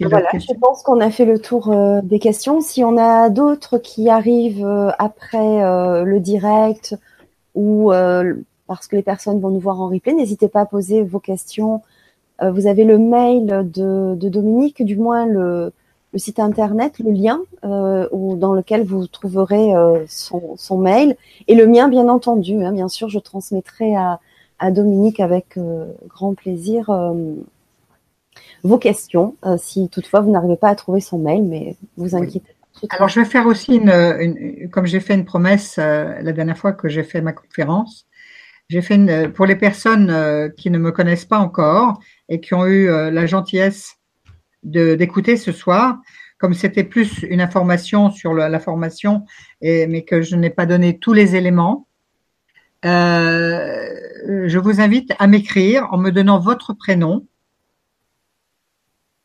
Voilà, 0.00 0.28
je 0.34 0.54
pense 0.54 0.82
qu'on 0.82 1.00
a 1.00 1.10
fait 1.10 1.24
le 1.24 1.38
tour 1.38 1.70
euh, 1.70 2.00
des 2.02 2.18
questions. 2.18 2.60
Si 2.60 2.82
on 2.82 2.96
a 2.96 3.30
d'autres 3.30 3.78
qui 3.78 4.08
arrivent 4.08 4.66
euh, 4.66 4.90
après 4.98 5.62
euh, 5.62 6.02
le 6.02 6.18
direct 6.18 6.96
ou 7.54 7.92
parce 8.66 8.86
que 8.86 8.96
les 8.96 9.02
personnes 9.02 9.40
vont 9.40 9.50
nous 9.50 9.60
voir 9.60 9.80
en 9.80 9.88
replay, 9.88 10.12
n'hésitez 10.12 10.48
pas 10.48 10.60
à 10.60 10.66
poser 10.66 11.02
vos 11.02 11.20
questions. 11.20 11.82
Vous 12.40 12.66
avez 12.66 12.84
le 12.84 12.98
mail 12.98 13.46
de, 13.46 14.14
de 14.14 14.28
Dominique, 14.28 14.84
du 14.84 14.96
moins 14.96 15.26
le, 15.26 15.72
le 16.12 16.18
site 16.18 16.38
internet, 16.38 16.98
le 16.98 17.10
lien 17.10 17.40
euh, 17.64 18.08
dans 18.36 18.54
lequel 18.54 18.84
vous 18.84 19.06
trouverez 19.06 19.74
euh, 19.74 20.04
son, 20.08 20.56
son, 20.56 20.78
mail 20.78 21.16
et 21.48 21.54
le 21.54 21.66
mien, 21.66 21.88
bien 21.88 22.08
entendu. 22.08 22.62
Hein, 22.64 22.72
bien 22.72 22.88
sûr, 22.88 23.08
je 23.08 23.18
transmettrai 23.18 23.94
à, 23.94 24.20
à 24.58 24.70
Dominique 24.70 25.20
avec 25.20 25.56
euh, 25.56 25.86
grand 26.08 26.34
plaisir 26.34 26.88
euh, 26.90 27.34
vos 28.62 28.78
questions, 28.78 29.36
si 29.56 29.88
toutefois 29.88 30.20
vous 30.20 30.30
n'arrivez 30.30 30.56
pas 30.56 30.68
à 30.68 30.74
trouver 30.74 31.00
son 31.00 31.18
mail, 31.18 31.42
mais 31.42 31.76
vous 31.96 32.14
inquiétez. 32.14 32.54
Alors, 32.90 33.08
je 33.08 33.20
vais 33.20 33.26
faire 33.26 33.46
aussi 33.46 33.74
une, 33.74 33.90
une 33.90 34.70
comme 34.70 34.86
j'ai 34.86 35.00
fait 35.00 35.14
une 35.14 35.24
promesse 35.24 35.76
la 35.76 36.32
dernière 36.32 36.56
fois 36.56 36.72
que 36.72 36.88
j'ai 36.88 37.02
fait 37.02 37.20
ma 37.20 37.32
conférence. 37.32 38.06
J'ai 38.68 38.80
fait 38.80 38.94
une, 38.94 39.32
pour 39.32 39.46
les 39.46 39.56
personnes 39.56 40.52
qui 40.56 40.70
ne 40.70 40.78
me 40.78 40.92
connaissent 40.92 41.24
pas 41.24 41.38
encore 41.38 41.98
et 42.28 42.40
qui 42.40 42.54
ont 42.54 42.66
eu 42.66 42.88
la 42.88 43.26
gentillesse 43.26 43.96
d'écouter 44.62 45.36
ce 45.36 45.52
soir. 45.52 45.98
Comme 46.38 46.54
c'était 46.54 46.84
plus 46.84 47.22
une 47.22 47.40
information 47.40 48.10
sur 48.10 48.32
la 48.34 48.60
formation, 48.60 49.24
mais 49.62 50.04
que 50.06 50.22
je 50.22 50.36
n'ai 50.36 50.50
pas 50.50 50.66
donné 50.66 50.98
tous 50.98 51.12
les 51.12 51.34
éléments, 51.36 51.88
euh, 52.84 53.92
je 54.46 54.58
vous 54.58 54.80
invite 54.80 55.12
à 55.18 55.26
m'écrire 55.26 55.88
en 55.90 55.98
me 55.98 56.10
donnant 56.10 56.38
votre 56.38 56.74
prénom 56.74 57.26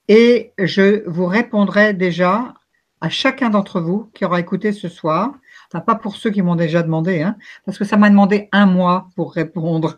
et 0.08 0.54
je 0.58 1.08
vous 1.08 1.28
répondrai 1.28 1.94
déjà 1.94 2.56
à 3.00 3.10
chacun 3.10 3.50
d'entre 3.50 3.80
vous 3.80 4.10
qui 4.14 4.26
aura 4.26 4.40
écouté 4.40 4.72
ce 4.72 4.90
soir. 4.90 5.34
Enfin, 5.70 5.82
pas 5.82 5.96
pour 5.96 6.16
ceux 6.16 6.32
qui 6.32 6.42
m'ont 6.42 6.56
déjà 6.56 6.82
demandé, 6.84 7.22
hein, 7.22 7.36
parce 7.66 7.78
que 7.78 7.86
ça 7.86 7.98
m'a 7.98 8.10
demandé 8.10 8.50
un 8.52 8.66
mois 8.66 9.10
pour 9.16 9.34
répondre. 9.34 9.98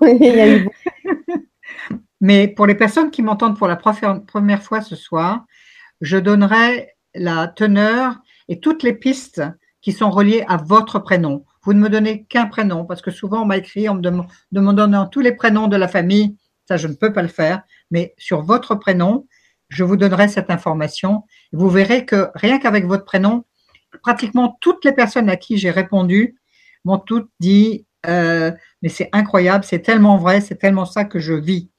Oui, 0.00 0.16
il 0.20 0.36
y 0.36 0.40
a 0.40 0.58
eu 0.58 0.68
mais 2.26 2.48
pour 2.48 2.66
les 2.66 2.74
personnes 2.74 3.12
qui 3.12 3.22
m'entendent 3.22 3.56
pour 3.56 3.68
la 3.68 3.76
première 3.76 4.60
fois 4.60 4.80
ce 4.80 4.96
soir, 4.96 5.44
je 6.00 6.16
donnerai 6.16 6.96
la 7.14 7.46
teneur 7.46 8.16
et 8.48 8.58
toutes 8.58 8.82
les 8.82 8.94
pistes 8.94 9.44
qui 9.80 9.92
sont 9.92 10.10
reliées 10.10 10.44
à 10.48 10.56
votre 10.56 10.98
prénom. 10.98 11.44
Vous 11.62 11.72
ne 11.72 11.78
me 11.78 11.88
donnez 11.88 12.24
qu'un 12.24 12.46
prénom 12.46 12.84
parce 12.84 13.00
que 13.00 13.12
souvent 13.12 13.42
on 13.42 13.44
m'a 13.44 13.58
écrit 13.58 13.88
en 13.88 13.94
me, 13.94 14.00
donnant 14.50 15.06
tous 15.06 15.20
les 15.20 15.30
prénoms 15.30 15.68
de 15.68 15.76
la 15.76 15.86
famille. 15.86 16.36
Ça, 16.66 16.76
je 16.76 16.88
ne 16.88 16.94
peux 16.94 17.12
pas 17.12 17.22
le 17.22 17.28
faire. 17.28 17.62
Mais 17.92 18.12
sur 18.18 18.42
votre 18.42 18.74
prénom, 18.74 19.28
je 19.68 19.84
vous 19.84 19.96
donnerai 19.96 20.26
cette 20.26 20.50
information. 20.50 21.22
Vous 21.52 21.70
verrez 21.70 22.06
que 22.06 22.30
rien 22.34 22.58
qu'avec 22.58 22.86
votre 22.86 23.04
prénom, 23.04 23.44
pratiquement 24.02 24.58
toutes 24.60 24.84
les 24.84 24.92
personnes 24.92 25.28
à 25.28 25.36
qui 25.36 25.58
j'ai 25.58 25.70
répondu 25.70 26.34
m'ont 26.84 26.98
toutes 26.98 27.30
dit 27.38 27.86
euh, 28.08 28.50
mais 28.82 28.88
c'est 28.88 29.10
incroyable, 29.12 29.64
c'est 29.64 29.80
tellement 29.80 30.18
vrai, 30.18 30.40
c'est 30.40 30.56
tellement 30.56 30.86
ça 30.86 31.04
que 31.04 31.20
je 31.20 31.34
vis. 31.34 31.70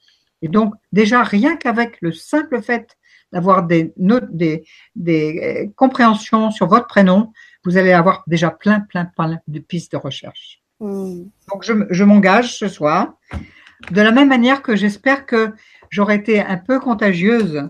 Et 0.42 0.48
donc, 0.48 0.74
déjà, 0.92 1.24
rien 1.24 1.56
qu'avec 1.58 1.98
le 2.02 2.12
simple 2.12 2.62
fait 2.62 2.98
d'avoir 3.32 3.64
des, 3.64 3.94
notes, 3.98 4.30
des, 4.32 4.64
des 4.96 5.68
euh, 5.68 5.72
compréhensions 5.76 6.52
sur 6.52 6.68
votre 6.68 6.88
prénom, 6.88 7.34
vous 7.66 7.78
allez 7.78 7.92
avoir 7.92 8.24
déjà 8.28 8.52
plein, 8.52 8.82
plein, 8.82 9.06
plein 9.06 9.40
de 9.48 9.60
pistes 9.60 9.92
de 9.92 9.98
recherche. 9.98 10.62
Hmm. 10.80 11.24
Donc, 11.52 11.64
je, 11.64 11.74
je 11.90 12.04
m'engage 12.04 12.58
ce 12.58 12.68
soir. 12.68 13.14
De 13.92 14.02
la 14.02 14.12
même 14.12 14.30
manière 14.30 14.62
que 14.62 14.76
j'espère 14.76 15.26
que 15.26 15.54
j'aurai 15.90 16.16
été 16.16 16.40
un 16.40 16.58
peu 16.58 16.80
contagieuse 16.80 17.70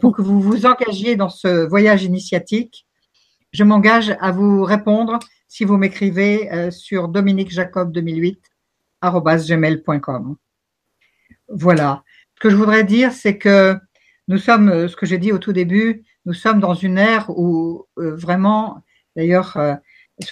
pour 0.00 0.14
que 0.14 0.22
vous 0.22 0.40
vous 0.40 0.66
engagiez 0.66 1.16
dans 1.16 1.28
ce 1.28 1.66
voyage 1.66 2.04
initiatique. 2.04 2.86
Je 3.52 3.64
m'engage 3.64 4.16
à 4.20 4.30
vous 4.30 4.64
répondre 4.64 5.18
si 5.48 5.64
vous 5.64 5.76
m'écrivez 5.76 6.52
euh, 6.52 6.70
sur 6.70 7.08
dominiquejacob2008 7.08 8.38
gmail.com. 9.02 10.36
Voilà. 11.48 12.02
Ce 12.36 12.40
que 12.40 12.50
je 12.50 12.56
voudrais 12.56 12.84
dire, 12.84 13.12
c'est 13.12 13.38
que 13.38 13.76
nous 14.28 14.38
sommes, 14.38 14.68
euh, 14.68 14.88
ce 14.88 14.96
que 14.96 15.06
j'ai 15.06 15.18
dit 15.18 15.32
au 15.32 15.38
tout 15.38 15.52
début, 15.52 16.04
nous 16.24 16.32
sommes 16.32 16.60
dans 16.60 16.74
une 16.74 16.98
ère 16.98 17.28
où 17.30 17.86
euh, 17.98 18.14
vraiment, 18.16 18.82
d'ailleurs, 19.16 19.56
euh, 19.56 19.74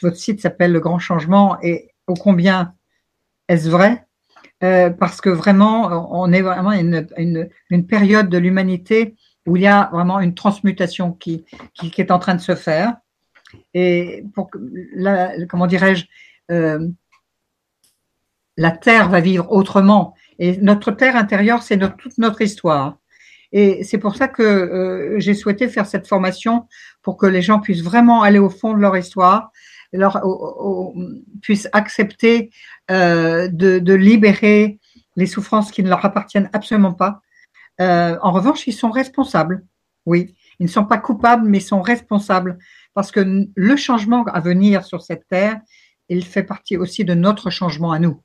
votre 0.01 0.17
site 0.17 0.41
s'appelle 0.41 0.73
Le 0.73 0.81
Grand 0.81 0.99
Changement 0.99 1.59
et 1.63 1.91
ô 2.07 2.15
combien 2.15 2.75
est-ce 3.49 3.69
vrai? 3.69 4.07
Parce 4.61 5.21
que 5.21 5.29
vraiment, 5.29 6.09
on 6.17 6.33
est 6.33 6.41
vraiment 6.41 6.71
une, 6.71 7.09
une, 7.17 7.87
période 7.89 8.29
de 8.29 8.39
l'humanité 8.39 9.17
où 9.45 9.57
il 9.57 9.63
y 9.63 9.67
a 9.67 9.91
vraiment 9.93 10.21
une 10.21 10.35
transmutation 10.35 11.13
qui, 11.13 11.45
qui, 11.75 11.91
qui, 11.91 12.01
est 12.01 12.13
en 12.13 12.21
train 12.21 12.37
de 12.37 12.41
se 12.41 12.55
faire. 12.55 12.95
Et 13.75 14.25
pour 14.35 14.51
la, 14.95 15.33
comment 15.47 15.67
dirais-je, 15.67 16.07
la 18.57 18.71
Terre 18.71 19.09
va 19.09 19.21
vivre 19.21 19.51
autrement. 19.51 20.15
Et 20.43 20.57
notre 20.57 20.91
terre 20.91 21.15
intérieure, 21.15 21.63
c'est 21.63 21.79
toute 21.79 22.19
notre 22.19 22.43
histoire. 22.43 22.99
Et 23.53 23.85
c'est 23.85 23.99
pour 23.99 24.17
ça 24.17 24.27
que 24.27 24.43
euh, 24.43 25.21
j'ai 25.21 25.35
souhaité 25.35 25.69
faire 25.69 25.87
cette 25.87 26.09
formation 26.09 26.67
pour 27.01 27.17
que 27.17 27.27
les 27.27 27.43
gens 27.43 27.61
puissent 27.61 27.85
vraiment 27.85 28.23
aller 28.23 28.41
au 28.41 28.51
fond 28.51 28.73
de 28.75 28.81
leur 28.81 28.97
histoire, 28.97 29.53
leur, 29.93 30.21
puissent 31.43 31.69
accepter 31.73 32.51
euh, 32.91 33.47
de, 33.47 33.79
de, 33.79 33.95
libérer 33.95 34.81
les 35.15 35.27
souffrances 35.27 35.71
qui 35.71 35.85
ne 35.85 35.89
leur 35.89 36.05
appartiennent 36.05 36.51
absolument 36.53 36.95
pas. 36.95 37.21
Euh, 37.81 38.19
en 38.21 38.33
revanche, 38.33 38.67
ils 38.67 38.73
sont 38.73 38.91
responsables. 38.91 39.65
Oui, 40.07 40.35
ils 40.59 40.67
ne 40.67 40.71
sont 40.73 40.87
pas 40.87 40.99
coupables, 40.99 41.49
mais 41.49 41.59
ils 41.59 41.61
sont 41.61 41.83
responsables 41.83 42.59
parce 42.95 43.13
que 43.13 43.47
le 43.55 43.77
changement 43.77 44.25
à 44.25 44.41
venir 44.41 44.85
sur 44.85 45.03
cette 45.03 45.29
terre, 45.29 45.61
il 46.09 46.25
fait 46.25 46.43
partie 46.43 46.77
aussi 46.77 47.05
de 47.05 47.15
notre 47.15 47.49
changement 47.49 47.93
à 47.93 48.01
nous. 48.01 48.21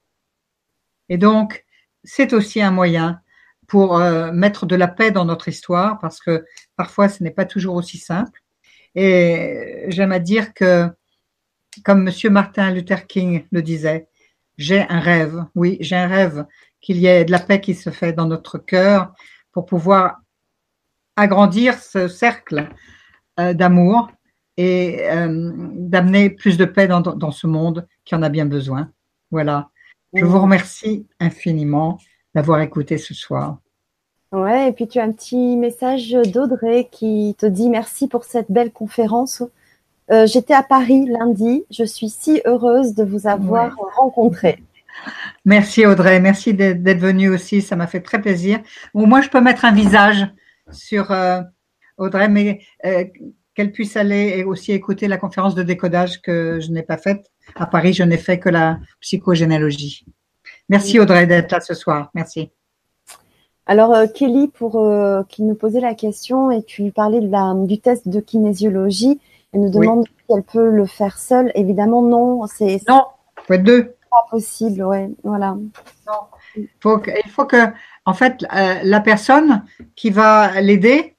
Et 1.09 1.19
donc, 1.19 1.63
c'est 2.03 2.33
aussi 2.33 2.61
un 2.61 2.71
moyen 2.71 3.19
pour 3.67 3.97
euh, 3.97 4.31
mettre 4.31 4.65
de 4.65 4.75
la 4.75 4.87
paix 4.87 5.11
dans 5.11 5.25
notre 5.25 5.47
histoire, 5.49 5.99
parce 5.99 6.19
que 6.19 6.45
parfois 6.75 7.09
ce 7.09 7.23
n'est 7.23 7.31
pas 7.31 7.45
toujours 7.45 7.75
aussi 7.75 7.97
simple. 7.97 8.41
Et 8.95 9.85
j'aime 9.89 10.11
à 10.11 10.19
dire 10.19 10.53
que, 10.53 10.87
comme 11.83 12.03
Monsieur 12.03 12.29
Martin 12.29 12.71
Luther 12.71 13.05
King 13.05 13.45
le 13.51 13.61
disait, 13.61 14.07
j'ai 14.57 14.81
un 14.89 14.99
rêve, 14.99 15.45
oui, 15.53 15.77
j'ai 15.81 15.95
un 15.95 16.07
rêve 16.07 16.45
qu'il 16.81 16.97
y 16.97 17.05
ait 17.05 17.25
de 17.25 17.31
la 17.31 17.39
paix 17.39 17.61
qui 17.61 17.75
se 17.75 17.89
fait 17.89 18.13
dans 18.13 18.25
notre 18.25 18.57
cœur 18.57 19.13
pour 19.51 19.65
pouvoir 19.65 20.17
agrandir 21.15 21.77
ce 21.77 22.07
cercle 22.07 22.69
euh, 23.39 23.53
d'amour 23.53 24.09
et 24.55 25.07
euh, 25.11 25.51
d'amener 25.75 26.29
plus 26.29 26.57
de 26.57 26.65
paix 26.65 26.87
dans 26.87 27.31
ce 27.31 27.45
monde 27.45 27.87
qui 28.05 28.15
en 28.15 28.23
a 28.23 28.29
bien 28.29 28.45
besoin. 28.45 28.91
Voilà. 29.29 29.69
Je 30.13 30.25
vous 30.25 30.39
remercie 30.39 31.05
infiniment 31.19 31.99
d'avoir 32.33 32.61
écouté 32.61 32.97
ce 32.97 33.13
soir. 33.13 33.57
Ouais, 34.31 34.69
et 34.69 34.71
puis 34.73 34.87
tu 34.87 34.99
as 34.99 35.03
un 35.03 35.11
petit 35.11 35.55
message 35.55 36.11
d'Audrey 36.11 36.89
qui 36.91 37.35
te 37.37 37.45
dit 37.45 37.69
merci 37.69 38.07
pour 38.07 38.23
cette 38.23 38.51
belle 38.51 38.71
conférence. 38.71 39.43
Euh, 40.11 40.25
j'étais 40.25 40.53
à 40.53 40.63
Paris 40.63 41.05
lundi. 41.05 41.65
Je 41.69 41.83
suis 41.83 42.09
si 42.09 42.41
heureuse 42.45 42.93
de 42.93 43.03
vous 43.03 43.27
avoir 43.27 43.75
rencontré. 43.95 44.63
Merci 45.45 45.85
Audrey, 45.85 46.19
merci 46.19 46.53
d'être 46.53 46.99
venue 46.99 47.29
aussi, 47.29 47.61
ça 47.61 47.75
m'a 47.75 47.87
fait 47.87 48.01
très 48.01 48.19
plaisir. 48.19 48.59
moi, 48.93 49.21
je 49.21 49.29
peux 49.29 49.41
mettre 49.41 49.63
un 49.63 49.71
visage 49.71 50.27
sur 50.71 51.11
euh, 51.11 51.41
Audrey, 51.97 52.27
mais 52.27 52.61
euh, 52.85 53.05
qu'elle 53.57 53.71
puisse 53.71 53.97
aller 53.97 54.35
et 54.37 54.43
aussi 54.43 54.71
écouter 54.71 55.07
la 55.07 55.17
conférence 55.17 55.55
de 55.55 55.63
décodage 55.63 56.21
que 56.21 56.59
je 56.59 56.69
n'ai 56.69 56.83
pas 56.83 56.97
faite. 56.97 57.31
À 57.55 57.65
Paris, 57.65 57.91
je 57.91 58.03
n'ai 58.03 58.17
fait 58.17 58.37
que 58.37 58.49
la 58.49 58.77
psychogénéalogie. 59.01 60.05
Merci 60.69 60.99
Audrey 60.99 61.25
d'être 61.25 61.51
là 61.51 61.59
ce 61.59 61.73
soir. 61.73 62.11
Merci. 62.13 62.51
Alors 63.65 63.95
euh, 63.95 64.05
Kelly, 64.05 64.47
pour 64.47 64.73
qui 65.27 65.41
nous 65.41 65.55
posait 65.55 65.79
la 65.79 65.95
question 65.95 66.51
et 66.51 66.61
tu 66.61 66.83
lui 66.83 66.91
parlais 66.91 67.19
de 67.19 67.31
la, 67.31 67.55
du 67.55 67.79
test 67.79 68.07
de 68.07 68.19
kinésiologie, 68.19 69.19
elle 69.53 69.61
nous 69.61 69.71
demande 69.71 70.05
si 70.05 70.35
elle 70.35 70.43
peut 70.43 70.69
le 70.69 70.85
faire 70.85 71.17
seule. 71.17 71.51
Évidemment, 71.55 72.03
non. 72.03 72.45
C'est 72.45 72.79
non, 72.87 73.05
faut 73.47 73.53
être 73.55 73.63
deux 73.63 73.95
possible, 74.29 74.83
ouais, 74.83 75.09
voilà. 75.23 75.57
Il 76.55 76.67
faut 76.79 76.99
que, 76.99 77.11
il 77.25 77.29
faut 77.29 77.45
que, 77.45 77.71
en 78.05 78.13
fait, 78.13 78.45
euh, 78.55 78.75
la 78.83 78.99
personne 78.99 79.63
qui 79.95 80.09
va 80.09 80.59
l'aider 80.61 81.16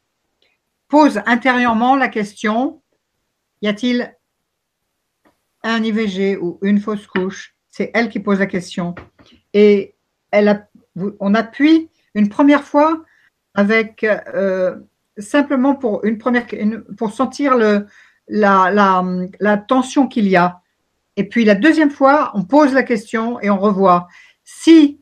pose 0.89 1.21
intérieurement 1.27 1.97
la 1.97 2.09
question 2.09 2.83
y 3.63 3.69
a-t-il 3.69 4.15
un 5.63 5.83
IVG 5.83 6.37
ou 6.37 6.59
une 6.63 6.81
fausse 6.81 7.07
couche? 7.07 7.55
C'est 7.69 7.91
elle 7.95 8.09
qui 8.09 8.21
pose 8.21 8.39
la 8.39 8.47
question. 8.47 8.95
Et 9.53 9.95
on 11.21 11.35
appuie 11.35 11.91
une 12.15 12.29
première 12.29 12.65
fois 12.65 13.05
avec 13.55 14.05
euh, 14.05 14.77
simplement 15.19 15.75
pour 15.75 16.03
sentir 17.13 17.57
la 18.29 19.57
tension 19.69 20.07
qu'il 20.07 20.29
y 20.29 20.37
a. 20.37 20.61
Et 21.17 21.25
puis 21.25 21.45
la 21.45 21.57
deuxième 21.57 21.91
fois, 21.91 22.31
on 22.35 22.45
pose 22.45 22.73
la 22.73 22.85
question 22.85 23.41
et 23.41 23.51
on 23.51 23.59
revoit. 23.59 24.07
Si 24.45 25.01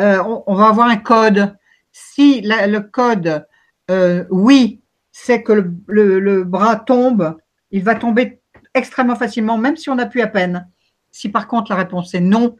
euh, 0.00 0.22
on, 0.46 0.54
va 0.54 0.68
avoir 0.68 0.88
un 0.88 0.96
code, 0.96 1.56
si 1.90 2.40
le 2.42 2.78
code 2.78 3.46
euh, 3.90 4.24
oui, 4.30 4.79
c'est 5.22 5.42
que 5.42 5.52
le, 5.86 6.44
bras 6.44 6.76
tombe, 6.76 7.36
il 7.70 7.84
va 7.84 7.94
tomber 7.94 8.40
extrêmement 8.72 9.16
facilement, 9.16 9.58
même 9.58 9.76
si 9.76 9.90
on 9.90 9.98
appuie 9.98 10.22
à 10.22 10.26
peine. 10.26 10.66
Si 11.10 11.28
par 11.28 11.46
contre 11.46 11.70
la 11.70 11.76
réponse 11.76 12.14
est 12.14 12.20
non, 12.20 12.56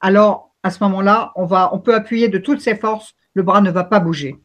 alors 0.00 0.54
à 0.62 0.70
ce 0.70 0.82
moment-là, 0.84 1.32
on 1.36 1.46
on 1.50 1.78
peut 1.80 1.94
appuyer 1.94 2.28
de 2.28 2.38
toutes 2.38 2.60
ses 2.60 2.76
forces, 2.76 3.14
le 3.34 3.42
bras 3.42 3.60
ne 3.60 3.70
va 3.70 3.84
pas 3.84 4.00
bouger. 4.00 4.36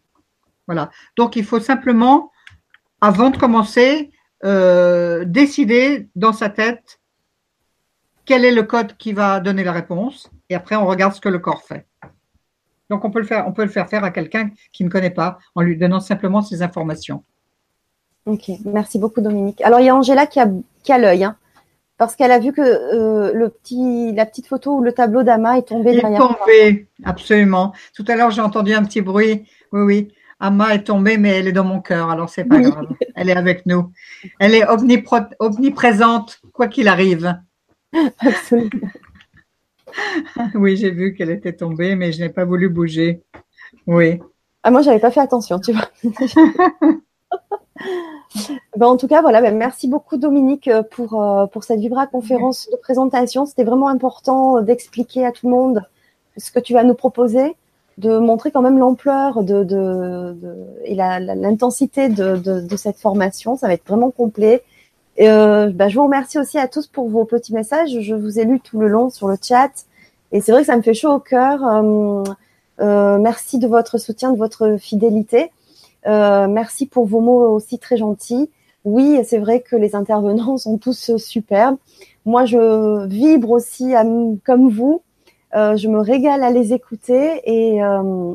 Voilà. 0.66 0.92
Donc 1.16 1.38
il 1.38 1.46
faut 1.46 1.62
simplement, 1.62 2.32
avant 3.00 3.30
de 3.30 3.38
commencer, 3.38 4.12
euh, 4.44 5.24
décider 5.24 6.10
dans 6.16 6.34
sa 6.34 6.50
tête 6.50 7.00
quel 8.26 8.44
est 8.44 8.54
le 8.54 8.64
code 8.64 8.98
qui 8.98 9.14
va 9.14 9.40
donner 9.40 9.64
la 9.64 9.72
réponse, 9.72 10.30
et 10.50 10.56
après 10.56 10.76
on 10.76 10.86
regarde 10.86 11.14
ce 11.14 11.22
que 11.22 11.30
le 11.30 11.40
corps 11.40 11.64
fait. 11.64 11.88
Donc 12.90 13.06
on 13.06 13.12
peut 13.12 13.20
le 13.20 13.26
faire, 13.26 13.48
on 13.48 13.54
peut 13.54 13.64
le 13.64 13.70
faire 13.70 13.88
faire 13.88 14.04
à 14.04 14.12
quelqu'un 14.12 14.50
qui 14.74 14.84
ne 14.84 14.90
connaît 14.90 15.12
pas 15.12 15.38
en 15.56 15.62
lui 15.62 15.78
donnant 15.78 16.02
simplement 16.02 16.42
ces 16.42 16.62
informations. 16.62 17.24
Ok, 18.28 18.52
merci 18.66 19.00
beaucoup 19.00 19.22
Dominique. 19.22 19.62
Alors 19.62 19.80
il 19.80 19.86
y 19.86 19.90
a 19.90 19.96
Angela 19.96 20.28
qui 20.28 20.40
a, 20.40 20.50
qui 20.84 20.92
a 20.92 20.98
l'œil, 20.98 21.24
hein, 21.24 21.38
parce 21.98 22.16
qu'elle 22.18 22.32
a 22.32 22.40
vu 22.40 22.52
que 22.52 22.62
euh, 22.62 23.32
le 23.34 23.50
petit, 23.50 24.14
la 24.14 24.26
petite 24.26 24.48
photo 24.48 24.78
où 24.78 24.84
le 24.84 24.92
tableau 24.92 25.24
d'Ama 25.24 25.58
est 25.58 25.70
tombé 25.70 25.94
il 25.94 26.00
est 26.00 26.18
tombé, 26.18 26.88
absolument. 27.06 27.74
Tout 27.96 28.04
à 28.08 28.16
l'heure 28.16 28.32
j'ai 28.32 28.42
entendu 28.42 28.74
un 28.74 28.84
petit 28.84 29.02
bruit. 29.02 29.46
Oui, 29.72 29.82
oui. 29.82 30.14
Ama 30.42 30.76
est 30.76 30.84
tombée, 30.84 31.18
mais 31.18 31.30
elle 31.30 31.48
est 31.48 31.54
dans 31.54 31.64
mon 31.64 31.80
cœur, 31.80 32.12
alors 32.12 32.30
c'est 32.30 32.44
pas 32.44 32.60
grave. 32.60 32.86
Elle 33.16 33.30
est 33.30 33.36
avec 33.36 33.66
nous. 33.66 33.92
Elle 34.40 34.54
est 34.54 34.66
omniprésente, 35.40 36.42
quoi 36.54 36.68
qu'il 36.68 36.88
arrive. 36.88 37.40
Absolument. 38.20 38.90
oui, 40.54 40.78
j'ai 40.78 40.92
vu 40.92 41.16
qu'elle 41.16 41.32
était 41.32 41.54
tombée, 41.54 41.96
mais 41.96 42.12
je 42.12 42.22
n'ai 42.22 42.30
pas 42.30 42.46
voulu 42.46 42.70
bouger. 42.70 43.24
Oui. 43.88 44.20
Ah, 44.62 44.70
moi, 44.70 44.82
j'avais 44.82 45.00
pas 45.00 45.10
fait 45.10 45.22
attention, 45.22 45.60
tu 45.60 45.72
vois. 45.72 45.90
ben, 48.78 48.88
en 48.88 48.98
tout 48.98 49.08
cas, 49.08 49.22
voilà, 49.22 49.42
ben, 49.42 49.56
merci 49.56 49.88
beaucoup 49.88 50.18
Dominique 50.18 50.70
pour, 50.92 51.22
euh, 51.22 51.46
pour 51.48 51.64
cette 51.64 51.80
Vibra 51.80 52.08
conférence 52.08 52.70
de 52.72 52.78
présentation. 52.78 53.46
C'était 53.46 53.64
vraiment 53.64 53.88
important 53.88 54.62
d'expliquer 54.62 55.26
à 55.26 55.32
tout 55.32 55.48
le 55.48 55.52
monde 55.52 55.84
ce 56.38 56.52
que 56.52 56.60
tu 56.60 56.74
vas 56.74 56.84
nous 56.84 56.94
proposer, 56.94 57.56
de 57.98 58.18
montrer 58.18 58.52
quand 58.52 58.62
même 58.62 58.78
l'ampleur 58.78 59.40
et 60.86 60.96
l'intensité 60.96 62.10
de, 62.10 62.76
cette 62.78 63.00
formation. 63.00 63.58
Ça 63.58 63.68
va 63.68 63.74
être 63.74 63.88
vraiment 63.88 64.12
complet. 64.12 64.64
Euh, 65.20 65.72
bah, 65.72 65.90
je 65.90 65.96
vous 65.96 66.04
remercie 66.04 66.38
aussi 66.38 66.60
à 66.60 66.68
tous 66.68 66.88
pour 66.88 67.10
vos 67.10 67.26
petits 67.26 67.54
messages. 67.54 68.00
Je 68.02 68.14
vous 68.14 68.40
ai 68.40 68.46
lu 68.46 68.60
tout 68.60 68.80
le 68.80 68.88
long 68.88 69.10
sur 69.10 69.28
le 69.28 69.38
chat. 69.42 69.72
Et 70.32 70.42
c'est 70.42 70.52
vrai 70.52 70.62
que 70.62 70.68
ça 70.68 70.78
me 70.78 70.82
fait 70.82 70.94
chaud 70.94 71.12
au 71.12 71.20
cœur. 71.20 71.66
Euh, 71.66 72.24
euh, 72.80 73.18
merci 73.18 73.58
de 73.58 73.68
votre 73.68 73.98
soutien, 73.98 74.32
de 74.32 74.38
votre 74.38 74.78
fidélité. 74.78 75.52
Merci 76.08 76.86
pour 76.86 77.06
vos 77.06 77.22
mots 77.22 77.52
aussi 77.52 77.80
très 77.80 77.98
gentils. 77.98 78.50
Oui, 78.86 79.20
c'est 79.26 79.40
vrai 79.40 79.62
que 79.62 79.76
les 79.76 79.96
intervenants 79.96 80.58
sont 80.58 80.78
tous 80.78 81.18
superbes. 81.18 81.78
Moi, 82.26 82.46
je 82.46 83.06
vibre 83.08 83.52
aussi 83.52 83.94
comme 84.46 84.70
vous. 84.70 85.02
je 85.54 85.88
me 85.88 86.00
régale 86.00 86.44
à 86.44 86.52
les 86.52 86.74
écouter 86.74 87.42
et, 87.46 87.78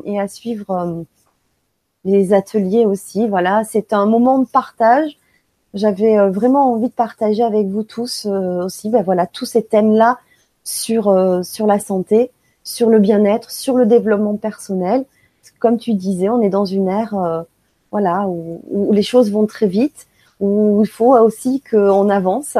et 0.05 0.19
à 0.19 0.27
suivre 0.27 1.05
les 2.05 2.33
ateliers 2.33 2.85
aussi. 2.85 3.27
Voilà, 3.27 3.63
c'est 3.63 3.93
un 3.93 4.05
moment 4.05 4.39
de 4.39 4.47
partage 4.47 5.17
j'avais 5.73 6.17
euh, 6.17 6.29
vraiment 6.29 6.73
envie 6.73 6.89
de 6.89 6.93
partager 6.93 7.43
avec 7.43 7.67
vous 7.67 7.83
tous 7.83 8.25
euh, 8.25 8.65
aussi, 8.65 8.89
ben 8.89 9.03
voilà, 9.03 9.25
tous 9.25 9.45
ces 9.45 9.63
thèmes-là 9.63 10.19
sur 10.63 11.07
euh, 11.09 11.41
sur 11.43 11.65
la 11.67 11.79
santé, 11.79 12.31
sur 12.63 12.89
le 12.89 12.99
bien-être, 12.99 13.51
sur 13.51 13.75
le 13.75 13.85
développement 13.85 14.37
personnel. 14.37 15.05
Comme 15.59 15.77
tu 15.77 15.93
disais, 15.93 16.29
on 16.29 16.41
est 16.41 16.49
dans 16.49 16.65
une 16.65 16.87
ère, 16.87 17.45
voilà, 17.93 18.27
où, 18.27 18.61
où, 18.69 18.91
les 18.91 19.03
choses 19.03 19.31
vont 19.31 19.45
très 19.45 19.67
vite, 19.67 20.07
où 20.39 20.81
il 20.83 20.89
faut 20.89 21.15
aussi 21.17 21.61
qu'on 21.61 22.09
avance 22.09 22.57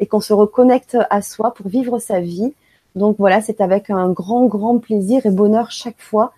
et 0.00 0.06
qu'on 0.06 0.20
se 0.20 0.32
reconnecte 0.32 0.96
à 1.10 1.22
soi 1.22 1.52
pour 1.54 1.68
vivre 1.68 1.98
sa 1.98 2.20
vie. 2.20 2.54
Donc 2.96 3.16
voilà, 3.18 3.42
c'est 3.42 3.60
avec 3.60 3.90
un 3.90 4.08
grand, 4.10 4.46
grand 4.46 4.78
plaisir 4.78 5.26
et 5.26 5.30
bonheur 5.30 5.70
chaque 5.70 6.00
fois 6.00 6.32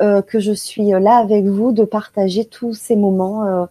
euh, 0.00 0.22
que 0.22 0.38
je 0.38 0.52
suis 0.52 0.90
là 0.90 1.16
avec 1.16 1.44
vous 1.44 1.72
de 1.72 1.84
partager 1.84 2.44
tous 2.44 2.72
ces 2.72 2.94
moments 2.94 3.44
euh, 3.44 3.66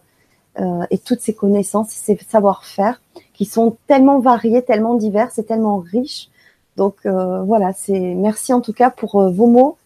euh, 0.60 0.84
et 0.90 0.98
toutes 0.98 1.20
ces 1.20 1.34
connaissances, 1.34 1.88
ces 1.88 2.18
savoir-faire 2.28 3.00
qui 3.32 3.46
sont 3.46 3.78
tellement 3.86 4.18
variés, 4.18 4.62
tellement 4.62 4.94
divers 4.94 5.30
et 5.38 5.44
tellement 5.44 5.78
riches. 5.78 6.28
Donc 6.76 6.96
euh, 7.06 7.42
voilà, 7.44 7.72
c'est 7.72 7.98
merci 7.98 8.52
en 8.52 8.60
tout 8.60 8.74
cas 8.74 8.90
pour 8.90 9.20
euh, 9.20 9.30
vos 9.30 9.46
mots. 9.46 9.77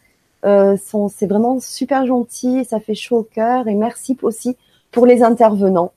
C'est 0.43 1.27
vraiment 1.27 1.61
super 1.61 2.07
gentil, 2.07 2.65
ça 2.65 2.81
fait 2.81 2.95
chaud 2.95 3.19
au 3.19 3.23
cœur 3.23 3.69
et 3.69 3.75
merci 3.75 4.17
aussi 4.23 4.57
pour 4.91 5.07
les 5.07 5.23
intervenants 5.23 5.93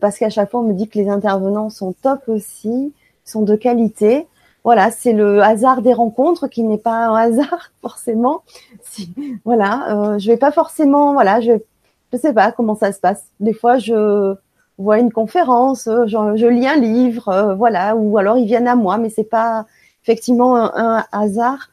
parce 0.00 0.18
qu'à 0.18 0.30
chaque 0.30 0.50
fois 0.50 0.60
on 0.60 0.64
me 0.64 0.72
dit 0.72 0.88
que 0.88 0.98
les 0.98 1.08
intervenants 1.08 1.68
sont 1.68 1.92
top 1.92 2.20
aussi, 2.28 2.94
sont 3.24 3.42
de 3.42 3.56
qualité 3.56 4.26
voilà, 4.64 4.90
c'est 4.90 5.12
le 5.12 5.42
hasard 5.42 5.82
des 5.82 5.92
rencontres 5.92 6.48
qui 6.48 6.62
n'est 6.62 6.78
pas 6.78 7.06
un 7.06 7.14
hasard 7.14 7.70
forcément. 7.82 8.42
Voilà, 9.44 10.14
euh, 10.14 10.18
je 10.18 10.28
vais 10.28 10.38
pas 10.38 10.50
forcément, 10.52 11.12
voilà, 11.12 11.40
je 11.40 11.52
je 12.12 12.18
sais 12.18 12.32
pas 12.32 12.52
comment 12.52 12.76
ça 12.76 12.92
se 12.92 13.00
passe. 13.00 13.24
Des 13.40 13.52
fois, 13.52 13.78
je 13.78 14.34
vois 14.78 14.98
une 15.00 15.12
conférence, 15.12 15.88
euh, 15.88 16.06
je, 16.06 16.46
lis 16.46 16.66
un 16.66 16.76
livre, 16.76 17.28
euh, 17.28 17.54
voilà, 17.54 17.96
ou 17.96 18.16
alors 18.18 18.38
ils 18.38 18.46
viennent 18.46 18.68
à 18.68 18.76
moi, 18.76 18.98
mais 18.98 19.10
c'est 19.10 19.24
pas 19.24 19.66
effectivement 20.02 20.56
un, 20.56 21.04
hasard. 21.12 21.70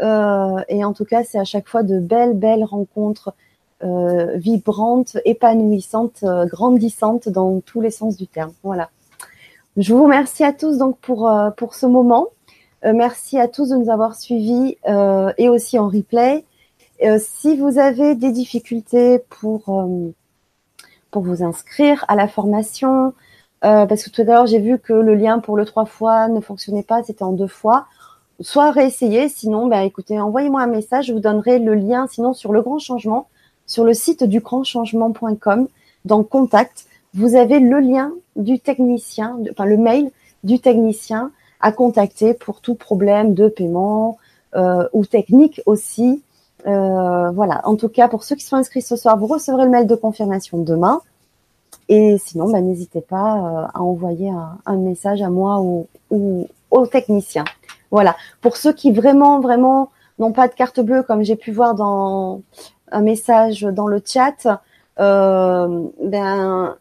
Euh, 0.00 0.60
et 0.68 0.84
en 0.84 0.92
tout 0.92 1.04
cas, 1.04 1.24
c'est 1.24 1.38
à 1.38 1.44
chaque 1.44 1.68
fois 1.68 1.82
de 1.82 1.98
belles, 1.98 2.34
belles 2.34 2.64
rencontres 2.64 3.34
vibrantes, 4.36 5.16
épanouissantes, 5.24 6.24
grandissantes 6.24 7.28
dans 7.28 7.58
tous 7.58 7.80
les 7.80 7.90
sens 7.90 8.16
du 8.16 8.28
terme. 8.28 8.52
Voilà. 8.62 8.90
Je 9.76 9.92
vous 9.92 10.04
remercie 10.04 10.44
à 10.44 10.52
tous 10.52 10.78
donc 10.78 10.98
pour 10.98 11.28
pour 11.56 11.74
ce 11.74 11.86
moment. 11.86 12.28
merci 12.84 13.40
à 13.40 13.48
tous 13.48 13.70
de 13.70 13.74
nous 13.74 13.90
avoir 13.90 14.14
suivis 14.14 14.76
et 15.36 15.48
aussi 15.48 15.80
en 15.80 15.88
replay. 15.88 16.44
Euh, 17.04 17.18
si 17.18 17.56
vous 17.56 17.78
avez 17.78 18.14
des 18.14 18.30
difficultés 18.30 19.18
pour 19.28 19.68
euh, 19.80 20.12
pour 21.10 21.22
vous 21.22 21.42
inscrire 21.42 22.04
à 22.08 22.14
la 22.14 22.28
formation, 22.28 23.12
euh, 23.64 23.86
parce 23.86 24.04
que 24.04 24.10
tout 24.10 24.22
à 24.22 24.24
l'heure 24.24 24.46
j'ai 24.46 24.60
vu 24.60 24.78
que 24.78 24.92
le 24.92 25.14
lien 25.14 25.40
pour 25.40 25.56
le 25.56 25.64
trois 25.64 25.84
fois 25.84 26.28
ne 26.28 26.40
fonctionnait 26.40 26.84
pas, 26.84 27.02
c'était 27.02 27.24
en 27.24 27.32
deux 27.32 27.48
fois. 27.48 27.86
Soit 28.42 28.72
réessayer, 28.72 29.28
sinon, 29.28 29.68
bah, 29.68 29.84
écoutez, 29.84 30.20
envoyez-moi 30.20 30.62
un 30.62 30.66
message, 30.66 31.06
je 31.06 31.12
vous 31.12 31.20
donnerai 31.20 31.60
le 31.60 31.74
lien, 31.74 32.06
sinon 32.10 32.32
sur 32.32 32.52
le 32.52 32.60
grand 32.60 32.80
changement, 32.80 33.28
sur 33.66 33.84
le 33.84 33.94
site 33.94 34.24
du 34.24 34.40
grandchangement.com, 34.40 35.68
dans 36.04 36.24
contact, 36.24 36.86
vous 37.14 37.36
avez 37.36 37.60
le 37.60 37.78
lien 37.78 38.12
du 38.34 38.58
technicien, 38.58 39.38
enfin 39.50 39.64
le 39.64 39.76
mail 39.76 40.10
du 40.42 40.58
technicien 40.58 41.30
à 41.60 41.70
contacter 41.70 42.34
pour 42.34 42.60
tout 42.60 42.74
problème 42.74 43.34
de 43.34 43.48
paiement 43.48 44.18
euh, 44.56 44.88
ou 44.92 45.06
technique 45.06 45.60
aussi. 45.66 46.22
Euh, 46.66 47.30
voilà. 47.30 47.60
En 47.64 47.76
tout 47.76 47.88
cas, 47.88 48.08
pour 48.08 48.24
ceux 48.24 48.34
qui 48.34 48.44
sont 48.44 48.56
inscrits 48.56 48.82
ce 48.82 48.96
soir, 48.96 49.16
vous 49.16 49.26
recevrez 49.26 49.64
le 49.64 49.70
mail 49.70 49.86
de 49.86 49.94
confirmation 49.94 50.58
demain. 50.58 51.00
Et 51.88 52.18
sinon, 52.18 52.50
bah, 52.50 52.60
n'hésitez 52.60 53.00
pas 53.02 53.36
euh, 53.36 53.66
à 53.72 53.82
envoyer 53.82 54.32
un, 54.66 54.76
message 54.76 55.22
à 55.22 55.30
moi 55.30 55.60
ou, 55.60 55.86
ou 56.10 56.48
au 56.72 56.86
technicien. 56.86 57.44
Voilà. 57.92 58.16
Pour 58.40 58.56
ceux 58.56 58.72
qui 58.72 58.90
vraiment, 58.90 59.38
vraiment 59.38 59.90
n'ont 60.18 60.32
pas 60.32 60.48
de 60.48 60.54
carte 60.54 60.80
bleue, 60.80 61.04
comme 61.04 61.22
j'ai 61.22 61.36
pu 61.36 61.52
voir 61.52 61.74
dans 61.76 62.42
un 62.90 63.02
message 63.02 63.62
dans 63.62 63.86
le 63.86 64.02
chat, 64.04 64.60
euh, 64.98 65.88
ben, 66.02 66.76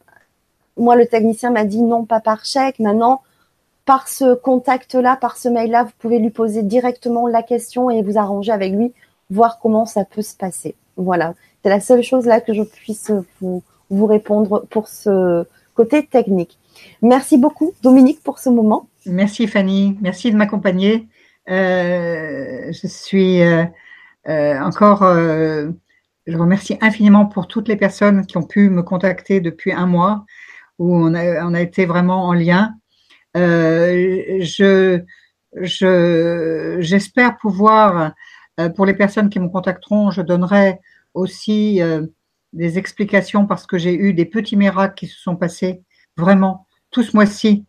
moi, 0.78 0.96
le 0.96 1.06
technicien 1.06 1.52
m'a 1.52 1.66
dit 1.66 1.82
non, 1.82 2.06
pas 2.06 2.22
par 2.22 2.44
chèque. 2.46 2.80
Maintenant, 2.80 3.22
par 3.86 4.08
ce 4.08 4.34
contact-là, 4.34 5.18
par 5.18 5.38
ce 5.38 5.50
mail-là, 5.50 5.84
vous 5.84 5.92
pouvez 6.00 6.18
lui 6.20 6.30
poser 6.30 6.64
directement 6.64 7.28
la 7.28 7.44
question 7.44 7.90
et 7.90 8.02
vous 8.02 8.18
arranger 8.18 8.52
avec 8.52 8.74
lui, 8.74 8.94
voir 9.30 9.60
comment 9.60 9.86
ça 9.86 10.06
peut 10.06 10.22
se 10.22 10.36
passer. 10.36 10.76
Voilà, 10.98 11.34
c'est 11.64 11.70
la 11.70 11.80
seule 11.80 12.04
chose 12.04 12.26
là 12.26 12.42
que 12.42 12.54
je 12.54 12.64
puisse 12.64 13.12
vous, 13.42 13.64
vous 13.90 14.06
répondre 14.06 14.66
pour 14.70 14.88
ce 14.88 15.46
côté 15.76 16.06
technique. 16.06 16.58
Merci 17.02 17.38
beaucoup, 17.38 17.74
Dominique, 17.82 18.24
pour 18.24 18.40
ce 18.40 18.50
moment. 18.50 18.88
Merci, 19.06 19.48
Fanny. 19.48 19.98
Merci 20.02 20.32
de 20.32 20.38
m'accompagner. 20.38 21.08
Euh, 21.50 22.72
je 22.72 22.88
suis 22.88 23.42
euh, 23.42 23.66
euh, 24.28 24.60
encore, 24.60 25.02
je 25.04 26.38
remercie 26.38 26.78
infiniment 26.82 27.26
pour 27.26 27.48
toutes 27.48 27.68
les 27.68 27.76
personnes 27.76 28.26
qui 28.28 28.38
ont 28.38 28.44
pu 28.44 28.70
me 28.70 28.84
contacter 28.84 29.40
depuis 29.40 29.72
un 29.72 29.88
mois 29.88 30.26
où 30.78 30.96
on 30.96 31.14
a, 31.16 31.62
été 31.62 31.86
vraiment 31.86 32.26
en 32.26 32.34
lien. 32.34 32.76
je, 33.36 35.02
je, 35.54 36.78
j'espère 36.80 37.38
pouvoir, 37.38 38.14
pour 38.76 38.86
les 38.86 38.94
personnes 38.94 39.30
qui 39.30 39.40
me 39.40 39.50
contacteront, 39.50 40.12
je 40.12 40.22
donnerai 40.22 40.80
aussi 41.16 41.82
des 42.54 42.78
explications 42.78 43.48
parce 43.48 43.66
que 43.66 43.78
j'ai 43.80 43.96
eu 43.96 44.14
des 44.14 44.26
petits 44.26 44.58
miracles 44.58 44.96
qui 44.96 45.08
se 45.08 45.20
sont 45.20 45.36
passés 45.36 45.82
vraiment 46.18 46.68
tout 46.92 47.04
ce 47.04 47.16
mois-ci 47.16 47.66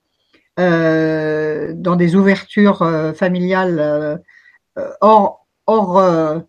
euh, 0.61 1.73
dans 1.75 1.97
des 1.97 2.15
ouvertures 2.15 2.83
euh, 2.83 3.15
familiales 3.15 3.79
euh, 3.81 4.19
hors, 5.01 5.47
hors 5.67 6.43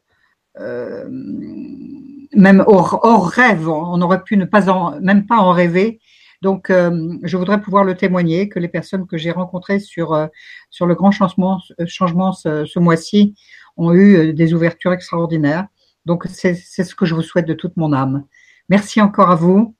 même 2.35 2.63
hors, 2.67 3.27
rêve. 3.27 3.69
On 3.69 4.01
aurait 4.01 4.23
pu 4.23 4.37
ne 4.37 4.45
pas 4.45 4.69
en, 4.69 4.99
même 4.99 5.25
pas 5.25 5.37
en 5.37 5.51
rêver. 5.51 5.99
Donc, 6.41 6.69
je 6.69 7.37
voudrais 7.37 7.61
pouvoir 7.61 7.85
le 7.85 7.95
témoigner 7.95 8.49
que 8.49 8.59
les 8.59 8.67
personnes 8.67 9.07
que 9.07 9.17
j'ai 9.17 9.31
rencontrées 9.31 9.79
sur 9.79 10.29
sur 10.69 10.85
le 10.85 10.95
grand 10.95 11.11
changement, 11.11 11.61
changement 11.85 12.33
ce 12.33 12.79
mois-ci 12.79 13.35
ont 13.77 13.93
eu 13.93 14.33
des 14.33 14.53
ouvertures 14.53 14.93
extraordinaires. 14.93 15.67
Donc, 16.05 16.25
c'est 16.29 16.55
ce 16.55 16.95
que 16.95 17.05
je 17.05 17.15
vous 17.15 17.21
souhaite 17.21 17.47
de 17.47 17.53
toute 17.53 17.77
mon 17.77 17.93
âme. 17.93 18.25
Merci 18.69 19.01
encore 19.01 19.31
à 19.31 19.35
vous 19.35 19.75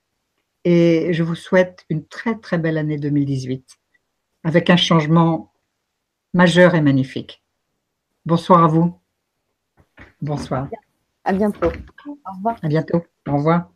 et 0.64 1.12
je 1.12 1.22
vous 1.22 1.34
souhaite 1.34 1.84
une 1.90 2.06
très 2.06 2.36
très 2.36 2.58
belle 2.58 2.78
année 2.78 2.98
2018 2.98 3.83
avec 4.44 4.70
un 4.70 4.76
changement 4.76 5.52
majeur 6.34 6.74
et 6.74 6.80
magnifique. 6.80 7.42
Bonsoir 8.26 8.62
à 8.64 8.66
vous. 8.68 8.98
Bonsoir. 10.20 10.68
À 11.24 11.32
bientôt. 11.32 11.72
Au 12.06 12.32
revoir. 12.36 12.56
À 12.62 12.68
bientôt. 12.68 13.02
Au 13.26 13.36
revoir. 13.36 13.73